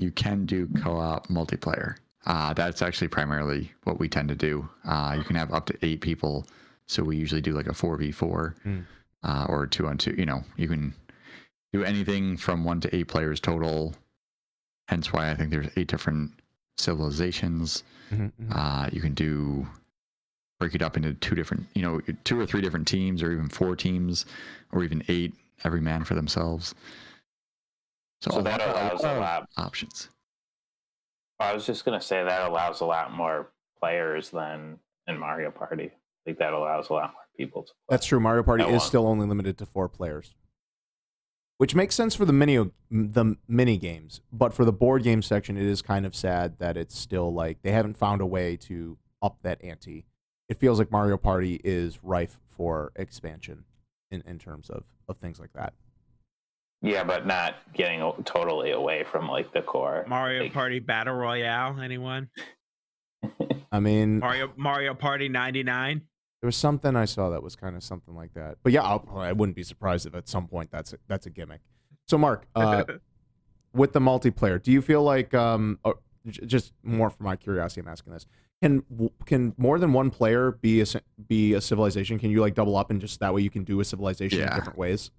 You 0.00 0.10
can 0.10 0.46
do 0.46 0.66
co-op 0.82 1.28
multiplayer. 1.28 1.96
Uh, 2.26 2.52
that's 2.54 2.80
actually 2.82 3.08
primarily 3.08 3.70
what 3.84 3.98
we 3.98 4.08
tend 4.08 4.28
to 4.28 4.34
do. 4.34 4.68
Uh, 4.86 5.14
you 5.16 5.24
can 5.24 5.36
have 5.36 5.52
up 5.52 5.66
to 5.66 5.78
eight 5.82 6.00
people, 6.00 6.46
so 6.86 7.02
we 7.02 7.16
usually 7.16 7.40
do 7.42 7.52
like 7.52 7.66
a 7.66 7.74
four 7.74 7.96
v 7.96 8.10
four 8.10 8.54
Hmm. 8.62 8.80
uh, 9.22 9.46
or 9.48 9.66
two 9.66 9.86
on 9.86 9.98
two. 9.98 10.14
You 10.16 10.26
know, 10.26 10.42
you 10.56 10.68
can 10.68 10.94
do 11.72 11.84
anything 11.84 12.36
from 12.36 12.64
one 12.64 12.80
to 12.80 12.94
eight 12.96 13.08
players 13.08 13.40
total. 13.40 13.94
Hence 14.88 15.12
why 15.12 15.30
I 15.30 15.34
think 15.34 15.50
there's 15.50 15.68
eight 15.76 15.88
different 15.88 16.32
civilizations. 16.76 17.82
Mhm, 18.10 18.32
mhm. 18.40 18.48
Uh, 18.54 18.88
you 18.92 19.00
can 19.00 19.14
do 19.14 19.66
break 20.60 20.74
it 20.74 20.82
up 20.82 20.96
into 20.96 21.12
two 21.14 21.34
different, 21.34 21.66
you 21.74 21.82
know, 21.82 22.00
two 22.24 22.38
or 22.38 22.46
three 22.46 22.60
different 22.60 22.86
teams, 22.86 23.22
or 23.22 23.32
even 23.32 23.48
four 23.48 23.74
teams, 23.76 24.24
or 24.72 24.82
even 24.84 25.02
eight, 25.08 25.34
every 25.64 25.80
man 25.80 26.04
for 26.04 26.14
themselves. 26.14 26.74
So, 28.22 28.30
So 28.30 28.38
a 28.38 28.42
that 28.44 28.60
lot- 28.60 28.70
allows 28.70 29.04
a 29.04 29.08
of 29.08 29.46
options. 29.56 30.08
I 31.40 31.52
was 31.54 31.66
just 31.66 31.84
gonna 31.84 32.00
say 32.00 32.22
that 32.22 32.48
allows 32.48 32.80
a 32.80 32.84
lot 32.84 33.12
more 33.12 33.50
players 33.78 34.30
than 34.30 34.78
in 35.06 35.18
Mario 35.18 35.50
Party. 35.50 35.86
I 35.86 36.20
think 36.24 36.38
that 36.38 36.52
allows 36.52 36.88
a 36.88 36.94
lot 36.94 37.12
more 37.12 37.22
people 37.36 37.62
to 37.62 37.72
play. 37.72 37.84
That's 37.90 38.06
true. 38.06 38.20
Mario 38.20 38.42
Party 38.42 38.64
is 38.64 38.82
still 38.82 39.06
only 39.06 39.26
limited 39.26 39.58
to 39.58 39.66
four 39.66 39.88
players, 39.88 40.34
which 41.58 41.74
makes 41.74 41.94
sense 41.94 42.14
for 42.14 42.24
the 42.24 42.32
mini 42.32 42.70
the 42.90 43.36
mini 43.48 43.76
games. 43.76 44.20
But 44.32 44.54
for 44.54 44.64
the 44.64 44.72
board 44.72 45.02
game 45.02 45.22
section, 45.22 45.56
it 45.56 45.66
is 45.66 45.82
kind 45.82 46.06
of 46.06 46.14
sad 46.14 46.58
that 46.58 46.76
it's 46.76 46.96
still 46.96 47.32
like 47.32 47.62
they 47.62 47.72
haven't 47.72 47.96
found 47.96 48.20
a 48.20 48.26
way 48.26 48.56
to 48.58 48.98
up 49.22 49.38
that 49.42 49.62
ante. 49.62 50.06
It 50.48 50.58
feels 50.58 50.78
like 50.78 50.90
Mario 50.92 51.16
Party 51.16 51.60
is 51.64 51.98
rife 52.02 52.38
for 52.48 52.92
expansion 52.96 53.64
in, 54.10 54.22
in 54.26 54.38
terms 54.38 54.68
of, 54.70 54.84
of 55.08 55.16
things 55.18 55.40
like 55.40 55.52
that. 55.54 55.72
Yeah, 56.84 57.02
but 57.02 57.26
not 57.26 57.54
getting 57.72 58.00
totally 58.24 58.72
away 58.72 59.04
from 59.04 59.26
like 59.26 59.52
the 59.54 59.62
core. 59.62 60.04
Mario 60.06 60.42
Like- 60.42 60.52
Party 60.52 60.80
Battle 60.80 61.14
Royale. 61.14 61.80
Anyone? 61.80 62.28
I 63.72 63.80
mean, 63.80 64.18
Mario 64.18 64.52
Mario 64.56 64.94
Party 64.94 65.28
99. 65.30 66.02
there 66.42 66.46
was 66.46 66.56
something 66.56 66.94
I 66.94 67.06
saw 67.06 67.30
that 67.30 67.42
was 67.42 67.56
kind 67.56 67.74
of 67.74 67.82
something 67.82 68.14
like 68.14 68.34
that. 68.34 68.58
But 68.62 68.72
yeah, 68.72 68.82
I'll, 68.82 69.08
I 69.16 69.32
wouldn't 69.32 69.56
be 69.56 69.62
surprised 69.62 70.04
if 70.06 70.14
at 70.14 70.28
some 70.28 70.46
point 70.46 70.70
that's 70.70 70.92
a, 70.92 70.98
that's 71.08 71.24
a 71.24 71.30
gimmick. 71.30 71.62
So 72.06 72.18
Mark, 72.18 72.46
uh, 72.54 72.84
with 73.72 73.94
the 73.94 74.00
multiplayer, 74.00 74.62
do 74.62 74.70
you 74.70 74.82
feel 74.82 75.02
like 75.02 75.32
um 75.32 75.78
uh, 75.84 75.94
just 76.26 76.72
more 76.82 77.08
for 77.08 77.22
my 77.22 77.36
curiosity, 77.36 77.80
I'm 77.80 77.88
asking 77.88 78.12
this. 78.12 78.26
Can 78.62 78.84
can 79.24 79.54
more 79.56 79.78
than 79.78 79.94
one 79.94 80.10
player 80.10 80.52
be 80.52 80.82
a 80.82 80.86
be 81.26 81.54
a 81.54 81.62
civilization? 81.62 82.18
Can 82.18 82.30
you 82.30 82.42
like 82.42 82.54
double 82.54 82.76
up 82.76 82.90
and 82.90 83.00
just 83.00 83.20
that 83.20 83.32
way 83.32 83.40
you 83.40 83.50
can 83.50 83.64
do 83.64 83.80
a 83.80 83.84
civilization 83.84 84.42
in 84.42 84.48
different 84.54 84.78
ways? 84.78 85.10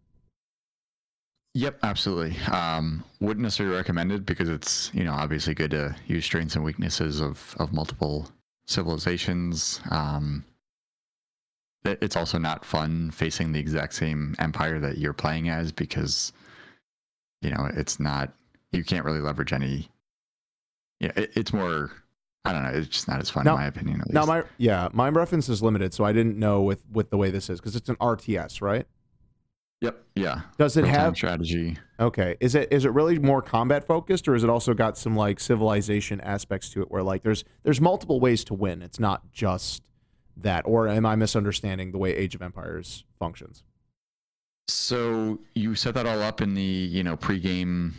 Yep, 1.55 1.79
absolutely. 1.83 2.37
Um, 2.51 3.01
wouldn't 3.21 3.41
necessarily 3.41 3.77
recommend 3.77 4.11
it 4.11 4.25
because 4.25 4.49
it's 4.49 4.91
you 4.93 5.05
know 5.05 5.13
obviously 5.13 5.53
good 5.53 5.71
to 5.71 5.95
use 6.05 6.25
strengths 6.25 6.55
and 6.55 6.65
weaknesses 6.65 7.21
of 7.21 7.55
of 7.57 7.71
multiple 7.71 8.29
civilizations. 8.67 9.79
Um, 9.89 10.43
it's 11.85 12.17
also 12.17 12.37
not 12.37 12.65
fun 12.65 13.09
facing 13.11 13.53
the 13.53 13.59
exact 13.59 13.93
same 13.93 14.35
empire 14.37 14.79
that 14.81 14.97
you're 14.97 15.13
playing 15.13 15.47
as 15.47 15.71
because 15.71 16.33
you 17.41 17.51
know 17.51 17.69
it's 17.73 18.01
not 18.01 18.33
you 18.73 18.83
can't 18.83 19.05
really 19.05 19.21
leverage 19.21 19.53
any. 19.53 19.87
Yeah, 20.99 21.11
it, 21.15 21.31
it's 21.35 21.53
more. 21.53 21.89
I 22.43 22.51
don't 22.51 22.63
know. 22.63 22.71
It's 22.77 22.89
just 22.89 23.07
not 23.07 23.21
as 23.21 23.29
fun 23.29 23.45
Now- 23.45 23.53
in 23.53 23.61
my 23.61 23.67
opinion. 23.67 24.01
At 24.01 24.07
least. 24.07 24.13
Now 24.13 24.25
my 24.25 24.43
yeah, 24.57 24.89
my 24.91 25.07
reference 25.07 25.47
is 25.47 25.63
limited, 25.63 25.93
so 25.93 26.03
I 26.03 26.11
didn't 26.11 26.37
know 26.37 26.61
with 26.63 26.83
with 26.91 27.11
the 27.11 27.17
way 27.17 27.31
this 27.31 27.49
is 27.49 27.61
because 27.61 27.77
it's 27.77 27.87
an 27.87 27.95
RTS, 27.95 28.61
right? 28.61 28.85
Yep. 29.81 30.03
Yeah. 30.15 30.41
Does 30.57 30.77
it 30.77 30.83
Real-time 30.83 30.99
have 31.01 31.15
strategy? 31.15 31.77
Okay. 31.99 32.37
Is 32.39 32.55
it 32.55 32.71
is 32.71 32.85
it 32.85 32.91
really 32.91 33.19
more 33.19 33.41
combat 33.41 33.85
focused 33.85 34.27
or 34.27 34.35
is 34.35 34.43
it 34.43 34.49
also 34.49 34.73
got 34.73 34.97
some 34.97 35.15
like 35.15 35.39
civilization 35.39 36.21
aspects 36.21 36.69
to 36.71 36.81
it 36.81 36.89
where 36.89 37.03
like 37.03 37.23
there's 37.23 37.43
there's 37.63 37.81
multiple 37.81 38.19
ways 38.19 38.43
to 38.45 38.53
win. 38.53 38.81
It's 38.81 38.99
not 38.99 39.31
just 39.33 39.83
that. 40.37 40.63
Or 40.65 40.87
am 40.87 41.05
I 41.05 41.15
misunderstanding 41.15 41.91
the 41.91 41.97
way 41.97 42.15
Age 42.15 42.35
of 42.35 42.41
Empires 42.41 43.03
functions? 43.19 43.63
So 44.67 45.39
you 45.53 45.75
set 45.75 45.93
that 45.93 46.05
all 46.07 46.21
up 46.21 46.41
in 46.41 46.53
the 46.53 46.61
you 46.63 47.03
know 47.03 47.17
pregame 47.17 47.91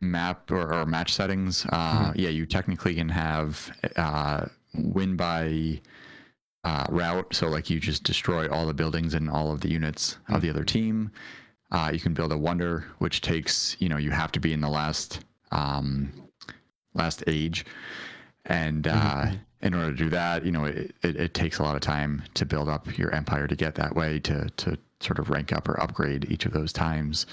map 0.00 0.50
or, 0.50 0.72
or 0.72 0.86
match 0.86 1.12
settings. 1.12 1.66
Uh, 1.70 2.12
Yeah, 2.14 2.28
you 2.28 2.46
technically 2.46 2.94
can 2.94 3.08
have 3.08 3.70
uh, 3.96 4.46
win 4.74 5.16
by 5.16 5.80
uh, 6.64 6.86
route. 6.90 7.34
So 7.34 7.48
like 7.48 7.70
you 7.70 7.80
just 7.80 8.02
destroy 8.04 8.48
all 8.48 8.66
the 8.66 8.74
buildings 8.74 9.14
and 9.14 9.30
all 9.30 9.52
of 9.52 9.60
the 9.60 9.70
units 9.70 10.18
of 10.28 10.42
the 10.42 10.50
other 10.50 10.64
team. 10.64 11.10
Uh, 11.70 11.90
you 11.92 12.00
can 12.00 12.14
build 12.14 12.32
a 12.32 12.38
wonder, 12.38 12.84
which 12.98 13.20
takes 13.20 13.76
you 13.78 13.88
know 13.88 13.96
you 13.98 14.10
have 14.10 14.32
to 14.32 14.40
be 14.40 14.52
in 14.52 14.60
the 14.60 14.68
last 14.70 15.20
um, 15.52 16.10
last 16.94 17.22
age, 17.26 17.64
and 18.46 18.86
uh, 18.88 19.26
Mhm. 19.26 19.38
in 19.62 19.74
order 19.74 19.90
to 19.90 19.96
do 19.96 20.08
that, 20.10 20.44
you 20.44 20.52
know 20.52 20.64
it, 20.64 20.94
it, 21.02 21.16
it 21.16 21.34
takes 21.34 21.58
a 21.58 21.62
lot 21.62 21.74
of 21.74 21.80
time 21.82 22.22
to 22.34 22.46
build 22.46 22.68
up 22.68 22.96
your 22.98 23.10
empire 23.14 23.46
to 23.46 23.56
get 23.56 23.74
that 23.74 23.94
way 23.94 24.18
to 24.20 24.48
to 24.56 24.78
sort 25.00 25.18
of 25.18 25.30
rank 25.30 25.52
up 25.52 25.68
or 25.68 25.80
upgrade 25.80 26.30
each 26.30 26.46
of 26.46 26.52
those 26.52 26.72
times. 26.72 27.26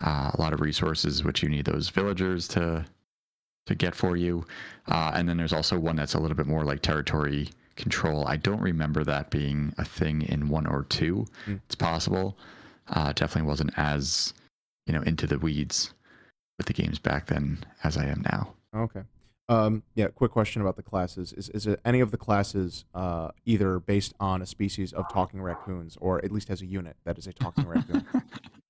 Uh, 0.00 0.30
a 0.34 0.40
lot 0.40 0.52
of 0.52 0.60
resources, 0.60 1.24
which 1.24 1.42
you 1.42 1.48
need 1.48 1.64
those 1.64 1.88
villagers 1.88 2.46
to 2.48 2.84
to 3.66 3.74
get 3.74 3.94
for 3.94 4.16
you, 4.16 4.44
uh, 4.88 5.12
and 5.14 5.28
then 5.28 5.36
there's 5.36 5.52
also 5.52 5.78
one 5.78 5.94
that's 5.96 6.14
a 6.14 6.18
little 6.18 6.36
bit 6.36 6.46
more 6.46 6.64
like 6.64 6.80
territory 6.82 7.48
control. 7.78 8.26
I 8.26 8.36
don't 8.36 8.60
remember 8.60 9.04
that 9.04 9.30
being 9.30 9.72
a 9.78 9.84
thing 9.84 10.22
in 10.22 10.50
one 10.50 10.66
or 10.66 10.84
two. 10.84 11.26
Mm. 11.46 11.60
It's 11.64 11.74
possible. 11.74 12.36
Uh, 12.88 13.12
definitely 13.12 13.48
wasn't 13.48 13.72
as 13.76 14.34
you 14.86 14.92
know 14.92 15.02
into 15.02 15.26
the 15.26 15.38
weeds 15.38 15.94
with 16.58 16.66
the 16.66 16.72
games 16.72 16.98
back 16.98 17.26
then 17.26 17.64
as 17.84 17.96
I 17.96 18.04
am 18.06 18.22
now. 18.30 18.52
Okay. 18.74 19.02
Um, 19.50 19.82
yeah, 19.94 20.08
quick 20.08 20.30
question 20.30 20.60
about 20.60 20.76
the 20.76 20.82
classes. 20.82 21.32
Is 21.32 21.48
is 21.50 21.66
it 21.66 21.80
any 21.84 22.00
of 22.00 22.10
the 22.10 22.18
classes 22.18 22.84
uh, 22.94 23.30
either 23.46 23.78
based 23.78 24.12
on 24.20 24.42
a 24.42 24.46
species 24.46 24.92
of 24.92 25.08
talking 25.10 25.40
raccoons 25.40 25.96
or 26.00 26.22
at 26.22 26.30
least 26.30 26.48
has 26.48 26.60
a 26.60 26.66
unit 26.66 26.96
that 27.04 27.16
is 27.16 27.26
a 27.26 27.32
talking 27.32 27.66
raccoon? 27.66 28.04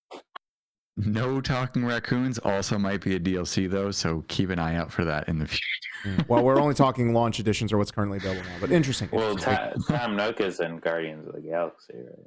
no 1.06 1.40
talking 1.40 1.84
raccoons 1.84 2.38
also 2.40 2.76
might 2.76 3.00
be 3.00 3.14
a 3.14 3.20
DLC 3.20 3.70
though, 3.70 3.90
so 3.92 4.24
keep 4.26 4.50
an 4.50 4.58
eye 4.58 4.74
out 4.74 4.90
for 4.92 5.04
that 5.04 5.28
in 5.28 5.38
the 5.38 5.46
future. 5.46 6.24
Well, 6.28 6.42
we're 6.42 6.60
only 6.60 6.74
talking 6.74 7.12
launch 7.12 7.38
editions 7.38 7.72
or 7.72 7.78
what's 7.78 7.90
currently 7.90 8.18
available 8.18 8.42
now, 8.42 8.56
but 8.60 8.72
interesting. 8.72 9.08
Well, 9.12 9.30
interesting. 9.32 9.82
Tom, 9.86 9.98
Tom 9.98 10.16
Nook 10.16 10.40
is 10.40 10.60
in 10.60 10.78
Guardians 10.78 11.28
of 11.28 11.34
the 11.34 11.40
Galaxy, 11.40 11.94
right? 11.94 12.26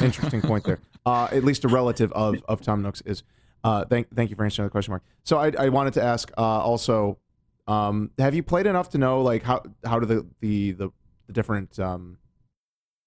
In- 0.00 0.04
interesting 0.04 0.42
point 0.42 0.64
there. 0.64 0.78
Uh, 1.06 1.28
at 1.32 1.44
least 1.44 1.64
a 1.64 1.68
relative 1.68 2.12
of 2.12 2.42
of 2.48 2.60
Tom 2.60 2.82
Nook's 2.82 3.00
is. 3.02 3.22
Uh, 3.62 3.84
thank 3.86 4.14
thank 4.14 4.28
you 4.28 4.36
for 4.36 4.44
answering 4.44 4.66
the 4.66 4.70
question, 4.70 4.92
Mark. 4.92 5.02
So 5.24 5.38
I 5.38 5.50
I 5.58 5.68
wanted 5.70 5.94
to 5.94 6.02
ask 6.02 6.30
uh, 6.36 6.42
also, 6.42 7.18
um, 7.66 8.10
have 8.18 8.34
you 8.34 8.42
played 8.42 8.66
enough 8.66 8.90
to 8.90 8.98
know 8.98 9.22
like 9.22 9.42
how 9.42 9.62
how 9.84 9.98
do 9.98 10.06
the 10.06 10.26
the 10.40 10.72
the, 10.72 10.92
the 11.26 11.32
different 11.32 11.78
um, 11.78 12.18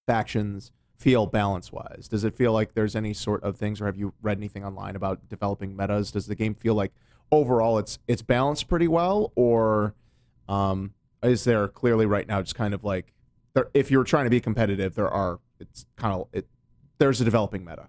factions 0.06 0.72
feel 0.98 1.26
balance 1.26 1.72
wise? 1.72 2.08
Does 2.08 2.24
it 2.24 2.34
feel 2.34 2.52
like 2.52 2.74
there's 2.74 2.96
any 2.96 3.14
sort 3.14 3.42
of 3.42 3.56
things, 3.56 3.80
or 3.80 3.86
have 3.86 3.96
you 3.96 4.14
read 4.20 4.38
anything 4.38 4.64
online 4.64 4.96
about 4.96 5.28
developing 5.28 5.76
metas? 5.76 6.10
Does 6.10 6.26
the 6.26 6.34
game 6.34 6.54
feel 6.54 6.74
like 6.74 6.92
overall 7.30 7.78
it's 7.78 7.98
it's 8.08 8.22
balanced 8.22 8.68
pretty 8.68 8.88
well, 8.88 9.32
or 9.34 9.94
um, 10.48 10.94
is 11.22 11.44
there 11.44 11.68
clearly 11.68 12.06
right 12.06 12.26
now 12.26 12.42
just 12.42 12.54
kind 12.54 12.74
of 12.74 12.84
like 12.84 13.12
there, 13.54 13.68
if 13.74 13.90
you're 13.90 14.04
trying 14.04 14.24
to 14.24 14.30
be 14.30 14.40
competitive, 14.40 14.94
there 14.94 15.08
are 15.08 15.40
it's 15.60 15.86
kind 15.96 16.14
of 16.14 16.28
it 16.32 16.46
there's 16.98 17.20
a 17.20 17.24
developing 17.24 17.64
meta. 17.64 17.88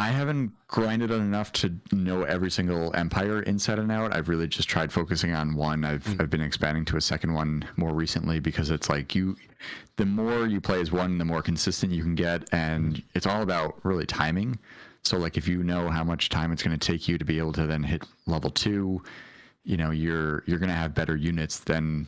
I 0.00 0.08
haven't 0.08 0.52
grinded 0.66 1.10
on 1.12 1.20
enough 1.20 1.52
to 1.52 1.78
know 1.92 2.22
every 2.22 2.50
single 2.50 2.96
empire 2.96 3.42
inside 3.42 3.78
and 3.78 3.92
out. 3.92 4.16
I've 4.16 4.30
really 4.30 4.48
just 4.48 4.66
tried 4.66 4.90
focusing 4.90 5.34
on 5.34 5.54
one. 5.54 5.84
I've 5.84 6.04
Mm. 6.04 6.22
I've 6.22 6.30
been 6.30 6.40
expanding 6.40 6.86
to 6.86 6.96
a 6.96 7.02
second 7.02 7.34
one 7.34 7.68
more 7.76 7.92
recently 7.92 8.40
because 8.40 8.70
it's 8.70 8.88
like 8.88 9.14
you 9.14 9.36
the 9.96 10.06
more 10.06 10.46
you 10.46 10.58
play 10.58 10.80
as 10.80 10.90
one, 10.90 11.18
the 11.18 11.26
more 11.26 11.42
consistent 11.42 11.92
you 11.92 12.02
can 12.02 12.14
get 12.14 12.48
and 12.50 13.02
it's 13.14 13.26
all 13.26 13.42
about 13.42 13.78
really 13.84 14.06
timing. 14.06 14.58
So 15.02 15.18
like 15.18 15.36
if 15.36 15.46
you 15.46 15.62
know 15.62 15.90
how 15.90 16.02
much 16.02 16.30
time 16.30 16.50
it's 16.50 16.62
going 16.62 16.78
to 16.78 16.92
take 16.92 17.06
you 17.06 17.18
to 17.18 17.24
be 17.26 17.36
able 17.36 17.52
to 17.52 17.66
then 17.66 17.82
hit 17.82 18.02
level 18.26 18.48
2, 18.48 19.02
you 19.64 19.76
know, 19.76 19.90
you're 19.90 20.44
you're 20.46 20.58
going 20.58 20.70
to 20.70 20.74
have 20.74 20.94
better 20.94 21.14
units 21.14 21.58
than 21.58 22.06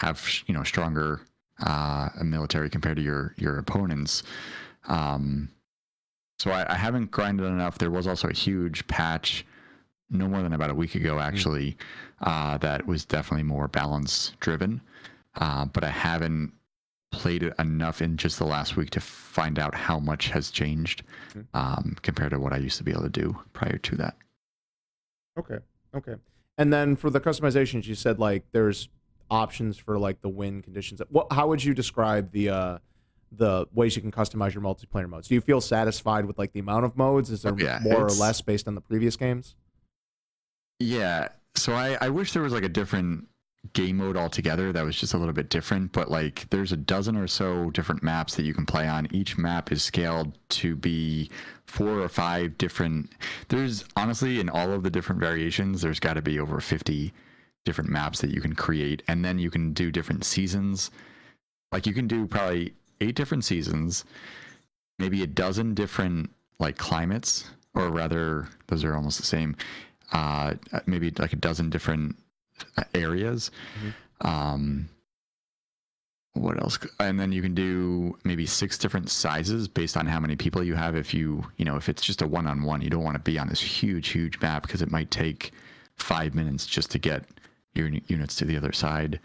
have, 0.00 0.28
you 0.48 0.54
know, 0.54 0.64
stronger 0.64 1.20
uh 1.60 2.08
military 2.24 2.68
compared 2.68 2.96
to 2.96 3.02
your 3.02 3.32
your 3.38 3.58
opponents. 3.58 4.24
Um 4.88 5.50
so 6.42 6.50
I, 6.50 6.72
I 6.72 6.74
haven't 6.76 7.12
grinded 7.12 7.46
enough. 7.46 7.78
There 7.78 7.90
was 7.90 8.08
also 8.08 8.26
a 8.26 8.32
huge 8.32 8.84
patch, 8.88 9.46
no 10.10 10.26
more 10.26 10.42
than 10.42 10.52
about 10.52 10.70
a 10.70 10.74
week 10.74 10.96
ago, 10.96 11.20
actually, 11.20 11.76
uh, 12.20 12.58
that 12.58 12.84
was 12.84 13.04
definitely 13.04 13.44
more 13.44 13.68
balance 13.68 14.32
driven. 14.40 14.80
Uh, 15.36 15.66
but 15.66 15.84
I 15.84 15.88
haven't 15.90 16.52
played 17.12 17.44
it 17.44 17.54
enough 17.60 18.02
in 18.02 18.16
just 18.16 18.38
the 18.40 18.44
last 18.44 18.76
week 18.76 18.90
to 18.90 19.00
find 19.00 19.56
out 19.56 19.72
how 19.72 20.00
much 20.00 20.30
has 20.30 20.50
changed 20.50 21.04
Mhm. 21.32 21.46
um, 21.54 21.96
compared 22.02 22.30
to 22.32 22.40
what 22.40 22.52
I 22.52 22.56
used 22.56 22.78
to 22.78 22.82
be 22.84 22.90
able 22.90 23.02
to 23.02 23.08
do 23.08 23.38
prior 23.52 23.78
to 23.78 23.96
that. 23.96 24.16
Okay. 25.38 25.58
Okay. 25.94 26.16
And 26.58 26.72
then 26.72 26.96
for 26.96 27.08
the 27.08 27.20
customizations, 27.20 27.86
you 27.86 27.94
said 27.94 28.18
like 28.18 28.44
there's 28.50 28.88
options 29.30 29.78
for 29.78 29.96
like 29.98 30.20
the 30.22 30.28
win 30.28 30.60
conditions. 30.60 31.00
What? 31.08 31.28
How 31.32 31.46
would 31.48 31.62
you 31.62 31.72
describe 31.72 32.32
the 32.32 32.48
uh, 32.50 32.78
the 33.34 33.66
ways 33.72 33.96
you 33.96 34.02
can 34.02 34.12
customize 34.12 34.54
your 34.54 34.62
multiplayer 34.62 35.08
modes? 35.08 35.28
Do 35.28 35.34
you 35.34 35.40
feel 35.40 35.60
satisfied 35.60 36.26
with 36.26 36.38
like 36.38 36.52
the 36.52 36.60
amount 36.60 36.84
of 36.84 36.96
modes? 36.96 37.30
Is 37.30 37.42
there 37.42 37.52
Oh, 37.52 37.56
yeah, 37.58 37.78
more 37.82 38.04
or 38.04 38.10
less 38.10 38.40
based 38.40 38.68
on 38.68 38.74
the 38.74 38.80
previous 38.80 39.16
games? 39.16 39.56
Yeah. 40.78 41.28
So 41.54 41.72
I, 41.74 41.96
I 42.00 42.08
wish 42.08 42.32
there 42.32 42.42
was 42.42 42.52
like 42.52 42.64
a 42.64 42.68
different 42.68 43.28
game 43.74 43.96
mode 43.98 44.16
altogether 44.16 44.72
that 44.72 44.84
was 44.84 44.96
just 44.96 45.14
a 45.14 45.18
little 45.18 45.32
bit 45.32 45.48
different, 45.48 45.92
but 45.92 46.10
like 46.10 46.50
there's 46.50 46.72
a 46.72 46.76
dozen 46.76 47.16
or 47.16 47.28
so 47.28 47.70
different 47.70 48.02
maps 48.02 48.34
that 48.34 48.42
you 48.42 48.52
can 48.52 48.66
play 48.66 48.88
on. 48.88 49.06
Each 49.12 49.38
map 49.38 49.70
is 49.70 49.82
scaled 49.82 50.36
to 50.50 50.74
be 50.74 51.30
four 51.66 52.00
or 52.00 52.08
five 52.08 52.58
different. 52.58 53.10
There's 53.48 53.84
honestly, 53.96 54.40
in 54.40 54.48
all 54.48 54.72
of 54.72 54.82
the 54.82 54.90
different 54.90 55.20
variations, 55.20 55.82
there's 55.82 56.00
got 56.00 56.14
to 56.14 56.22
be 56.22 56.40
over 56.40 56.60
50 56.60 57.12
different 57.64 57.90
maps 57.90 58.20
that 58.20 58.30
you 58.30 58.40
can 58.40 58.54
create. 58.54 59.02
And 59.06 59.24
then 59.24 59.38
you 59.38 59.50
can 59.50 59.72
do 59.72 59.92
different 59.92 60.24
seasons. 60.24 60.90
Like 61.70 61.86
you 61.86 61.94
can 61.94 62.08
do 62.08 62.26
probably 62.26 62.74
eight 63.02 63.14
different 63.14 63.44
seasons, 63.44 64.04
maybe 64.98 65.22
a 65.22 65.26
dozen 65.26 65.74
different 65.74 66.30
like 66.58 66.78
climates, 66.78 67.50
or 67.74 67.88
rather, 67.88 68.48
those 68.68 68.84
are 68.84 68.94
almost 68.94 69.18
the 69.18 69.26
same 69.26 69.56
uh, 70.12 70.54
maybe 70.86 71.10
like 71.18 71.32
a 71.32 71.36
dozen 71.36 71.70
different 71.70 72.16
uh, 72.76 72.84
areas. 72.94 73.50
Um, 74.20 74.88
what 76.34 76.60
else? 76.62 76.78
And 77.00 77.18
then 77.20 77.32
you 77.32 77.42
can 77.42 77.54
do 77.54 78.16
maybe 78.24 78.46
six 78.46 78.78
different 78.78 79.10
sizes 79.10 79.68
based 79.68 79.96
on 79.96 80.06
how 80.06 80.20
many 80.20 80.36
people 80.36 80.62
you 80.62 80.74
have. 80.74 80.96
If 80.96 81.12
you, 81.12 81.44
you 81.56 81.64
know, 81.64 81.76
if 81.76 81.88
it's 81.88 82.02
just 82.02 82.22
a 82.22 82.26
one 82.26 82.46
on 82.46 82.62
one, 82.62 82.80
you 82.80 82.90
don't 82.90 83.02
want 83.02 83.16
to 83.16 83.22
be 83.22 83.38
on 83.38 83.48
this 83.48 83.60
huge, 83.60 84.08
huge 84.08 84.40
map 84.40 84.62
because 84.62 84.80
it 84.82 84.90
might 84.90 85.10
take 85.10 85.52
five 85.96 86.34
minutes 86.34 86.66
just 86.66 86.90
to 86.92 86.98
get 86.98 87.24
your 87.74 87.88
units 88.06 88.36
to 88.36 88.44
the 88.44 88.56
other 88.56 88.72
side. 88.72 89.20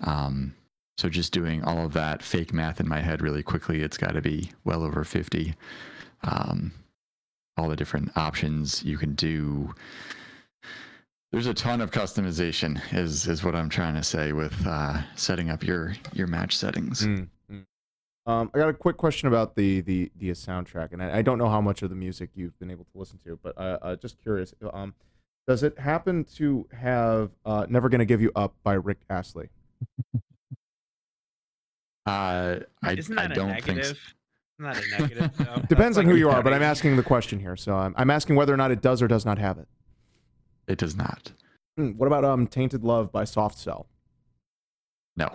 Um, 0.00 0.54
so 1.00 1.08
just 1.08 1.32
doing 1.32 1.64
all 1.64 1.86
of 1.86 1.94
that 1.94 2.22
fake 2.22 2.52
math 2.52 2.78
in 2.78 2.86
my 2.86 3.00
head 3.00 3.22
really 3.22 3.42
quickly, 3.42 3.80
it's 3.80 3.96
got 3.96 4.12
to 4.12 4.20
be 4.20 4.52
well 4.64 4.82
over 4.82 5.02
50. 5.02 5.54
Um, 6.24 6.72
all 7.56 7.70
the 7.70 7.76
different 7.76 8.14
options 8.18 8.84
you 8.84 8.98
can 8.98 9.14
do. 9.14 9.72
There's 11.32 11.46
a 11.46 11.54
ton 11.54 11.80
of 11.80 11.90
customization, 11.90 12.78
is 12.92 13.26
is 13.26 13.42
what 13.42 13.54
I'm 13.54 13.70
trying 13.70 13.94
to 13.94 14.02
say 14.02 14.32
with 14.32 14.54
uh, 14.66 15.00
setting 15.16 15.48
up 15.48 15.64
your 15.64 15.94
your 16.12 16.26
match 16.26 16.54
settings. 16.54 17.06
Mm, 17.06 17.28
mm. 17.50 17.64
Um, 18.26 18.50
I 18.52 18.58
got 18.58 18.68
a 18.68 18.74
quick 18.74 18.98
question 18.98 19.26
about 19.26 19.56
the 19.56 19.80
the 19.80 20.12
the 20.18 20.30
soundtrack, 20.32 20.92
and 20.92 21.02
I, 21.02 21.18
I 21.18 21.22
don't 21.22 21.38
know 21.38 21.48
how 21.48 21.62
much 21.62 21.80
of 21.80 21.88
the 21.88 21.96
music 21.96 22.28
you've 22.34 22.58
been 22.58 22.70
able 22.70 22.84
to 22.84 22.98
listen 22.98 23.18
to, 23.24 23.38
but 23.42 23.56
uh, 23.56 23.78
uh, 23.80 23.96
just 23.96 24.20
curious. 24.20 24.52
Um, 24.70 24.92
does 25.48 25.62
it 25.62 25.78
happen 25.78 26.24
to 26.36 26.68
have 26.78 27.30
uh, 27.46 27.64
"Never 27.70 27.88
Gonna 27.88 28.04
Give 28.04 28.20
You 28.20 28.32
Up" 28.36 28.54
by 28.62 28.74
Rick 28.74 28.98
Astley? 29.08 29.48
Uh, 32.06 32.60
I, 32.82 32.92
Isn't 32.94 33.14
that 33.16 33.32
a 33.32 33.34
don't 33.34 33.48
negative? 33.48 33.84
think. 33.86 33.98
Not 34.58 34.76
a 34.76 35.00
negative. 35.00 35.30
though. 35.38 35.44
Depends 35.68 35.68
That's 35.68 35.98
on 35.98 36.04
like 36.04 36.12
who 36.12 36.16
you 36.16 36.28
are, 36.30 36.42
but 36.42 36.52
I'm 36.52 36.62
asking 36.62 36.96
the 36.96 37.02
question 37.02 37.38
here. 37.40 37.56
So 37.56 37.74
I'm, 37.74 37.94
I'm 37.96 38.10
asking 38.10 38.36
whether 38.36 38.52
or 38.52 38.56
not 38.56 38.70
it 38.70 38.82
does 38.82 39.00
or 39.02 39.08
does 39.08 39.24
not 39.24 39.38
have 39.38 39.58
it. 39.58 39.68
It 40.68 40.78
does 40.78 40.96
not. 40.96 41.32
Hmm, 41.76 41.90
what 41.92 42.06
about 42.06 42.24
um 42.24 42.46
"Tainted 42.46 42.84
Love" 42.84 43.10
by 43.12 43.24
Soft 43.24 43.58
Cell? 43.58 43.86
No. 45.16 45.34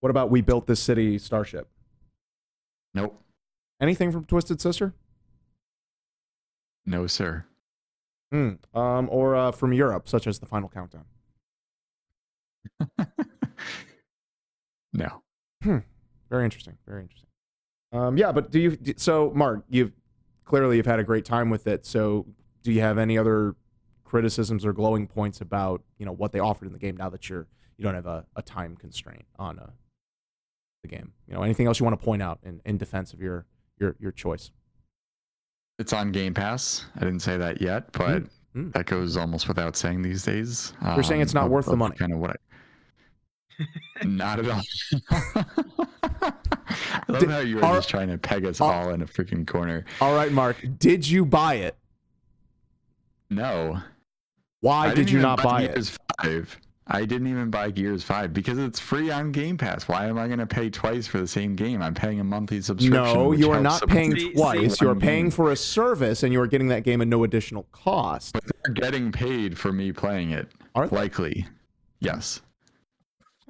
What 0.00 0.10
about 0.10 0.30
"We 0.30 0.40
Built 0.40 0.66
This 0.66 0.80
City" 0.80 1.18
Starship? 1.18 1.68
Nope. 2.94 3.20
Anything 3.80 4.10
from 4.12 4.24
Twisted 4.24 4.60
Sister? 4.60 4.94
No, 6.86 7.06
sir. 7.06 7.44
Hmm. 8.32 8.54
Um, 8.74 9.08
or 9.10 9.34
uh, 9.36 9.50
from 9.52 9.72
Europe, 9.72 10.08
such 10.08 10.26
as 10.26 10.38
The 10.38 10.46
Final 10.46 10.68
Countdown. 10.68 11.04
no. 14.92 15.22
Very 15.62 16.44
interesting. 16.44 16.76
Very 16.86 17.02
interesting. 17.02 17.28
Um, 17.92 18.16
yeah, 18.16 18.32
but 18.32 18.50
do 18.50 18.60
you? 18.60 18.78
So, 18.96 19.32
Mark, 19.34 19.64
you've 19.68 19.92
clearly 20.44 20.76
you've 20.76 20.86
had 20.86 21.00
a 21.00 21.04
great 21.04 21.24
time 21.24 21.50
with 21.50 21.66
it. 21.66 21.84
So, 21.84 22.26
do 22.62 22.72
you 22.72 22.80
have 22.80 22.98
any 22.98 23.18
other 23.18 23.56
criticisms 24.04 24.64
or 24.64 24.72
glowing 24.72 25.06
points 25.06 25.40
about 25.40 25.82
you 25.98 26.06
know 26.06 26.12
what 26.12 26.32
they 26.32 26.38
offered 26.38 26.66
in 26.66 26.72
the 26.72 26.78
game 26.78 26.96
now 26.96 27.08
that 27.10 27.28
you're 27.28 27.46
you 27.76 27.84
don't 27.84 27.94
have 27.94 28.06
a, 28.06 28.24
a 28.36 28.42
time 28.42 28.76
constraint 28.76 29.24
on 29.38 29.58
uh, 29.58 29.70
the 30.82 30.88
game? 30.88 31.12
You 31.26 31.34
know, 31.34 31.42
anything 31.42 31.66
else 31.66 31.80
you 31.80 31.84
want 31.84 31.98
to 31.98 32.04
point 32.04 32.22
out 32.22 32.38
in, 32.44 32.60
in 32.64 32.78
defense 32.78 33.12
of 33.12 33.20
your 33.20 33.46
your 33.78 33.96
your 33.98 34.12
choice? 34.12 34.52
It's 35.80 35.92
on 35.92 36.12
Game 36.12 36.34
Pass. 36.34 36.84
I 36.96 37.00
didn't 37.00 37.20
say 37.20 37.38
that 37.38 37.60
yet, 37.60 37.90
but 37.92 38.24
mm. 38.54 38.72
that 38.74 38.86
goes 38.86 39.16
almost 39.16 39.48
without 39.48 39.76
saying 39.76 40.02
these 40.02 40.24
days. 40.24 40.74
You're 40.84 41.02
saying 41.02 41.22
it's 41.22 41.34
not 41.34 41.48
worth 41.48 41.66
the 41.66 41.76
money. 41.76 41.96
Kind 41.96 42.12
of 42.12 42.18
what 42.18 42.30
I. 42.30 42.34
not 44.04 44.38
at 44.40 44.48
all. 44.50 44.62
I 46.22 46.32
love 47.08 47.20
Did- 47.20 47.30
how 47.30 47.38
you 47.40 47.56
were 47.56 47.64
are- 47.64 47.76
just 47.76 47.88
trying 47.88 48.08
to 48.08 48.18
peg 48.18 48.44
us 48.44 48.60
are- 48.60 48.72
all 48.72 48.90
in 48.90 49.02
a 49.02 49.06
freaking 49.06 49.46
corner. 49.46 49.84
All 50.00 50.14
right, 50.14 50.32
Mark, 50.32 50.56
did 50.78 51.06
you 51.08 51.24
buy 51.24 51.54
it? 51.54 51.76
No. 53.28 53.80
Why 54.60 54.94
did 54.94 55.10
you 55.10 55.20
not 55.20 55.42
buy 55.42 55.62
it? 55.62 55.74
Gears 55.74 55.96
5. 56.22 56.58
I 56.92 57.04
didn't 57.04 57.28
even 57.28 57.50
buy 57.50 57.70
Gears 57.70 58.02
5 58.02 58.32
because 58.32 58.58
it's 58.58 58.80
free 58.80 59.10
on 59.12 59.30
Game 59.30 59.56
Pass. 59.56 59.86
Why 59.86 60.06
am 60.06 60.18
I 60.18 60.26
going 60.26 60.40
to 60.40 60.46
pay 60.46 60.68
twice 60.70 61.06
for 61.06 61.18
the 61.20 61.26
same 61.26 61.54
game? 61.54 61.80
I'm 61.82 61.94
paying 61.94 62.18
a 62.18 62.24
monthly 62.24 62.60
subscription. 62.60 62.92
No, 63.14 63.30
you 63.30 63.52
are 63.52 63.60
not 63.60 63.86
paying 63.88 64.12
See- 64.12 64.20
see, 64.20 64.32
twice. 64.32 64.80
You 64.80 64.90
are 64.90 64.96
paying 64.96 65.26
game. 65.26 65.30
for 65.30 65.52
a 65.52 65.56
service, 65.56 66.24
and 66.24 66.32
you 66.32 66.40
are 66.40 66.48
getting 66.48 66.66
that 66.68 66.82
game 66.82 67.00
at 67.00 67.06
no 67.08 67.22
additional 67.22 67.62
cost. 67.70 68.32
But 68.32 68.42
they're 68.64 68.74
getting 68.74 69.12
paid 69.12 69.56
for 69.56 69.72
me 69.72 69.92
playing 69.92 70.32
it. 70.32 70.48
Are 70.74 70.88
they? 70.88 70.96
Likely. 70.96 71.46
Yes. 72.00 72.40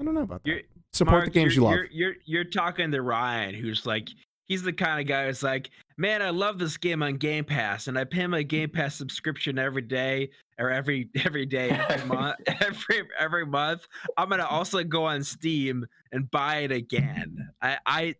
I 0.00 0.04
don't 0.04 0.14
know 0.14 0.22
about 0.22 0.42
that. 0.44 0.48
You're- 0.50 0.64
Support 0.92 1.26
the 1.26 1.30
games 1.30 1.54
you 1.54 1.62
love. 1.62 1.74
You're, 1.74 1.86
you're 1.92 2.14
you're 2.24 2.44
talking 2.44 2.90
to 2.90 3.00
Ryan, 3.00 3.54
who's 3.54 3.86
like 3.86 4.08
he's 4.46 4.64
the 4.64 4.72
kind 4.72 5.00
of 5.00 5.06
guy 5.06 5.26
who's 5.26 5.40
like, 5.44 5.70
man, 5.98 6.20
I 6.20 6.30
love 6.30 6.58
this 6.58 6.76
game 6.76 7.00
on 7.04 7.14
Game 7.14 7.44
Pass, 7.44 7.86
and 7.86 7.96
I 7.96 8.02
pay 8.02 8.26
my 8.26 8.42
Game 8.42 8.70
Pass 8.70 8.96
subscription 8.96 9.56
every 9.56 9.82
day 9.82 10.30
or 10.58 10.68
every 10.68 11.08
every 11.24 11.46
day 11.46 11.70
every 11.70 12.08
month 12.16 12.34
every 12.60 13.02
every 13.20 13.46
month. 13.46 13.86
I'm 14.16 14.28
gonna 14.28 14.46
also 14.46 14.82
go 14.82 15.04
on 15.04 15.22
Steam 15.22 15.86
and 16.10 16.28
buy 16.32 16.56
it 16.58 16.72
again. 16.72 17.48
I 17.62 17.78
I 17.86 18.14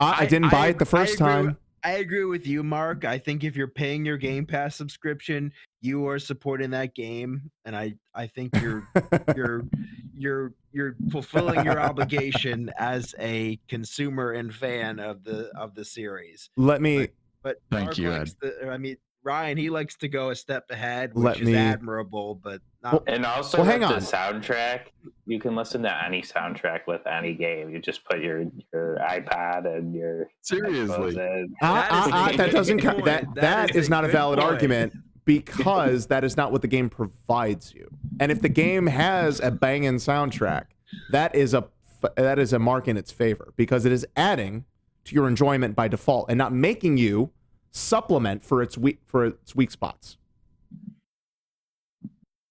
I, 0.00 0.14
I 0.20 0.26
didn't 0.26 0.50
buy 0.50 0.66
I- 0.66 0.68
it 0.68 0.78
the 0.78 0.84
I 0.84 0.88
first 0.88 1.14
agree 1.14 1.26
time. 1.26 1.46
with- 1.46 1.56
I 1.84 1.92
agree 1.92 2.24
with 2.26 2.46
you, 2.46 2.62
Mark. 2.62 3.04
I 3.06 3.18
think 3.18 3.42
if 3.42 3.56
you're 3.56 3.66
paying 3.66 4.04
your 4.04 4.16
Game 4.18 4.44
Pass 4.46 4.76
subscription, 4.76 5.50
you 5.82 6.06
are 6.08 6.18
supporting 6.18 6.70
that 6.70 6.94
game, 6.94 7.50
and 7.64 7.76
I 7.76 7.94
I 8.14 8.26
think 8.28 8.58
you're 8.60 8.88
you're 9.36 9.64
you're 10.14 10.54
you're 10.72 10.96
fulfilling 11.10 11.64
your 11.64 11.80
obligation 11.80 12.70
as 12.78 13.14
a 13.18 13.58
consumer 13.68 14.30
and 14.32 14.54
fan 14.54 14.98
of 15.00 15.24
the 15.24 15.50
of 15.56 15.74
the 15.74 15.84
series. 15.84 16.48
Let 16.56 16.80
me 16.80 17.08
But 17.42 17.56
Thank 17.70 17.84
Mark 17.86 17.98
you, 17.98 18.10
likes 18.10 18.34
the, 18.40 18.68
I 18.70 18.78
mean, 18.78 18.96
Ryan, 19.24 19.56
he 19.58 19.68
likes 19.70 19.96
to 19.96 20.08
go 20.08 20.30
a 20.30 20.36
step 20.36 20.64
ahead, 20.70 21.14
which 21.14 21.24
Let 21.24 21.40
is 21.40 21.46
me- 21.48 21.54
admirable, 21.56 22.36
but 22.42 22.60
not. 22.82 22.92
Well, 22.92 23.02
And 23.08 23.26
also, 23.26 23.58
Well, 23.58 23.66
with 23.66 23.72
hang 23.72 23.80
the 23.80 23.96
on. 23.96 24.00
soundtrack, 24.00 24.86
you 25.26 25.38
can 25.40 25.54
listen 25.56 25.82
to 25.82 26.04
any 26.04 26.22
soundtrack 26.22 26.80
with 26.86 27.04
any 27.06 27.34
game. 27.34 27.70
You 27.70 27.80
just 27.80 28.04
put 28.04 28.20
your 28.20 28.44
your 28.72 28.98
iPad 29.00 29.66
and 29.66 29.92
your 29.94 30.28
Seriously. 30.42 30.78
headphones 30.88 31.16
in. 31.16 31.54
That 31.60 31.92
is 31.92 32.06
a 32.06 32.10
good 32.30 32.38
that 32.38 32.52
doesn't 32.52 32.78
count. 32.80 33.04
That 33.04 33.24
That 33.34 33.40
that 33.40 33.70
is 33.70 33.76
is 33.76 33.86
a 33.88 33.90
not 33.90 34.04
a 34.04 34.08
valid 34.08 34.38
point. 34.38 34.50
argument 34.52 34.92
because 35.24 36.06
that 36.06 36.24
is 36.24 36.36
not 36.36 36.52
what 36.52 36.62
the 36.62 36.68
game 36.68 36.90
provides 36.90 37.74
you. 37.74 37.88
And 38.20 38.32
if 38.32 38.42
the 38.42 38.48
game 38.48 38.86
has 38.86 39.40
a 39.40 39.50
banging 39.50 39.94
soundtrack, 39.94 40.64
that 41.10 41.34
is 41.34 41.54
a 41.54 41.68
that 42.16 42.38
is 42.38 42.52
a 42.52 42.58
mark 42.58 42.88
in 42.88 42.96
its 42.96 43.12
favor 43.12 43.52
because 43.56 43.84
it 43.84 43.92
is 43.92 44.04
adding 44.16 44.64
to 45.04 45.14
your 45.14 45.28
enjoyment 45.28 45.76
by 45.76 45.88
default 45.88 46.28
and 46.28 46.36
not 46.36 46.52
making 46.52 46.96
you 46.96 47.30
supplement 47.70 48.42
for 48.42 48.62
its 48.62 48.76
weak 48.76 48.98
for 49.06 49.26
its 49.26 49.54
weak 49.54 49.70
spots. 49.70 50.16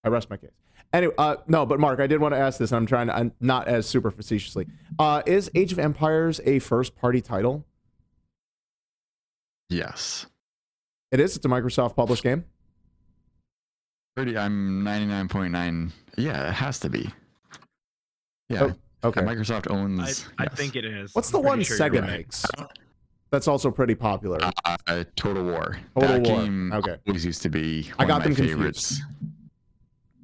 I 0.03 0.09
rest 0.09 0.29
my 0.29 0.37
case. 0.37 0.51
Anyway, 0.93 1.13
uh, 1.17 1.37
no, 1.47 1.65
but 1.65 1.79
Mark, 1.79 1.99
I 1.99 2.07
did 2.07 2.19
want 2.19 2.33
to 2.33 2.39
ask 2.39 2.59
this, 2.59 2.71
and 2.71 2.77
I'm 2.77 2.85
trying 2.85 3.07
to, 3.07 3.15
I'm 3.15 3.31
not 3.39 3.67
as 3.67 3.85
super 3.85 4.11
facetiously. 4.11 4.67
Uh, 4.99 5.21
is 5.25 5.49
Age 5.55 5.71
of 5.71 5.79
Empires 5.79 6.41
a 6.45 6.59
first 6.59 6.95
party 6.95 7.21
title? 7.21 7.65
Yes. 9.69 10.25
It 11.11 11.21
is. 11.21 11.37
It's 11.37 11.45
a 11.45 11.49
Microsoft 11.49 11.95
published 11.95 12.23
game. 12.23 12.43
Pretty. 14.15 14.37
I'm 14.37 14.83
99.9. 14.83 15.91
Yeah, 16.17 16.49
it 16.49 16.53
has 16.53 16.79
to 16.79 16.89
be. 16.89 17.09
Yeah. 18.49 18.63
Oh, 18.63 18.75
Okay. 19.03 19.21
Microsoft 19.21 19.71
owns. 19.71 20.27
I 20.37 20.43
yes. 20.43 20.53
think 20.53 20.75
it 20.75 20.85
is. 20.85 21.15
What's 21.15 21.31
the 21.31 21.39
I'm 21.39 21.43
one 21.45 21.63
sure 21.63 21.75
Sega 21.75 22.01
right. 22.01 22.11
makes? 22.11 22.45
That's 23.31 23.47
also 23.47 23.71
pretty 23.71 23.95
popular. 23.95 24.37
Uh, 24.63 25.03
Total 25.15 25.43
War. 25.43 25.79
Total 25.99 26.19
that 26.19 26.27
War, 26.29 26.37
game 26.41 26.71
okay. 26.71 26.97
always 27.07 27.25
used 27.25 27.41
to 27.41 27.49
be 27.49 27.89
I 27.97 28.05
got 28.05 28.17
of 28.17 28.23
them 28.25 28.33
my 28.33 28.35
confused. 28.35 28.57
favorites. 28.59 29.01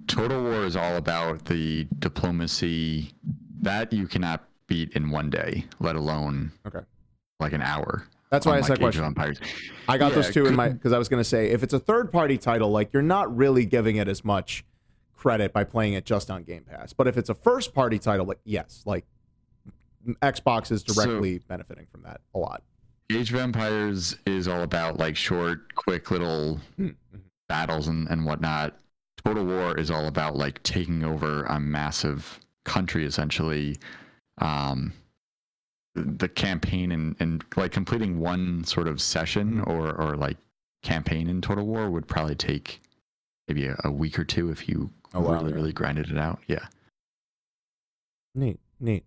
Total 0.06 0.44
War 0.44 0.64
is 0.66 0.76
all 0.76 0.96
about 0.98 1.46
the 1.46 1.88
diplomacy 1.98 3.14
that 3.62 3.92
you 3.92 4.08
cannot 4.08 4.48
beat 4.68 4.92
in 4.94 5.10
one 5.10 5.32
day, 5.32 5.66
let 5.80 5.96
alone 5.96 6.52
Okay. 6.68 6.82
like 7.40 7.54
an 7.54 7.64
hour. 7.64 8.06
That's 8.30 8.46
why 8.46 8.56
I 8.56 8.58
Age 8.60 8.70
of 8.70 8.80
question. 8.80 9.04
Empires. 9.06 9.40
I 9.88 9.98
got 9.98 10.10
Yeah, 10.12 10.16
those 10.16 10.34
two 10.34 10.46
in 10.48 10.56
my 10.56 10.70
because 10.70 10.92
I 10.94 10.98
was 10.98 11.08
going 11.08 11.22
to 11.22 11.28
say 11.30 11.50
if 11.52 11.64
it's 11.64 11.74
a 11.74 11.80
third 11.80 12.12
party 12.12 12.38
title, 12.38 12.70
like 12.70 12.92
you're 12.94 13.02
not 13.02 13.36
really 13.36 13.66
giving 13.66 13.96
it 13.96 14.08
as 14.08 14.26
much 14.26 14.66
credit 15.16 15.54
by 15.54 15.64
playing 15.64 15.94
it 15.94 16.06
just 16.06 16.30
on 16.30 16.44
Game 16.44 16.64
Pass. 16.64 16.92
But 16.94 17.08
if 17.08 17.18
it's 17.18 17.30
a 17.30 17.34
first 17.36 17.74
party 17.74 18.00
title, 18.00 18.26
like 18.26 18.40
yes, 18.44 18.84
like 18.86 19.06
Xbox 20.22 20.72
is 20.72 20.84
So- 20.88 20.94
directly 20.94 21.40
benefiting 21.40 21.88
from 21.92 22.04
that 22.04 22.22
a 22.36 22.40
lot. 22.40 22.64
Age 23.10 23.32
of 23.32 23.40
Empires 23.40 24.18
is 24.26 24.48
all 24.50 24.64
about 24.64 24.98
like 24.98 25.16
short, 25.16 25.74
quick 25.76 26.12
little 26.12 26.60
Mhm. 26.78 26.96
battles 27.48 27.88
and, 27.88 28.08
and 28.10 28.26
whatnot. 28.26 28.78
Total 29.24 29.46
War 29.46 29.78
is 29.78 29.90
all 29.90 30.08
about 30.08 30.36
like 30.36 30.62
taking 30.64 31.04
over 31.04 31.44
a 31.46 31.60
massive 31.60 32.40
country 32.66 33.06
essentially. 33.06 33.78
Um, 34.40 34.92
the 35.98 36.28
campaign 36.28 36.92
and, 36.92 37.16
and 37.20 37.44
like 37.56 37.72
completing 37.72 38.20
one 38.20 38.64
sort 38.64 38.88
of 38.88 39.02
session 39.02 39.62
or, 39.62 39.94
or 39.94 40.16
like 40.16 40.38
campaign 40.84 41.28
in 41.30 41.42
Total 41.42 41.66
War 41.66 41.90
would 41.90 42.08
probably 42.08 42.36
take 42.36 42.82
maybe 43.48 43.66
a, 43.68 43.76
a 43.84 43.92
week 43.92 44.18
or 44.20 44.24
two 44.24 44.50
if 44.52 44.68
you 44.70 44.90
Oh, 45.14 45.22
wow, 45.22 45.34
really, 45.36 45.50
yeah. 45.50 45.56
really 45.56 45.74
grinded 45.74 46.12
it 46.12 46.18
out. 46.18 46.40
Yeah. 46.48 46.66
Neat, 48.36 48.60
neat. 48.80 49.06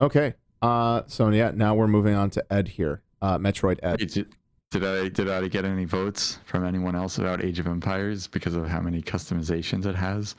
Okay. 0.00 0.34
Uh, 0.62 1.02
so 1.06 1.28
yeah, 1.28 1.52
now 1.54 1.74
we're 1.74 1.86
moving 1.86 2.14
on 2.14 2.30
to 2.30 2.52
Ed 2.52 2.68
here. 2.68 3.02
Uh, 3.20 3.38
Metroid 3.38 3.78
Ed. 3.82 3.98
Did, 3.98 4.34
did 4.70 4.84
I 4.84 5.08
did 5.08 5.28
I 5.28 5.46
get 5.48 5.64
any 5.64 5.84
votes 5.84 6.38
from 6.44 6.64
anyone 6.64 6.96
else 6.96 7.18
about 7.18 7.44
Age 7.44 7.58
of 7.58 7.66
Empires 7.66 8.26
because 8.26 8.54
of 8.54 8.66
how 8.66 8.80
many 8.80 9.02
customizations 9.02 9.86
it 9.86 9.94
has? 9.94 10.34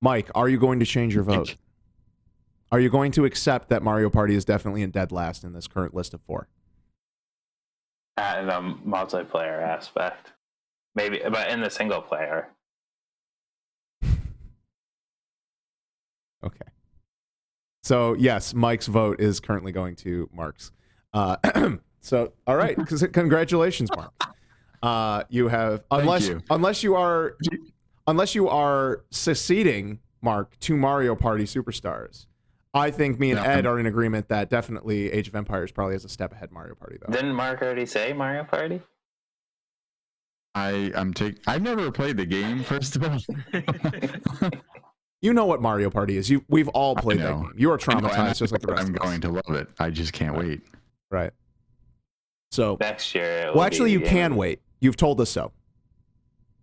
Mike, 0.00 0.30
are 0.34 0.48
you 0.48 0.58
going 0.58 0.78
to 0.78 0.86
change 0.86 1.14
your 1.14 1.24
vote? 1.24 1.56
Are 2.70 2.80
you 2.80 2.90
going 2.90 3.12
to 3.12 3.24
accept 3.24 3.68
that 3.70 3.82
Mario 3.82 4.10
Party 4.10 4.34
is 4.34 4.44
definitely 4.44 4.82
in 4.82 4.90
dead 4.90 5.10
last 5.10 5.42
in 5.44 5.52
this 5.52 5.66
current 5.66 5.94
list 5.94 6.12
of 6.14 6.20
four? 6.22 6.48
Uh, 8.18 8.36
in 8.40 8.46
the 8.46 8.52
multiplayer 8.86 9.62
aspect, 9.62 10.32
maybe, 10.94 11.20
but 11.30 11.48
in 11.50 11.60
the 11.60 11.70
single 11.70 12.00
player, 12.02 12.48
Okay. 16.44 16.66
So 17.82 18.14
yes, 18.14 18.54
Mike's 18.54 18.86
vote 18.86 19.20
is 19.20 19.40
currently 19.40 19.72
going 19.72 19.96
to 19.96 20.28
Mark's. 20.32 20.70
Uh, 21.12 21.36
so 22.00 22.32
all 22.46 22.56
right, 22.56 22.76
'cause- 22.86 23.04
congratulations, 23.12 23.90
Mark. 23.96 24.12
Uh, 24.82 25.24
you 25.28 25.48
have 25.48 25.82
unless 25.90 26.28
you. 26.28 26.40
unless 26.50 26.82
you 26.84 26.94
are 26.94 27.36
unless 28.06 28.34
you 28.36 28.48
are 28.48 29.02
seceding 29.10 29.98
Mark 30.22 30.56
to 30.60 30.76
Mario 30.76 31.16
Party 31.16 31.44
Superstars. 31.44 32.26
I 32.78 32.90
think 32.90 33.18
me 33.20 33.30
and 33.32 33.40
Ed 33.40 33.66
are 33.66 33.78
in 33.78 33.86
agreement 33.86 34.28
that 34.28 34.48
definitely 34.50 35.10
Age 35.12 35.28
of 35.28 35.34
Empires 35.34 35.70
probably 35.72 35.94
has 35.94 36.04
a 36.04 36.08
step 36.08 36.32
ahead 36.32 36.50
Mario 36.52 36.74
Party 36.74 36.96
though. 37.00 37.12
didn't 37.12 37.34
Mark 37.34 37.60
already 37.62 37.86
say 37.86 38.12
Mario 38.12 38.44
Party? 38.44 38.80
I 40.54 40.92
I'm 40.96 41.12
take 41.14 41.36
I've 41.46 41.62
never 41.62 41.90
played 41.92 42.16
the 42.16 42.26
game 42.26 42.62
first 42.64 42.96
of 42.96 43.04
all. 43.04 44.50
You 45.20 45.34
know 45.34 45.46
what 45.46 45.60
Mario 45.60 45.90
Party 45.90 46.16
is. 46.16 46.30
You 46.30 46.44
we've 46.48 46.68
all 46.68 46.94
played 46.94 47.18
that 47.18 47.32
game. 47.34 47.52
You 47.56 47.72
are 47.72 47.78
I 47.88 47.94
know, 47.94 48.06
traumatized 48.08 48.38
just 48.38 48.52
like 48.52 48.60
the 48.60 48.68
rest 48.68 48.86
I'm 48.86 48.94
of 48.94 49.00
us. 49.02 49.08
going 49.08 49.20
to 49.22 49.28
love 49.30 49.50
it. 49.56 49.66
I 49.80 49.90
just 49.90 50.12
can't 50.12 50.36
wait. 50.38 50.60
Right. 51.10 51.32
So 52.52 52.76
Next 52.78 53.12
year. 53.16 53.24
it 53.24 53.46
will 53.48 53.54
well 53.54 53.64
be 53.64 53.66
actually 53.66 53.90
you 53.90 53.98
the 53.98 54.06
can 54.06 54.36
wait. 54.36 54.60
You've 54.80 54.96
told 54.96 55.20
us 55.20 55.28
so. 55.28 55.50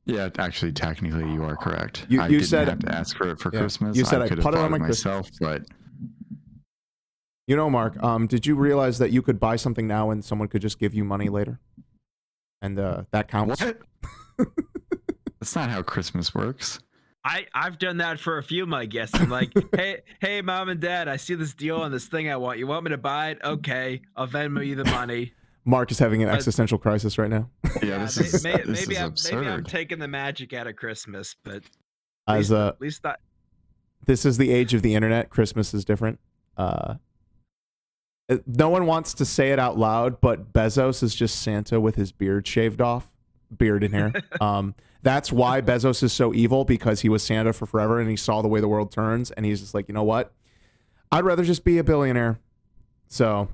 Yeah, 0.06 0.30
actually, 0.38 0.72
technically, 0.72 1.30
you 1.34 1.44
are 1.44 1.58
correct. 1.58 2.06
You- 2.08 2.22
I 2.22 2.28
you 2.28 2.38
didn't 2.38 2.48
said- 2.48 2.70
have 2.70 2.80
to 2.80 2.96
ask 2.96 3.18
for 3.18 3.28
it 3.32 3.40
for 3.42 3.52
Yeah. 3.54 3.60
Christmas. 3.60 3.98
You 3.98 4.06
said 4.06 4.22
I 4.22 4.30
could 4.30 4.38
have 4.38 4.46
put 4.46 4.54
it 4.54 4.60
on 4.62 4.72
my 4.72 4.78
myself, 4.78 5.30
but 5.42 5.64
You 7.48 7.56
know, 7.56 7.70
Mark, 7.70 8.02
um, 8.02 8.26
did 8.28 8.46
you 8.48 8.56
realize 8.56 8.98
that 8.98 9.12
you 9.12 9.22
could 9.22 9.40
buy 9.40 9.56
something 9.56 9.88
now 9.88 10.10
and 10.10 10.26
someone 10.26 10.48
could 10.48 10.62
just 10.62 10.80
give 10.80 10.94
you 10.96 11.04
money 11.04 11.30
later? 11.30 11.60
And 12.62 12.80
uh, 12.80 13.04
that 13.12 13.28
counts. 13.28 13.62
what? 13.62 13.80
That's 15.40 15.56
not 15.56 15.70
how 15.70 15.84
Christmas 15.84 16.34
works. 16.34 16.80
I 17.24 17.46
I've 17.54 17.78
done 17.78 17.98
that 17.98 18.20
for 18.20 18.38
a 18.38 18.44
few 18.44 18.64
of 18.64 18.70
my 18.70 18.86
guests. 18.86 19.20
I'm 19.20 19.30
like, 19.30 19.52
hey 19.76 20.02
hey 20.22 20.42
mom 20.42 20.70
and 20.70 20.80
dad, 20.80 21.08
I 21.08 21.18
see 21.18 21.36
this 21.36 21.54
deal 21.54 21.78
on 21.78 21.92
this 21.92 22.08
thing 22.08 22.30
I 22.30 22.36
want. 22.38 22.58
You 22.60 22.68
want 22.68 22.84
me 22.84 22.92
to 22.92 22.98
buy 22.98 23.30
it? 23.32 23.40
Okay, 23.44 24.02
I'll 24.16 24.28
Venmo 24.28 24.66
you 24.66 24.76
the 24.76 24.86
money. 24.86 25.34
Mark 25.66 25.90
is 25.92 25.98
having 26.00 26.22
an 26.24 26.30
But- 26.30 26.36
existential 26.36 26.78
crisis 26.78 27.18
right 27.18 27.30
now. 27.30 27.50
Yeah, 27.82 28.00
this 28.00 28.18
is 28.18 28.44
may- 28.44 28.58
this 28.64 28.82
maybe 28.82 28.96
is 28.96 29.02
I'm 29.02 29.08
absurd. 29.10 29.36
maybe 29.42 29.48
I'm 29.52 29.64
taking 29.64 29.98
the 30.00 30.08
magic 30.08 30.54
out 30.54 30.68
of 30.68 30.76
Christmas, 30.76 31.36
but 31.44 31.64
As 32.28 32.50
least- 32.50 32.52
uh, 32.54 32.68
at 32.70 32.82
least 32.82 33.04
that 33.04 33.20
this 34.06 34.24
is 34.26 34.38
the 34.38 34.52
age 34.52 34.74
of 34.76 34.84
the 34.84 34.94
internet. 34.94 35.30
Christmas 35.32 35.74
is 35.74 35.84
different. 35.86 36.20
Uh, 36.58 36.96
it- 36.96 37.00
no 38.48 38.70
one 38.70 38.86
wants 38.86 39.14
to 39.16 39.26
say 39.26 39.52
it 39.52 39.60
out 39.60 39.78
loud, 39.78 40.20
but 40.20 40.52
Bezos 40.52 41.04
is 41.04 41.14
just 41.16 41.42
Santa 41.42 41.80
with 41.80 41.96
his 41.96 42.12
beard 42.12 42.48
shaved 42.48 42.82
off, 42.82 43.12
beard 43.56 43.84
and 43.84 43.94
hair. 43.94 44.14
um, 44.42 44.76
that's 45.04 45.32
why 45.32 45.62
Bezos 45.62 46.02
is 46.02 46.12
so 46.12 46.34
evil 46.34 46.66
because 46.66 47.02
he 47.02 47.10
was 47.10 47.22
Santa 47.22 47.54
for 47.54 47.66
forever 47.68 48.00
and 48.00 48.10
he 48.10 48.16
saw 48.16 48.42
the 48.42 48.48
way 48.48 48.60
the 48.60 48.68
world 48.68 48.92
turns 48.92 49.30
and 49.32 49.46
he's 49.46 49.60
just 49.62 49.74
like, 49.76 49.88
you 49.88 49.94
know 49.94 50.04
what? 50.04 50.34
I'd 51.12 51.24
rather 51.24 51.44
just 51.44 51.64
be 51.64 51.78
a 51.78 51.84
billionaire. 51.84 52.40
So, 53.08 53.50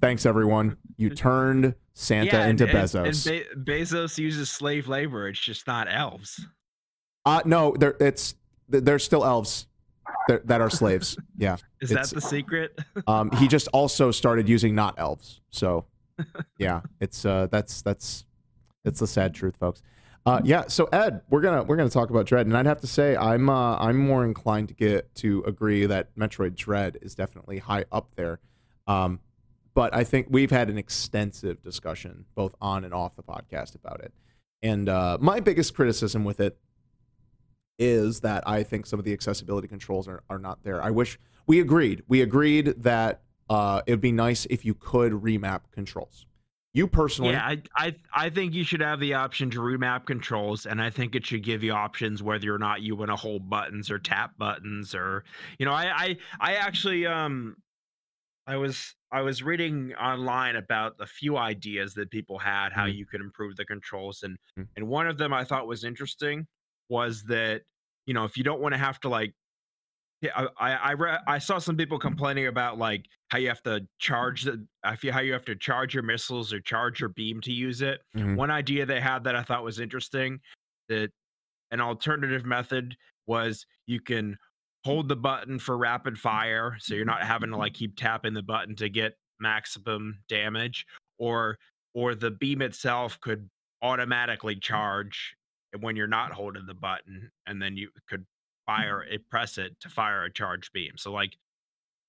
thanks 0.00 0.26
everyone. 0.26 0.76
You 0.96 1.10
turned 1.14 1.76
Santa 1.94 2.26
yeah, 2.26 2.40
and- 2.42 2.60
into 2.60 2.64
and, 2.64 2.88
Bezos. 2.88 3.26
And 3.26 3.64
Be- 3.64 3.72
Bezos 3.72 4.18
uses 4.18 4.50
slave 4.50 4.88
labor. 4.88 5.28
It's 5.28 5.38
just 5.38 5.68
not 5.68 5.86
elves. 5.88 6.44
uh, 7.24 7.42
no, 7.44 7.76
there 7.78 7.94
it's 8.00 8.34
there's 8.68 9.04
still 9.04 9.24
elves 9.24 9.66
that, 10.28 10.46
that 10.46 10.60
are 10.60 10.70
slaves. 10.70 11.16
Yeah. 11.36 11.56
Is 11.80 11.90
that 11.90 12.08
the 12.10 12.20
secret? 12.20 12.78
Um, 13.06 13.30
he 13.32 13.48
just 13.48 13.68
also 13.68 14.10
started 14.10 14.48
using 14.48 14.74
not 14.74 14.94
elves. 14.96 15.40
So, 15.50 15.86
yeah, 16.58 16.82
it's 17.00 17.24
uh, 17.24 17.48
that's 17.50 17.82
that's 17.82 18.24
it's 18.84 19.00
the 19.00 19.06
sad 19.06 19.34
truth, 19.34 19.56
folks. 19.56 19.82
Uh, 20.24 20.40
yeah. 20.44 20.64
So 20.68 20.84
Ed, 20.92 21.22
we're 21.30 21.40
gonna 21.40 21.64
we're 21.64 21.76
gonna 21.76 21.90
talk 21.90 22.10
about 22.10 22.26
Dread, 22.26 22.46
and 22.46 22.56
I'd 22.56 22.66
have 22.66 22.80
to 22.82 22.86
say 22.86 23.16
I'm 23.16 23.48
uh, 23.48 23.76
I'm 23.76 23.96
more 23.96 24.24
inclined 24.24 24.68
to 24.68 24.74
get 24.74 25.12
to 25.16 25.42
agree 25.46 25.86
that 25.86 26.14
Metroid 26.16 26.54
Dread 26.54 26.98
is 27.02 27.14
definitely 27.14 27.58
high 27.58 27.86
up 27.90 28.14
there. 28.14 28.38
Um, 28.86 29.20
but 29.74 29.94
I 29.94 30.04
think 30.04 30.28
we've 30.30 30.50
had 30.50 30.68
an 30.70 30.78
extensive 30.78 31.62
discussion 31.62 32.26
both 32.34 32.54
on 32.60 32.84
and 32.84 32.94
off 32.94 33.16
the 33.16 33.22
podcast 33.22 33.74
about 33.74 34.00
it, 34.00 34.12
and 34.62 34.88
uh, 34.88 35.18
my 35.20 35.40
biggest 35.40 35.74
criticism 35.74 36.24
with 36.24 36.38
it 36.38 36.56
is 37.78 38.20
that 38.20 38.46
I 38.46 38.62
think 38.62 38.86
some 38.86 38.98
of 38.98 39.04
the 39.04 39.12
accessibility 39.12 39.68
controls 39.68 40.06
are, 40.08 40.22
are 40.30 40.38
not 40.38 40.62
there. 40.62 40.82
I 40.82 40.90
wish 40.90 41.18
we 41.46 41.60
agreed. 41.60 42.02
We 42.08 42.20
agreed 42.22 42.66
that 42.82 43.22
uh, 43.50 43.82
it 43.86 43.92
would 43.92 44.00
be 44.00 44.12
nice 44.12 44.46
if 44.46 44.64
you 44.64 44.74
could 44.74 45.12
remap 45.12 45.62
controls. 45.72 46.26
You 46.74 46.86
personally, 46.86 47.34
Yeah, 47.34 47.44
I, 47.46 47.62
I 47.76 47.94
I 48.14 48.30
think 48.30 48.54
you 48.54 48.64
should 48.64 48.80
have 48.80 48.98
the 48.98 49.14
option 49.14 49.50
to 49.50 49.58
remap 49.58 50.06
controls, 50.06 50.64
and 50.64 50.80
I 50.80 50.88
think 50.88 51.14
it 51.14 51.26
should 51.26 51.42
give 51.42 51.62
you 51.62 51.72
options 51.72 52.22
whether 52.22 52.54
or 52.54 52.58
not 52.58 52.80
you 52.80 52.96
want 52.96 53.10
to 53.10 53.16
hold 53.16 53.50
buttons 53.50 53.90
or 53.90 53.98
tap 53.98 54.38
buttons, 54.38 54.94
or 54.94 55.24
you 55.58 55.66
know, 55.66 55.72
I 55.72 55.92
I 56.06 56.16
I 56.40 56.54
actually 56.54 57.06
um 57.06 57.56
I 58.46 58.56
was 58.56 58.96
I 59.12 59.22
was 59.22 59.42
reading 59.42 59.94
online 59.94 60.56
about 60.56 60.96
a 61.00 61.06
few 61.06 61.36
ideas 61.38 61.94
that 61.94 62.10
people 62.10 62.38
had 62.40 62.72
how 62.72 62.86
Mhm. 62.86 62.96
you 62.96 63.06
could 63.06 63.20
improve 63.20 63.56
the 63.56 63.64
controls, 63.66 64.22
and 64.22 64.38
Mm. 64.58 64.68
and 64.76 64.88
one 64.88 65.06
of 65.06 65.18
them 65.18 65.32
I 65.34 65.44
thought 65.44 65.66
was 65.66 65.84
interesting 65.84 66.46
was 66.92 67.24
that 67.24 67.62
you 68.06 68.12
know 68.12 68.24
if 68.24 68.36
you 68.36 68.44
don't 68.44 68.60
want 68.60 68.74
to 68.74 68.78
have 68.78 69.00
to 69.00 69.08
like 69.08 69.34
yeah, 70.20 70.30
I 70.36 70.46
I 70.60 70.72
I, 70.74 70.90
re- 70.92 71.18
I 71.26 71.38
saw 71.38 71.58
some 71.58 71.76
people 71.76 71.98
complaining 71.98 72.46
about 72.46 72.78
like 72.78 73.06
how 73.30 73.38
you 73.38 73.48
have 73.48 73.62
to 73.64 73.80
charge 73.98 74.42
the 74.42 74.64
I 74.84 74.94
feel 74.94 75.12
how 75.12 75.20
you 75.20 75.32
have 75.32 75.44
to 75.46 75.56
charge 75.56 75.94
your 75.94 76.04
missiles 76.04 76.52
or 76.52 76.60
charge 76.60 77.00
your 77.00 77.08
beam 77.08 77.40
to 77.40 77.50
use 77.50 77.82
it. 77.82 78.02
Mhm. 78.14 78.36
One 78.36 78.50
idea 78.50 78.86
they 78.86 79.00
had 79.00 79.24
that 79.24 79.34
I 79.34 79.42
thought 79.42 79.64
was 79.64 79.80
interesting 79.80 80.38
that 80.88 81.10
an 81.72 81.80
alternative 81.80 82.44
method 82.44 82.94
was 83.26 83.66
you 83.86 84.00
can 84.00 84.36
hold 84.84 85.08
the 85.08 85.16
button 85.16 85.58
for 85.58 85.78
rapid 85.78 86.18
fire 86.18 86.76
so 86.78 86.94
you're 86.94 87.04
not 87.04 87.22
having 87.22 87.50
to 87.50 87.56
like 87.56 87.72
keep 87.72 87.96
tapping 87.96 88.34
the 88.34 88.42
button 88.42 88.76
to 88.76 88.88
get 88.88 89.14
maximum 89.40 90.18
damage 90.28 90.86
or 91.18 91.56
or 91.94 92.14
the 92.14 92.30
beam 92.30 92.60
itself 92.62 93.18
could 93.20 93.48
automatically 93.80 94.56
charge 94.56 95.34
when 95.80 95.96
you're 95.96 96.06
not 96.06 96.32
holding 96.32 96.66
the 96.66 96.74
button 96.74 97.30
and 97.46 97.60
then 97.60 97.76
you 97.76 97.90
could 98.08 98.26
fire 98.66 99.02
it 99.02 99.28
press 99.30 99.58
it 99.58 99.78
to 99.80 99.88
fire 99.88 100.24
a 100.24 100.32
charge 100.32 100.70
beam. 100.72 100.92
So 100.96 101.12
like 101.12 101.36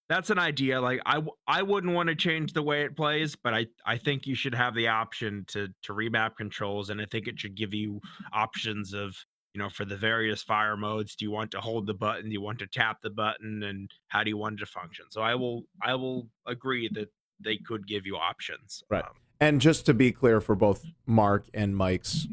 that's 0.09 0.29
an 0.29 0.39
idea 0.39 0.81
like 0.81 1.01
I 1.05 1.21
I 1.47 1.61
wouldn't 1.61 1.93
want 1.93 2.09
to 2.09 2.15
change 2.15 2.53
the 2.53 2.61
way 2.61 2.83
it 2.83 2.95
plays 2.95 3.35
but 3.35 3.53
i 3.53 3.65
i 3.85 3.97
think 3.97 4.27
you 4.27 4.35
should 4.35 4.53
have 4.53 4.75
the 4.75 4.87
option 4.87 5.45
to 5.47 5.69
to 5.83 5.93
remap 5.93 6.35
controls 6.35 6.89
and 6.89 7.01
i 7.01 7.05
think 7.05 7.27
it 7.27 7.39
should 7.39 7.55
give 7.55 7.73
you 7.73 8.01
options 8.33 8.93
of 8.93 9.15
you 9.53 9.61
know 9.61 9.69
for 9.69 9.85
the 9.85 9.95
various 9.95 10.43
fire 10.43 10.75
modes 10.75 11.15
do 11.15 11.25
you 11.25 11.31
want 11.31 11.51
to 11.51 11.61
hold 11.61 11.87
the 11.87 11.93
button 11.93 12.25
do 12.25 12.31
you 12.31 12.41
want 12.41 12.59
to 12.59 12.67
tap 12.67 13.01
the 13.01 13.09
button 13.09 13.63
and 13.63 13.91
how 14.09 14.23
do 14.23 14.29
you 14.29 14.37
want 14.37 14.55
it 14.55 14.59
to 14.59 14.65
function? 14.65 15.05
So 15.09 15.21
i 15.21 15.35
will 15.35 15.63
i 15.81 15.95
will 15.95 16.27
agree 16.45 16.89
that 16.93 17.09
they 17.39 17.57
could 17.57 17.87
give 17.87 18.05
you 18.05 18.15
options 18.17 18.83
Right. 18.89 19.03
Um, 19.03 19.11
And 19.39 19.59
just 19.59 19.85
to 19.87 19.93
be 19.93 20.11
clear 20.11 20.39
for 20.39 20.55
both 20.55 20.85
Mark 21.05 21.47
and 21.53 21.75
Mike's 21.75 22.27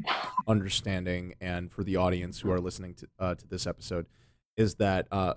understanding, 0.47 1.35
and 1.41 1.71
for 1.71 1.83
the 1.83 1.97
audience 1.97 2.39
who 2.39 2.51
are 2.51 2.59
listening 2.59 2.93
to 2.95 3.07
uh, 3.19 3.35
to 3.35 3.47
this 3.47 3.67
episode, 3.67 4.05
is 4.55 4.75
that 4.75 5.07
uh, 5.11 5.33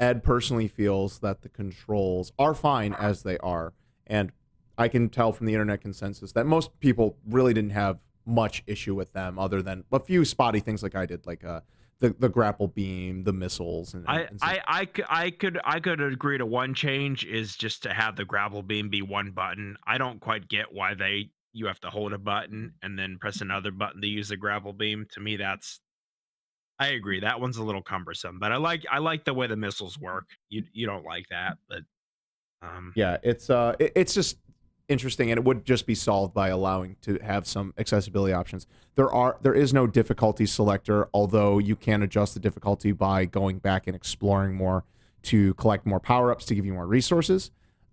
Ed 0.00 0.22
personally 0.22 0.68
feels 0.68 1.18
that 1.20 1.42
the 1.42 1.48
controls 1.48 2.32
are 2.38 2.54
fine 2.54 2.94
as 2.94 3.22
they 3.22 3.38
are, 3.38 3.74
and 4.06 4.32
I 4.78 4.88
can 4.88 5.08
tell 5.08 5.32
from 5.32 5.46
the 5.46 5.52
internet 5.52 5.80
consensus 5.80 6.32
that 6.32 6.46
most 6.46 6.78
people 6.80 7.16
really 7.28 7.54
didn't 7.54 7.70
have 7.70 7.98
much 8.24 8.62
issue 8.66 8.94
with 8.94 9.12
them, 9.12 9.38
other 9.38 9.62
than 9.62 9.84
a 9.92 10.00
few 10.00 10.24
spotty 10.24 10.60
things 10.60 10.82
like 10.82 10.94
I 10.94 11.06
did, 11.06 11.26
like 11.26 11.44
uh, 11.44 11.60
the 12.00 12.14
the 12.18 12.28
grapple 12.28 12.68
beam, 12.68 13.24
the 13.24 13.32
missiles, 13.32 13.94
and, 13.94 14.04
I, 14.06 14.20
and 14.22 14.38
I, 14.42 14.60
I, 14.66 14.88
I 15.08 15.30
could 15.30 15.58
I 15.64 15.80
could 15.80 16.00
agree 16.00 16.38
to 16.38 16.46
one 16.46 16.74
change 16.74 17.24
is 17.24 17.56
just 17.56 17.82
to 17.84 17.94
have 17.94 18.16
the 18.16 18.24
grapple 18.24 18.62
beam 18.62 18.88
be 18.90 19.02
one 19.02 19.30
button. 19.30 19.76
I 19.86 19.98
don't 19.98 20.20
quite 20.20 20.48
get 20.48 20.72
why 20.72 20.94
they 20.94 21.30
you 21.52 21.66
have 21.66 21.80
to 21.80 21.90
hold 21.90 22.12
a 22.12 22.18
button 22.18 22.74
and 22.82 22.98
then 22.98 23.16
press 23.18 23.40
another 23.40 23.70
button 23.70 24.02
to 24.02 24.06
use 24.06 24.28
the 24.28 24.36
grapple 24.36 24.74
beam. 24.74 25.06
To 25.12 25.20
me, 25.20 25.36
that's 25.36 25.80
I 26.78 26.88
agree. 26.88 27.20
That 27.20 27.40
one's 27.40 27.56
a 27.56 27.64
little 27.64 27.82
cumbersome, 27.82 28.38
but 28.38 28.52
I 28.52 28.56
like 28.56 28.84
I 28.90 28.98
like 28.98 29.24
the 29.24 29.32
way 29.32 29.46
the 29.46 29.56
missiles 29.56 29.98
work. 29.98 30.26
You 30.50 30.64
you 30.72 30.86
don't 30.86 31.04
like 31.04 31.28
that, 31.30 31.56
but 31.68 31.80
um 32.60 32.92
Yeah, 32.94 33.16
it's 33.22 33.48
uh, 33.48 33.74
it- 33.78 33.92
it's 33.96 34.12
just 34.12 34.36
interesting, 34.88 35.30
and 35.30 35.38
it 35.38 35.44
would 35.44 35.64
just 35.64 35.86
be 35.86 35.94
solved 35.94 36.34
by 36.34 36.48
allowing 36.48 36.96
to 37.02 37.18
have 37.22 37.46
some 37.46 37.74
accessibility 37.78 38.32
options. 38.32 38.66
There 38.94 39.10
are 39.10 39.36
there 39.42 39.54
is 39.54 39.72
no 39.72 39.86
difficulty 39.86 40.46
selector, 40.46 41.08
although 41.12 41.58
you 41.58 41.76
can 41.76 42.02
adjust 42.02 42.34
the 42.34 42.40
difficulty 42.40 42.92
by 42.92 43.24
going 43.24 43.58
back 43.58 43.86
and 43.86 43.96
exploring 43.96 44.54
more 44.54 44.84
to 45.24 45.54
collect 45.54 45.86
more 45.86 46.00
power 46.00 46.30
ups 46.30 46.44
to 46.46 46.54
give 46.54 46.64
you 46.64 46.72
more 46.72 46.86
resources. 46.86 47.50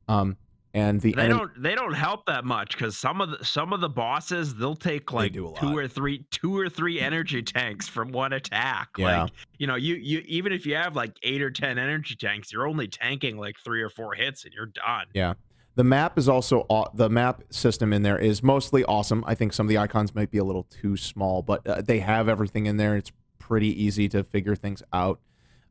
Um, 0.07 0.37
and 0.75 1.01
the 1.01 1.13
they 1.13 1.27
enem- 1.27 1.29
don't 1.29 1.61
they 1.61 1.75
don't 1.75 1.93
help 1.93 2.25
that 2.25 2.45
much 2.45 2.71
because 2.71 2.97
some 2.97 3.21
of 3.21 3.29
the 3.29 3.45
some 3.45 3.73
of 3.73 3.81
the 3.81 3.89
bosses 3.89 4.55
they'll 4.55 4.75
take 4.75 5.13
like 5.13 5.31
do 5.31 5.53
a 5.53 5.59
two 5.59 5.77
or 5.77 5.87
three 5.87 6.25
two 6.31 6.57
or 6.57 6.67
three 6.67 6.99
energy 6.99 7.43
tanks 7.43 7.87
from 7.87 8.11
one 8.11 8.33
attack. 8.33 8.89
Yeah. 8.97 9.23
Like 9.23 9.31
you 9.59 9.67
know, 9.67 9.75
you 9.75 9.95
you 9.95 10.23
even 10.25 10.51
if 10.51 10.65
you 10.65 10.75
have 10.75 10.95
like 10.95 11.15
eight 11.21 11.43
or 11.43 11.51
ten 11.51 11.77
energy 11.77 12.15
tanks, 12.15 12.51
you're 12.51 12.67
only 12.67 12.87
tanking 12.87 13.37
like 13.37 13.59
three 13.59 13.83
or 13.83 13.89
four 13.89 14.15
hits 14.15 14.45
and 14.45 14.53
you're 14.53 14.65
done. 14.65 15.05
Yeah. 15.13 15.33
The 15.75 15.83
map 15.83 16.17
is 16.17 16.29
also 16.29 16.65
aw- 16.69 16.91
the 16.93 17.09
map 17.09 17.41
system 17.49 17.93
in 17.93 18.03
there 18.03 18.17
is 18.17 18.43
mostly 18.43 18.83
awesome. 18.83 19.23
I 19.25 19.33
think 19.35 19.53
some 19.53 19.65
of 19.65 19.69
the 19.69 19.77
icons 19.77 20.13
might 20.13 20.29
be 20.29 20.37
a 20.37 20.43
little 20.43 20.63
too 20.63 20.95
small, 20.97 21.41
but 21.41 21.65
uh, 21.67 21.81
they 21.81 21.99
have 21.99 22.29
everything 22.29 22.67
in 22.67 22.77
there. 22.77 22.95
It's 22.95 23.11
pretty 23.39 23.83
easy 23.83 24.07
to 24.09 24.23
figure 24.23 24.55
things 24.55 24.83
out. 24.93 25.19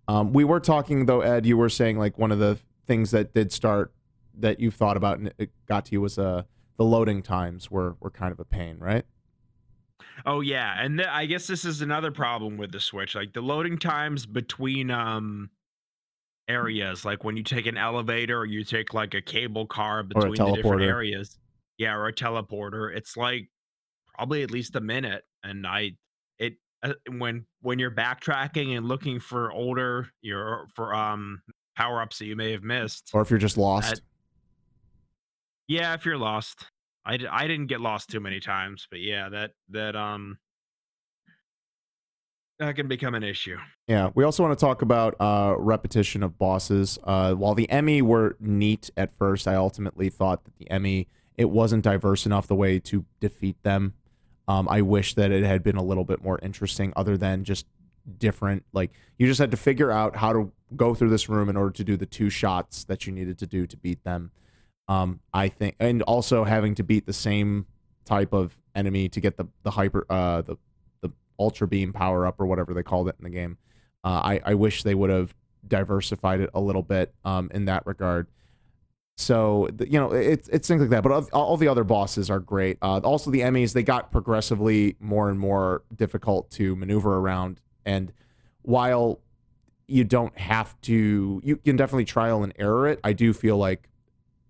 Um, 0.09 0.33
we 0.33 0.45
were 0.45 0.61
talking 0.61 1.07
though, 1.07 1.21
Ed. 1.21 1.47
You 1.47 1.57
were 1.57 1.69
saying 1.69 1.99
like 1.99 2.19
one 2.19 2.33
of 2.33 2.39
the 2.39 2.59
things 2.87 3.13
that 3.13 3.33
did 3.33 3.53
start 3.53 3.93
that 4.39 4.59
you've 4.59 4.75
thought 4.75 4.97
about 4.97 5.19
and 5.19 5.33
it 5.39 5.51
got 5.69 5.85
to 5.85 5.93
you 5.93 6.01
was 6.01 6.19
uh 6.19 6.43
the 6.79 6.85
loading 6.85 7.23
times 7.23 7.71
were 7.71 7.97
were 8.01 8.11
kind 8.11 8.33
of 8.33 8.41
a 8.41 8.45
pain, 8.45 8.79
right? 8.79 9.05
Oh 10.27 10.41
yeah, 10.41 10.75
and 10.79 10.99
th- 10.99 11.09
I 11.09 11.27
guess 11.27 11.47
this 11.47 11.65
is 11.65 11.81
another 11.81 12.11
problem 12.11 12.57
with 12.57 12.73
the 12.73 12.81
Switch. 12.81 13.15
Like 13.15 13.33
the 13.33 13.41
loading 13.41 13.79
times 13.79 14.27
between 14.27 14.91
um 14.91 15.51
areas, 16.49 17.05
like 17.05 17.25
when 17.25 17.37
you 17.37 17.43
take 17.43 17.67
an 17.67 17.77
elevator 17.77 18.39
or 18.39 18.45
you 18.47 18.65
take 18.65 18.95
like 18.95 19.15
a 19.15 19.23
cable 19.23 19.67
car 19.67 20.03
between 20.03 20.35
the 20.35 20.53
different 20.57 20.83
areas. 20.83 21.39
Yeah, 21.79 21.95
or 21.95 22.07
a 22.07 22.13
teleporter. 22.13 22.95
It's 22.95 23.17
like 23.17 23.49
probably 24.15 24.43
at 24.43 24.51
least 24.51 24.77
a 24.77 24.81
minute, 24.81 25.25
and 25.43 25.67
I 25.67 25.93
it 26.39 26.55
uh, 26.83 26.95
when 27.11 27.47
when 27.61 27.79
you're 27.79 27.91
backtracking 27.91 28.77
and 28.77 28.87
looking 28.87 29.19
for 29.19 29.51
older 29.51 30.09
your 30.21 30.69
for 30.75 30.95
um 30.95 31.43
power 31.77 32.03
ups 32.03 32.19
that 32.19 32.27
you 32.27 32.37
may 32.37 32.53
have 32.53 32.63
missed. 32.63 33.11
Or 33.15 33.23
if 33.23 33.31
you're 33.31 33.39
just 33.39 33.57
lost. 33.57 33.95
That- 33.95 34.01
Yeah, 35.69 35.95
if 35.95 36.05
you're 36.05 36.19
lost. 36.19 36.67
I 37.05 37.19
I 37.31 37.49
didn't 37.49 37.67
get 37.67 37.81
lost 37.81 38.11
too 38.11 38.21
many 38.21 38.39
times, 38.39 38.87
but 38.91 39.01
yeah, 39.01 39.29
that 39.31 39.53
that 39.71 39.97
um 39.97 40.39
that 42.63 42.77
can 42.77 42.89
become 42.89 43.15
an 43.15 43.23
issue. 43.23 43.57
Yeah, 43.89 44.11
we 44.15 44.25
also 44.25 44.43
want 44.43 44.59
to 44.59 44.65
talk 44.65 44.83
about 44.83 45.15
uh, 45.21 45.55
repetition 45.59 46.23
of 46.23 46.39
bosses. 46.39 46.99
Uh, 47.03 47.35
while 47.35 47.55
the 47.55 47.67
EMMI 47.67 48.03
were 48.03 48.37
neat 48.41 48.91
at 48.97 49.11
first, 49.11 49.49
I 49.49 49.55
ultimately 49.55 50.09
thought 50.09 50.45
that 50.45 50.57
the 50.59 50.67
EMMI 50.67 51.07
it 51.37 51.51
wasn't 51.51 51.83
diverse 51.83 52.27
enough 52.27 52.47
the 52.47 52.55
way 52.55 52.79
to 52.79 53.05
defeat 53.19 53.57
them. 53.63 53.95
Um, 54.47 54.69
I 54.69 54.83
wish 54.83 55.15
that 55.15 55.31
it 55.31 55.45
had 55.45 55.63
been 55.63 55.77
a 55.77 55.83
little 55.83 56.05
bit 56.05 56.23
more 56.23 56.39
interesting, 56.43 56.93
other 56.95 57.17
than 57.17 57.43
just 57.45 57.67
different. 58.19 58.65
Like 58.73 58.93
you 59.19 59.27
just 59.27 59.41
had 59.41 59.51
to 59.51 59.57
figure 59.57 59.91
out 59.91 60.17
how 60.17 60.33
to 60.33 60.53
go 60.77 60.95
through 60.95 61.11
this 61.11 61.29
room 61.29 61.49
in 61.49 61.57
order 61.57 61.73
to 61.73 61.85
do 61.85 61.97
the 61.97 62.07
two 62.07 62.31
shots 62.31 62.85
that 62.85 63.07
you 63.07 63.13
needed 63.13 63.39
to 63.39 63.47
do 63.47 63.67
to 63.67 63.77
beat 63.77 64.05
them. 64.05 64.31
Um, 64.89 65.21
I 65.33 65.49
think, 65.49 65.77
and 65.81 66.03
also 66.03 66.45
having 66.45 66.75
to 66.77 66.83
beat 66.83 67.07
the 67.07 67.13
same 67.13 67.67
type 68.05 68.33
of 68.33 68.59
enemy 68.75 69.09
to 69.09 69.21
get 69.21 69.37
the 69.37 69.47
the 69.63 69.71
hyper 69.71 70.07
uh 70.09 70.41
the 70.43 70.57
ultra 71.43 71.67
beam 71.67 71.93
power 71.93 72.27
up 72.27 72.41
or 72.41 72.47
whatever 72.47 72.73
they 72.73 72.83
called 72.83 73.09
it 73.09 73.17
in 73.19 73.25
the 73.25 73.31
game. 73.31 73.59
Uh, 74.05 74.21
I 74.25 74.41
I 74.45 74.55
wish 74.55 74.83
they 74.83 74.95
would 74.95 75.11
have 75.11 75.35
diversified 75.67 76.41
it 76.41 76.51
a 76.55 76.61
little 76.61 76.83
bit 76.83 77.15
um 77.25 77.51
in 77.53 77.67
that 77.67 77.87
regard. 77.87 78.29
So 79.17 79.69
you 79.79 80.01
know 80.01 80.13
it's 80.13 80.49
it's 80.49 80.67
things 80.67 80.81
like 80.81 80.91
that, 80.91 81.03
but 81.03 81.29
all, 81.33 81.57
the 81.57 81.69
other 81.69 81.85
bosses 81.85 82.31
are 82.31 82.41
great. 82.41 82.79
Uh, 82.81 83.01
also 83.05 83.31
the 83.31 83.41
EMMIs 83.41 83.73
they 83.73 83.83
got 83.83 84.11
progressively 84.11 84.97
more 85.01 85.29
and 85.29 85.39
more 85.39 85.83
difficult 85.95 86.51
to 86.53 86.75
maneuver 86.77 87.19
around, 87.19 87.61
and 87.85 88.13
while 88.63 89.21
you 89.87 90.05
don't 90.05 90.37
have 90.39 90.81
to, 90.83 91.41
you 91.45 91.57
can 91.57 91.77
definitely 91.77 92.07
trial 92.07 92.43
and 92.43 92.55
error 92.59 92.89
it. 92.89 93.01
I 93.05 93.13
do 93.13 93.33
feel 93.35 93.59
like 93.59 93.91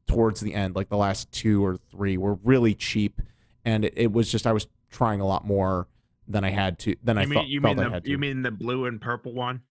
towards 0.07 0.41
the 0.41 0.55
end, 0.55 0.77
like 0.77 0.89
the 0.89 0.97
last 0.97 1.33
two 1.33 1.65
or 1.65 1.79
three 1.91 2.17
were 2.17 2.35
really 2.45 2.75
cheap, 2.75 3.21
and 3.65 3.85
it, 3.85 3.95
it 3.97 4.13
was 4.13 4.31
just 4.31 4.47
I 4.47 4.53
was 4.53 4.69
trying 4.91 5.21
a 5.21 5.27
lot 5.27 5.45
more 5.45 5.89
than 6.29 6.45
I 6.45 6.51
had 6.51 6.79
to 6.81 6.97
than 7.03 7.19
I 7.19 7.27
mean 7.27 7.47
you 7.49 7.61
felt 7.61 7.77
mean 7.77 7.85
I 7.85 7.89
the 7.89 7.95
had 7.95 8.05
to. 8.05 8.11
you 8.11 8.19
mean 8.19 8.43
the 8.43 8.51
blue 8.51 8.85
and 8.87 9.01
purple 9.01 9.33
one? 9.33 9.63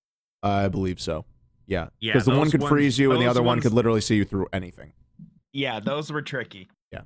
I 0.44 0.68
believe 0.68 1.00
so. 1.00 1.26
Yeah, 1.68 1.88
Yeah, 2.00 2.14
because 2.14 2.26
the 2.26 2.36
one 2.38 2.50
could 2.52 2.62
ones- 2.62 2.70
freeze 2.70 3.00
you, 3.00 3.12
and 3.14 3.22
the 3.22 3.28
other 3.28 3.42
one 3.44 3.62
could 3.62 3.72
literally 3.74 4.02
see 4.02 4.16
you 4.16 4.26
through 4.26 4.48
anything. 4.52 4.92
Yeah, 5.54 5.80
those 5.80 6.12
were 6.12 6.22
tricky. 6.22 6.68
Yeah. 6.92 7.02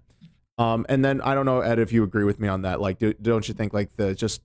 Um, 0.57 0.85
and 0.89 1.03
then 1.05 1.21
I 1.21 1.35
don't 1.35 1.45
know, 1.45 1.59
Ed, 1.61 1.77
if 1.79 1.91
you 1.93 2.03
agree 2.03 2.23
with 2.23 2.39
me 2.39 2.47
on 2.47 2.63
that. 2.63 2.79
Like, 2.81 2.97
do, 2.97 3.13
don't 3.21 3.47
you 3.47 3.53
think 3.53 3.73
like 3.73 3.95
the 3.97 4.15
just 4.15 4.41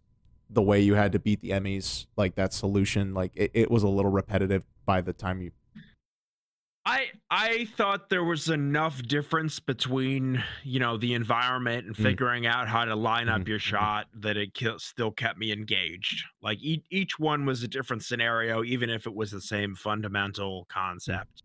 the 0.50 0.60
way 0.60 0.80
you 0.80 0.94
had 0.94 1.12
to 1.12 1.18
beat 1.18 1.40
the 1.40 1.50
EMMIs, 1.50 2.06
like 2.16 2.34
that 2.34 2.52
solution, 2.52 3.14
like 3.14 3.30
it, 3.34 3.50
it 3.54 3.70
was 3.70 3.82
a 3.82 3.88
little 3.88 4.10
repetitive 4.10 4.64
by 4.84 5.00
the 5.00 5.12
time 5.12 5.40
you. 5.40 5.52
I 6.90 7.06
I 7.30 7.64
thought 7.76 8.08
there 8.08 8.24
was 8.24 8.48
enough 8.48 9.02
difference 9.02 9.60
between 9.60 10.42
you 10.64 10.80
know 10.80 10.96
the 10.96 11.14
environment 11.14 11.86
and 11.86 11.94
Mm. 11.96 12.02
figuring 12.02 12.46
out 12.46 12.66
how 12.68 12.84
to 12.84 12.96
line 12.96 13.28
up 13.28 13.46
your 13.46 13.58
mhm. 13.58 13.62
shot 13.62 14.06
that 14.14 14.36
it 14.36 14.54
ki- 14.54 14.78
still 14.78 15.10
kept 15.12 15.38
me 15.38 15.52
engaged. 15.52 16.24
Like 16.42 16.58
each 16.60 16.84
each 16.90 17.18
one 17.18 17.46
was 17.46 17.62
a 17.62 17.68
different 17.68 18.02
scenario, 18.04 18.64
even 18.64 18.90
if 18.90 19.06
it 19.06 19.14
was 19.14 19.30
the 19.30 19.40
same 19.40 19.74
fundamental 19.76 20.66
concept. 20.68 21.44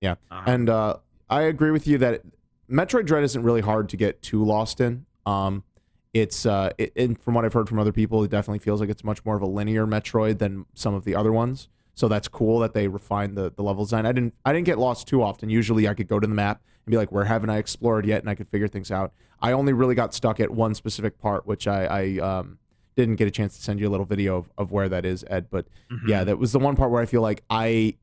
Yeah, 0.00 0.16
Um, 0.30 0.44
And 0.46 0.68
uh, 0.70 0.96
I 1.30 1.42
agree 1.42 1.70
with 1.70 1.86
you 1.86 1.98
that 1.98 2.22
Metroid 2.70 3.06
Dread 3.06 3.24
isn't 3.24 3.42
really 3.42 3.62
hard 3.62 3.88
to 3.88 3.96
get 3.96 4.22
too 4.22 4.44
lost 4.44 4.80
in. 4.80 5.06
Um, 5.26 5.64
it's 6.12 6.46
uh, 6.46 6.70
it, 6.78 6.92
and 6.96 7.18
from 7.20 7.34
what 7.34 7.44
I've 7.44 7.52
heard 7.54 7.68
from 7.68 7.78
other 7.80 7.92
people, 7.92 8.22
it 8.22 8.30
definitely 8.30 8.58
feels 8.60 8.80
like 8.80 8.88
it's 8.90 9.02
much 9.02 9.24
more 9.24 9.34
of 9.34 9.42
a 9.42 9.46
linear 9.46 9.86
Metroid 9.86 10.38
than 10.38 10.66
some 10.74 10.94
of 10.94 11.04
the 11.04 11.14
other 11.16 11.32
ones. 11.32 11.68
So 11.94 12.08
that's 12.08 12.26
cool 12.28 12.58
that 12.60 12.74
they 12.74 12.88
refined 12.88 13.36
the, 13.36 13.52
the 13.54 13.62
level 13.62 13.84
design. 13.84 14.04
I 14.06 14.12
didn't 14.12 14.34
I 14.44 14.52
didn't 14.52 14.66
get 14.66 14.78
lost 14.78 15.06
too 15.06 15.22
often. 15.22 15.48
Usually 15.48 15.86
I 15.88 15.94
could 15.94 16.08
go 16.08 16.18
to 16.18 16.26
the 16.26 16.34
map 16.34 16.60
and 16.84 16.90
be 16.90 16.96
like, 16.96 17.12
where 17.12 17.24
haven't 17.24 17.50
I 17.50 17.58
explored 17.58 18.04
yet? 18.04 18.20
And 18.20 18.28
I 18.28 18.34
could 18.34 18.48
figure 18.48 18.68
things 18.68 18.90
out. 18.90 19.12
I 19.40 19.52
only 19.52 19.72
really 19.72 19.94
got 19.94 20.12
stuck 20.14 20.40
at 20.40 20.50
one 20.50 20.74
specific 20.74 21.18
part, 21.18 21.46
which 21.46 21.66
I, 21.68 21.84
I 21.84 22.18
um, 22.18 22.58
didn't 22.96 23.16
get 23.16 23.28
a 23.28 23.30
chance 23.30 23.56
to 23.56 23.62
send 23.62 23.78
you 23.80 23.88
a 23.88 23.90
little 23.90 24.06
video 24.06 24.36
of, 24.36 24.50
of 24.58 24.72
where 24.72 24.88
that 24.88 25.04
is, 25.04 25.24
Ed. 25.28 25.46
But 25.50 25.66
Mhm. 25.90 26.08
yeah, 26.08 26.24
that 26.24 26.38
was 26.38 26.52
the 26.52 26.58
one 26.58 26.76
part 26.76 26.90
where 26.90 27.00
I 27.02 27.06
feel 27.06 27.22
like 27.22 27.44
I 27.48 27.96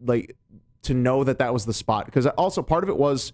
like 0.00 0.36
to 0.82 0.94
know 0.94 1.24
that 1.24 1.38
that 1.38 1.52
was 1.52 1.66
the 1.66 1.74
spot 1.74 2.06
because 2.06 2.26
also 2.26 2.62
part 2.62 2.82
of 2.84 2.88
it 2.88 2.96
was 2.96 3.32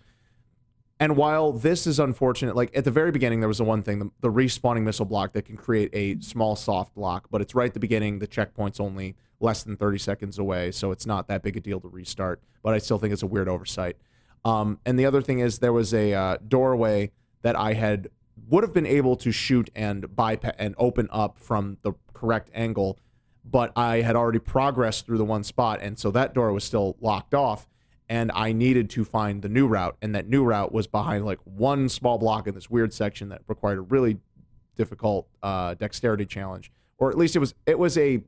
and 1.00 1.16
while 1.16 1.52
this 1.52 1.86
is 1.86 1.98
unfortunate 1.98 2.54
like 2.54 2.76
at 2.76 2.84
the 2.84 2.90
very 2.90 3.10
beginning 3.10 3.40
there 3.40 3.48
was 3.48 3.58
the 3.58 3.64
one 3.64 3.82
thing 3.82 3.98
the, 3.98 4.10
the 4.20 4.30
respawning 4.30 4.82
missile 4.82 5.04
block 5.04 5.32
that 5.32 5.44
can 5.44 5.56
create 5.56 5.90
a 5.92 6.18
small 6.20 6.56
soft 6.56 6.94
block 6.94 7.26
but 7.30 7.40
it's 7.40 7.54
right 7.54 7.66
at 7.66 7.74
the 7.74 7.80
beginning. 7.80 8.18
The 8.18 8.26
checkpoint's 8.26 8.80
only 8.80 9.16
less 9.40 9.62
than 9.62 9.76
30 9.76 9.98
seconds 9.98 10.38
away 10.38 10.70
so 10.70 10.90
it's 10.90 11.06
not 11.06 11.28
that 11.28 11.42
big 11.42 11.56
a 11.56 11.60
deal 11.60 11.80
to 11.80 11.88
restart 11.88 12.40
but 12.62 12.74
i 12.74 12.78
still 12.78 12.98
think 12.98 13.12
it's 13.12 13.22
a 13.22 13.26
weird 13.26 13.48
oversight. 13.48 13.96
Um, 14.44 14.78
and 14.84 14.98
the 14.98 15.06
other 15.06 15.22
thing 15.22 15.38
is 15.38 15.60
there 15.60 15.72
was 15.72 15.94
a 15.94 16.12
uh, 16.12 16.36
doorway 16.46 17.10
that 17.42 17.56
i 17.56 17.74
had 17.74 18.08
would 18.48 18.62
have 18.62 18.72
been 18.72 18.86
able 18.86 19.16
to 19.16 19.32
shoot 19.32 19.70
and 19.74 20.14
bypass 20.14 20.54
and 20.58 20.74
open 20.78 21.08
up 21.10 21.38
from 21.38 21.78
the 21.82 21.92
correct 22.12 22.50
angle 22.54 22.98
but 23.44 23.72
I 23.76 24.00
had 24.00 24.16
already 24.16 24.38
progressed 24.38 25.06
through 25.06 25.18
the 25.18 25.24
one 25.24 25.44
spot, 25.44 25.80
and 25.82 25.98
so 25.98 26.10
that 26.12 26.34
door 26.34 26.52
was 26.52 26.64
still 26.64 26.96
locked 27.00 27.34
off, 27.34 27.68
and 28.08 28.30
I 28.34 28.52
needed 28.52 28.90
to 28.90 29.04
find 29.04 29.42
the 29.42 29.48
new 29.48 29.66
route, 29.66 29.96
and 30.02 30.14
that 30.14 30.28
new 30.28 30.44
route 30.44 30.72
was 30.72 30.86
behind 30.86 31.24
like 31.24 31.38
one 31.44 31.88
small 31.88 32.18
block 32.18 32.46
in 32.46 32.54
this 32.54 32.68
weird 32.68 32.92
section 32.92 33.28
that 33.30 33.42
required 33.48 33.78
a 33.78 33.82
really 33.82 34.18
difficult 34.76 35.28
uh, 35.42 35.74
dexterity 35.74 36.26
challenge, 36.26 36.70
or 36.98 37.10
at 37.10 37.16
least 37.16 37.36
it 37.36 37.38
was 37.38 37.54
it 37.66 37.78
was 37.78 37.96
a 37.96 38.22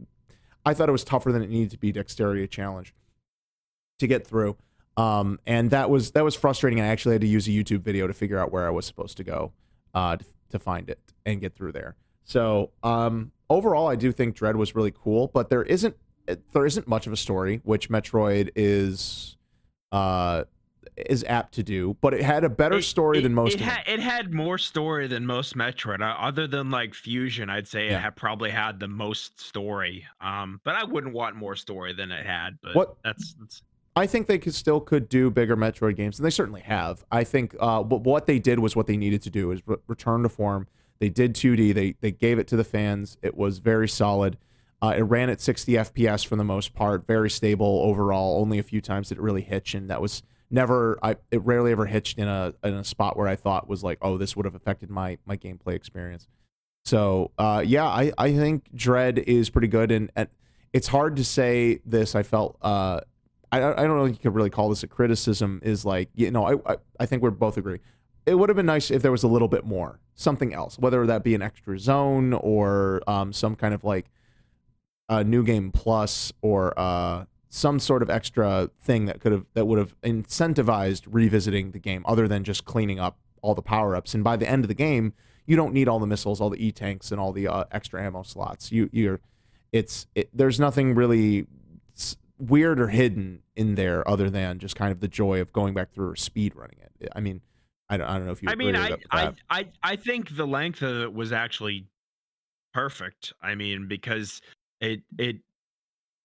I 0.65 0.75
thought 0.75 0.89
it 0.89 0.93
was 0.93 1.05
tougher 1.05 1.33
than 1.33 1.43
it 1.43 1.51
needed 1.51 1.71
to 1.71 1.79
be 1.79 1.93
dexterity 1.93 2.47
challenge 2.49 2.95
to 3.99 4.07
get 4.07 4.27
through. 4.27 4.57
Um, 4.97 5.39
and 5.47 5.71
that 5.71 5.91
was 5.91 6.13
that 6.13 6.25
was 6.25 6.35
frustrating. 6.35 6.81
I 6.81 6.87
actually 6.87 7.15
had 7.15 7.21
to 7.21 7.27
use 7.27 7.47
a 7.47 7.51
YouTube 7.51 7.83
video 7.83 8.07
to 8.07 8.15
figure 8.15 8.39
out 8.39 8.51
where 8.51 8.67
I 8.67 8.71
was 8.71 8.87
supposed 8.87 9.17
to 9.19 9.25
go 9.25 9.53
uh, 9.95 10.17
to, 10.17 10.25
to 10.51 10.59
find 10.59 10.89
it 10.89 10.99
and 11.25 11.41
get 11.41 11.55
through 11.55 11.73
there. 11.73 11.97
So 12.25 12.71
um, 12.83 13.33
overall, 13.51 13.89
I 13.89 13.97
do 13.97 14.11
think 14.11 14.35
Dread 14.35 14.57
was 14.57 14.75
really 14.75 14.93
cool, 14.93 15.31
but 15.33 15.51
there 15.51 15.63
isn't 15.63 15.97
there 16.53 16.67
isn't 16.67 16.89
much 16.89 17.07
of 17.07 17.13
a 17.13 17.17
story, 17.17 17.61
which 17.63 17.89
Metroid 17.89 18.51
is 18.57 19.36
uh, 19.97 20.45
is 20.97 21.25
apt 21.29 21.53
to 21.55 21.63
do. 21.63 21.97
But 22.01 22.15
it 22.15 22.23
had 22.23 22.43
a 22.45 22.49
better 22.49 22.79
It- 22.79 22.83
story 22.85 23.19
it- 23.19 23.23
than 23.23 23.35
most 23.35 23.55
It, 23.57 23.61
had, 23.61 23.83
it 23.87 24.01
had 24.01 24.33
more 24.33 24.57
story 24.59 25.07
than 25.07 25.27
most 25.27 25.55
Metroid. 25.57 26.01
Uh, 26.01 26.15
other 26.19 26.47
than 26.47 26.71
like 26.71 26.95
Fusion, 26.95 27.51
I'd 27.51 27.69
say 27.69 27.89
Yeah. 27.89 27.99
it 27.99 28.01
had 28.01 28.17
probably 28.17 28.51
had 28.51 28.81
the 28.81 28.89
most 28.89 29.39
story. 29.41 30.07
Um, 30.21 30.61
but 30.65 30.75
I 30.75 30.85
wouldn't 30.85 31.13
want 31.13 31.37
more 31.37 31.55
story 31.57 31.93
than 31.93 32.11
it 32.13 32.25
had. 32.25 32.59
But 32.63 32.75
What- 32.75 32.97
that's 33.03 33.35
that's 33.35 33.63
I 33.99 34.07
think 34.07 34.27
they 34.27 34.39
could 34.39 34.55
still 34.55 34.81
could 34.81 35.09
do 35.09 35.31
bigger 35.31 35.57
Metroid 35.57 35.97
games, 35.97 36.19
and 36.19 36.27
they 36.27 36.31
certainly 36.31 36.61
have. 36.61 37.03
I 37.11 37.25
think 37.25 37.57
uh, 37.59 37.83
but 37.83 38.03
what 38.03 38.27
they 38.27 38.39
did 38.39 38.59
was 38.59 38.77
what 38.77 38.87
they 38.87 38.97
needed 38.99 39.23
to 39.23 39.31
do 39.31 39.51
is 39.53 39.63
re- 39.67 39.77
return 39.87 40.23
to 40.23 40.29
form. 40.29 40.67
They 40.99 41.09
did 41.09 41.35
2D. 41.35 41.73
They 41.75 41.95
they 42.03 42.11
gave 42.11 42.39
it 42.39 42.47
to 42.49 42.57
the 42.57 42.65
fans. 42.65 43.17
It 43.23 43.37
was 43.37 43.59
very 43.59 43.89
solid. 43.89 44.37
Uh, 44.83 44.95
it 44.97 45.03
ran 45.03 45.31
at 45.31 45.41
60 45.41 45.73
FPS 45.73 46.27
for 46.27 46.37
the 46.37 46.45
most 46.45 46.75
part, 46.75 47.07
very 47.07 47.31
stable 47.31 47.81
overall. 47.83 48.41
Only 48.41 48.59
a 48.59 48.63
few 48.63 48.81
times 48.81 49.09
did 49.09 49.19
it 49.19 49.23
really 49.23 49.43
hitch, 49.43 49.75
and 49.75 49.89
that 49.89 50.03
was 50.03 50.23
never. 50.51 50.99
I 51.03 51.17
it 51.31 51.43
rarely 51.43 51.73
ever 51.73 51.87
hitched 51.87 52.19
in 52.19 52.29
a 52.29 52.53
in 52.63 52.75
a 52.75 52.85
spot 52.85 53.17
where 53.17 53.27
I 53.27 53.37
thought 53.37 53.69
was 53.69 53.83
like, 53.83 53.99
oh, 54.03 54.19
this 54.19 54.37
would 54.37 54.45
have 54.45 54.55
affected 54.55 54.91
my 54.91 55.19
my 55.25 55.37
gameplay 55.37 55.75
experience. 55.75 56.29
So 56.85 57.33
uh, 57.39 57.65
yeah, 57.67 57.87
I 57.87 58.13
I 58.19 58.33
think 58.33 58.73
Dread 58.75 59.19
is 59.19 59.49
pretty 59.51 59.69
good, 59.69 59.91
and, 59.91 60.11
and 60.15 60.29
it's 60.73 60.89
hard 60.89 61.17
to 61.17 61.25
say 61.25 61.81
this. 61.87 62.15
I 62.15 62.23
felt 62.23 62.59
uh, 62.61 63.01
I 63.51 63.59
I 63.59 63.87
don't 63.87 63.97
know 63.97 64.05
if 64.05 64.13
you 64.13 64.19
could 64.19 64.35
really 64.35 64.51
call 64.51 64.69
this 64.69 64.83
a 64.83 64.87
criticism. 64.87 65.61
Is 65.65 65.87
like 65.87 66.11
you 66.15 66.31
know 66.31 66.45
I 66.45 66.73
I, 66.73 66.77
I 67.01 67.07
think 67.07 67.23
we're 67.23 67.31
both 67.31 67.57
agree. 67.57 67.81
It 68.27 68.35
would 68.35 68.49
have 68.49 68.57
been 68.57 68.67
nice 68.67 68.91
if 68.91 69.03
there 69.03 69.13
was 69.13 69.23
a 69.23 69.29
little 69.29 69.49
bit 69.49 69.65
more, 69.65 70.01
something 70.15 70.53
else, 70.53 70.79
whether 70.79 71.07
that 71.07 71.23
be 71.23 71.35
an 71.35 71.43
extra 71.43 71.79
zone 71.79 72.33
or 72.33 73.01
um, 73.07 73.33
some 73.33 73.55
kind 73.55 73.73
of 73.73 73.85
like 73.85 74.07
a 75.09 75.25
new 75.25 75.43
game 75.43 75.71
plus 75.71 76.33
or 76.43 76.79
uh, 76.79 77.25
some 77.49 77.79
sort 77.79 78.03
of 78.03 78.11
extra 78.11 78.71
thing 78.81 79.07
that 79.07 79.21
could 79.21 79.33
have 79.33 79.47
that 79.55 79.67
would 79.67 79.79
have 79.79 79.99
incentivized 80.03 81.03
revisiting 81.07 81.71
the 81.73 81.79
game, 81.79 82.05
other 82.07 82.27
than 82.29 82.45
just 82.45 82.65
cleaning 82.65 82.99
up 82.99 83.19
all 83.43 83.55
the 83.55 83.63
power 83.63 83.95
ups. 83.95 84.15
And 84.15 84.25
by 84.25 84.37
the 84.37 84.49
end 84.49 84.65
of 84.65 84.69
the 84.69 84.75
game, 84.75 85.13
you 85.47 85.57
don't 85.57 85.73
need 85.73 85.89
all 85.89 85.99
the 85.99 86.07
missiles, 86.07 86.41
all 86.41 86.51
the 86.51 86.65
e 86.65 86.73
tanks, 86.73 87.11
and 87.11 87.21
all 87.21 87.33
the 87.33 87.49
uh, 87.49 87.65
extra 87.71 88.03
ammo 88.03 88.23
slots. 88.23 88.73
You 88.73 88.91
you're 88.93 89.21
it's 89.73 90.07
it, 90.15 90.29
there's 90.33 90.59
nothing 90.59 90.95
really 90.95 91.47
weird 92.39 92.79
or 92.81 92.89
hidden 92.89 93.43
in 93.55 93.75
there 93.77 94.07
other 94.09 94.29
than 94.29 94.59
just 94.59 94.77
kind 94.77 94.93
of 94.93 95.01
the 95.01 95.09
joy 95.09 95.41
of 95.41 95.53
going 95.53 95.75
back 95.75 95.93
through 95.93 96.11
or 96.11 96.17
speed 96.17 96.55
running 96.55 96.79
it. 96.81 97.11
I 97.15 97.21
mean, 97.21 97.41
I 97.89 97.97
don't, 97.97 98.07
I 98.07 98.17
don't 98.19 98.27
know 98.27 98.33
if 98.33 98.43
you. 98.43 98.49
I 98.49 98.55
mean, 98.55 98.77
I, 98.77 98.97
I. 99.11 99.33
I, 99.49 99.69
I 99.83 99.97
think 99.97 100.37
the 100.37 100.47
length 100.47 100.83
of 100.83 101.03
it 101.03 101.15
was 101.15 101.33
actually 101.33 101.87
perfect. 102.75 103.33
I 103.41 103.55
mean, 103.55 103.89
because 103.89 104.41
it, 104.81 105.01
it, 105.19 105.37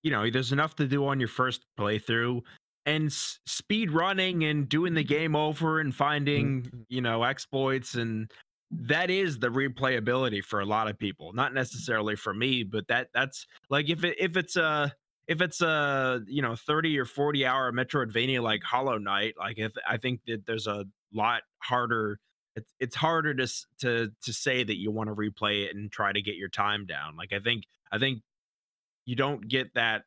you 0.04 0.12
know, 0.12 0.30
there's 0.30 0.52
enough 0.52 0.76
to 0.78 0.88
do 0.88 1.06
on 1.08 1.20
your 1.20 1.30
first 1.30 1.66
playthrough, 1.80 2.42
and 2.86 3.08
s- 3.08 3.40
speed 3.46 3.92
running 3.92 4.44
and 4.44 4.68
doing 4.68 4.96
the 4.96 5.04
game 5.04 5.36
over 5.36 5.80
and 5.80 5.96
finding, 5.96 6.64
Mhm. 6.64 6.86
you 6.90 7.02
know, 7.02 7.24
exploits 7.24 7.96
and 7.96 8.32
that 8.74 9.10
is 9.10 9.40
the 9.40 9.50
replayability 9.50 10.42
for 10.44 10.62
a 10.62 10.66
lot 10.66 10.88
of 10.88 10.98
people. 10.98 11.34
Not 11.34 11.54
necessarily 11.54 12.16
for 12.16 12.34
me, 12.34 12.64
but 12.64 12.88
that 12.88 13.10
that's 13.14 13.46
like 13.70 13.90
if 13.90 14.04
it 14.06 14.18
if 14.20 14.38
it's 14.38 14.56
a 14.56 14.96
if 15.28 15.42
it's 15.42 15.62
a 15.62 16.22
you 16.28 16.42
know 16.42 16.56
30 16.56 16.98
or 16.98 17.06
40 17.06 17.46
hour 17.46 17.72
metroidvania 17.74 18.42
like 18.42 18.64
hollow 18.64 18.98
knight 18.98 19.36
like 19.38 19.58
if 19.60 19.74
i 19.88 19.98
think 19.98 20.22
that 20.26 20.46
there's 20.46 20.68
a 20.68 20.86
lot 21.14 21.44
harder 21.60 22.20
it's 22.56 22.74
it's 22.80 22.96
harder 22.96 23.34
to 23.34 23.48
to 23.80 24.10
to 24.24 24.34
say 24.34 24.64
that 24.64 24.78
you 24.78 24.90
want 24.92 25.10
to 25.10 25.16
replay 25.16 25.66
it 25.66 25.76
and 25.76 25.92
try 25.92 26.12
to 26.12 26.22
get 26.22 26.36
your 26.36 26.50
time 26.50 26.86
down 26.86 27.16
like 27.16 27.34
i 27.34 27.40
think 27.40 27.66
i 27.92 27.98
think 28.00 28.22
you 29.06 29.16
don't 29.16 29.48
get 29.48 29.74
that 29.76 30.04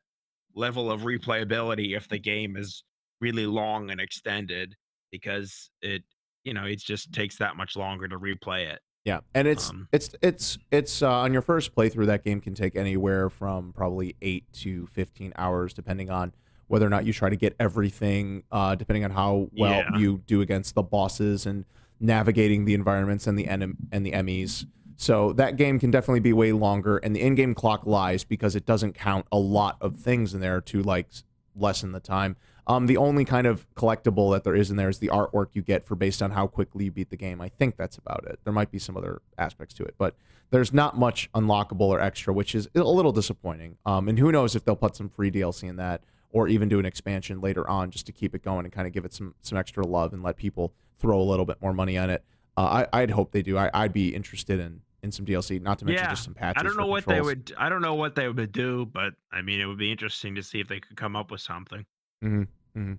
level 0.55 0.91
of 0.91 1.01
replayability 1.01 1.95
if 1.95 2.07
the 2.07 2.17
game 2.19 2.55
is 2.55 2.83
really 3.21 3.45
long 3.45 3.91
and 3.91 3.99
extended 3.99 4.75
because 5.11 5.69
it 5.81 6.03
you 6.43 6.53
know 6.53 6.65
it 6.65 6.79
just 6.79 7.11
takes 7.13 7.37
that 7.37 7.55
much 7.57 7.75
longer 7.75 8.07
to 8.07 8.17
replay 8.17 8.65
it 8.71 8.79
Yeah, 9.05 9.19
and 9.33 9.47
it's 9.47 9.69
Um, 9.69 9.87
it's 9.91 10.09
it's 10.21 10.57
it's 10.71 11.01
uh, 11.01 11.11
on 11.11 11.33
your 11.33 11.41
first 11.41 11.75
playthrough. 11.75 12.05
That 12.07 12.23
game 12.23 12.41
can 12.41 12.53
take 12.55 12.75
anywhere 12.75 13.29
from 13.29 13.73
probably 13.73 14.15
eight 14.21 14.45
to 14.63 14.87
fifteen 14.87 15.33
hours, 15.37 15.73
depending 15.73 16.09
on 16.09 16.33
whether 16.67 16.85
or 16.85 16.89
not 16.89 17.05
you 17.05 17.13
try 17.13 17.29
to 17.29 17.35
get 17.35 17.55
everything. 17.59 18.43
Uh, 18.51 18.75
depending 18.75 19.03
on 19.05 19.11
how 19.11 19.49
well 19.57 19.83
Yeah. 19.91 19.97
you 19.97 20.17
do 20.25 20.41
against 20.41 20.73
the 20.75 20.81
bosses 20.83 21.45
and 21.45 21.65
navigating 21.99 22.65
the 22.65 22.73
environments 22.73 23.27
and 23.27 23.37
the 23.37 23.45
enem- 23.45 23.77
and 23.91 24.05
the 24.05 24.13
enemies. 24.13 24.65
So 24.97 25.33
that 25.33 25.57
game 25.57 25.79
can 25.79 25.91
definitely 25.91 26.21
be 26.21 26.33
way 26.33 26.51
longer, 26.51 26.97
and 26.97 27.15
the 27.15 27.21
in-game 27.21 27.53
clock 27.53 27.85
lies 27.85 28.23
because 28.23 28.55
it 28.55 28.65
doesn't 28.65 28.93
count 28.93 29.25
a 29.31 29.37
lot 29.37 29.77
of 29.81 29.97
things 29.97 30.33
in 30.33 30.39
there 30.39 30.61
to 30.61 30.81
like 30.81 31.07
lessen 31.55 31.91
the 31.91 31.99
time. 31.99 32.37
Um, 32.67 32.87
the 32.87 32.97
only 32.97 33.25
kind 33.25 33.45
of 33.45 33.67
collectible 33.75 34.33
that 34.33 34.43
there 34.43 34.55
is 34.55 34.71
in 34.71 34.77
there 34.77 34.89
is 34.89 34.97
the 34.97 35.09
artwork 35.09 35.49
you 35.53 35.61
get 35.61 35.85
for 35.85 35.95
based 35.95 36.23
on 36.23 36.31
how 36.31 36.47
quickly 36.47 36.85
you 36.85 36.91
beat 36.91 37.09
the 37.09 37.17
game. 37.17 37.39
I 37.39 37.49
think 37.49 37.77
that's 37.77 37.97
about 37.97 38.25
it. 38.25 38.39
There 38.43 38.53
might 38.53 38.71
be 38.71 38.79
some 38.79 38.97
other 38.97 39.21
aspects 39.37 39.75
to 39.75 39.83
it, 39.83 39.95
but 39.97 40.15
there's 40.49 40.73
not 40.73 40.97
much 40.97 41.29
unlockable 41.33 41.81
or 41.81 41.99
extra, 41.99 42.33
which 42.33 42.55
is 42.55 42.67
a 42.73 42.79
little 42.79 43.11
disappointing. 43.11 43.77
Um, 43.85 44.07
and 44.07 44.17
who 44.17 44.31
knows 44.31 44.55
if 44.55 44.65
they'll 44.65 44.75
put 44.75 44.95
some 44.95 45.09
free 45.09 45.29
DLC 45.29 45.69
in 45.69 45.75
that, 45.75 46.01
or 46.31 46.47
even 46.47 46.67
do 46.67 46.79
an 46.79 46.85
expansion 46.85 47.39
later 47.39 47.67
on 47.69 47.91
just 47.91 48.05
to 48.07 48.11
keep 48.11 48.33
it 48.33 48.43
going 48.43 48.65
and 48.65 48.73
kind 48.73 48.87
of 48.87 48.93
give 48.93 49.05
it 49.05 49.13
some 49.13 49.35
some 49.41 49.57
extra 49.57 49.85
love 49.85 50.11
and 50.11 50.23
let 50.23 50.35
people 50.35 50.73
throw 50.99 51.19
a 51.19 51.23
little 51.23 51.45
bit 51.45 51.61
more 51.61 51.73
money 51.73 51.97
on 51.97 52.09
it. 52.09 52.23
Uh, 52.57 52.85
I, 52.91 53.01
I'd 53.01 53.11
hope 53.11 53.31
they 53.31 53.41
do. 53.41 53.57
I, 53.57 53.69
I'd 53.73 53.93
be 53.93 54.15
interested 54.15 54.59
in 54.59 54.81
some 55.13 55.25
DLC, 55.25 55.61
not 55.61 55.79
to 55.79 55.85
mention 55.85 56.03
Yeah, 56.03 56.09
just 56.09 56.23
some 56.23 56.33
patches. 56.33 56.61
I 56.61 56.63
don't 56.63 56.77
know 56.77 56.87
what 56.87 57.05
they 57.05 57.21
would. 57.21 57.53
I 57.57 57.69
don't 57.69 57.81
know 57.81 57.95
what 57.95 58.15
they 58.15 58.27
would 58.27 58.51
do, 58.51 58.85
but 58.85 59.13
I 59.31 59.41
mean, 59.41 59.59
it 59.59 59.65
would 59.65 59.77
be 59.77 59.91
interesting 59.91 60.35
to 60.35 60.43
see 60.43 60.59
if 60.59 60.67
they 60.67 60.79
could 60.79 60.97
come 60.97 61.15
up 61.15 61.31
with 61.31 61.41
something. 61.41 61.85
Mm-hmm, 62.23 62.41
mm-hmm, 62.79 62.91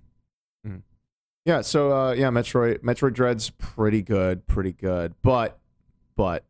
mm-hmm. 0.67 0.77
Yeah, 1.45 1.61
so 1.61 1.93
uh, 1.93 2.11
yeah, 2.11 2.29
Metroid 2.29 2.79
Metroid 2.79 3.13
Dread's 3.13 3.49
pretty 3.51 4.01
good, 4.01 4.47
pretty 4.47 4.73
good, 4.73 5.15
but 5.21 5.57
but 6.15 6.43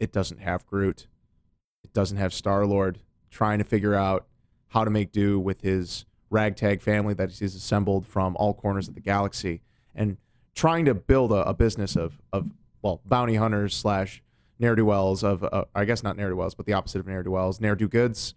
it 0.00 0.10
doesn't 0.10 0.40
have 0.40 0.66
Groot. 0.66 1.06
It 1.84 1.92
doesn't 1.92 2.16
have 2.16 2.34
Star 2.34 2.66
Lord 2.66 2.98
trying 3.30 3.58
to 3.58 3.64
figure 3.64 3.94
out 3.94 4.26
how 4.68 4.84
to 4.84 4.90
make 4.90 5.12
do 5.12 5.38
with 5.38 5.60
his 5.60 6.06
ragtag 6.28 6.82
family 6.82 7.14
that 7.14 7.30
he's 7.30 7.54
assembled 7.54 8.06
from 8.06 8.34
all 8.36 8.52
corners 8.52 8.88
of 8.88 8.94
the 8.94 9.00
galaxy, 9.00 9.60
and 9.94 10.16
trying 10.54 10.86
to 10.86 10.94
build 10.94 11.30
a, 11.30 11.48
a 11.48 11.54
business 11.54 11.94
of 11.94 12.20
of 12.32 12.50
well 12.82 13.00
bounty 13.04 13.36
hunters 13.36 13.76
slash 13.76 14.22
ne'er 14.58 14.76
do 14.76 14.84
wells 14.84 15.22
of 15.22 15.44
uh, 15.44 15.64
I 15.74 15.84
guess 15.84 16.02
not 16.02 16.16
ne'er 16.16 16.30
do 16.30 16.36
wells, 16.36 16.54
but 16.54 16.66
the 16.66 16.72
opposite 16.72 17.00
of 17.00 17.06
ne'er 17.06 17.22
do 17.22 17.30
wells, 17.32 17.60
ne'er 17.60 17.76
do 17.76 17.88
goods, 17.88 18.34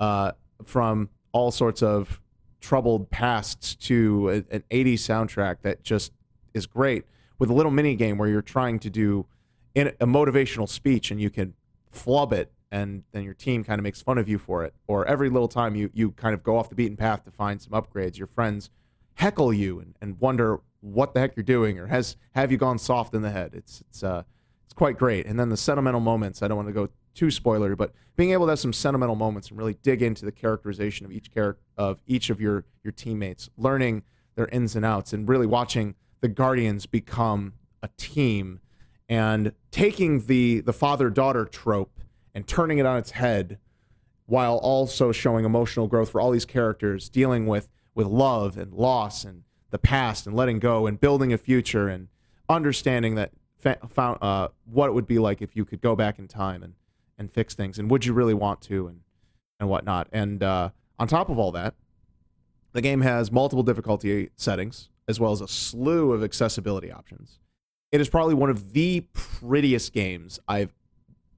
uh, 0.00 0.32
from 0.64 1.10
all 1.32 1.50
sorts 1.50 1.82
of 1.82 2.20
troubled 2.60 3.10
pasts 3.10 3.74
to 3.76 4.28
a- 4.28 4.54
an 4.54 4.64
80s 4.70 4.94
soundtrack 4.94 5.62
that 5.62 5.82
just 5.82 6.12
is 6.54 6.66
great 6.66 7.04
with 7.38 7.50
a 7.50 7.52
little 7.52 7.70
mini 7.70 7.94
game 7.94 8.18
where 8.18 8.28
you're 8.28 8.42
trying 8.42 8.78
to 8.80 8.90
do 8.90 9.26
in 9.74 9.88
a 10.00 10.06
motivational 10.06 10.68
speech 10.68 11.10
and 11.10 11.20
you 11.20 11.30
can 11.30 11.54
flub 11.90 12.32
it 12.32 12.52
and 12.70 13.04
then 13.12 13.22
your 13.22 13.34
team 13.34 13.64
kind 13.64 13.78
of 13.78 13.82
makes 13.82 14.02
fun 14.02 14.18
of 14.18 14.28
you 14.28 14.38
for 14.38 14.64
it. 14.64 14.74
Or 14.86 15.06
every 15.06 15.30
little 15.30 15.48
time 15.48 15.74
you 15.76 15.90
you 15.94 16.10
kind 16.12 16.34
of 16.34 16.42
go 16.42 16.56
off 16.56 16.68
the 16.68 16.74
beaten 16.74 16.96
path 16.96 17.24
to 17.24 17.30
find 17.30 17.62
some 17.62 17.72
upgrades 17.72 18.18
your 18.18 18.26
friends 18.26 18.70
heckle 19.14 19.52
you 19.52 19.80
and, 19.80 19.94
and 20.00 20.20
wonder 20.20 20.60
what 20.80 21.12
the 21.12 21.20
heck 21.20 21.34
you're 21.36 21.42
doing 21.42 21.78
or 21.78 21.88
has 21.88 22.16
have 22.32 22.52
you 22.52 22.58
gone 22.58 22.78
soft 22.78 23.14
in 23.14 23.22
the 23.22 23.30
head? 23.30 23.52
It's 23.54 23.80
it's 23.88 24.02
uh 24.02 24.24
it's 24.68 24.74
quite 24.74 24.98
great. 24.98 25.24
And 25.24 25.40
then 25.40 25.48
the 25.48 25.56
sentimental 25.56 26.00
moments 26.00 26.42
i 26.42 26.48
don't 26.48 26.58
want 26.58 26.68
to 26.68 26.74
go 26.74 26.90
too 27.14 27.30
spoiler 27.30 27.74
but 27.74 27.92
being 28.16 28.32
able 28.32 28.46
to 28.46 28.50
have 28.50 28.58
some 28.58 28.72
sentimental 28.72 29.16
moments 29.16 29.48
and 29.48 29.58
really 29.58 29.78
dig 29.82 30.02
into 30.02 30.26
the 30.26 30.30
characterization 30.30 31.06
of 31.06 31.10
each 31.10 31.32
character 31.32 31.62
of 31.78 32.02
each 32.06 32.28
of 32.28 32.38
your 32.38 32.66
your 32.84 32.92
teammates 32.92 33.48
learning 33.56 34.02
their 34.36 34.46
ins 34.48 34.76
and 34.76 34.84
outs 34.84 35.14
and 35.14 35.26
really 35.26 35.46
watching 35.46 35.94
the 36.20 36.28
guardians 36.28 36.84
become 36.84 37.54
a 37.82 37.88
team 37.96 38.60
and 39.08 39.52
taking 39.70 40.26
the 40.26 40.60
the 40.60 40.72
father 40.72 41.08
daughter 41.08 41.46
trope 41.46 42.00
and 42.34 42.46
turning 42.46 42.76
it 42.76 42.84
on 42.84 42.98
its 42.98 43.12
head 43.12 43.58
while 44.26 44.58
also 44.58 45.12
showing 45.12 45.46
emotional 45.46 45.88
growth 45.88 46.10
for 46.10 46.20
all 46.20 46.30
these 46.30 46.44
characters 46.44 47.08
dealing 47.08 47.46
with 47.46 47.70
with 47.94 48.06
love 48.06 48.58
and 48.58 48.74
loss 48.74 49.24
and 49.24 49.44
the 49.70 49.78
past 49.78 50.26
and 50.26 50.36
letting 50.36 50.58
go 50.58 50.86
and 50.86 51.00
building 51.00 51.32
a 51.32 51.38
future 51.38 51.88
and 51.88 52.08
understanding 52.50 53.14
that 53.14 53.32
fa- 53.58 53.78
found 53.88 54.18
uh, 54.22 54.48
what 54.64 54.88
it 54.88 54.92
would 54.92 55.06
be 55.06 55.18
like 55.18 55.42
if 55.42 55.54
you 55.54 55.64
could 55.64 55.80
go 55.80 55.94
back 55.96 56.18
in 56.18 56.28
time 56.28 56.62
and 56.62 56.74
and 57.18 57.32
fix 57.32 57.54
things 57.54 57.78
and 57.78 57.90
would 57.90 58.04
you 58.04 58.12
really 58.12 58.34
want 58.34 58.60
to 58.60 58.86
and 58.86 59.00
and 59.58 59.68
whatnot 59.68 60.08
and 60.12 60.42
uh, 60.42 60.70
on 60.98 61.08
top 61.08 61.28
of 61.28 61.38
all 61.38 61.50
that 61.52 61.74
the 62.72 62.80
game 62.80 63.00
has 63.00 63.32
multiple 63.32 63.64
difficulty 63.64 64.30
settings 64.36 64.88
as 65.08 65.18
well 65.18 65.32
as 65.32 65.40
a 65.40 65.48
slew 65.48 66.12
of 66.12 66.22
accessibility 66.22 66.92
options 66.92 67.40
it 67.90 68.00
is 68.00 68.08
probably 68.08 68.34
one 68.34 68.50
of 68.50 68.72
the 68.72 69.00
prettiest 69.12 69.92
games 69.92 70.38
I've 70.46 70.72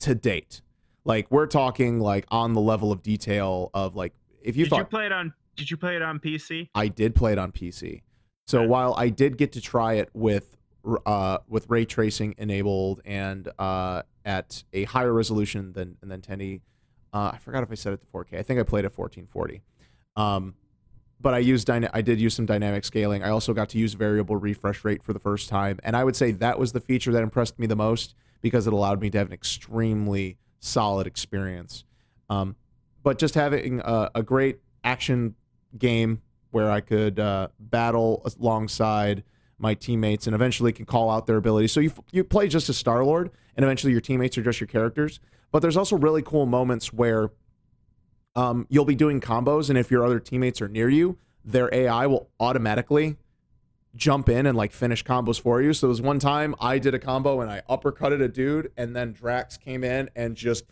to 0.00 0.14
date. 0.14 0.62
Like 1.04 1.30
we're 1.30 1.46
talking 1.46 2.00
like 2.00 2.26
on 2.30 2.54
the 2.54 2.60
level 2.60 2.92
of 2.92 3.02
detail 3.02 3.70
of 3.72 3.96
like 3.96 4.14
if 4.42 4.56
you 4.56 4.64
did 4.64 4.70
thought 4.70 4.78
you 4.78 4.84
play 4.86 5.06
it 5.06 5.12
on? 5.12 5.32
Did 5.56 5.70
you 5.70 5.76
play 5.76 5.96
it 5.96 6.02
on 6.02 6.18
PC? 6.18 6.68
I 6.74 6.88
did 6.88 7.14
play 7.14 7.32
it 7.32 7.38
on 7.38 7.52
PC. 7.52 8.02
So 8.46 8.66
while 8.66 8.94
I 8.96 9.10
did 9.10 9.38
get 9.38 9.52
to 9.52 9.60
try 9.60 9.94
it 9.94 10.10
with 10.12 10.56
uh 11.06 11.38
with 11.48 11.68
ray 11.68 11.84
tracing 11.84 12.34
enabled 12.38 13.00
and 13.04 13.48
uh 13.58 14.02
at 14.24 14.64
a 14.72 14.84
higher 14.84 15.12
resolution 15.12 15.72
than 15.72 15.96
than 16.00 16.10
1080 16.10 16.62
uh 17.12 17.32
I 17.34 17.38
forgot 17.38 17.62
if 17.62 17.70
I 17.70 17.74
set 17.74 17.92
it 17.92 18.00
to 18.00 18.06
4K. 18.06 18.38
I 18.38 18.42
think 18.42 18.60
I 18.60 18.62
played 18.62 18.84
at 18.84 18.96
1440. 18.96 19.62
Um 20.16 20.54
but 21.20 21.34
I 21.34 21.38
used 21.38 21.66
dyna- 21.66 21.90
I 21.92 22.00
did 22.00 22.18
use 22.20 22.34
some 22.34 22.46
dynamic 22.46 22.84
scaling. 22.84 23.22
I 23.22 23.28
also 23.28 23.52
got 23.52 23.68
to 23.70 23.78
use 23.78 23.94
variable 23.94 24.36
refresh 24.36 24.84
rate 24.84 25.02
for 25.02 25.12
the 25.12 25.18
first 25.18 25.48
time, 25.50 25.78
and 25.84 25.94
I 25.94 26.02
would 26.02 26.16
say 26.16 26.30
that 26.32 26.58
was 26.58 26.72
the 26.72 26.80
feature 26.80 27.12
that 27.12 27.22
impressed 27.22 27.58
me 27.58 27.66
the 27.66 27.76
most 27.76 28.14
because 28.40 28.66
it 28.66 28.72
allowed 28.72 29.02
me 29.02 29.10
to 29.10 29.18
have 29.18 29.26
an 29.26 29.32
extremely 29.34 30.38
solid 30.60 31.06
experience. 31.06 31.84
Um, 32.30 32.56
but 33.02 33.18
just 33.18 33.34
having 33.34 33.80
a, 33.80 34.10
a 34.14 34.22
great 34.22 34.60
action 34.82 35.34
game 35.76 36.22
where 36.52 36.70
I 36.70 36.80
could 36.80 37.20
uh, 37.20 37.48
battle 37.58 38.26
alongside 38.40 39.22
my 39.60 39.74
teammates 39.74 40.26
and 40.26 40.34
eventually 40.34 40.72
can 40.72 40.86
call 40.86 41.10
out 41.10 41.26
their 41.26 41.36
abilities. 41.36 41.72
So 41.72 41.80
you 41.80 41.92
you 42.10 42.24
play 42.24 42.48
just 42.48 42.68
as 42.68 42.76
Star 42.76 43.04
Lord, 43.04 43.30
and 43.56 43.64
eventually 43.64 43.92
your 43.92 44.00
teammates 44.00 44.36
are 44.38 44.42
just 44.42 44.60
your 44.60 44.66
characters. 44.66 45.20
But 45.52 45.60
there's 45.60 45.76
also 45.76 45.96
really 45.96 46.22
cool 46.22 46.46
moments 46.46 46.92
where 46.92 47.30
um, 48.36 48.66
you'll 48.70 48.84
be 48.84 48.94
doing 48.94 49.20
combos, 49.20 49.68
and 49.68 49.78
if 49.78 49.90
your 49.90 50.04
other 50.04 50.20
teammates 50.20 50.60
are 50.62 50.68
near 50.68 50.88
you, 50.88 51.18
their 51.44 51.72
AI 51.72 52.06
will 52.06 52.30
automatically 52.38 53.16
jump 53.96 54.28
in 54.28 54.46
and 54.46 54.56
like 54.56 54.72
finish 54.72 55.04
combos 55.04 55.40
for 55.40 55.60
you. 55.60 55.72
So 55.72 55.86
there 55.86 55.90
was 55.90 56.00
one 56.00 56.20
time 56.20 56.54
I 56.60 56.78
did 56.78 56.94
a 56.94 56.98
combo 56.98 57.40
and 57.40 57.50
I 57.50 57.62
uppercutted 57.68 58.22
a 58.22 58.28
dude, 58.28 58.72
and 58.76 58.94
then 58.94 59.12
Drax 59.12 59.56
came 59.56 59.84
in 59.84 60.08
and 60.14 60.36
just 60.36 60.64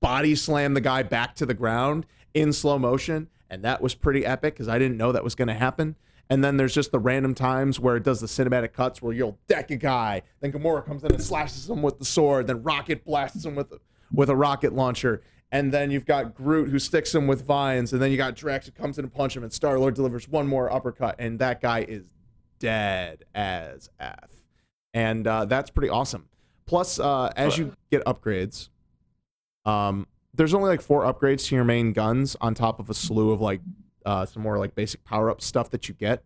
body 0.00 0.34
slammed 0.34 0.76
the 0.76 0.80
guy 0.80 1.02
back 1.02 1.34
to 1.36 1.46
the 1.46 1.54
ground 1.54 2.06
in 2.34 2.52
slow 2.52 2.78
motion, 2.78 3.28
and 3.50 3.62
that 3.64 3.82
was 3.82 3.94
pretty 3.94 4.24
epic 4.24 4.54
because 4.54 4.68
I 4.68 4.78
didn't 4.78 4.96
know 4.96 5.12
that 5.12 5.24
was 5.24 5.34
going 5.34 5.48
to 5.48 5.54
happen. 5.54 5.96
And 6.30 6.42
then 6.42 6.56
there's 6.56 6.74
just 6.74 6.92
the 6.92 6.98
random 6.98 7.34
times 7.34 7.78
where 7.78 7.96
it 7.96 8.04
does 8.04 8.20
the 8.20 8.26
cinematic 8.26 8.72
cuts 8.72 9.02
where 9.02 9.12
you'll 9.12 9.38
deck 9.48 9.70
a 9.70 9.76
guy, 9.76 10.22
then 10.40 10.50
Gamora 10.50 10.84
comes 10.84 11.04
in 11.04 11.12
and 11.12 11.22
slashes 11.22 11.68
him 11.68 11.82
with 11.82 11.98
the 11.98 12.04
sword, 12.04 12.46
then 12.46 12.62
Rocket 12.62 13.04
blasts 13.04 13.44
him 13.44 13.54
with 13.54 13.72
with 14.14 14.28
a 14.28 14.36
rocket 14.36 14.74
launcher, 14.74 15.22
and 15.50 15.72
then 15.72 15.90
you've 15.90 16.06
got 16.06 16.34
Groot 16.34 16.68
who 16.68 16.78
sticks 16.78 17.14
him 17.14 17.26
with 17.26 17.44
vines, 17.44 17.92
and 17.92 18.00
then 18.00 18.10
you 18.10 18.16
got 18.16 18.36
Drax 18.36 18.66
who 18.66 18.72
comes 18.72 18.98
in 18.98 19.04
and 19.04 19.12
punches 19.12 19.36
him, 19.36 19.42
and 19.42 19.52
Star 19.52 19.78
Lord 19.78 19.94
delivers 19.94 20.28
one 20.28 20.46
more 20.46 20.72
uppercut, 20.72 21.16
and 21.18 21.38
that 21.38 21.60
guy 21.60 21.84
is 21.88 22.12
dead 22.58 23.24
as 23.34 23.88
f, 23.98 24.30
and 24.94 25.26
uh, 25.26 25.44
that's 25.46 25.70
pretty 25.70 25.88
awesome. 25.88 26.28
Plus, 26.66 26.98
uh, 26.98 27.32
as 27.36 27.58
you 27.58 27.74
get 27.90 28.04
upgrades, 28.04 28.68
um, 29.64 30.06
there's 30.34 30.54
only 30.54 30.68
like 30.68 30.80
four 30.80 31.02
upgrades 31.02 31.46
to 31.48 31.54
your 31.54 31.64
main 31.64 31.92
guns 31.92 32.36
on 32.40 32.54
top 32.54 32.80
of 32.80 32.88
a 32.88 32.94
slew 32.94 33.30
of 33.30 33.40
like 33.40 33.60
uh, 34.04 34.26
some 34.26 34.42
more 34.42 34.58
like 34.58 34.74
basic 34.74 35.04
power 35.04 35.30
up 35.30 35.40
stuff 35.40 35.70
that 35.70 35.88
you 35.88 35.94
get. 35.94 36.24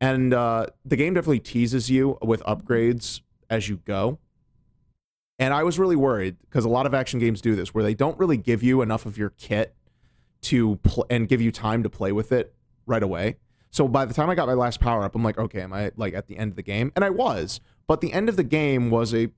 And 0.00 0.34
uh, 0.34 0.66
the 0.84 0.96
game 0.96 1.14
definitely 1.14 1.40
teases 1.40 1.90
you 1.90 2.18
with 2.20 2.42
upgrades 2.44 3.20
as 3.48 3.68
you 3.68 3.78
go. 3.84 4.18
And 5.38 5.52
I 5.52 5.62
was 5.62 5.78
really 5.78 5.96
worried 5.96 6.36
because 6.42 6.64
a 6.64 6.68
lot 6.68 6.86
of 6.86 6.94
action 6.94 7.18
games 7.18 7.40
do 7.40 7.56
this 7.56 7.74
where 7.74 7.82
they 7.82 7.94
don't 7.94 8.18
really 8.18 8.36
give 8.36 8.62
you 8.62 8.82
enough 8.82 9.06
of 9.06 9.18
your 9.18 9.30
kit 9.30 9.74
to 10.42 10.76
pl- 10.76 11.06
and 11.10 11.28
give 11.28 11.40
you 11.40 11.50
time 11.50 11.82
to 11.82 11.90
play 11.90 12.12
with 12.12 12.32
it 12.32 12.54
right 12.86 13.02
away. 13.02 13.36
So 13.70 13.88
by 13.88 14.04
the 14.04 14.14
time 14.14 14.30
I 14.30 14.36
got 14.36 14.46
my 14.46 14.54
last 14.54 14.78
power 14.78 15.02
up, 15.02 15.16
I'm 15.16 15.24
like, 15.24 15.38
okay, 15.38 15.62
am 15.62 15.72
I 15.72 15.90
like 15.96 16.14
at 16.14 16.28
the 16.28 16.36
end 16.36 16.52
of 16.52 16.56
the 16.56 16.62
game? 16.62 16.92
And 16.94 17.04
I 17.04 17.10
was, 17.10 17.60
but 17.88 18.00
the 18.00 18.12
end 18.12 18.28
of 18.28 18.36
the 18.36 18.44
game 18.44 18.90
was 18.90 19.12
a 19.12 19.30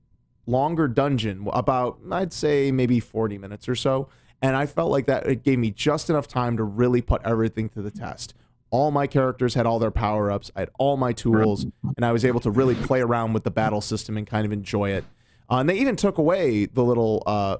longer 0.45 0.87
dungeon, 0.87 1.47
about 1.51 1.99
I'd 2.11 2.33
say 2.33 2.71
maybe 2.71 2.99
40 2.99 3.37
minutes 3.39 3.67
or 3.67 3.75
so. 3.75 4.09
And 4.41 4.55
I 4.55 4.65
felt 4.65 4.91
like 4.91 5.07
that 5.07 5.25
it 5.25 5.43
gave 5.43 5.59
me 5.59 5.71
just 5.71 6.09
enough 6.09 6.27
time 6.27 6.57
to 6.57 6.63
really 6.63 7.01
put 7.01 7.21
everything 7.23 7.69
to 7.69 7.81
the 7.81 7.91
test. 7.91 8.33
All 8.69 8.91
my 8.91 9.07
characters 9.07 9.53
had 9.53 9.65
all 9.65 9.79
their 9.79 9.91
power 9.91 10.29
ups, 10.29 10.51
I 10.55 10.59
had 10.59 10.69
all 10.77 10.97
my 10.97 11.13
tools, 11.13 11.65
and 11.95 12.05
I 12.05 12.11
was 12.11 12.25
able 12.25 12.41
to 12.41 12.51
really 12.51 12.75
play 12.75 12.99
around 13.01 13.33
with 13.33 13.43
the 13.43 13.51
battle 13.51 13.81
system 13.81 14.17
and 14.17 14.27
kind 14.27 14.45
of 14.45 14.51
enjoy 14.51 14.91
it. 14.91 15.05
Uh, 15.49 15.55
and 15.57 15.69
they 15.69 15.77
even 15.79 15.95
took 15.95 16.17
away 16.17 16.65
the 16.65 16.83
little 16.83 17.23
uh, 17.25 17.57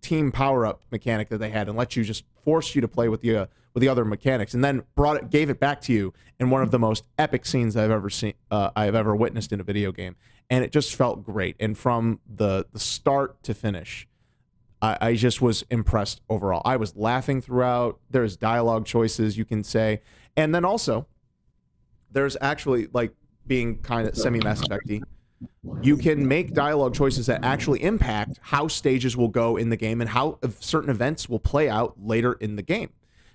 team 0.00 0.32
power 0.32 0.64
up 0.64 0.80
mechanic 0.90 1.28
that 1.28 1.38
they 1.38 1.50
had 1.50 1.68
and 1.68 1.76
let 1.76 1.96
you 1.96 2.04
just 2.04 2.24
force 2.44 2.74
you 2.74 2.80
to 2.80 2.88
play 2.88 3.08
with 3.08 3.20
the 3.20 3.36
uh, 3.36 3.46
with 3.74 3.82
the 3.82 3.88
other 3.88 4.06
mechanics, 4.06 4.54
and 4.54 4.64
then 4.64 4.84
brought 4.94 5.18
it, 5.18 5.28
gave 5.28 5.50
it 5.50 5.60
back 5.60 5.82
to 5.82 5.92
you 5.92 6.14
in 6.40 6.48
one 6.48 6.62
of 6.62 6.70
the 6.70 6.78
most 6.78 7.04
epic 7.18 7.44
scenes 7.44 7.76
I've 7.76 7.90
ever 7.90 8.08
seen, 8.08 8.32
uh, 8.50 8.70
I've 8.74 8.94
ever 8.94 9.14
witnessed 9.14 9.52
in 9.52 9.60
a 9.60 9.62
video 9.62 9.92
game, 9.92 10.16
and 10.48 10.64
it 10.64 10.72
just 10.72 10.94
felt 10.94 11.22
great. 11.22 11.56
And 11.60 11.76
from 11.76 12.20
the 12.26 12.64
the 12.72 12.80
start 12.80 13.42
to 13.42 13.52
finish, 13.52 14.08
I, 14.82 14.98
I 15.00 15.14
just 15.14 15.40
was 15.40 15.64
impressed 15.70 16.20
overall. 16.28 16.62
I 16.64 16.76
was 16.76 16.94
laughing 16.96 17.40
throughout. 17.40 17.98
There's 18.10 18.36
dialogue 18.36 18.86
choices 18.86 19.38
you 19.38 19.44
can 19.44 19.64
say, 19.64 20.00
and 20.36 20.54
then 20.54 20.64
also 20.64 21.06
there's 22.10 22.36
actually 22.40 22.88
like 22.92 23.12
being 23.46 23.78
kind 23.78 24.08
of 24.08 24.16
semi 24.16 24.40
Mass 24.40 24.60
Effecty. 24.62 25.02
You 25.82 25.96
can 25.96 26.26
make 26.26 26.54
dialogue 26.54 26.94
choices 26.94 27.26
that 27.26 27.44
actually 27.44 27.82
impact 27.82 28.38
how 28.40 28.68
stages 28.68 29.16
will 29.16 29.28
go 29.28 29.56
in 29.56 29.68
the 29.68 29.76
game 29.76 30.00
and 30.00 30.08
how 30.08 30.38
certain 30.60 30.88
events 30.88 31.28
will 31.28 31.38
play 31.38 31.68
out 31.68 31.94
later 32.02 32.34
in 32.34 32.56
the 32.56 32.62
game. 32.62 32.90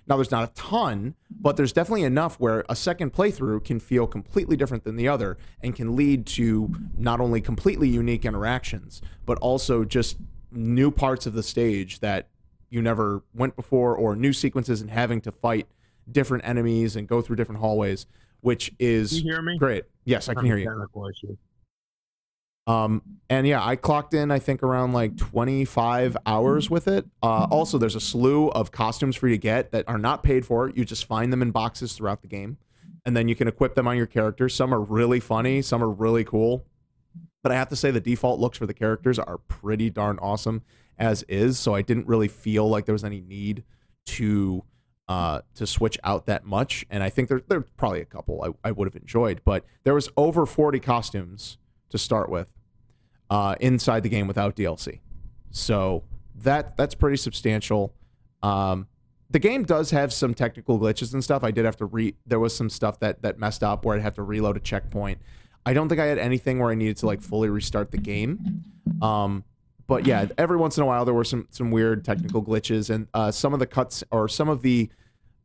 Now, 0.08 0.16
there's 0.16 0.32
not 0.32 0.50
a 0.50 0.52
ton, 0.54 1.14
but 1.30 1.56
there's 1.56 1.72
definitely 1.72 2.02
enough 2.02 2.40
where 2.40 2.64
a 2.68 2.74
second 2.74 3.12
playthrough 3.12 3.64
can 3.64 3.78
feel 3.78 4.08
completely 4.08 4.56
different 4.56 4.82
than 4.82 4.96
the 4.96 5.06
other 5.06 5.38
and 5.62 5.76
can 5.76 5.94
lead 5.94 6.26
to 6.26 6.74
not 6.98 7.20
only 7.20 7.40
completely 7.40 7.88
unique 7.88 8.24
interactions, 8.24 9.00
but 9.24 9.38
also 9.38 9.84
just 9.84 10.16
new 10.52 10.90
parts 10.90 11.26
of 11.26 11.32
the 11.32 11.42
stage 11.42 12.00
that 12.00 12.28
you 12.70 12.80
never 12.82 13.22
went 13.34 13.56
before 13.56 13.94
or 13.96 14.16
new 14.16 14.32
sequences 14.32 14.80
and 14.80 14.90
having 14.90 15.20
to 15.22 15.32
fight 15.32 15.66
different 16.10 16.46
enemies 16.46 16.96
and 16.96 17.06
go 17.06 17.20
through 17.20 17.36
different 17.36 17.60
hallways, 17.60 18.06
which 18.40 18.72
is 18.78 19.10
Can 19.10 19.26
you 19.26 19.32
hear 19.32 19.42
me? 19.42 19.58
great. 19.58 19.84
Yes, 20.04 20.28
I 20.28 20.34
can 20.34 20.44
hear 20.44 20.56
you. 20.56 20.88
Um, 22.66 23.02
and 23.28 23.46
yeah, 23.46 23.64
I 23.64 23.74
clocked 23.74 24.14
in, 24.14 24.30
I 24.30 24.38
think, 24.38 24.62
around 24.62 24.92
like 24.92 25.16
25 25.16 26.16
hours 26.26 26.70
with 26.70 26.86
it. 26.86 27.04
Uh, 27.22 27.46
also, 27.50 27.76
there's 27.76 27.96
a 27.96 28.00
slew 28.00 28.48
of 28.50 28.70
costumes 28.70 29.16
for 29.16 29.26
you 29.28 29.34
to 29.34 29.38
get 29.38 29.72
that 29.72 29.84
are 29.88 29.98
not 29.98 30.22
paid 30.22 30.46
for. 30.46 30.70
You 30.70 30.84
just 30.84 31.06
find 31.06 31.32
them 31.32 31.42
in 31.42 31.50
boxes 31.50 31.94
throughout 31.94 32.22
the 32.22 32.28
game, 32.28 32.58
and 33.04 33.16
then 33.16 33.26
you 33.28 33.34
can 33.34 33.48
equip 33.48 33.74
them 33.74 33.88
on 33.88 33.96
your 33.96 34.06
characters. 34.06 34.54
Some 34.54 34.72
are 34.72 34.80
really 34.80 35.18
funny, 35.18 35.60
some 35.60 35.82
are 35.82 35.90
really 35.90 36.22
cool. 36.24 36.64
But 37.42 37.52
I 37.52 37.56
have 37.56 37.68
to 37.70 37.76
say, 37.76 37.90
the 37.90 38.00
default 38.00 38.40
looks 38.40 38.58
for 38.58 38.66
the 38.66 38.74
characters 38.74 39.18
are 39.18 39.38
pretty 39.38 39.90
darn 39.90 40.18
awesome 40.20 40.62
as 40.98 41.24
is. 41.24 41.58
So 41.58 41.74
I 41.74 41.82
didn't 41.82 42.06
really 42.06 42.28
feel 42.28 42.68
like 42.68 42.86
there 42.86 42.92
was 42.92 43.04
any 43.04 43.20
need 43.20 43.64
to 44.06 44.64
uh, 45.08 45.40
to 45.56 45.66
switch 45.66 45.98
out 46.04 46.26
that 46.26 46.44
much. 46.44 46.86
And 46.88 47.02
I 47.02 47.10
think 47.10 47.28
there 47.28 47.42
there's 47.46 47.64
probably 47.76 48.00
a 48.00 48.06
couple 48.06 48.42
I, 48.42 48.68
I 48.68 48.72
would 48.72 48.86
have 48.86 48.96
enjoyed, 48.96 49.42
but 49.44 49.64
there 49.84 49.94
was 49.94 50.08
over 50.16 50.46
40 50.46 50.80
costumes 50.80 51.58
to 51.90 51.98
start 51.98 52.30
with 52.30 52.52
uh, 53.28 53.56
inside 53.60 54.02
the 54.02 54.08
game 54.08 54.26
without 54.26 54.56
DLC. 54.56 55.00
So 55.50 56.04
that 56.34 56.76
that's 56.76 56.94
pretty 56.94 57.16
substantial. 57.16 57.94
Um, 58.42 58.86
the 59.30 59.38
game 59.38 59.64
does 59.64 59.90
have 59.90 60.12
some 60.12 60.34
technical 60.34 60.78
glitches 60.78 61.14
and 61.14 61.24
stuff. 61.24 61.42
I 61.42 61.50
did 61.50 61.64
have 61.64 61.76
to 61.76 61.86
re. 61.86 62.14
There 62.26 62.38
was 62.38 62.54
some 62.54 62.70
stuff 62.70 63.00
that 63.00 63.22
that 63.22 63.38
messed 63.38 63.62
up 63.62 63.84
where 63.84 63.96
I'd 63.96 64.02
have 64.02 64.14
to 64.14 64.22
reload 64.22 64.56
a 64.56 64.60
checkpoint. 64.60 65.18
I 65.64 65.72
don't 65.72 65.88
think 65.88 66.00
I 66.00 66.06
had 66.06 66.18
anything 66.18 66.58
where 66.58 66.70
I 66.70 66.74
needed 66.74 66.96
to 66.98 67.06
like 67.06 67.22
fully 67.22 67.48
restart 67.48 67.90
the 67.90 67.98
game. 67.98 68.64
Um, 69.00 69.44
but 69.86 70.06
yeah, 70.06 70.26
every 70.38 70.56
once 70.56 70.76
in 70.76 70.82
a 70.82 70.86
while 70.86 71.04
there 71.04 71.14
were 71.14 71.24
some 71.24 71.46
some 71.50 71.70
weird 71.70 72.04
technical 72.04 72.42
glitches, 72.42 72.90
and 72.90 73.08
uh, 73.14 73.30
some 73.30 73.52
of 73.52 73.60
the 73.60 73.66
cuts 73.66 74.02
or 74.10 74.28
some 74.28 74.48
of 74.48 74.62
the 74.62 74.90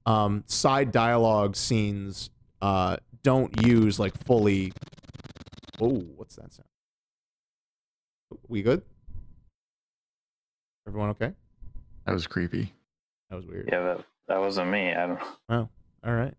um, 0.06 0.44
side 0.48 0.92
dialogue 0.92 1.56
scenes 1.56 2.30
uh, 2.62 2.98
don't 3.24 3.66
use 3.66 4.00
like 4.00 4.18
fully. 4.26 4.74
Oh, 5.82 6.00
what's 6.16 6.36
that 6.36 6.52
sound? 6.54 6.68
We 8.48 8.62
good? 8.62 8.82
Everyone 10.88 11.10
okay? 11.10 11.34
That 12.06 12.14
was 12.14 12.26
creepy. 12.26 12.74
That 13.30 13.36
was 13.36 13.46
weird. 13.46 13.70
Yeah, 13.72 13.82
that, 13.84 14.06
that 14.30 14.40
wasn't 14.40 14.72
me. 14.72 14.94
I 14.94 15.08
don't. 15.08 15.20
Oh, 15.50 15.70
all 16.06 16.14
right. 16.14 16.34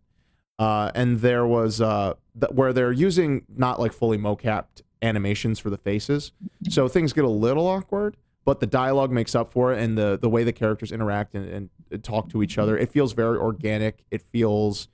Uh, 0.59 0.91
and 0.95 1.21
there 1.21 1.47
was 1.47 1.81
uh, 1.81 2.15
th- 2.39 2.53
where 2.53 2.73
they're 2.73 2.93
using 2.93 3.45
not 3.49 3.79
like 3.79 3.93
fully 3.93 4.19
mocapped 4.19 4.83
animations 5.03 5.59
for 5.59 5.71
the 5.71 5.79
faces, 5.79 6.33
so 6.69 6.89
things 6.89 7.13
get 7.13 7.25
a 7.25 7.29
little 7.29 7.67
awkward. 7.67 8.17
But 8.45 8.61
the 8.61 8.67
dialogue 8.67 9.13
makes 9.13 9.35
up 9.35 9.53
for 9.53 9.73
it, 9.73 9.79
and 9.79 9.97
the 9.97 10.19
the 10.21 10.29
way 10.29 10.43
the 10.43 10.53
characters 10.53 10.91
interact 10.91 11.35
and, 11.35 11.71
and 11.91 12.03
talk 12.03 12.29
to 12.31 12.43
each 12.43 12.59
other, 12.59 12.77
it 12.77 12.91
feels 12.91 13.13
very 13.13 13.39
organic. 13.39 14.05
It 14.11 14.23
feels 14.33 14.89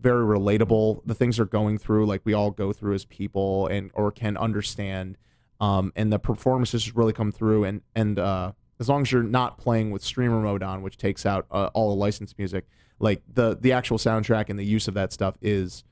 very 0.00 0.24
relatable. 0.24 1.02
The 1.04 1.14
things 1.14 1.36
they're 1.36 1.46
going 1.46 1.78
through, 1.78 2.06
like 2.06 2.22
we 2.24 2.34
all 2.34 2.50
go 2.50 2.72
through 2.72 2.94
as 2.94 3.04
people, 3.04 3.66
and 3.68 3.90
or 3.94 4.10
can 4.10 4.36
understand. 4.36 5.16
Um, 5.60 5.92
and 5.94 6.12
the 6.12 6.18
performances 6.18 6.96
really 6.96 7.12
come 7.12 7.30
through, 7.30 7.64
and 7.64 7.82
and 7.94 8.18
uh, 8.18 8.52
as 8.80 8.88
long 8.88 9.02
as 9.02 9.12
you're 9.12 9.22
not 9.22 9.58
playing 9.58 9.90
with 9.92 10.02
streamer 10.02 10.40
mode 10.40 10.62
on, 10.62 10.82
which 10.82 10.96
takes 10.96 11.24
out 11.24 11.46
uh, 11.50 11.70
all 11.74 11.90
the 11.90 11.96
licensed 11.96 12.36
music, 12.38 12.66
like 13.04 13.22
the 13.32 13.56
the 13.60 13.72
actual 13.72 13.98
soundtrack 13.98 14.48
and 14.48 14.58
the 14.58 14.64
use 14.64 14.88
of 14.88 14.94
that 14.94 15.12
stuff 15.12 15.36
is 15.42 15.84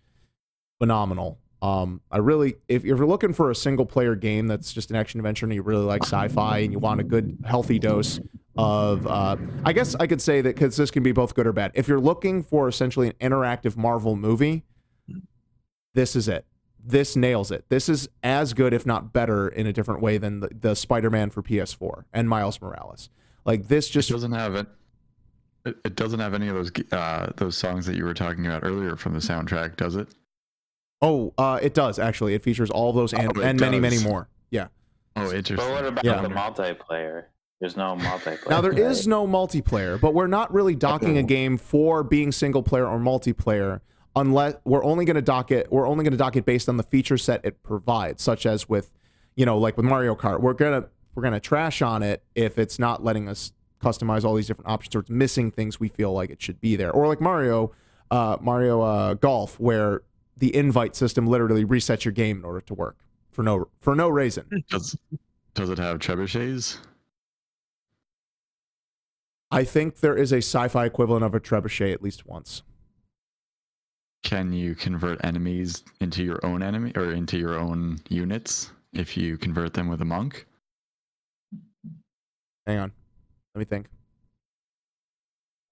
phenomenal. 0.80 1.38
Um, 1.60 2.00
I 2.10 2.18
really, 2.18 2.56
if, 2.66 2.82
you're 2.82 3.06
looking 3.06 3.32
for 3.32 3.52
a 3.52 3.54
single 3.54 3.86
player 3.86 4.16
game 4.16 4.48
that's 4.48 4.72
just 4.72 4.90
an 4.90 4.96
action 4.96 5.20
adventure 5.20 5.46
and 5.46 5.54
you 5.54 5.62
really 5.62 5.84
like 5.84 6.02
sci-fi 6.02 6.58
and 6.58 6.72
you 6.72 6.80
want 6.80 6.98
a 7.00 7.04
good 7.04 7.38
healthy 7.44 7.78
dose 7.78 8.18
of, 8.56 9.06
uh, 9.06 9.36
I 9.64 9.72
guess 9.72 9.94
I 9.94 10.08
could 10.08 10.20
say 10.20 10.40
that 10.40 10.56
because 10.56 10.76
this 10.76 10.90
can 10.90 11.04
be 11.04 11.12
both 11.12 11.36
good 11.36 11.46
or 11.46 11.52
bad. 11.52 11.70
If 11.74 11.86
you're 11.86 12.00
looking 12.00 12.42
for 12.42 12.66
essentially 12.66 13.06
an 13.06 13.14
interactive 13.20 13.76
Marvel 13.76 14.16
movie, 14.16 14.64
this 15.94 16.16
is 16.16 16.26
it. 16.26 16.46
This 16.84 17.14
nails 17.14 17.52
it. 17.52 17.64
This 17.68 17.88
is 17.88 18.08
as 18.24 18.54
good, 18.54 18.72
if 18.72 18.84
not 18.84 19.12
better, 19.12 19.46
in 19.46 19.68
a 19.68 19.72
different 19.72 20.02
way 20.02 20.18
than 20.18 20.40
the, 20.40 20.48
the 20.48 20.74
Spider-Man 20.74 21.30
for 21.30 21.44
PS4 21.44 22.06
and 22.12 22.28
Miles 22.28 22.60
Morales. 22.60 23.08
Like 23.44 23.68
this 23.68 23.88
just 23.88 24.10
it 24.10 24.14
doesn't 24.14 24.32
have 24.32 24.56
it. 24.56 24.66
It, 25.64 25.76
it 25.84 25.94
doesn't 25.94 26.18
have 26.20 26.34
any 26.34 26.48
of 26.48 26.54
those 26.56 26.72
uh, 26.90 27.32
those 27.36 27.56
songs 27.56 27.86
that 27.86 27.96
you 27.96 28.04
were 28.04 28.14
talking 28.14 28.46
about 28.46 28.64
earlier 28.64 28.96
from 28.96 29.12
the 29.14 29.20
soundtrack, 29.20 29.76
does 29.76 29.96
it? 29.96 30.08
Oh, 31.00 31.32
uh, 31.38 31.58
it 31.62 31.74
does 31.74 31.98
actually. 31.98 32.34
It 32.34 32.42
features 32.42 32.70
all 32.70 32.90
of 32.90 32.96
those 32.96 33.12
and, 33.12 33.36
Oh, 33.36 33.40
and 33.40 33.60
many, 33.60 33.80
many 33.80 33.98
more. 33.98 34.28
Yeah. 34.50 34.68
Oh, 35.16 35.24
interesting. 35.32 35.56
But 35.56 35.70
what 35.70 35.84
about 35.86 36.04
Yeah. 36.04 36.22
the 36.22 36.28
multiplayer? 36.28 37.24
There's 37.60 37.76
no 37.76 37.94
multiplayer. 37.96 38.50
Now 38.50 38.60
there 38.60 38.72
is 38.90 39.06
no 39.06 39.26
multiplayer, 39.26 40.00
but 40.00 40.14
we're 40.14 40.26
not 40.26 40.52
really 40.52 40.74
docking 40.74 41.16
a 41.18 41.22
game 41.22 41.56
for 41.56 42.02
being 42.02 42.32
single 42.32 42.62
player 42.62 42.86
or 42.86 42.98
multiplayer 42.98 43.80
unless 44.16 44.56
we're 44.64 44.84
only 44.84 45.04
going 45.04 45.14
to 45.16 45.22
dock 45.22 45.50
it. 45.52 45.70
We're 45.70 45.86
only 45.86 46.02
going 46.04 46.10
to 46.12 46.18
dock 46.18 46.34
it 46.36 46.44
based 46.44 46.68
on 46.68 46.76
the 46.76 46.82
feature 46.82 47.16
set 47.16 47.44
it 47.44 47.62
provides, 47.62 48.20
such 48.22 48.46
as 48.46 48.68
with, 48.68 48.90
you 49.36 49.46
know, 49.46 49.58
like 49.58 49.76
with 49.76 49.86
Mario 49.86 50.16
Kart. 50.16 50.40
We're 50.40 50.54
gonna 50.54 50.88
we're 51.14 51.22
gonna 51.22 51.40
trash 51.40 51.82
on 51.82 52.02
it 52.02 52.24
if 52.34 52.58
it's 52.58 52.78
not 52.80 53.04
letting 53.04 53.28
us 53.28 53.52
customize 53.82 54.24
all 54.24 54.34
these 54.34 54.46
different 54.46 54.70
options 54.70 54.94
or 54.94 55.00
it's 55.00 55.10
missing 55.10 55.50
things 55.50 55.80
we 55.80 55.88
feel 55.88 56.12
like 56.12 56.30
it 56.30 56.40
should 56.40 56.60
be 56.60 56.76
there. 56.76 56.90
Or 56.90 57.06
like 57.08 57.20
Mario, 57.20 57.72
uh, 58.10 58.36
Mario 58.40 58.80
uh, 58.80 59.14
Golf, 59.14 59.58
where 59.58 60.02
the 60.36 60.54
invite 60.54 60.96
system 60.96 61.26
literally 61.26 61.64
resets 61.64 62.04
your 62.04 62.12
game 62.12 62.38
in 62.38 62.44
order 62.44 62.60
to 62.62 62.74
work 62.74 62.96
for 63.30 63.42
no 63.42 63.68
for 63.80 63.94
no 63.94 64.08
reason. 64.08 64.64
Does 64.70 64.96
does 65.54 65.68
it 65.68 65.78
have 65.78 65.98
trebuchets? 65.98 66.78
I 69.50 69.64
think 69.64 70.00
there 70.00 70.16
is 70.16 70.32
a 70.32 70.38
sci-fi 70.38 70.86
equivalent 70.86 71.24
of 71.24 71.34
a 71.34 71.40
trebuchet 71.40 71.92
at 71.92 72.02
least 72.02 72.24
once. 72.26 72.62
Can 74.22 74.52
you 74.52 74.74
convert 74.74 75.22
enemies 75.24 75.84
into 76.00 76.24
your 76.24 76.40
own 76.42 76.62
enemy 76.62 76.92
or 76.96 77.12
into 77.12 77.36
your 77.36 77.58
own 77.58 77.98
units 78.08 78.70
if 78.94 79.14
you 79.14 79.36
convert 79.36 79.74
them 79.74 79.88
with 79.88 80.00
a 80.00 80.06
monk? 80.06 80.46
Hang 82.66 82.78
on, 82.78 82.92
let 83.54 83.58
me 83.58 83.64
think. 83.64 83.86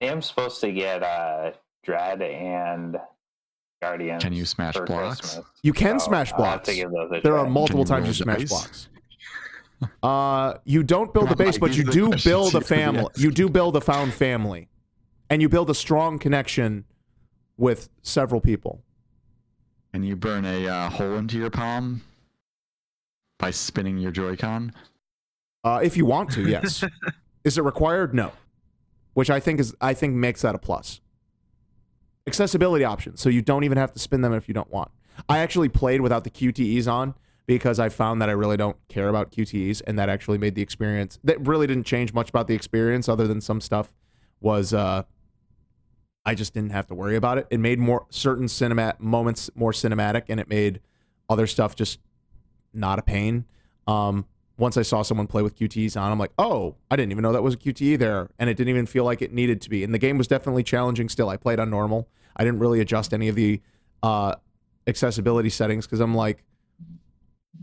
I 0.02 0.06
am 0.06 0.22
supposed 0.22 0.60
to 0.60 0.72
get 0.72 1.02
uh, 1.02 1.52
Dread 1.84 2.22
and 2.22 2.96
Guardians. 3.82 4.22
Can 4.22 4.32
you 4.32 4.44
smash 4.44 4.74
blocks? 4.86 5.20
Christmas, 5.20 5.46
You 5.62 5.72
can 5.72 5.98
so 5.98 6.06
smash 6.06 6.32
I'll 6.32 6.44
have 6.44 6.62
to 6.62 6.70
blocks. 6.72 6.76
give 6.76 6.90
those 6.90 7.10
a 7.12 7.20
There 7.22 7.38
are 7.38 7.48
multiple 7.48 7.84
Can 7.84 7.96
you 7.96 8.02
times 8.04 8.18
you 8.18 8.24
smash 8.24 8.38
dice? 8.38 8.48
blocks. 8.48 8.88
Uh, 10.02 10.58
you 10.66 10.82
don't 10.82 11.14
build 11.14 11.32
a 11.32 11.36
base, 11.36 11.56
but 11.56 11.74
you 11.74 11.82
do 11.84 12.10
build 12.22 12.22
a 12.54 12.58
you 12.58 12.60
should 12.60 12.60
be 12.60 12.64
family. 12.66 13.06
You 13.16 13.30
do 13.30 13.48
build 13.48 13.74
a 13.76 13.80
found 13.80 14.12
family, 14.12 14.68
and 15.30 15.40
you 15.40 15.48
build 15.48 15.70
a 15.70 15.74
strong 15.74 16.18
connection 16.18 16.84
with 17.56 17.88
several 18.02 18.42
people. 18.42 18.82
And 19.94 20.06
you 20.06 20.16
burn 20.16 20.44
a 20.44 20.68
uh, 20.68 20.90
hole 20.90 21.14
into 21.14 21.38
your 21.38 21.48
palm 21.48 22.02
by 23.38 23.52
spinning 23.52 23.96
your 23.96 24.10
Joy-Con? 24.10 24.74
Uh, 25.64 25.80
if 25.82 25.96
you 25.96 26.04
want 26.04 26.30
to, 26.32 26.46
yes. 26.46 26.84
is 27.44 27.58
it 27.58 27.62
required? 27.62 28.14
No. 28.14 28.32
Which 29.14 29.30
I 29.30 29.40
think 29.40 29.60
is 29.60 29.74
I 29.80 29.94
think 29.94 30.14
makes 30.14 30.42
that 30.42 30.54
a 30.54 30.58
plus. 30.58 31.00
Accessibility 32.26 32.84
options, 32.84 33.20
so 33.20 33.28
you 33.28 33.42
don't 33.42 33.64
even 33.64 33.78
have 33.78 33.92
to 33.92 33.98
spin 33.98 34.20
them 34.20 34.32
if 34.32 34.46
you 34.46 34.54
don't 34.54 34.70
want. 34.70 34.90
I 35.28 35.38
actually 35.38 35.68
played 35.68 36.00
without 36.00 36.24
the 36.24 36.30
QTEs 36.30 36.90
on 36.90 37.14
because 37.46 37.80
I 37.80 37.88
found 37.88 38.22
that 38.22 38.28
I 38.28 38.32
really 38.32 38.56
don't 38.56 38.76
care 38.88 39.08
about 39.08 39.32
QTEs, 39.32 39.82
and 39.86 39.98
that 39.98 40.08
actually 40.08 40.38
made 40.38 40.54
the 40.54 40.62
experience. 40.62 41.18
That 41.24 41.44
really 41.46 41.66
didn't 41.66 41.84
change 41.84 42.12
much 42.12 42.28
about 42.28 42.46
the 42.46 42.54
experience, 42.54 43.08
other 43.08 43.26
than 43.26 43.40
some 43.40 43.60
stuff 43.60 43.92
was. 44.40 44.72
Uh, 44.72 45.02
I 46.24 46.34
just 46.34 46.52
didn't 46.52 46.70
have 46.70 46.86
to 46.88 46.94
worry 46.94 47.16
about 47.16 47.38
it. 47.38 47.46
It 47.50 47.58
made 47.58 47.78
more 47.78 48.06
certain 48.10 48.46
cinema 48.46 48.94
moments 48.98 49.50
more 49.54 49.72
cinematic, 49.72 50.24
and 50.28 50.38
it 50.38 50.48
made 50.48 50.80
other 51.28 51.46
stuff 51.46 51.74
just 51.74 51.98
not 52.72 52.98
a 52.98 53.02
pain. 53.02 53.46
Um, 53.86 54.26
once 54.60 54.76
I 54.76 54.82
saw 54.82 55.02
someone 55.02 55.26
play 55.26 55.42
with 55.42 55.56
QTEs 55.58 56.00
on, 56.00 56.12
I'm 56.12 56.18
like, 56.18 56.32
oh, 56.38 56.76
I 56.90 56.96
didn't 56.96 57.12
even 57.12 57.22
know 57.22 57.32
that 57.32 57.42
was 57.42 57.54
a 57.54 57.56
QTE 57.56 57.98
there, 57.98 58.28
and 58.38 58.50
it 58.50 58.56
didn't 58.56 58.68
even 58.68 58.86
feel 58.86 59.04
like 59.04 59.22
it 59.22 59.32
needed 59.32 59.60
to 59.62 59.70
be. 59.70 59.82
And 59.82 59.92
the 59.92 59.98
game 59.98 60.18
was 60.18 60.28
definitely 60.28 60.62
challenging. 60.62 61.08
Still, 61.08 61.28
I 61.28 61.36
played 61.36 61.58
on 61.58 61.70
normal. 61.70 62.08
I 62.36 62.44
didn't 62.44 62.60
really 62.60 62.80
adjust 62.80 63.12
any 63.12 63.28
of 63.28 63.34
the 63.34 63.60
uh, 64.02 64.34
accessibility 64.86 65.48
settings 65.50 65.86
because 65.86 66.00
I'm 66.00 66.14
like, 66.14 66.44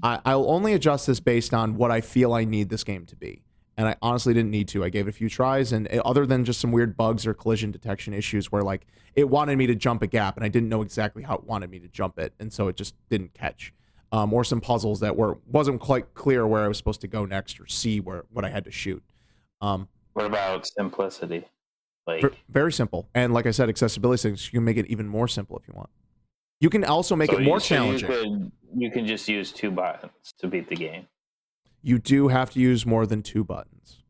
I, 0.03 0.19
I'll 0.25 0.49
only 0.49 0.73
adjust 0.73 1.07
this 1.07 1.19
based 1.19 1.53
on 1.53 1.77
what 1.77 1.91
I 1.91 2.01
feel 2.01 2.33
I 2.33 2.45
need 2.45 2.69
this 2.69 2.83
game 2.83 3.05
to 3.07 3.15
be. 3.15 3.43
And 3.77 3.87
I 3.87 3.95
honestly 4.01 4.33
didn't 4.33 4.51
need 4.51 4.67
to. 4.69 4.83
I 4.83 4.89
gave 4.89 5.07
it 5.07 5.11
a 5.11 5.13
few 5.13 5.29
tries, 5.29 5.71
and 5.71 5.85
it- 5.87 5.99
other 6.03 6.25
than 6.25 6.45
just 6.45 6.59
some 6.59 6.71
weird 6.71 6.97
bugs 6.97 7.27
or 7.27 7.33
collision 7.35 7.71
detection 7.71 8.13
issues 8.13 8.51
where 8.51 8.63
like 8.63 8.87
it 9.15 9.29
wanted 9.29 9.55
me 9.57 9.67
to 9.67 9.75
jump 9.75 10.01
a 10.01 10.07
gap, 10.07 10.35
and 10.35 10.43
I 10.43 10.47
didn't 10.49 10.69
know 10.69 10.81
exactly 10.81 11.23
how 11.23 11.35
it 11.35 11.43
wanted 11.43 11.69
me 11.69 11.77
to 11.79 11.87
jump 11.87 12.17
it, 12.17 12.33
and 12.39 12.51
so 12.51 12.67
it 12.67 12.75
just 12.75 12.95
didn't 13.09 13.33
catch. 13.35 13.73
Um, 14.11 14.33
or 14.33 14.45
some 14.45 14.61
puzzles 14.61 15.01
that 15.01 15.17
were 15.17 15.37
wasn't 15.47 15.81
quite 15.81 16.13
clear 16.13 16.47
where 16.47 16.63
I 16.63 16.67
was 16.69 16.77
supposed 16.77 17.01
to 17.01 17.07
go 17.07 17.25
next 17.25 17.59
or 17.59 17.67
see 17.67 17.99
where 17.99 18.23
what 18.31 18.45
I 18.45 18.49
had 18.49 18.63
to 18.63 18.71
shoot. 18.71 19.03
Um, 19.59 19.89
What 20.13 20.25
about 20.25 20.65
simplicity? 20.65 21.45
Like, 22.05 22.21
Ver- 22.21 22.31
very 22.47 22.71
simple. 22.71 23.09
And 23.13 23.33
like 23.33 23.45
I 23.45 23.51
said, 23.51 23.67
accessibility 23.67 24.21
things, 24.21 24.45
you 24.45 24.59
can 24.59 24.63
make 24.63 24.77
it 24.77 24.85
even 24.87 25.07
more 25.09 25.27
simple 25.27 25.57
if 25.57 25.67
you 25.67 25.73
want. 25.75 25.89
You 26.61 26.69
can 26.69 26.85
also 26.85 27.15
make 27.17 27.31
so 27.31 27.37
it 27.37 27.43
more 27.43 27.59
challenging. 27.59 28.09
You, 28.09 28.15
could, 28.15 28.51
you 28.77 28.91
can 28.91 29.05
just 29.05 29.27
use 29.27 29.51
two 29.51 29.71
buttons 29.71 30.33
to 30.39 30.47
beat 30.47 30.69
the 30.69 30.75
game. 30.75 31.07
You 31.81 31.99
do 31.99 32.29
have 32.29 32.49
to 32.51 32.59
use 32.59 32.85
more 32.85 33.05
than 33.05 33.21
two 33.21 33.43
buttons. 33.43 34.01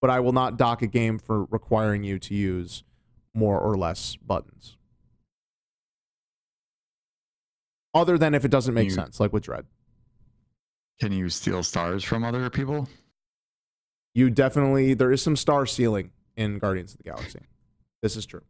But 0.00 0.10
I 0.10 0.20
will 0.20 0.32
not 0.32 0.56
dock 0.56 0.82
a 0.82 0.86
game 0.86 1.18
for 1.18 1.44
requiring 1.44 2.02
you 2.04 2.18
to 2.18 2.34
use 2.34 2.82
more 3.32 3.58
or 3.60 3.76
less 3.76 4.16
buttons. 4.16 4.76
Other 7.98 8.16
than 8.16 8.34
if 8.34 8.44
it 8.44 8.50
doesn't 8.50 8.74
make 8.74 8.86
You- 8.86 8.90
sense, 8.94 9.18
like 9.18 9.32
with 9.32 9.42
Dread. 9.44 9.66
Can 11.00 11.12
you 11.12 11.28
steal 11.28 11.62
stars 11.62 12.02
from 12.04 12.22
other 12.24 12.48
people? 12.50 12.88
You 14.14 14.30
definitely, 14.30 14.94
there 14.94 15.12
is 15.12 15.22
some 15.22 15.36
star 15.36 15.66
ceiling 15.66 16.12
in 16.36 16.58
Guardians 16.58 16.92
of 16.92 16.98
the 16.98 17.04
Galaxy. 17.04 17.40
This 18.02 18.16
is 18.16 18.24
true. 18.26 18.42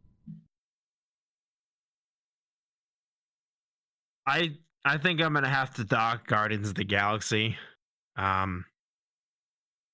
I 4.25 4.57
I 4.85 4.97
think 4.97 5.21
I'm 5.21 5.33
gonna 5.33 5.49
have 5.49 5.73
to 5.75 5.83
dock 5.83 6.27
Guardians 6.27 6.69
of 6.69 6.75
the 6.75 6.83
Galaxy, 6.83 7.57
um, 8.15 8.65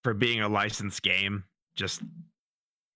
for 0.03 0.13
being 0.13 0.41
a 0.41 0.49
licensed 0.49 1.01
game. 1.01 1.45
Just 1.75 2.01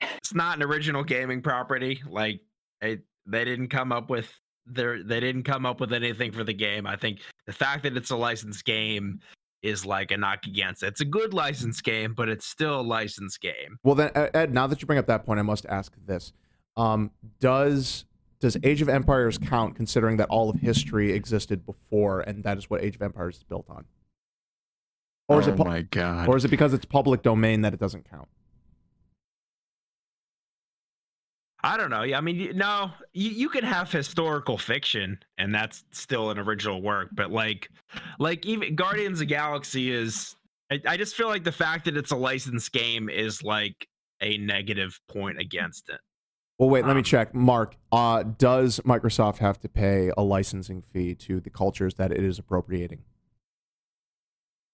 it's 0.02 0.34
not 0.34 0.58
an 0.58 0.64
original 0.64 1.04
gaming 1.04 1.42
property. 1.42 2.02
Like 2.08 2.42
it, 2.82 3.04
they 3.26 3.46
didn't 3.46 3.70
come 3.70 3.92
up 3.92 4.10
with 4.10 4.30
their 4.70 5.04
they 5.04 5.20
didn't 5.20 5.44
come 5.44 5.66
up 5.66 5.80
with 5.80 5.94
anything 5.94 6.32
for 6.32 6.44
the 6.44 6.54
game. 6.54 6.86
I 6.86 6.96
think 6.96 7.20
the 7.46 7.54
fact 7.54 7.84
that 7.84 7.96
it's 7.98 8.12
a 8.12 8.16
licensed 8.16 8.66
game 8.66 9.20
is 9.62 9.86
like 9.86 10.12
a 10.12 10.18
knock 10.18 10.46
against 10.46 10.84
it. 10.84 10.88
It's 10.88 11.02
a 11.02 11.06
good 11.06 11.34
licensed 11.34 11.84
game, 11.84 12.14
but 12.14 12.30
it's 12.30 12.46
still 12.46 12.80
a 12.80 12.82
licensed 12.82 13.42
game. 13.42 13.78
Well, 13.84 13.96
then, 13.96 14.10
Ed- 14.16 14.32
Ed, 14.34 14.54
now 14.54 14.68
that 14.68 14.82
you 14.82 14.86
bring 14.86 15.00
up 15.00 15.08
that 15.08 15.26
point, 15.26 15.40
I 15.40 15.44
must 15.44 15.66
ask 15.66 15.94
this: 16.06 16.32
um, 16.78 17.12
Does 17.40 18.06
does 18.40 18.58
Age 18.64 18.82
of 18.82 18.90
Empires 18.90 19.38
count 19.38 19.76
considering 19.76 20.18
that 20.18 20.30
all 20.30 20.50
of 20.50 20.60
history 20.62 21.12
existed 21.12 21.66
before 21.66 22.22
and 22.22 22.44
that 22.44 22.58
is 22.58 22.70
what 22.70 22.82
Age 22.82 22.96
of 22.96 23.02
Empires 23.02 23.38
is 23.38 23.44
built 23.44 23.66
on? 23.70 23.86
Or 25.28 25.42
is 25.42 25.48
oh 25.48 25.52
it 25.52 25.58
pu- 25.58 25.66
my 25.66 25.82
god. 25.82 26.28
or 26.28 26.38
is 26.38 26.46
it 26.46 26.48
because 26.48 26.74
it's 26.74 26.86
public 26.86 27.22
domain 27.22 27.62
that 27.62 27.74
it 27.74 27.80
doesn't 27.80 28.10
count? 28.10 28.30
I 31.64 31.76
don't 31.78 31.90
know. 31.90 32.04
Yeah, 32.04 32.18
I 32.18 32.22
mean, 32.22 32.56
no, 32.56 32.92
you, 33.14 33.30
you 33.32 33.50
can 33.50 33.64
have 33.66 33.92
historical 33.92 34.58
fiction, 34.58 35.20
and 35.38 35.54
that's 35.54 35.84
still 35.92 36.32
an 36.32 36.40
original 36.40 36.82
work. 36.82 37.10
But 37.12 37.32
like, 37.32 37.70
like 38.18 38.46
even 38.46 38.76
Guardians 38.76 39.16
of 39.16 39.20
the 39.20 39.26
Galaxy 39.34 39.92
is. 39.92 40.36
I, 40.72 40.80
I 40.88 40.98
just 40.98 41.16
feel 41.16 41.28
like 41.28 41.44
the 41.44 41.52
fact 41.52 41.86
that 41.86 41.98
it's 41.98 42.12
a 42.12 42.16
licensed 42.16 42.72
game 42.72 43.10
is 43.10 43.44
like 43.44 43.88
a 44.22 44.38
negative 44.38 45.00
point 45.10 45.40
against 45.40 45.90
it. 45.90 46.00
Well, 46.60 46.70
wait, 46.70 46.86
let 46.86 46.94
me 46.94 47.00
Um, 47.00 47.04
check. 47.04 47.34
Mark, 47.34 47.76
uh, 47.92 48.24
does 48.24 48.80
Microsoft 48.82 49.38
have 49.38 49.60
to 49.62 49.70
pay 49.70 50.12
a 50.18 50.22
licensing 50.22 50.82
fee 50.94 51.16
to 51.16 51.40
the 51.40 51.50
cultures 51.50 51.96
that 51.96 52.12
it 52.12 52.24
is 52.24 52.38
appropriating 52.38 53.00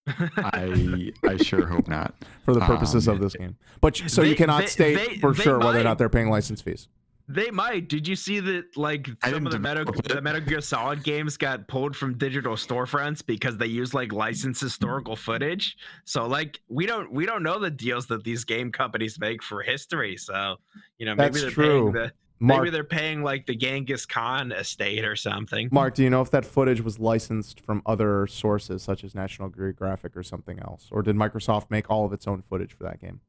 I 0.07 1.11
I 1.23 1.37
sure 1.37 1.65
hope 1.67 1.87
not. 1.87 2.13
for 2.43 2.53
the 2.53 2.59
purposes 2.61 3.07
Um, 3.07 3.15
of 3.15 3.21
this 3.21 3.33
game? 3.35 3.55
But 3.81 3.97
so 4.07 4.21
you 4.21 4.35
cannot 4.35 4.61
they- 4.61 4.67
state 4.67 4.95
they- 4.95 5.17
for 5.17 5.33
they 5.33 5.43
sure 5.43 5.59
whether 5.59 5.79
or 5.79 5.83
not 5.83 5.97
they're 5.97 6.09
paying 6.09 6.29
license 6.29 6.61
fees. 6.61 6.87
They 7.27 7.49
might. 7.49 7.89
Did 7.89 8.07
you 8.07 8.15
see 8.15 8.39
that? 8.39 8.77
Like 8.77 9.07
some 9.23 9.33
of 9.47 9.51
the 9.51 9.57
didn't 9.57 9.61
Metal 9.63 9.85
the. 9.85 10.21
Metal 10.21 10.41
Gear 10.41 10.61
Solid 10.61 11.01
games 11.03 11.37
got 11.37 11.67
pulled 11.67 11.95
from 11.95 12.19
digital 12.19 12.53
storefronts 12.55 13.25
because 13.25 13.57
they 13.57 13.65
use 13.65 13.95
like 13.95 14.13
licensed 14.13 14.61
historical 14.61 15.15
footage. 15.15 15.75
So 16.03 16.27
like 16.27 16.59
we 16.69 16.85
don't 16.85 17.11
we 17.11 17.25
don't 17.25 17.41
know 17.41 17.57
the 17.57 17.71
deals 17.71 18.05
that 18.07 18.23
these 18.23 18.43
game 18.43 18.71
companies 18.71 19.19
make 19.19 19.41
for 19.41 19.63
history. 19.63 20.17
So 20.17 20.57
you 20.99 21.07
know 21.07 21.15
maybe 21.15 21.29
That's 21.39 21.41
they're 21.41 21.51
true. 21.51 21.65
paying 21.65 21.91
the 21.93 22.11
Mark, 22.39 22.61
maybe 22.63 22.69
they're 22.71 22.83
paying 22.83 23.23
like 23.23 23.45
the 23.45 23.55
Genghis 23.55 24.05
Khan 24.05 24.51
estate 24.51 25.05
or 25.05 25.15
something. 25.15 25.69
Mark, 25.71 25.95
do 25.95 26.03
you 26.03 26.09
know 26.09 26.21
if 26.21 26.29
that 26.31 26.45
footage 26.45 26.81
was 26.81 26.99
licensed 26.99 27.61
from 27.61 27.81
other 27.85 28.27
sources 28.27 28.83
such 28.83 29.03
as 29.03 29.15
National 29.15 29.49
Geographic 29.49 30.17
or 30.17 30.23
something 30.23 30.59
else, 30.59 30.89
or 30.91 31.01
did 31.01 31.15
Microsoft 31.15 31.71
make 31.71 31.89
all 31.89 32.05
of 32.05 32.11
its 32.13 32.27
own 32.27 32.41
footage 32.49 32.73
for 32.73 32.83
that 32.83 32.99
game? 32.99 33.21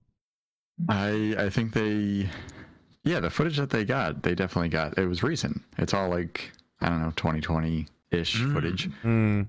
I 0.88 1.34
I 1.38 1.50
think 1.50 1.72
they 1.72 2.28
yeah, 3.04 3.20
the 3.20 3.30
footage 3.30 3.56
that 3.56 3.70
they 3.70 3.84
got, 3.84 4.22
they 4.24 4.34
definitely 4.34 4.68
got. 4.68 4.98
It 4.98 5.06
was 5.06 5.22
recent. 5.22 5.62
It's 5.78 5.94
all 5.94 6.08
like 6.08 6.52
I 6.80 6.88
don't 6.88 7.00
know, 7.00 7.12
2020 7.16 7.86
ish 8.10 8.36
Mm. 8.40 8.52
footage. 8.52 8.84
Hmm. 9.02 9.42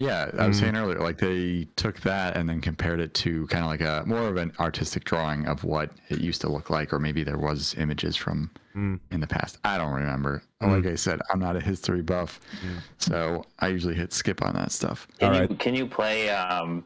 Yeah, 0.00 0.30
I 0.38 0.48
was 0.48 0.56
Mm. 0.56 0.60
saying 0.60 0.76
earlier, 0.76 0.98
like 0.98 1.18
they 1.18 1.68
took 1.76 2.00
that 2.00 2.34
and 2.34 2.48
then 2.48 2.62
compared 2.62 3.00
it 3.00 3.12
to 3.14 3.46
kind 3.48 3.62
of 3.62 3.70
like 3.70 3.82
a 3.82 4.02
more 4.06 4.26
of 4.28 4.38
an 4.38 4.50
artistic 4.58 5.04
drawing 5.04 5.46
of 5.46 5.62
what 5.62 5.90
it 6.08 6.20
used 6.20 6.40
to 6.40 6.48
look 6.48 6.70
like, 6.70 6.94
or 6.94 6.98
maybe 6.98 7.22
there 7.22 7.36
was 7.36 7.74
images 7.76 8.16
from 8.16 8.50
Mm. 8.74 8.98
in 9.10 9.20
the 9.20 9.26
past. 9.26 9.58
I 9.62 9.76
don't 9.76 9.92
remember. 9.92 10.42
Mm. 10.62 10.82
Like 10.82 10.90
I 10.90 10.94
said, 10.94 11.20
I'm 11.30 11.38
not 11.38 11.54
a 11.54 11.60
history 11.60 12.00
buff, 12.00 12.40
Mm. 12.64 12.78
so 12.96 13.44
I 13.58 13.68
usually 13.68 13.94
hit 13.94 14.14
skip 14.14 14.42
on 14.42 14.54
that 14.54 14.72
stuff. 14.72 15.06
Can 15.18 15.34
All 15.34 15.42
you 15.42 15.48
can 15.56 15.74
you 15.74 15.86
play 15.86 16.30
um, 16.30 16.84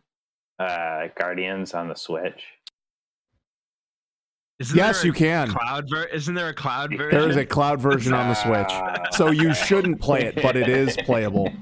uh, 0.59 1.07
Guardians 1.17 1.73
on 1.73 1.87
the 1.89 1.95
Switch? 1.95 2.43
Isn't 4.59 4.77
Yes, 4.77 5.05
you 5.05 5.13
can. 5.13 5.49
Cloud 5.51 5.89
ver- 5.89 6.05
Isn't 6.07 6.35
there 6.35 6.49
a 6.49 6.55
cloud 6.55 6.91
version? 6.97 7.11
There 7.21 7.29
is 7.31 7.37
a 7.37 7.47
cloud 7.47 7.81
version 7.81 8.13
on 8.13 8.29
the 8.29 8.35
Switch. 8.35 8.73
So 9.13 9.31
you 9.31 9.55
shouldn't 9.55 10.01
play 10.01 10.23
it, 10.25 10.43
but 10.43 10.57
it 10.57 10.69
is 10.69 10.97
playable. 11.05 11.53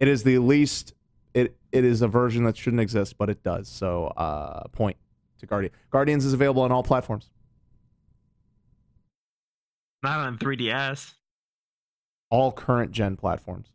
It 0.00 0.08
is 0.08 0.22
the 0.22 0.38
least. 0.38 0.94
It 1.34 1.56
it 1.72 1.84
is 1.84 2.02
a 2.02 2.08
version 2.08 2.44
that 2.44 2.56
shouldn't 2.56 2.80
exist, 2.80 3.18
but 3.18 3.28
it 3.30 3.42
does. 3.42 3.68
So 3.68 4.06
uh, 4.16 4.68
point 4.68 4.96
to 5.38 5.46
Guardian. 5.46 5.72
Guardians 5.90 6.24
is 6.24 6.32
available 6.32 6.62
on 6.62 6.72
all 6.72 6.82
platforms. 6.82 7.30
not 10.02 10.20
on 10.20 10.38
3DS. 10.38 11.12
all 12.30 12.52
current 12.52 12.92
gen 12.92 13.16
platforms. 13.16 13.72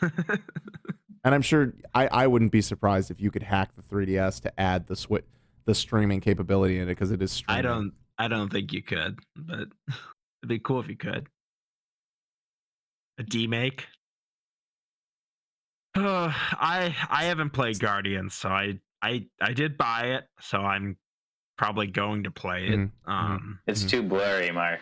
And 0.00 1.34
I'm 1.34 1.42
sure 1.42 1.74
I, 1.94 2.06
I 2.06 2.26
wouldn't 2.28 2.52
be 2.52 2.60
surprised 2.60 3.10
if 3.10 3.20
you 3.20 3.30
could 3.32 3.42
hack 3.42 3.70
the 3.74 3.82
3DS 3.82 4.40
to 4.42 4.60
add 4.60 4.86
the 4.86 4.94
switch 4.94 5.24
the 5.64 5.74
streaming 5.74 6.20
capability 6.20 6.76
in 6.76 6.84
it 6.84 6.86
because 6.86 7.10
it 7.10 7.20
is 7.20 7.32
streaming. 7.32 7.58
I 7.58 7.62
don't 7.62 7.92
I 8.18 8.28
don't 8.28 8.50
think 8.52 8.72
you 8.72 8.82
could, 8.82 9.18
but 9.34 9.66
it'd 9.88 10.48
be 10.48 10.60
cool 10.60 10.78
if 10.78 10.88
you 10.88 10.96
could. 10.96 11.26
A 13.18 13.24
demake. 13.24 13.80
Uh, 15.96 16.32
I 16.60 16.94
I 17.08 17.24
haven't 17.24 17.50
played 17.50 17.78
Guardians, 17.78 18.34
so 18.34 18.48
I 18.50 18.78
I 19.02 19.26
I 19.40 19.52
did 19.52 19.76
buy 19.78 20.08
it, 20.16 20.24
so 20.40 20.58
I'm 20.58 20.96
probably 21.56 21.86
going 21.86 22.24
to 22.24 22.30
play 22.30 22.68
it. 22.68 22.78
Mhm, 22.78 22.90
Um 23.06 23.60
It's 23.66 23.82
Mhm. 23.84 23.88
too 23.90 24.02
blurry, 24.02 24.50
Mark. 24.50 24.80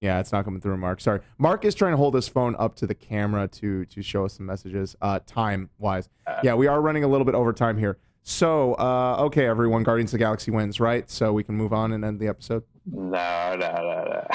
Yeah, 0.00 0.20
it's 0.20 0.30
not 0.32 0.44
coming 0.44 0.60
through, 0.60 0.76
Mark. 0.78 1.00
Sorry. 1.00 1.20
Mark 1.38 1.64
is 1.64 1.74
trying 1.74 1.92
to 1.92 1.96
hold 1.96 2.14
his 2.14 2.28
phone 2.28 2.54
up 2.58 2.76
to 2.76 2.86
the 2.86 2.94
camera 2.94 3.48
to 3.48 3.84
to 3.86 4.00
show 4.02 4.24
us 4.24 4.34
some 4.34 4.46
messages. 4.46 4.96
Uh, 5.02 5.18
time 5.26 5.68
wise, 5.78 6.08
Uh, 6.26 6.40
yeah, 6.42 6.54
we 6.54 6.66
are 6.66 6.80
running 6.80 7.04
a 7.04 7.08
little 7.08 7.24
bit 7.26 7.34
over 7.34 7.52
time 7.52 7.76
here. 7.78 7.98
So, 8.22 8.74
uh, 8.74 9.16
okay, 9.26 9.46
everyone, 9.46 9.82
Guardians 9.84 10.10
of 10.12 10.18
the 10.18 10.24
Galaxy 10.24 10.50
wins, 10.50 10.80
right? 10.80 11.08
So 11.10 11.32
we 11.32 11.42
can 11.44 11.56
move 11.56 11.72
on 11.72 11.92
and 11.92 12.04
end 12.04 12.20
the 12.20 12.28
episode. 12.28 12.62
No, 12.86 13.56
no, 13.56 13.56
no, 13.56 14.04
no. 14.04 14.26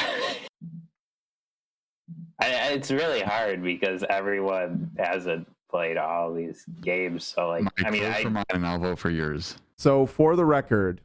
I, 2.40 2.45
I- 2.48 2.72
it's 2.73 2.91
really 2.91 3.22
hard 3.22 3.61
because 3.64 4.03
everyone 4.10 4.91
hasn't 4.98 5.48
played 5.73 5.97
all 5.97 6.33
these 6.33 6.65
games. 6.81 7.25
So, 7.25 7.47
like, 7.47 7.63
Mike, 7.63 7.73
I 7.83 7.89
mean, 7.89 8.03
vote 8.03 8.21
for 8.21 8.27
I, 8.27 8.31
mine 8.31 8.45
and 8.51 8.65
I'll 8.65 8.79
vote 8.79 8.99
for 8.99 9.09
yours. 9.09 9.57
So 9.75 10.05
for 10.05 10.35
the 10.35 10.45
record, 10.45 11.01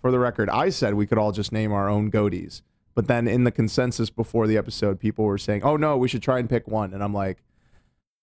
for 0.00 0.10
the 0.10 0.18
record, 0.18 0.50
I 0.50 0.68
said 0.68 0.94
we 0.94 1.06
could 1.06 1.16
all 1.16 1.32
just 1.32 1.52
name 1.52 1.72
our 1.72 1.88
own 1.88 2.10
GOTYs. 2.10 2.60
But 2.94 3.08
then 3.08 3.26
in 3.26 3.44
the 3.44 3.50
consensus 3.50 4.10
before 4.10 4.46
the 4.46 4.58
episode, 4.58 5.00
people 5.00 5.24
were 5.24 5.38
saying, 5.38 5.62
"Oh 5.62 5.76
no, 5.76 5.96
we 5.96 6.06
should 6.06 6.22
try 6.22 6.38
and 6.38 6.50
pick 6.50 6.68
one." 6.68 6.92
And 6.92 7.02
I'm 7.02 7.14
like, 7.14 7.38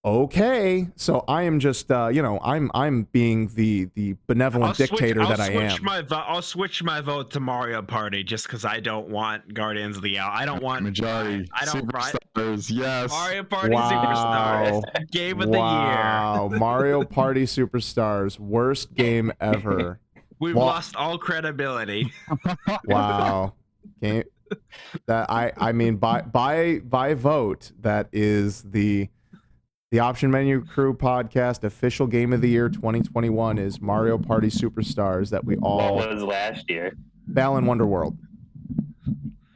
"Okay." 0.06 0.88
So 0.96 1.24
I 1.28 1.44
am 1.44 1.60
just, 1.60 1.92
uh, 1.92 2.08
you 2.08 2.22
know, 2.22 2.40
I'm 2.44 2.72
I'm 2.74 3.04
being 3.12 3.48
the 3.56 3.90
the 3.96 4.16
benevolent 4.28 4.76
switch- 4.76 4.90
dictator 4.92 5.22
I'll 5.22 5.30
that 5.30 5.40
I 5.40 5.48
switch 5.48 5.80
am. 5.80 5.84
My 5.84 6.02
vo- 6.02 6.16
I'll 6.28 6.42
switch 6.42 6.84
my 6.84 7.02
vote 7.02 7.32
to 7.32 7.40
Mario 7.40 7.82
Party 7.82 8.24
just 8.24 8.46
because 8.48 8.64
I 8.66 8.80
don't 8.80 9.10
want 9.10 9.54
Guardians 9.54 9.98
of 9.98 10.04
the 10.04 10.14
Gal. 10.14 10.30
I 10.32 10.46
don't 10.46 10.62
want 10.64 10.84
majority. 10.84 11.48
I 11.54 11.66
don't 11.66 11.92
right. 11.94 12.14
Superstars, 12.36 12.72
yes. 12.72 13.10
Mario 13.12 13.44
Party 13.44 13.74
Wow. 13.74 13.90
Superstars 14.84 15.10
game 15.12 15.42
of 15.42 15.48
the 15.50 15.54
year. 15.58 15.62
wow, 15.62 16.50
Mario 16.54 17.04
Party 17.04 17.44
Superstars, 17.46 18.40
worst 18.40 18.94
game 18.96 19.32
ever. 19.42 20.00
We've 20.40 20.56
Well- 20.56 20.68
lost 20.68 20.96
all 20.96 21.18
credibility. 21.18 22.12
Wow. 22.86 23.54
Game 24.02 24.24
that 25.08 25.30
I 25.30 25.52
I 25.58 25.72
mean 25.74 25.98
by 25.98 26.22
by 26.22 26.80
by 26.80 27.16
vote 27.16 27.72
that 27.82 28.08
is 28.14 28.62
the 28.64 29.10
the 29.90 30.00
Option 30.00 30.30
Menu 30.30 30.66
Crew 30.66 30.94
podcast 30.94 31.64
official 31.64 32.08
game 32.08 32.34
of 32.34 32.42
the 32.42 32.50
year 32.50 32.68
2021 32.68 33.58
is 33.58 33.80
Mario 33.80 34.18
Party 34.18 34.50
Superstars 34.50 35.30
that 35.30 35.46
we 35.46 35.56
all 35.58 35.96
was 35.96 36.22
last 36.22 36.70
year? 36.70 36.94
Balan 37.28 37.66
Wonderworld. 37.66 38.18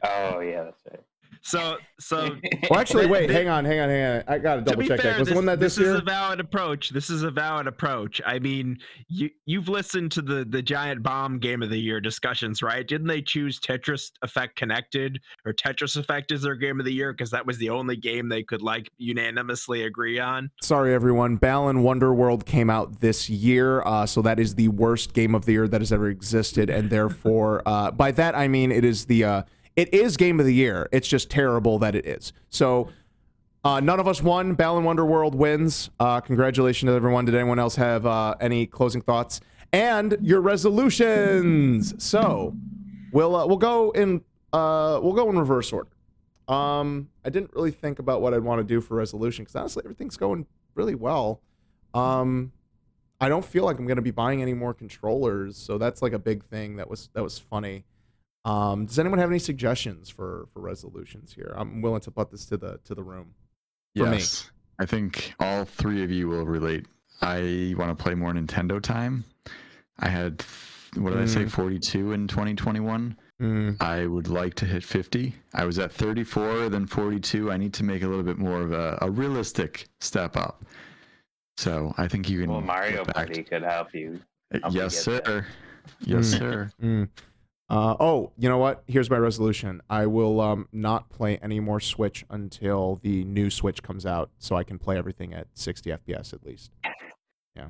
Oh, 0.02 0.40
yeah, 0.40 0.64
that's 0.64 0.82
right. 0.90 1.00
So 1.44 1.76
so 1.98 2.36
Well, 2.70 2.80
actually, 2.80 3.06
wait, 3.06 3.26
they- 3.26 3.34
hang 3.34 3.48
on, 3.48 3.64
hang 3.64 3.80
on, 3.80 3.88
hang 3.88 4.16
on. 4.18 4.24
I 4.28 4.38
gotta 4.38 4.60
to 4.60 4.64
double 4.64 4.82
be 4.82 4.88
check 4.88 5.00
fair, 5.00 5.12
that. 5.12 5.18
Was 5.20 5.28
this, 5.28 5.34
one 5.34 5.44
that 5.46 5.58
this, 5.60 5.74
this 5.74 5.84
year? 5.84 5.94
is 5.94 6.00
a 6.00 6.04
valid 6.04 6.40
approach. 6.40 6.90
This 6.90 7.10
is 7.10 7.24
a 7.24 7.30
valid 7.30 7.66
approach. 7.66 8.20
I 8.24 8.38
mean, 8.38 8.78
you 9.08 9.28
you've 9.44 9.68
listened 9.68 10.12
to 10.12 10.22
the 10.22 10.44
the 10.48 10.62
giant 10.62 11.02
bomb 11.02 11.38
game 11.38 11.62
of 11.62 11.70
the 11.70 11.78
year 11.78 12.00
discussions, 12.00 12.62
right? 12.62 12.86
Didn't 12.86 13.08
they 13.08 13.22
choose 13.22 13.58
Tetris 13.58 14.12
Effect 14.22 14.56
Connected 14.56 15.20
or 15.44 15.52
Tetris 15.52 15.96
Effect 15.96 16.30
as 16.32 16.42
their 16.42 16.54
game 16.54 16.78
of 16.78 16.86
the 16.86 16.92
year 16.92 17.12
because 17.12 17.30
that 17.30 17.44
was 17.44 17.58
the 17.58 17.70
only 17.70 17.96
game 17.96 18.28
they 18.28 18.42
could 18.44 18.62
like 18.62 18.88
unanimously 18.98 19.82
agree 19.82 20.18
on? 20.20 20.50
Sorry, 20.62 20.94
everyone. 20.94 21.36
Balan 21.36 21.78
Wonderworld 21.82 22.44
came 22.46 22.70
out 22.70 23.00
this 23.00 23.28
year, 23.28 23.82
uh, 23.82 24.06
so 24.06 24.22
that 24.22 24.38
is 24.38 24.54
the 24.54 24.68
worst 24.68 25.12
game 25.12 25.34
of 25.34 25.44
the 25.44 25.52
year 25.52 25.66
that 25.68 25.80
has 25.80 25.92
ever 25.92 26.08
existed, 26.08 26.70
and 26.70 26.88
therefore, 26.88 27.62
uh, 27.66 27.90
by 27.90 28.12
that 28.12 28.36
I 28.36 28.46
mean 28.48 28.70
it 28.70 28.84
is 28.84 29.06
the 29.06 29.24
uh, 29.24 29.42
it 29.76 29.92
is 29.92 30.16
game 30.16 30.40
of 30.40 30.46
the 30.46 30.54
year. 30.54 30.88
It's 30.92 31.08
just 31.08 31.30
terrible 31.30 31.78
that 31.80 31.94
it 31.94 32.06
is. 32.06 32.32
So. 32.50 32.88
Uh, 33.64 33.78
none 33.78 34.00
of 34.00 34.08
us 34.08 34.20
won. 34.20 34.54
Balan 34.54 34.82
Wonderworld 34.82 35.36
wins. 35.36 35.88
Uh, 36.00 36.20
congratulations 36.20 36.90
to 36.90 36.94
everyone. 36.94 37.26
Did 37.26 37.36
anyone 37.36 37.60
else 37.60 37.76
have 37.76 38.04
uh, 38.04 38.34
any 38.40 38.66
closing 38.66 39.00
thoughts 39.00 39.40
and 39.72 40.18
your 40.20 40.40
resolutions? 40.40 41.94
So 42.04 42.56
we'll 43.12 43.36
uh, 43.36 43.46
we'll 43.46 43.58
go 43.58 43.92
in 43.92 44.22
uh, 44.52 44.98
we'll 45.00 45.12
go 45.12 45.30
in 45.30 45.38
reverse 45.38 45.72
order. 45.72 45.90
Um, 46.48 47.08
I 47.24 47.30
didn't 47.30 47.54
really 47.54 47.70
think 47.70 47.98
about 47.98 48.20
what 48.20 48.34
I'd 48.34 48.42
want 48.42 48.58
to 48.58 48.64
do 48.64 48.80
for 48.80 48.96
resolution 48.96 49.44
because 49.44 49.54
honestly, 49.54 49.82
everything's 49.84 50.16
going 50.16 50.46
really 50.74 50.96
well. 50.96 51.40
Um, 51.94 52.52
I 53.20 53.28
don't 53.28 53.44
feel 53.44 53.64
like 53.64 53.78
I'm 53.78 53.86
gonna 53.86 54.02
be 54.02 54.10
buying 54.10 54.42
any 54.42 54.54
more 54.54 54.74
controllers, 54.74 55.56
so 55.56 55.78
that's 55.78 56.02
like 56.02 56.12
a 56.12 56.18
big 56.18 56.42
thing 56.44 56.76
that 56.76 56.90
was 56.90 57.10
that 57.12 57.22
was 57.22 57.38
funny. 57.38 57.84
Um, 58.44 58.86
does 58.86 58.98
anyone 58.98 59.18
have 59.18 59.30
any 59.30 59.38
suggestions 59.38 60.10
for 60.10 60.48
for 60.52 60.60
resolutions 60.60 61.32
here? 61.34 61.52
I'm 61.56 61.80
willing 61.80 62.00
to 62.02 62.10
put 62.10 62.30
this 62.30 62.44
to 62.46 62.56
the 62.56 62.78
to 62.84 62.94
the 62.94 63.02
room. 63.02 63.34
for 63.96 64.06
me. 64.06 64.16
yes. 64.18 64.50
I 64.78 64.86
think 64.86 65.34
all 65.38 65.64
three 65.64 66.02
of 66.02 66.10
you 66.10 66.28
will 66.28 66.44
relate. 66.46 66.86
I 67.20 67.74
want 67.78 67.96
to 67.96 68.02
play 68.02 68.14
more 68.14 68.32
Nintendo 68.32 68.82
time. 68.82 69.24
I 70.00 70.08
had, 70.08 70.42
what 70.96 71.10
did 71.12 71.20
I 71.22 71.26
say, 71.26 71.44
Mm. 71.44 71.50
42 71.50 72.12
in 72.12 72.26
2021. 72.26 73.16
Mm, 73.40 73.76
I 73.80 74.06
would 74.06 74.26
like 74.28 74.54
to 74.54 74.64
hit 74.66 74.82
50. 74.82 75.34
I 75.54 75.64
was 75.64 75.78
at 75.78 75.92
34, 75.92 76.68
then 76.70 76.86
42. 76.86 77.52
I 77.52 77.56
need 77.58 77.72
to 77.74 77.84
make 77.84 78.02
a 78.02 78.08
little 78.08 78.24
bit 78.24 78.38
more 78.38 78.60
of 78.62 78.72
a, 78.72 78.98
a 79.02 79.10
realistic 79.10 79.86
step 80.00 80.36
up. 80.36 80.64
So 81.58 81.94
I 81.98 82.08
think 82.08 82.28
you 82.28 82.40
can. 82.40 82.50
Well, 82.50 82.60
Mario 82.60 83.04
Party 83.04 83.42
could 83.44 83.62
help 83.62 83.94
you. 83.94 84.20
help 84.50 84.74
yes, 84.74 85.04
get 85.06 85.24
sir. 85.26 85.46
Yes, 86.00 86.34
Mm. 86.34 86.38
sir. 86.38 86.70
Uh, 87.70 87.96
oh, 88.00 88.32
you 88.36 88.48
know 88.48 88.58
what? 88.58 88.82
Here's 88.86 89.08
my 89.08 89.16
resolution. 89.16 89.80
I 89.88 90.06
will 90.06 90.40
um, 90.40 90.68
not 90.72 91.08
play 91.08 91.38
any 91.38 91.58
more 91.58 91.80
Switch 91.80 92.24
until 92.28 92.98
the 93.02 93.24
new 93.24 93.48
Switch 93.48 93.82
comes 93.82 94.04
out, 94.04 94.30
so 94.38 94.56
I 94.56 94.64
can 94.64 94.78
play 94.78 94.98
everything 94.98 95.32
at 95.32 95.46
60 95.54 95.90
FPS 95.90 96.34
at 96.34 96.44
least. 96.44 96.70
Yeah, 97.56 97.68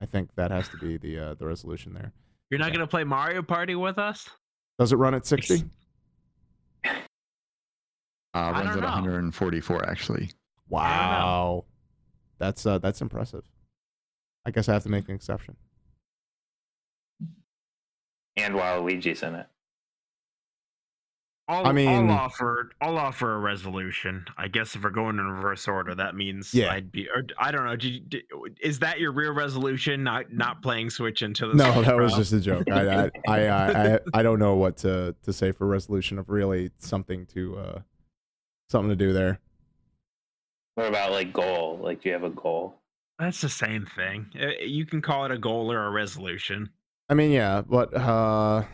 I 0.00 0.06
think 0.06 0.30
that 0.36 0.50
has 0.50 0.68
to 0.70 0.78
be 0.78 0.96
the 0.96 1.18
uh, 1.18 1.34
the 1.34 1.46
resolution 1.46 1.92
there. 1.92 2.12
You're 2.50 2.58
not 2.60 2.68
Yeah. 2.68 2.74
gonna 2.76 2.86
play 2.86 3.04
Mario 3.04 3.42
Party 3.42 3.74
with 3.74 3.98
us? 3.98 4.26
Does 4.78 4.92
it 4.92 4.96
run 4.96 5.14
at 5.14 5.26
60? 5.26 5.64
Uh, 6.84 6.90
I 8.34 8.50
runs 8.52 8.66
don't 8.68 8.76
at 8.78 8.80
know. 8.80 8.86
144 8.94 9.88
actually. 9.88 10.30
Wow, 10.68 11.64
that's 12.38 12.64
uh, 12.64 12.78
that's 12.78 13.00
impressive. 13.02 13.44
I 14.46 14.50
guess 14.50 14.68
I 14.68 14.74
have 14.74 14.82
to 14.84 14.88
make 14.88 15.08
an 15.08 15.14
exception. 15.14 15.56
And 18.38 18.54
Waluigi's 18.54 19.22
in 19.22 19.34
it. 19.34 19.46
I'll, 21.50 21.66
I 21.66 21.72
mean- 21.72 21.88
I'll 21.88 22.10
offer 22.10 22.70
I'll 22.80 22.98
offer 22.98 23.34
a 23.34 23.38
resolution. 23.38 24.26
I 24.36 24.48
guess 24.48 24.74
if 24.76 24.84
we're 24.84 24.90
going 24.90 25.18
in 25.18 25.24
reverse 25.26 25.66
order, 25.66 25.94
that 25.94 26.14
means 26.14 26.52
Yeah. 26.52 26.70
I'd 26.70 26.92
be. 26.92 27.08
Or 27.08 27.24
I 27.38 27.50
don't 27.50 27.64
know. 27.64 27.74
Did 27.74 27.84
you, 27.94 28.00
did, 28.00 28.22
is 28.60 28.80
that 28.80 29.00
your 29.00 29.12
real 29.12 29.32
resolution? 29.32 30.04
Not 30.04 30.30
not 30.30 30.60
playing 30.62 30.90
Switch 30.90 31.22
until 31.22 31.48
the 31.48 31.54
No, 31.54 31.72
Switch 31.72 31.86
that 31.86 31.96
was 31.96 32.14
just 32.14 32.34
a 32.34 32.40
joke. 32.40 32.70
I 32.70 32.86
I, 32.86 33.10
I, 33.26 33.38
I, 33.46 33.94
I, 33.94 33.98
I 34.12 34.22
don't 34.22 34.38
know 34.38 34.56
what 34.56 34.76
to, 34.78 35.16
to 35.22 35.32
say 35.32 35.52
for 35.52 35.66
resolution 35.66 36.18
of 36.18 36.28
really 36.28 36.70
something 36.78 37.24
to 37.28 37.56
uh, 37.56 37.78
something 38.68 38.90
to 38.90 38.96
do 38.96 39.14
there. 39.14 39.40
What 40.74 40.88
about 40.88 41.12
like 41.12 41.32
goal? 41.32 41.78
Like, 41.82 42.02
do 42.02 42.10
you 42.10 42.12
have 42.12 42.24
a 42.24 42.30
goal? 42.30 42.74
That's 43.18 43.40
the 43.40 43.48
same 43.48 43.86
thing. 43.86 44.26
Uh, 44.38 44.48
You 44.62 44.84
can 44.84 45.00
call 45.00 45.24
it 45.24 45.30
a 45.32 45.38
goal 45.38 45.72
or 45.72 45.86
a 45.86 45.90
resolution. 45.90 46.68
I 47.08 47.14
mean, 47.14 47.30
yeah, 47.30 47.62
but 47.62 47.94
uh, 47.94 48.64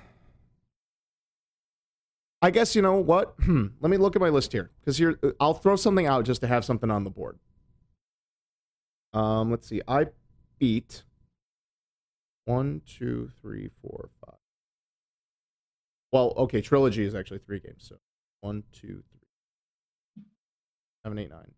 I 2.43 2.51
guess 2.51 2.75
you 2.75 2.83
know 2.83 2.97
what? 2.97 3.35
Hmm. 3.43 3.67
Let 3.81 3.91
me 3.91 3.97
look 3.97 4.17
at 4.17 4.21
my 4.21 4.29
list 4.29 4.53
here 4.53 4.71
because 4.81 4.99
here 4.99 5.19
I'll 5.39 5.55
throw 5.55 5.77
something 5.77 6.07
out 6.07 6.25
just 6.25 6.41
to 6.41 6.47
have 6.47 6.65
something 6.65 6.91
on 6.91 7.05
the 7.05 7.11
board. 7.11 7.39
Um, 9.13 9.51
let's 9.51 9.69
see. 9.69 9.81
I 9.87 10.07
beat 10.59 11.05
one, 12.47 12.83
two, 12.85 13.31
three, 13.41 13.71
four, 13.81 14.11
five. 14.25 14.37
Well, 16.13 16.35
okay, 16.37 16.61
trilogy 16.61 17.05
is 17.05 17.15
actually 17.15 17.39
three 17.39 17.61
games. 17.61 17.87
So 17.89 17.97
one, 18.41 18.65
two, 18.73 19.03
three, 19.13 20.25
seven, 21.05 21.19
eight, 21.19 21.31
nine. 21.31 21.53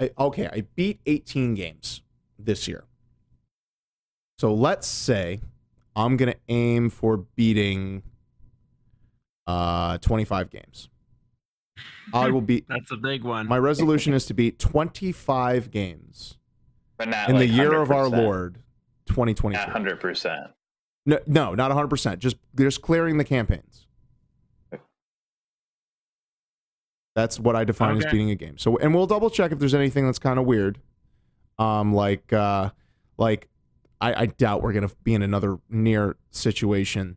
I, 0.00 0.10
okay, 0.18 0.48
I 0.48 0.64
beat 0.74 1.00
18 1.06 1.54
games 1.54 2.02
this 2.38 2.66
year. 2.66 2.84
So 4.38 4.52
let's 4.52 4.86
say 4.86 5.40
I'm 5.94 6.16
going 6.16 6.32
to 6.32 6.38
aim 6.48 6.90
for 6.90 7.18
beating 7.18 8.02
uh 9.46 9.98
25 9.98 10.50
games. 10.50 10.88
I 12.12 12.30
will 12.30 12.40
beat 12.40 12.66
That's 12.68 12.90
a 12.90 12.96
big 12.96 13.24
one. 13.24 13.46
my 13.46 13.58
resolution 13.58 14.14
is 14.14 14.26
to 14.26 14.34
beat 14.34 14.58
25 14.58 15.70
games 15.70 16.38
But 16.96 17.08
not 17.08 17.28
in 17.28 17.36
the 17.36 17.46
like 17.46 17.56
year 17.56 17.80
of 17.80 17.90
our 17.90 18.08
Lord 18.08 18.58
2022. 19.06 19.60
100%. 19.60 20.50
No, 21.06 21.18
no, 21.26 21.54
not 21.54 21.70
100%. 21.70 22.18
Just 22.18 22.36
just 22.56 22.82
clearing 22.82 23.18
the 23.18 23.24
campaigns. 23.24 23.83
That's 27.14 27.38
what 27.38 27.54
I 27.54 27.64
define 27.64 27.96
as 27.96 28.04
beating 28.06 28.30
a 28.30 28.34
game. 28.34 28.58
So 28.58 28.76
and 28.78 28.94
we'll 28.94 29.06
double 29.06 29.30
check 29.30 29.52
if 29.52 29.58
there's 29.58 29.74
anything 29.74 30.06
that's 30.06 30.18
kind 30.18 30.38
of 30.38 30.46
weird. 30.46 30.78
Um 31.58 31.94
like 31.94 32.32
uh 32.32 32.70
like 33.16 33.48
I, 34.00 34.22
I 34.22 34.26
doubt 34.26 34.62
we're 34.62 34.72
going 34.72 34.86
to 34.86 34.94
be 35.04 35.14
in 35.14 35.22
another 35.22 35.58
NieR 35.72 36.14
situation. 36.30 37.16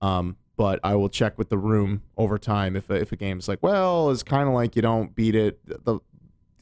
Um 0.00 0.36
but 0.56 0.78
I 0.84 0.94
will 0.94 1.08
check 1.08 1.38
with 1.38 1.48
the 1.48 1.58
room 1.58 2.02
over 2.16 2.38
time 2.38 2.76
if 2.76 2.88
a, 2.88 2.94
if 2.94 3.10
a 3.10 3.16
game's 3.16 3.48
like, 3.48 3.62
well, 3.62 4.10
it's 4.10 4.22
kind 4.22 4.48
of 4.48 4.54
like 4.54 4.76
you 4.76 4.82
don't 4.82 5.14
beat 5.14 5.34
it 5.34 5.58
the 5.66 5.98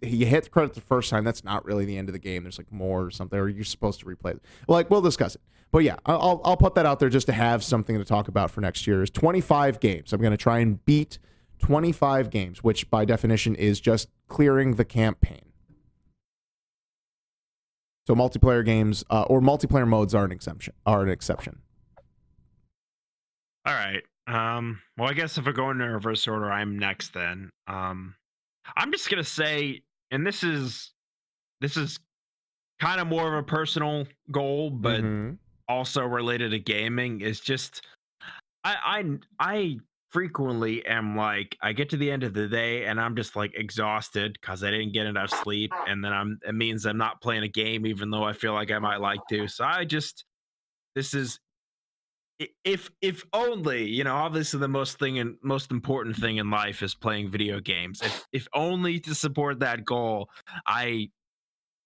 you 0.03 0.27
hit 0.27 0.45
the 0.45 0.51
credit 0.51 0.75
the 0.75 0.81
first 0.81 1.11
time. 1.11 1.25
That's 1.25 1.45
not 1.45 1.65
really 1.65 1.85
the 1.85 1.99
end 1.99 2.09
of 2.09 2.15
the 2.15 2.19
game. 2.19 2.45
There's 2.45 2.59
like 2.59 2.73
more 2.73 3.05
or 3.05 3.11
something, 3.11 3.39
or 3.39 3.49
you're 3.49 3.65
supposed 3.65 4.01
to 4.01 4.07
replay 4.07 4.33
it. 4.33 4.43
Like 4.67 4.91
we'll 4.91 5.03
discuss 5.03 5.35
it. 5.35 5.43
But 5.73 5.81
yeah, 5.81 5.97
I'll 6.07 6.41
I'll 6.45 6.57
put 6.57 6.75
that 6.75 6.87
out 6.87 6.99
there 6.99 7.09
just 7.09 7.27
to 7.27 7.33
have 7.33 7.63
something 7.63 7.99
to 7.99 8.05
talk 8.05 8.29
about 8.29 8.51
for 8.51 8.61
next 8.61 8.87
year. 8.87 9.03
Is 9.03 9.11
25 9.11 9.81
games. 9.81 10.13
I'm 10.13 10.21
going 10.21 10.33
to 10.33 10.37
try 10.37 10.59
and 10.61 10.85
beat 10.85 11.19
25 11.61 12.31
games, 12.31 12.65
which 12.65 12.91
by 12.91 13.05
definition 13.05 13.55
is 13.55 13.81
just 13.81 14.09
clearing 14.29 14.75
the 14.75 14.85
campaign. 14.85 15.47
So 18.07 18.15
multiplayer 18.15 18.65
games 18.65 19.05
uh, 19.11 19.23
or 19.23 19.41
multiplayer 19.41 19.87
modes 19.87 20.15
are 20.15 20.25
an 20.25 20.33
exemption. 20.33 20.75
Are 20.85 21.03
an 21.03 21.09
exception. 21.09 21.61
All 23.67 23.75
right. 23.75 24.03
Um, 24.27 24.81
well, 24.97 25.09
I 25.09 25.13
guess 25.13 25.39
if 25.39 25.47
we're 25.47 25.53
going 25.53 25.81
in 25.81 25.89
reverse 25.91 26.27
order, 26.27 26.51
I'm 26.51 26.79
next 26.79 27.13
then. 27.15 27.51
Um, 27.69 28.15
I'm 28.77 28.91
just 28.93 29.11
gonna 29.11 29.23
say, 29.25 29.83
and 30.11 30.27
this 30.27 30.43
is 30.43 30.93
this 31.61 31.77
is 31.77 31.99
kind 32.81 33.01
of 33.01 33.07
more 33.07 33.29
of 33.29 33.35
a 33.35 33.43
personal 33.47 34.07
goal, 34.31 34.71
but 34.71 35.03
Mhm. 35.03 35.39
also 35.69 36.05
related 36.05 36.53
to 36.53 36.59
gaming. 36.59 37.21
Is 37.21 37.41
just 37.41 37.85
I 38.65 38.77
I 39.39 39.49
I 39.53 39.79
frequently 40.11 40.85
am 40.87 41.17
like 41.17 41.57
I 41.63 41.73
get 41.73 41.91
to 41.91 41.97
the 41.97 42.11
end 42.11 42.23
of 42.25 42.35
the 42.35 42.49
day 42.49 42.85
and 42.85 43.01
I'm 43.01 43.17
just 43.17 43.37
like 43.37 43.53
exhausted 43.55 44.39
because 44.41 44.63
I 44.63 44.71
didn't 44.71 44.93
get 44.93 45.07
enough 45.07 45.31
sleep, 45.31 45.73
and 45.87 46.05
then 46.05 46.13
I'm 46.13 46.39
it 46.47 46.55
means 46.55 46.87
I'm 46.87 46.99
not 46.99 47.21
playing 47.21 47.45
a 47.45 47.49
game 47.49 47.87
even 47.87 48.11
though 48.11 48.25
I 48.25 48.33
feel 48.33 48.53
like 48.53 48.71
I 48.71 48.79
might 48.79 49.01
like 49.01 49.21
to. 49.31 49.49
So 49.49 49.65
I 49.65 49.85
just 49.85 50.25
this 50.95 51.15
is 51.15 51.39
if 52.65 52.91
if 53.03 53.25
only 53.33 53.85
you 53.85 54.03
know 54.03 54.15
obviously 54.15 54.59
the 54.59 54.69
most 54.69 54.99
thing 54.99 55.19
and 55.19 55.37
most 55.43 55.71
important 55.71 56.17
thing 56.17 56.39
in 56.39 56.51
life 56.51 56.83
is 56.83 56.95
playing 56.95 57.31
video 57.31 57.61
games 57.61 58.01
if 58.03 58.27
if 58.33 58.49
only 58.55 58.99
to 58.99 59.15
support 59.15 59.61
that 59.61 59.85
goal 59.85 60.31
i 60.67 61.11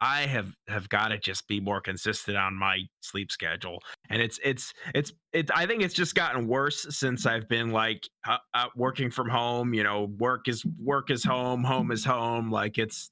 i 0.04 0.26
have 0.26 0.54
have 0.68 0.88
got 0.90 1.08
to 1.08 1.18
just 1.18 1.48
be 1.48 1.60
more 1.60 1.80
consistent 1.80 2.36
on 2.36 2.54
my 2.54 2.80
sleep 3.00 3.32
schedule. 3.32 3.78
And 4.10 4.20
it's 4.20 4.38
it's 4.44 4.74
it's 4.94 5.12
it 5.32 5.50
i 5.56 5.66
think 5.66 5.82
it's 5.82 5.94
just 5.94 6.14
gotten 6.14 6.46
worse 6.46 6.86
since 6.90 7.24
i've 7.24 7.48
been 7.48 7.70
like 7.70 8.06
uh, 8.28 8.36
uh, 8.52 8.66
working 8.76 9.10
from 9.10 9.30
home 9.30 9.72
you 9.72 9.82
know 9.82 10.10
work 10.18 10.46
is 10.46 10.64
work 10.78 11.10
is 11.10 11.24
home 11.24 11.64
home 11.64 11.90
is 11.90 12.04
home. 12.04 12.50
Like 12.50 12.78
it's 12.78 13.10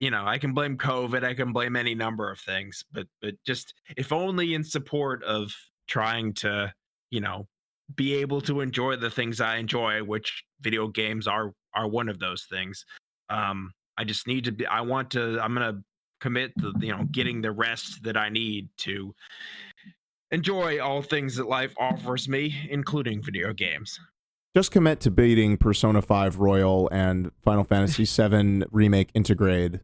you 0.00 0.10
know 0.10 0.24
i 0.26 0.36
can 0.36 0.52
blame 0.52 0.76
covid 0.76 1.22
i 1.22 1.32
can 1.32 1.52
blame 1.52 1.76
any 1.76 1.94
number 1.94 2.28
of 2.28 2.40
things 2.40 2.84
but 2.92 3.06
but 3.20 3.34
just 3.46 3.72
if 3.96 4.12
only 4.12 4.54
in 4.54 4.64
support 4.64 5.22
of 5.22 5.54
trying 5.86 6.32
to 6.34 6.72
you 7.10 7.20
know 7.20 7.46
be 7.94 8.14
able 8.14 8.40
to 8.40 8.60
enjoy 8.60 8.96
the 8.96 9.10
things 9.10 9.40
i 9.40 9.56
enjoy 9.56 10.02
which 10.02 10.42
video 10.60 10.88
games 10.88 11.28
are 11.28 11.52
are 11.72 11.86
one 11.86 12.08
of 12.08 12.18
those 12.18 12.44
things 12.50 12.84
um 13.30 13.70
i 13.96 14.02
just 14.02 14.26
need 14.26 14.44
to 14.44 14.50
be 14.50 14.66
i 14.66 14.80
want 14.80 15.08
to 15.08 15.38
i'm 15.40 15.54
gonna 15.54 15.80
commit 16.22 16.52
to 16.60 16.72
you 16.80 16.92
know 16.94 17.04
getting 17.10 17.42
the 17.42 17.50
rest 17.50 18.02
that 18.04 18.16
i 18.16 18.28
need 18.28 18.68
to 18.76 19.14
enjoy 20.30 20.80
all 20.80 21.02
things 21.02 21.36
that 21.36 21.46
life 21.48 21.74
offers 21.78 22.28
me 22.28 22.54
including 22.70 23.22
video 23.22 23.52
games 23.52 23.98
Just 24.54 24.70
commit 24.70 25.00
to 25.00 25.10
beating 25.10 25.56
Persona 25.56 26.02
5 26.02 26.38
Royal 26.38 26.88
and 26.92 27.30
Final 27.42 27.64
Fantasy 27.64 28.04
7 28.20 28.64
Remake 28.70 29.10
Intergrade 29.14 29.80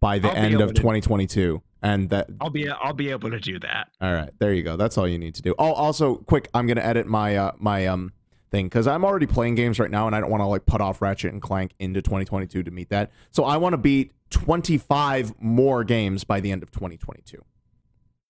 by 0.00 0.18
the 0.18 0.28
I'll 0.28 0.36
end 0.36 0.60
of 0.60 0.70
to- 0.74 0.80
2022. 0.80 1.62
And 1.80 2.10
that 2.10 2.26
i'll 2.40 2.50
be 2.50 2.68
i'll 2.68 2.92
be 2.92 3.10
able 3.10 3.30
to 3.30 3.38
do 3.38 3.60
that 3.60 3.84
All 4.00 4.12
right, 4.12 4.30
there 4.40 4.52
you 4.52 4.64
go. 4.64 4.76
That's 4.76 4.98
all 4.98 5.06
you 5.06 5.18
need 5.18 5.36
to 5.36 5.42
do. 5.42 5.54
Oh, 5.60 5.72
also, 5.72 6.16
quick, 6.16 6.48
I'm 6.52 6.66
gonna 6.66 6.80
edit 6.92 7.06
my 7.06 7.36
uh, 7.36 7.52
my 7.58 7.86
um 7.86 8.12
thing 8.50 8.66
because 8.66 8.86
I'm 8.86 9.04
already 9.04 9.26
playing 9.26 9.54
games 9.54 9.78
right 9.78 9.90
now, 9.90 10.06
and 10.06 10.14
I 10.16 10.20
don't 10.20 10.30
want 10.30 10.40
to 10.42 10.46
like 10.46 10.66
put 10.66 10.80
off 10.80 11.00
Ratchet 11.02 11.32
and 11.32 11.40
Clank 11.42 11.72
into 11.78 12.02
2022 12.02 12.62
to 12.62 12.70
meet 12.70 12.88
that. 12.90 13.10
So 13.30 13.44
I 13.44 13.56
want 13.56 13.72
to 13.74 13.78
beat 13.78 14.12
25 14.30 15.34
more 15.40 15.84
games 15.84 16.24
by 16.24 16.40
the 16.40 16.50
end 16.50 16.62
of 16.62 16.70
2022. 16.70 17.42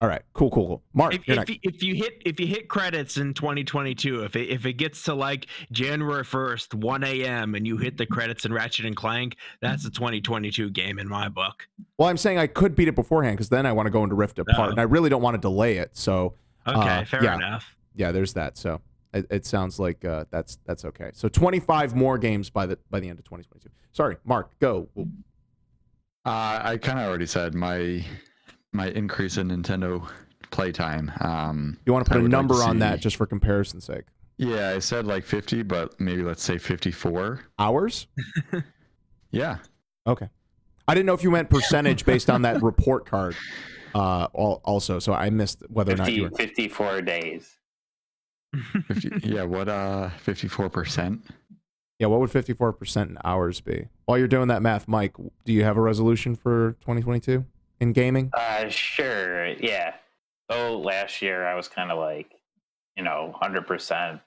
All 0.00 0.08
right, 0.08 0.22
cool, 0.32 0.48
cool, 0.50 0.66
cool. 0.68 0.82
Mark, 0.92 1.12
if, 1.14 1.28
if, 1.28 1.58
if 1.64 1.82
you 1.82 1.96
hit 1.96 2.22
if 2.24 2.38
you 2.38 2.46
hit 2.46 2.68
credits 2.68 3.16
in 3.16 3.34
2022 3.34 4.22
if 4.22 4.36
it, 4.36 4.48
if 4.48 4.64
it 4.64 4.74
gets 4.74 5.02
to 5.04 5.14
like 5.14 5.46
january 5.72 6.22
1st 6.22 6.74
1 6.74 7.02
a.m 7.02 7.56
and 7.56 7.66
you 7.66 7.78
hit 7.78 7.96
the 7.96 8.06
credits 8.06 8.44
in 8.44 8.52
ratchet 8.52 8.84
and 8.86 8.94
clank 8.94 9.34
that's 9.60 9.84
a 9.84 9.90
2022 9.90 10.70
game 10.70 11.00
in 11.00 11.08
my 11.08 11.28
book 11.28 11.66
well, 11.96 12.08
I'm 12.08 12.16
saying 12.16 12.38
I 12.38 12.46
could 12.46 12.76
beat 12.76 12.86
it 12.86 12.94
beforehand 12.94 13.38
because 13.38 13.48
then 13.48 13.66
I 13.66 13.72
want 13.72 13.86
to 13.86 13.90
go 13.90 14.04
into 14.04 14.14
Rift 14.14 14.38
Apart, 14.38 14.68
Oh. 14.68 14.70
and 14.70 14.78
I 14.78 14.84
really 14.84 15.10
don't 15.10 15.20
want 15.22 15.34
to 15.34 15.40
delay 15.40 15.78
it. 15.78 15.96
So 15.96 16.34
okay 16.64 16.98
Uh, 17.00 17.04
fair 17.04 17.24
yeah. 17.24 17.34
enough 17.34 17.74
yeah, 17.96 18.12
there's 18.12 18.34
that. 18.34 18.56
So 18.56 18.80
it, 19.14 19.26
it 19.30 19.46
sounds 19.46 19.78
like 19.78 20.04
uh, 20.04 20.24
that's 20.30 20.58
that's 20.64 20.84
okay. 20.84 21.10
So 21.14 21.28
25 21.28 21.94
more 21.94 22.18
games 22.18 22.50
by 22.50 22.66
the 22.66 22.78
by 22.90 23.00
the 23.00 23.08
end 23.08 23.18
of 23.18 23.24
2022. 23.24 23.68
Sorry, 23.92 24.16
Mark, 24.24 24.58
go. 24.60 24.88
Uh, 26.26 26.60
I 26.62 26.78
kind 26.80 26.98
of 26.98 27.06
already 27.08 27.26
said 27.26 27.54
my 27.54 28.04
might 28.72 28.94
increase 28.94 29.38
in 29.38 29.48
Nintendo 29.48 30.06
playtime. 30.50 31.10
Um, 31.20 31.78
You 31.86 31.92
want 31.92 32.04
to 32.04 32.10
put 32.10 32.18
a 32.18 32.22
would 32.22 32.30
like 32.30 32.38
number 32.38 32.54
to 32.54 32.60
on 32.62 32.78
that 32.80 33.00
just 33.00 33.16
for 33.16 33.26
comparison's 33.26 33.84
sake. 33.84 34.04
yeah, 34.36 34.70
I 34.70 34.78
said 34.78 35.06
like 35.06 35.24
50, 35.24 35.62
but 35.62 35.98
maybe 36.00 36.22
let's 36.22 36.42
say 36.42 36.58
54. 36.58 37.40
Hours? 37.58 38.06
Yeah. 39.30 39.58
Okay. 40.06 40.28
I 40.86 40.94
didn't 40.94 41.04
know 41.04 41.12
if 41.12 41.22
you 41.22 41.30
meant 41.30 41.50
percentage 41.50 42.06
based 42.06 42.30
on 42.30 42.40
that 42.42 42.62
report 42.62 43.04
card. 43.04 43.36
Uh, 43.94 44.24
also, 44.32 44.98
so 44.98 45.12
I 45.12 45.28
missed 45.28 45.62
whether 45.68 45.92
or 45.92 45.96
not 45.96 46.10
you 46.10 46.22
were. 46.22 46.30
54 46.30 47.02
days. 47.02 47.57
50, 48.88 49.20
yeah, 49.22 49.42
what 49.44 49.68
uh 49.68 50.10
54%? 50.24 51.20
Yeah, 51.98 52.06
what 52.06 52.20
would 52.20 52.30
54% 52.30 53.08
in 53.08 53.18
hours 53.24 53.60
be? 53.60 53.88
While 54.04 54.18
you're 54.18 54.28
doing 54.28 54.48
that 54.48 54.62
math, 54.62 54.86
Mike, 54.86 55.16
do 55.44 55.52
you 55.52 55.64
have 55.64 55.76
a 55.76 55.80
resolution 55.80 56.36
for 56.36 56.72
2022 56.80 57.44
in 57.80 57.92
gaming? 57.92 58.30
Uh, 58.32 58.68
sure, 58.68 59.48
yeah. 59.48 59.94
So 60.50 60.78
last 60.78 61.20
year 61.22 61.44
I 61.44 61.56
was 61.56 61.66
kind 61.66 61.90
of 61.90 61.98
like, 61.98 62.30
you 62.96 63.02
know, 63.02 63.34
100%. 63.42 64.20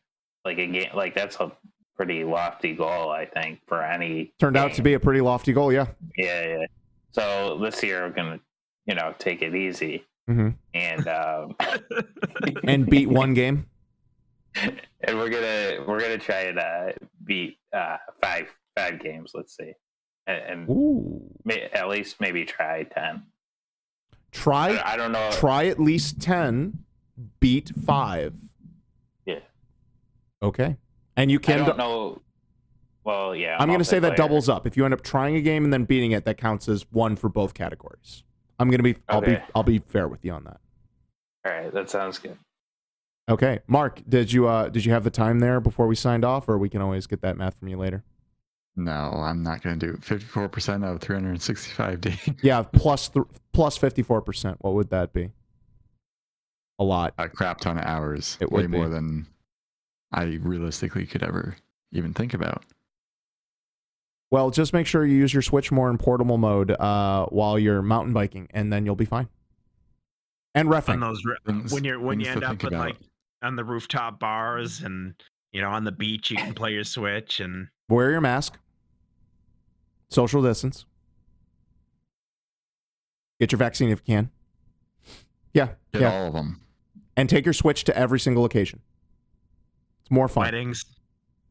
Like 0.44 0.58
a 0.58 0.66
game, 0.66 0.90
like 0.96 1.14
that's 1.14 1.36
a 1.36 1.52
pretty 1.96 2.24
lofty 2.24 2.74
goal, 2.74 3.12
I 3.12 3.26
think, 3.26 3.60
for 3.68 3.84
any. 3.84 4.34
Turned 4.40 4.58
out 4.58 4.74
to 4.74 4.82
be 4.82 4.96
a 4.96 5.00
pretty 5.00 5.22
lofty 5.22 5.54
goal, 5.54 5.72
yeah. 5.72 5.86
Yeah, 6.18 6.48
yeah. 6.48 6.66
So 7.12 7.60
this 7.62 7.84
year 7.84 8.08
we're 8.08 8.10
gonna, 8.10 8.40
you 8.88 8.96
know, 8.96 9.14
take 9.20 9.44
it 9.44 9.54
easy 9.54 10.04
hmm 10.28 10.50
and 10.74 11.08
um, 11.08 11.56
And 12.64 12.86
beat 12.86 13.08
one 13.08 13.34
game. 13.36 13.68
and 15.02 15.18
we're 15.18 15.30
gonna 15.30 15.86
we're 15.88 16.00
gonna 16.00 16.18
try 16.18 16.42
and 16.42 16.60
uh, 16.60 16.92
beat 17.24 17.58
uh, 17.74 17.98
five 18.22 18.48
five 18.76 19.00
games. 19.00 19.32
Let's 19.34 19.56
see, 19.56 19.74
and, 20.28 20.68
and 20.68 21.30
may, 21.46 21.64
at 21.74 21.88
least 21.88 22.20
maybe 22.20 22.46
try 22.46 22.84
ten. 22.84 23.24
Try 24.32 24.78
I, 24.78 24.94
I 24.94 24.98
don't 24.98 25.12
know. 25.12 25.30
try 25.32 25.66
at 25.66 25.80
least 25.80 26.22
10, 26.22 26.86
beat 27.40 27.72
5. 27.86 28.34
Yeah. 29.26 29.40
Okay. 30.42 30.78
And 31.18 31.30
you 31.30 31.40
can. 31.40 31.62
I 31.62 31.66
don't 31.66 31.78
know. 31.78 32.22
Well, 33.04 33.36
yeah. 33.36 33.58
I'm 33.60 33.68
going 33.68 33.80
to 33.80 33.86
say 33.86 34.00
that 34.00 34.16
doubles 34.16 34.48
up. 34.48 34.66
If 34.66 34.78
you 34.78 34.86
end 34.86 34.94
up 34.94 35.02
trying 35.02 35.36
a 35.36 35.42
game 35.42 35.64
and 35.64 35.74
then 35.74 35.86
beating 35.86 36.12
it, 36.12 36.24
that 36.26 36.38
counts 36.38 36.70
as 36.70 36.86
one 36.92 37.16
for 37.16 37.30
both 37.30 37.54
categories. 37.54 38.24
I'm 38.60 38.70
going 38.70 38.80
to 38.80 38.84
be 38.84 38.96
I'll 39.10 39.22
be 39.22 39.32
Okay. 39.32 39.44
I'll 39.56 39.64
be 39.64 39.80
fair 39.80 40.08
with 40.08 40.24
you 40.24 40.32
on 40.34 40.44
that. 40.44 40.60
All 41.46 41.52
right, 41.52 41.74
that 41.74 41.90
sounds 41.90 42.20
good. 42.20 42.38
Okay. 43.32 43.60
Mark, 43.66 44.02
did 44.10 44.34
you 44.34 44.48
uh 44.48 44.68
did 44.70 44.84
you 44.86 44.92
have 44.92 45.04
the 45.06 45.10
time 45.10 45.40
there 45.40 45.60
before 45.62 45.88
we 45.88 45.96
signed 45.96 46.26
off 46.26 46.50
or 46.50 46.58
we 46.58 46.68
can 46.70 46.82
always 46.82 47.08
get 47.08 47.22
that 47.22 47.38
math 47.38 47.58
from 47.58 47.70
you 47.70 47.78
later? 47.78 48.04
No, 48.76 48.92
I'm 48.92 49.42
not 49.42 49.62
going 49.62 49.78
to 49.80 49.86
do 49.88 49.94
it. 49.94 50.02
54% 50.02 50.86
of 50.90 51.02
365 51.02 52.02
days. 52.02 52.30
Yeah, 52.42 52.64
plus 52.64 53.10
th- 53.10 53.26
plus 53.54 53.78
54%. 53.78 54.56
What 54.60 54.74
would 54.76 54.90
that 54.92 55.12
be? 55.12 55.32
A 56.80 56.84
lot. 56.84 57.14
A 57.18 57.28
crap 57.28 57.60
ton 57.60 57.78
of 57.78 57.84
hours. 57.84 58.38
It 58.40 58.50
way 58.52 58.64
would 58.64 58.72
be. 58.72 58.78
more 58.78 58.88
than 58.90 59.28
I 60.14 60.24
realistically 60.42 61.06
could 61.06 61.22
ever 61.24 61.56
even 61.92 62.14
think 62.14 62.34
about. 62.34 62.64
Well, 64.30 64.50
just 64.52 64.72
make 64.72 64.88
sure 64.88 65.06
you 65.06 65.18
use 65.18 65.34
your 65.34 65.42
Switch 65.42 65.72
more 65.72 65.90
in 65.90 65.98
portable 65.98 66.38
mode 66.38 66.72
uh 66.72 67.26
while 67.28 67.58
you're 67.60 67.82
mountain 67.82 68.14
biking 68.14 68.48
and 68.52 68.72
then 68.74 68.86
you'll 68.86 68.96
be 68.96 69.06
fine. 69.06 69.28
And 70.54 70.74
on 70.74 71.00
those 71.00 71.24
re- 71.26 71.36
Things- 71.46 71.72
when 71.74 71.84
you're 71.86 72.00
when 72.00 72.20
you 72.20 72.28
end 72.28 72.44
up 72.44 72.62
with 72.64 72.74
about. 72.74 72.80
like 72.88 72.98
on 73.42 73.56
the 73.56 73.64
rooftop 73.64 74.20
bars 74.20 74.78
mm-hmm. 74.78 74.86
and 74.86 75.24
you 75.52 75.62
know 75.62 75.70
on 75.70 75.84
the 75.84 75.92
beach 75.92 76.32
you 76.32 76.38
can 76.38 76.54
play 76.54 76.72
your 76.72 76.84
switch 76.84 77.40
and 77.40 77.68
Wear 77.92 78.10
your 78.10 78.22
mask. 78.22 78.58
Social 80.08 80.42
distance. 80.42 80.86
Get 83.38 83.52
your 83.52 83.60
vaccine 83.60 83.90
if 83.90 84.02
you 84.06 84.16
can. 84.16 84.32
Yeah. 85.54 85.70
Get 85.92 86.04
yeah. 86.04 86.14
all 86.14 86.28
of 86.28 86.34
them. 86.34 86.62
and 87.18 87.30
take 87.30 87.44
your 87.46 87.54
Switch 87.54 87.84
to 87.84 87.98
every 87.98 88.20
single 88.20 88.46
occasion. 88.46 88.80
It's 90.04 90.12
more 90.12 90.30
fun. 90.30 90.46
weddings. 90.46 90.86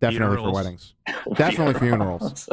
definitely 0.01 0.39
for 0.39 0.51
weddings. 0.51 0.95
Definitely 1.35 1.75
funerals. 1.79 2.49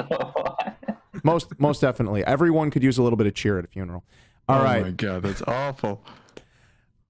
Most 1.24 1.58
most 1.58 1.80
definitely. 1.80 2.26
Everyone 2.26 2.70
could 2.70 2.84
use 2.84 2.98
a 2.98 3.04
little 3.04 3.16
bit 3.16 3.28
of 3.28 3.36
cheer 3.36 3.58
at 3.58 3.64
a 3.64 3.68
funeral. 3.70 4.04
Oh 4.50 4.54
all 4.54 4.62
oh 4.62 4.64
right. 4.66 4.84
my 4.84 4.92
god, 4.92 5.24
that's 5.24 5.42
awful. 5.44 6.04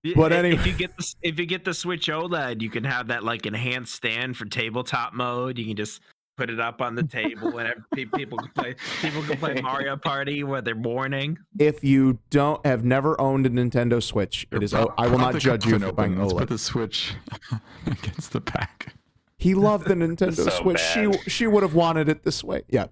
Y- 0.03 0.13
But 0.15 0.31
anyway- 0.31 0.55
if 0.55 0.67
you 0.67 0.73
get 0.73 0.95
the 0.97 1.13
if 1.21 1.39
you 1.39 1.45
get 1.45 1.65
the 1.65 1.73
Switch 1.73 2.07
OLED, 2.07 2.61
you 2.61 2.69
can 2.69 2.83
have 2.83 3.07
that 3.07 3.23
like 3.23 3.45
enhanced 3.45 3.93
stand 3.95 4.37
for 4.37 4.45
tabletop 4.45 5.13
mode. 5.13 5.57
You 5.57 5.65
can 5.65 5.75
just 5.75 6.01
put 6.37 6.51
it 6.51 6.59
up 6.59 6.81
on 6.83 6.93
the 6.93 7.01
table 7.01 7.57
and 7.57 7.73
people 8.13 8.37
can 8.37 8.51
play 8.53 8.75
people 9.01 9.23
can 9.23 9.37
play 9.37 9.59
Mario 9.59 9.97
Party 10.03 10.43
where 10.43 10.61
they're 10.61 10.75
mourning. 10.75 11.35
If 11.57 11.83
you 11.83 12.19
don't 12.29 12.63
have 12.65 12.85
never 12.85 13.19
owned 13.19 13.47
a 13.47 13.49
Nintendo 13.49 14.01
Switch, 14.03 14.45
it 14.51 14.61
is 14.61 14.71
Prop- 14.71 14.93
I 14.99 15.07
will 15.07 15.17
not 15.17 15.35
judge 15.37 15.65
you 15.65 15.71
coffin 15.71 15.79
for 15.81 15.87
open. 15.87 15.95
buying 16.15 16.19
Let's 16.19 16.33
put 16.33 16.49
the 16.49 16.57
Switch 16.59 17.15
against 17.87 18.33
the 18.33 18.41
back. 18.41 18.93
He 19.39 19.53
loved 19.55 19.87
the 19.87 19.95
Nintendo 19.95 20.33
So 20.35 20.49
Switch. 20.49 20.77
bad. 20.77 21.15
She 21.23 21.29
she 21.29 21.47
would 21.47 21.63
have 21.63 21.73
wanted 21.73 22.07
it 22.07 22.23
this 22.23 22.43
way. 22.43 22.61
Yeah. 22.69 22.87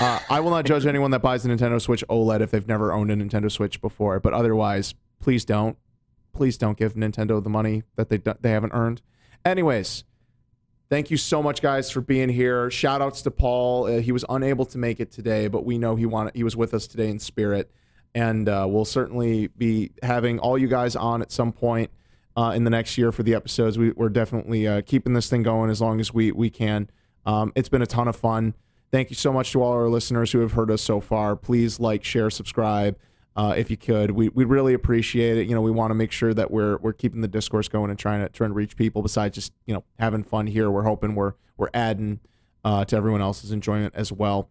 Uh, 0.00 0.20
I 0.30 0.38
will 0.40 0.50
not 0.50 0.66
judge 0.66 0.86
anyone 0.86 1.10
that 1.10 1.20
buys 1.20 1.44
a 1.44 1.48
Nintendo 1.48 1.80
Switch 1.80 2.04
OLED 2.08 2.42
if 2.42 2.50
they've 2.52 2.68
never 2.68 2.92
owned 2.92 3.10
a 3.10 3.16
Nintendo 3.16 3.50
Switch 3.50 3.80
before. 3.80 4.20
But 4.20 4.34
otherwise, 4.34 4.94
please 5.20 5.44
don't. 5.44 5.76
Please 6.32 6.56
don't 6.56 6.78
give 6.78 6.94
Nintendo 6.94 7.42
the 7.42 7.50
money 7.50 7.82
that 7.96 8.08
they 8.08 8.18
they 8.18 8.50
haven't 8.50 8.72
earned. 8.72 9.02
Anyways, 9.44 10.04
thank 10.88 11.10
you 11.10 11.16
so 11.16 11.42
much, 11.42 11.62
guys, 11.62 11.90
for 11.90 12.00
being 12.00 12.28
here. 12.28 12.70
Shout 12.70 13.00
outs 13.00 13.22
to 13.22 13.30
Paul. 13.30 13.86
Uh, 13.86 14.00
he 14.00 14.12
was 14.12 14.24
unable 14.28 14.64
to 14.66 14.78
make 14.78 15.00
it 15.00 15.10
today, 15.10 15.48
but 15.48 15.64
we 15.64 15.78
know 15.78 15.96
he 15.96 16.06
wanted 16.06 16.34
he 16.34 16.44
was 16.44 16.56
with 16.56 16.74
us 16.74 16.86
today 16.86 17.08
in 17.08 17.18
spirit, 17.18 17.70
and 18.14 18.48
uh, 18.48 18.66
we'll 18.68 18.84
certainly 18.84 19.48
be 19.48 19.92
having 20.02 20.38
all 20.38 20.58
you 20.58 20.68
guys 20.68 20.96
on 20.96 21.22
at 21.22 21.32
some 21.32 21.52
point 21.52 21.90
uh, 22.36 22.52
in 22.54 22.64
the 22.64 22.70
next 22.70 22.98
year 22.98 23.12
for 23.12 23.22
the 23.22 23.34
episodes. 23.34 23.78
We, 23.78 23.92
we're 23.92 24.08
definitely 24.08 24.66
uh, 24.66 24.82
keeping 24.82 25.14
this 25.14 25.28
thing 25.28 25.42
going 25.42 25.70
as 25.70 25.80
long 25.80 26.00
as 26.00 26.12
we 26.12 26.32
we 26.32 26.50
can. 26.50 26.90
Um, 27.26 27.52
it's 27.54 27.68
been 27.68 27.82
a 27.82 27.86
ton 27.86 28.08
of 28.08 28.16
fun. 28.16 28.54
Thank 28.90 29.10
you 29.10 29.16
so 29.16 29.32
much 29.32 29.52
to 29.52 29.62
all 29.62 29.72
our 29.72 29.88
listeners 29.88 30.32
who 30.32 30.40
have 30.40 30.52
heard 30.52 30.70
us 30.70 30.82
so 30.82 31.00
far. 31.00 31.36
Please 31.36 31.78
like, 31.78 32.02
share, 32.02 32.28
subscribe 32.28 32.96
uh, 33.40 33.54
if 33.56 33.70
you 33.70 33.76
could. 33.78 34.10
We 34.10 34.28
we 34.28 34.44
really 34.44 34.74
appreciate 34.74 35.38
it. 35.38 35.48
You 35.48 35.54
know, 35.54 35.62
we 35.62 35.70
want 35.70 35.92
to 35.92 35.94
make 35.94 36.12
sure 36.12 36.34
that 36.34 36.50
we're 36.50 36.76
we're 36.76 36.92
keeping 36.92 37.22
the 37.22 37.28
discourse 37.28 37.68
going 37.68 37.88
and 37.88 37.98
trying 37.98 38.20
to 38.20 38.28
trying 38.28 38.50
to 38.50 38.54
reach 38.54 38.76
people. 38.76 39.00
Besides 39.00 39.34
just 39.34 39.54
you 39.64 39.72
know 39.72 39.82
having 39.98 40.22
fun 40.22 40.46
here, 40.46 40.70
we're 40.70 40.82
hoping 40.82 41.14
we're 41.14 41.32
we're 41.56 41.70
adding 41.72 42.20
uh, 42.66 42.84
to 42.84 42.96
everyone 42.96 43.22
else's 43.22 43.50
enjoyment 43.50 43.94
as 43.96 44.12
well. 44.12 44.50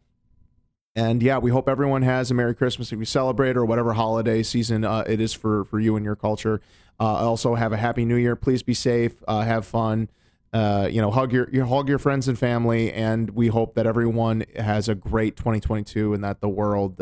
And 0.95 1.21
yeah, 1.21 1.37
we 1.37 1.51
hope 1.51 1.69
everyone 1.69 2.01
has 2.01 2.31
a 2.31 2.33
Merry 2.33 2.55
Christmas 2.55 2.91
if 2.91 2.97
you 2.97 3.05
celebrate 3.05 3.55
or 3.55 3.63
whatever 3.63 3.93
holiday 3.93 4.41
season 4.41 4.83
uh, 4.83 5.03
it 5.05 5.21
is 5.21 5.35
for 5.35 5.65
for 5.65 5.79
you 5.79 5.95
and 5.95 6.03
your 6.03 6.15
culture. 6.15 6.59
Uh, 6.99 7.27
also, 7.27 7.53
have 7.53 7.71
a 7.71 7.77
Happy 7.77 8.05
New 8.05 8.15
Year. 8.15 8.35
Please 8.35 8.63
be 8.63 8.73
safe. 8.73 9.21
Uh, 9.27 9.41
have 9.41 9.67
fun. 9.67 10.09
Uh, 10.51 10.89
you 10.91 10.99
know, 10.99 11.11
hug 11.11 11.31
your, 11.31 11.47
your 11.51 11.65
hug 11.65 11.87
your 11.87 11.99
friends 11.99 12.27
and 12.27 12.39
family, 12.39 12.91
and 12.91 13.29
we 13.29 13.49
hope 13.49 13.75
that 13.75 13.85
everyone 13.85 14.45
has 14.55 14.89
a 14.89 14.95
great 14.95 15.35
2022 15.35 16.11
and 16.11 16.23
that 16.23 16.41
the 16.41 16.49
world 16.49 16.99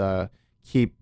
keep 0.65 0.93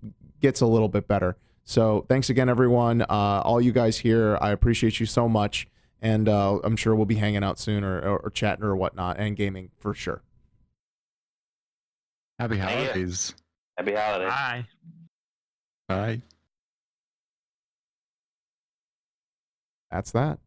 gets 0.45 0.61
a 0.61 0.67
little 0.67 0.89
bit 0.89 1.07
better. 1.07 1.37
So, 1.63 2.05
thanks 2.07 2.29
again, 2.29 2.49
everyone. 2.49 3.01
Uh, 3.01 3.41
all 3.43 3.59
you 3.59 3.71
guys 3.71 3.97
here, 3.97 4.37
I 4.39 4.51
appreciate 4.51 4.99
you 4.99 5.07
so 5.07 5.27
much, 5.27 5.67
and 5.99 6.29
uh, 6.29 6.59
I'm 6.63 6.75
sure 6.75 6.93
we'll 6.95 7.07
be 7.07 7.15
hanging 7.15 7.43
out 7.43 7.57
soon 7.57 7.83
or, 7.83 7.97
or, 7.97 8.17
or 8.19 8.29
chatting 8.29 8.63
or 8.63 8.75
whatnot 8.75 9.17
and 9.17 9.35
gaming 9.35 9.71
for 9.79 9.95
sure. 9.95 10.21
Happy 12.37 12.59
holidays. 12.59 13.33
Happy 13.77 13.95
holidays. 13.95 14.29
Bye. 14.29 14.67
Bye. 15.87 16.21
That's 19.89 20.11
that. 20.11 20.37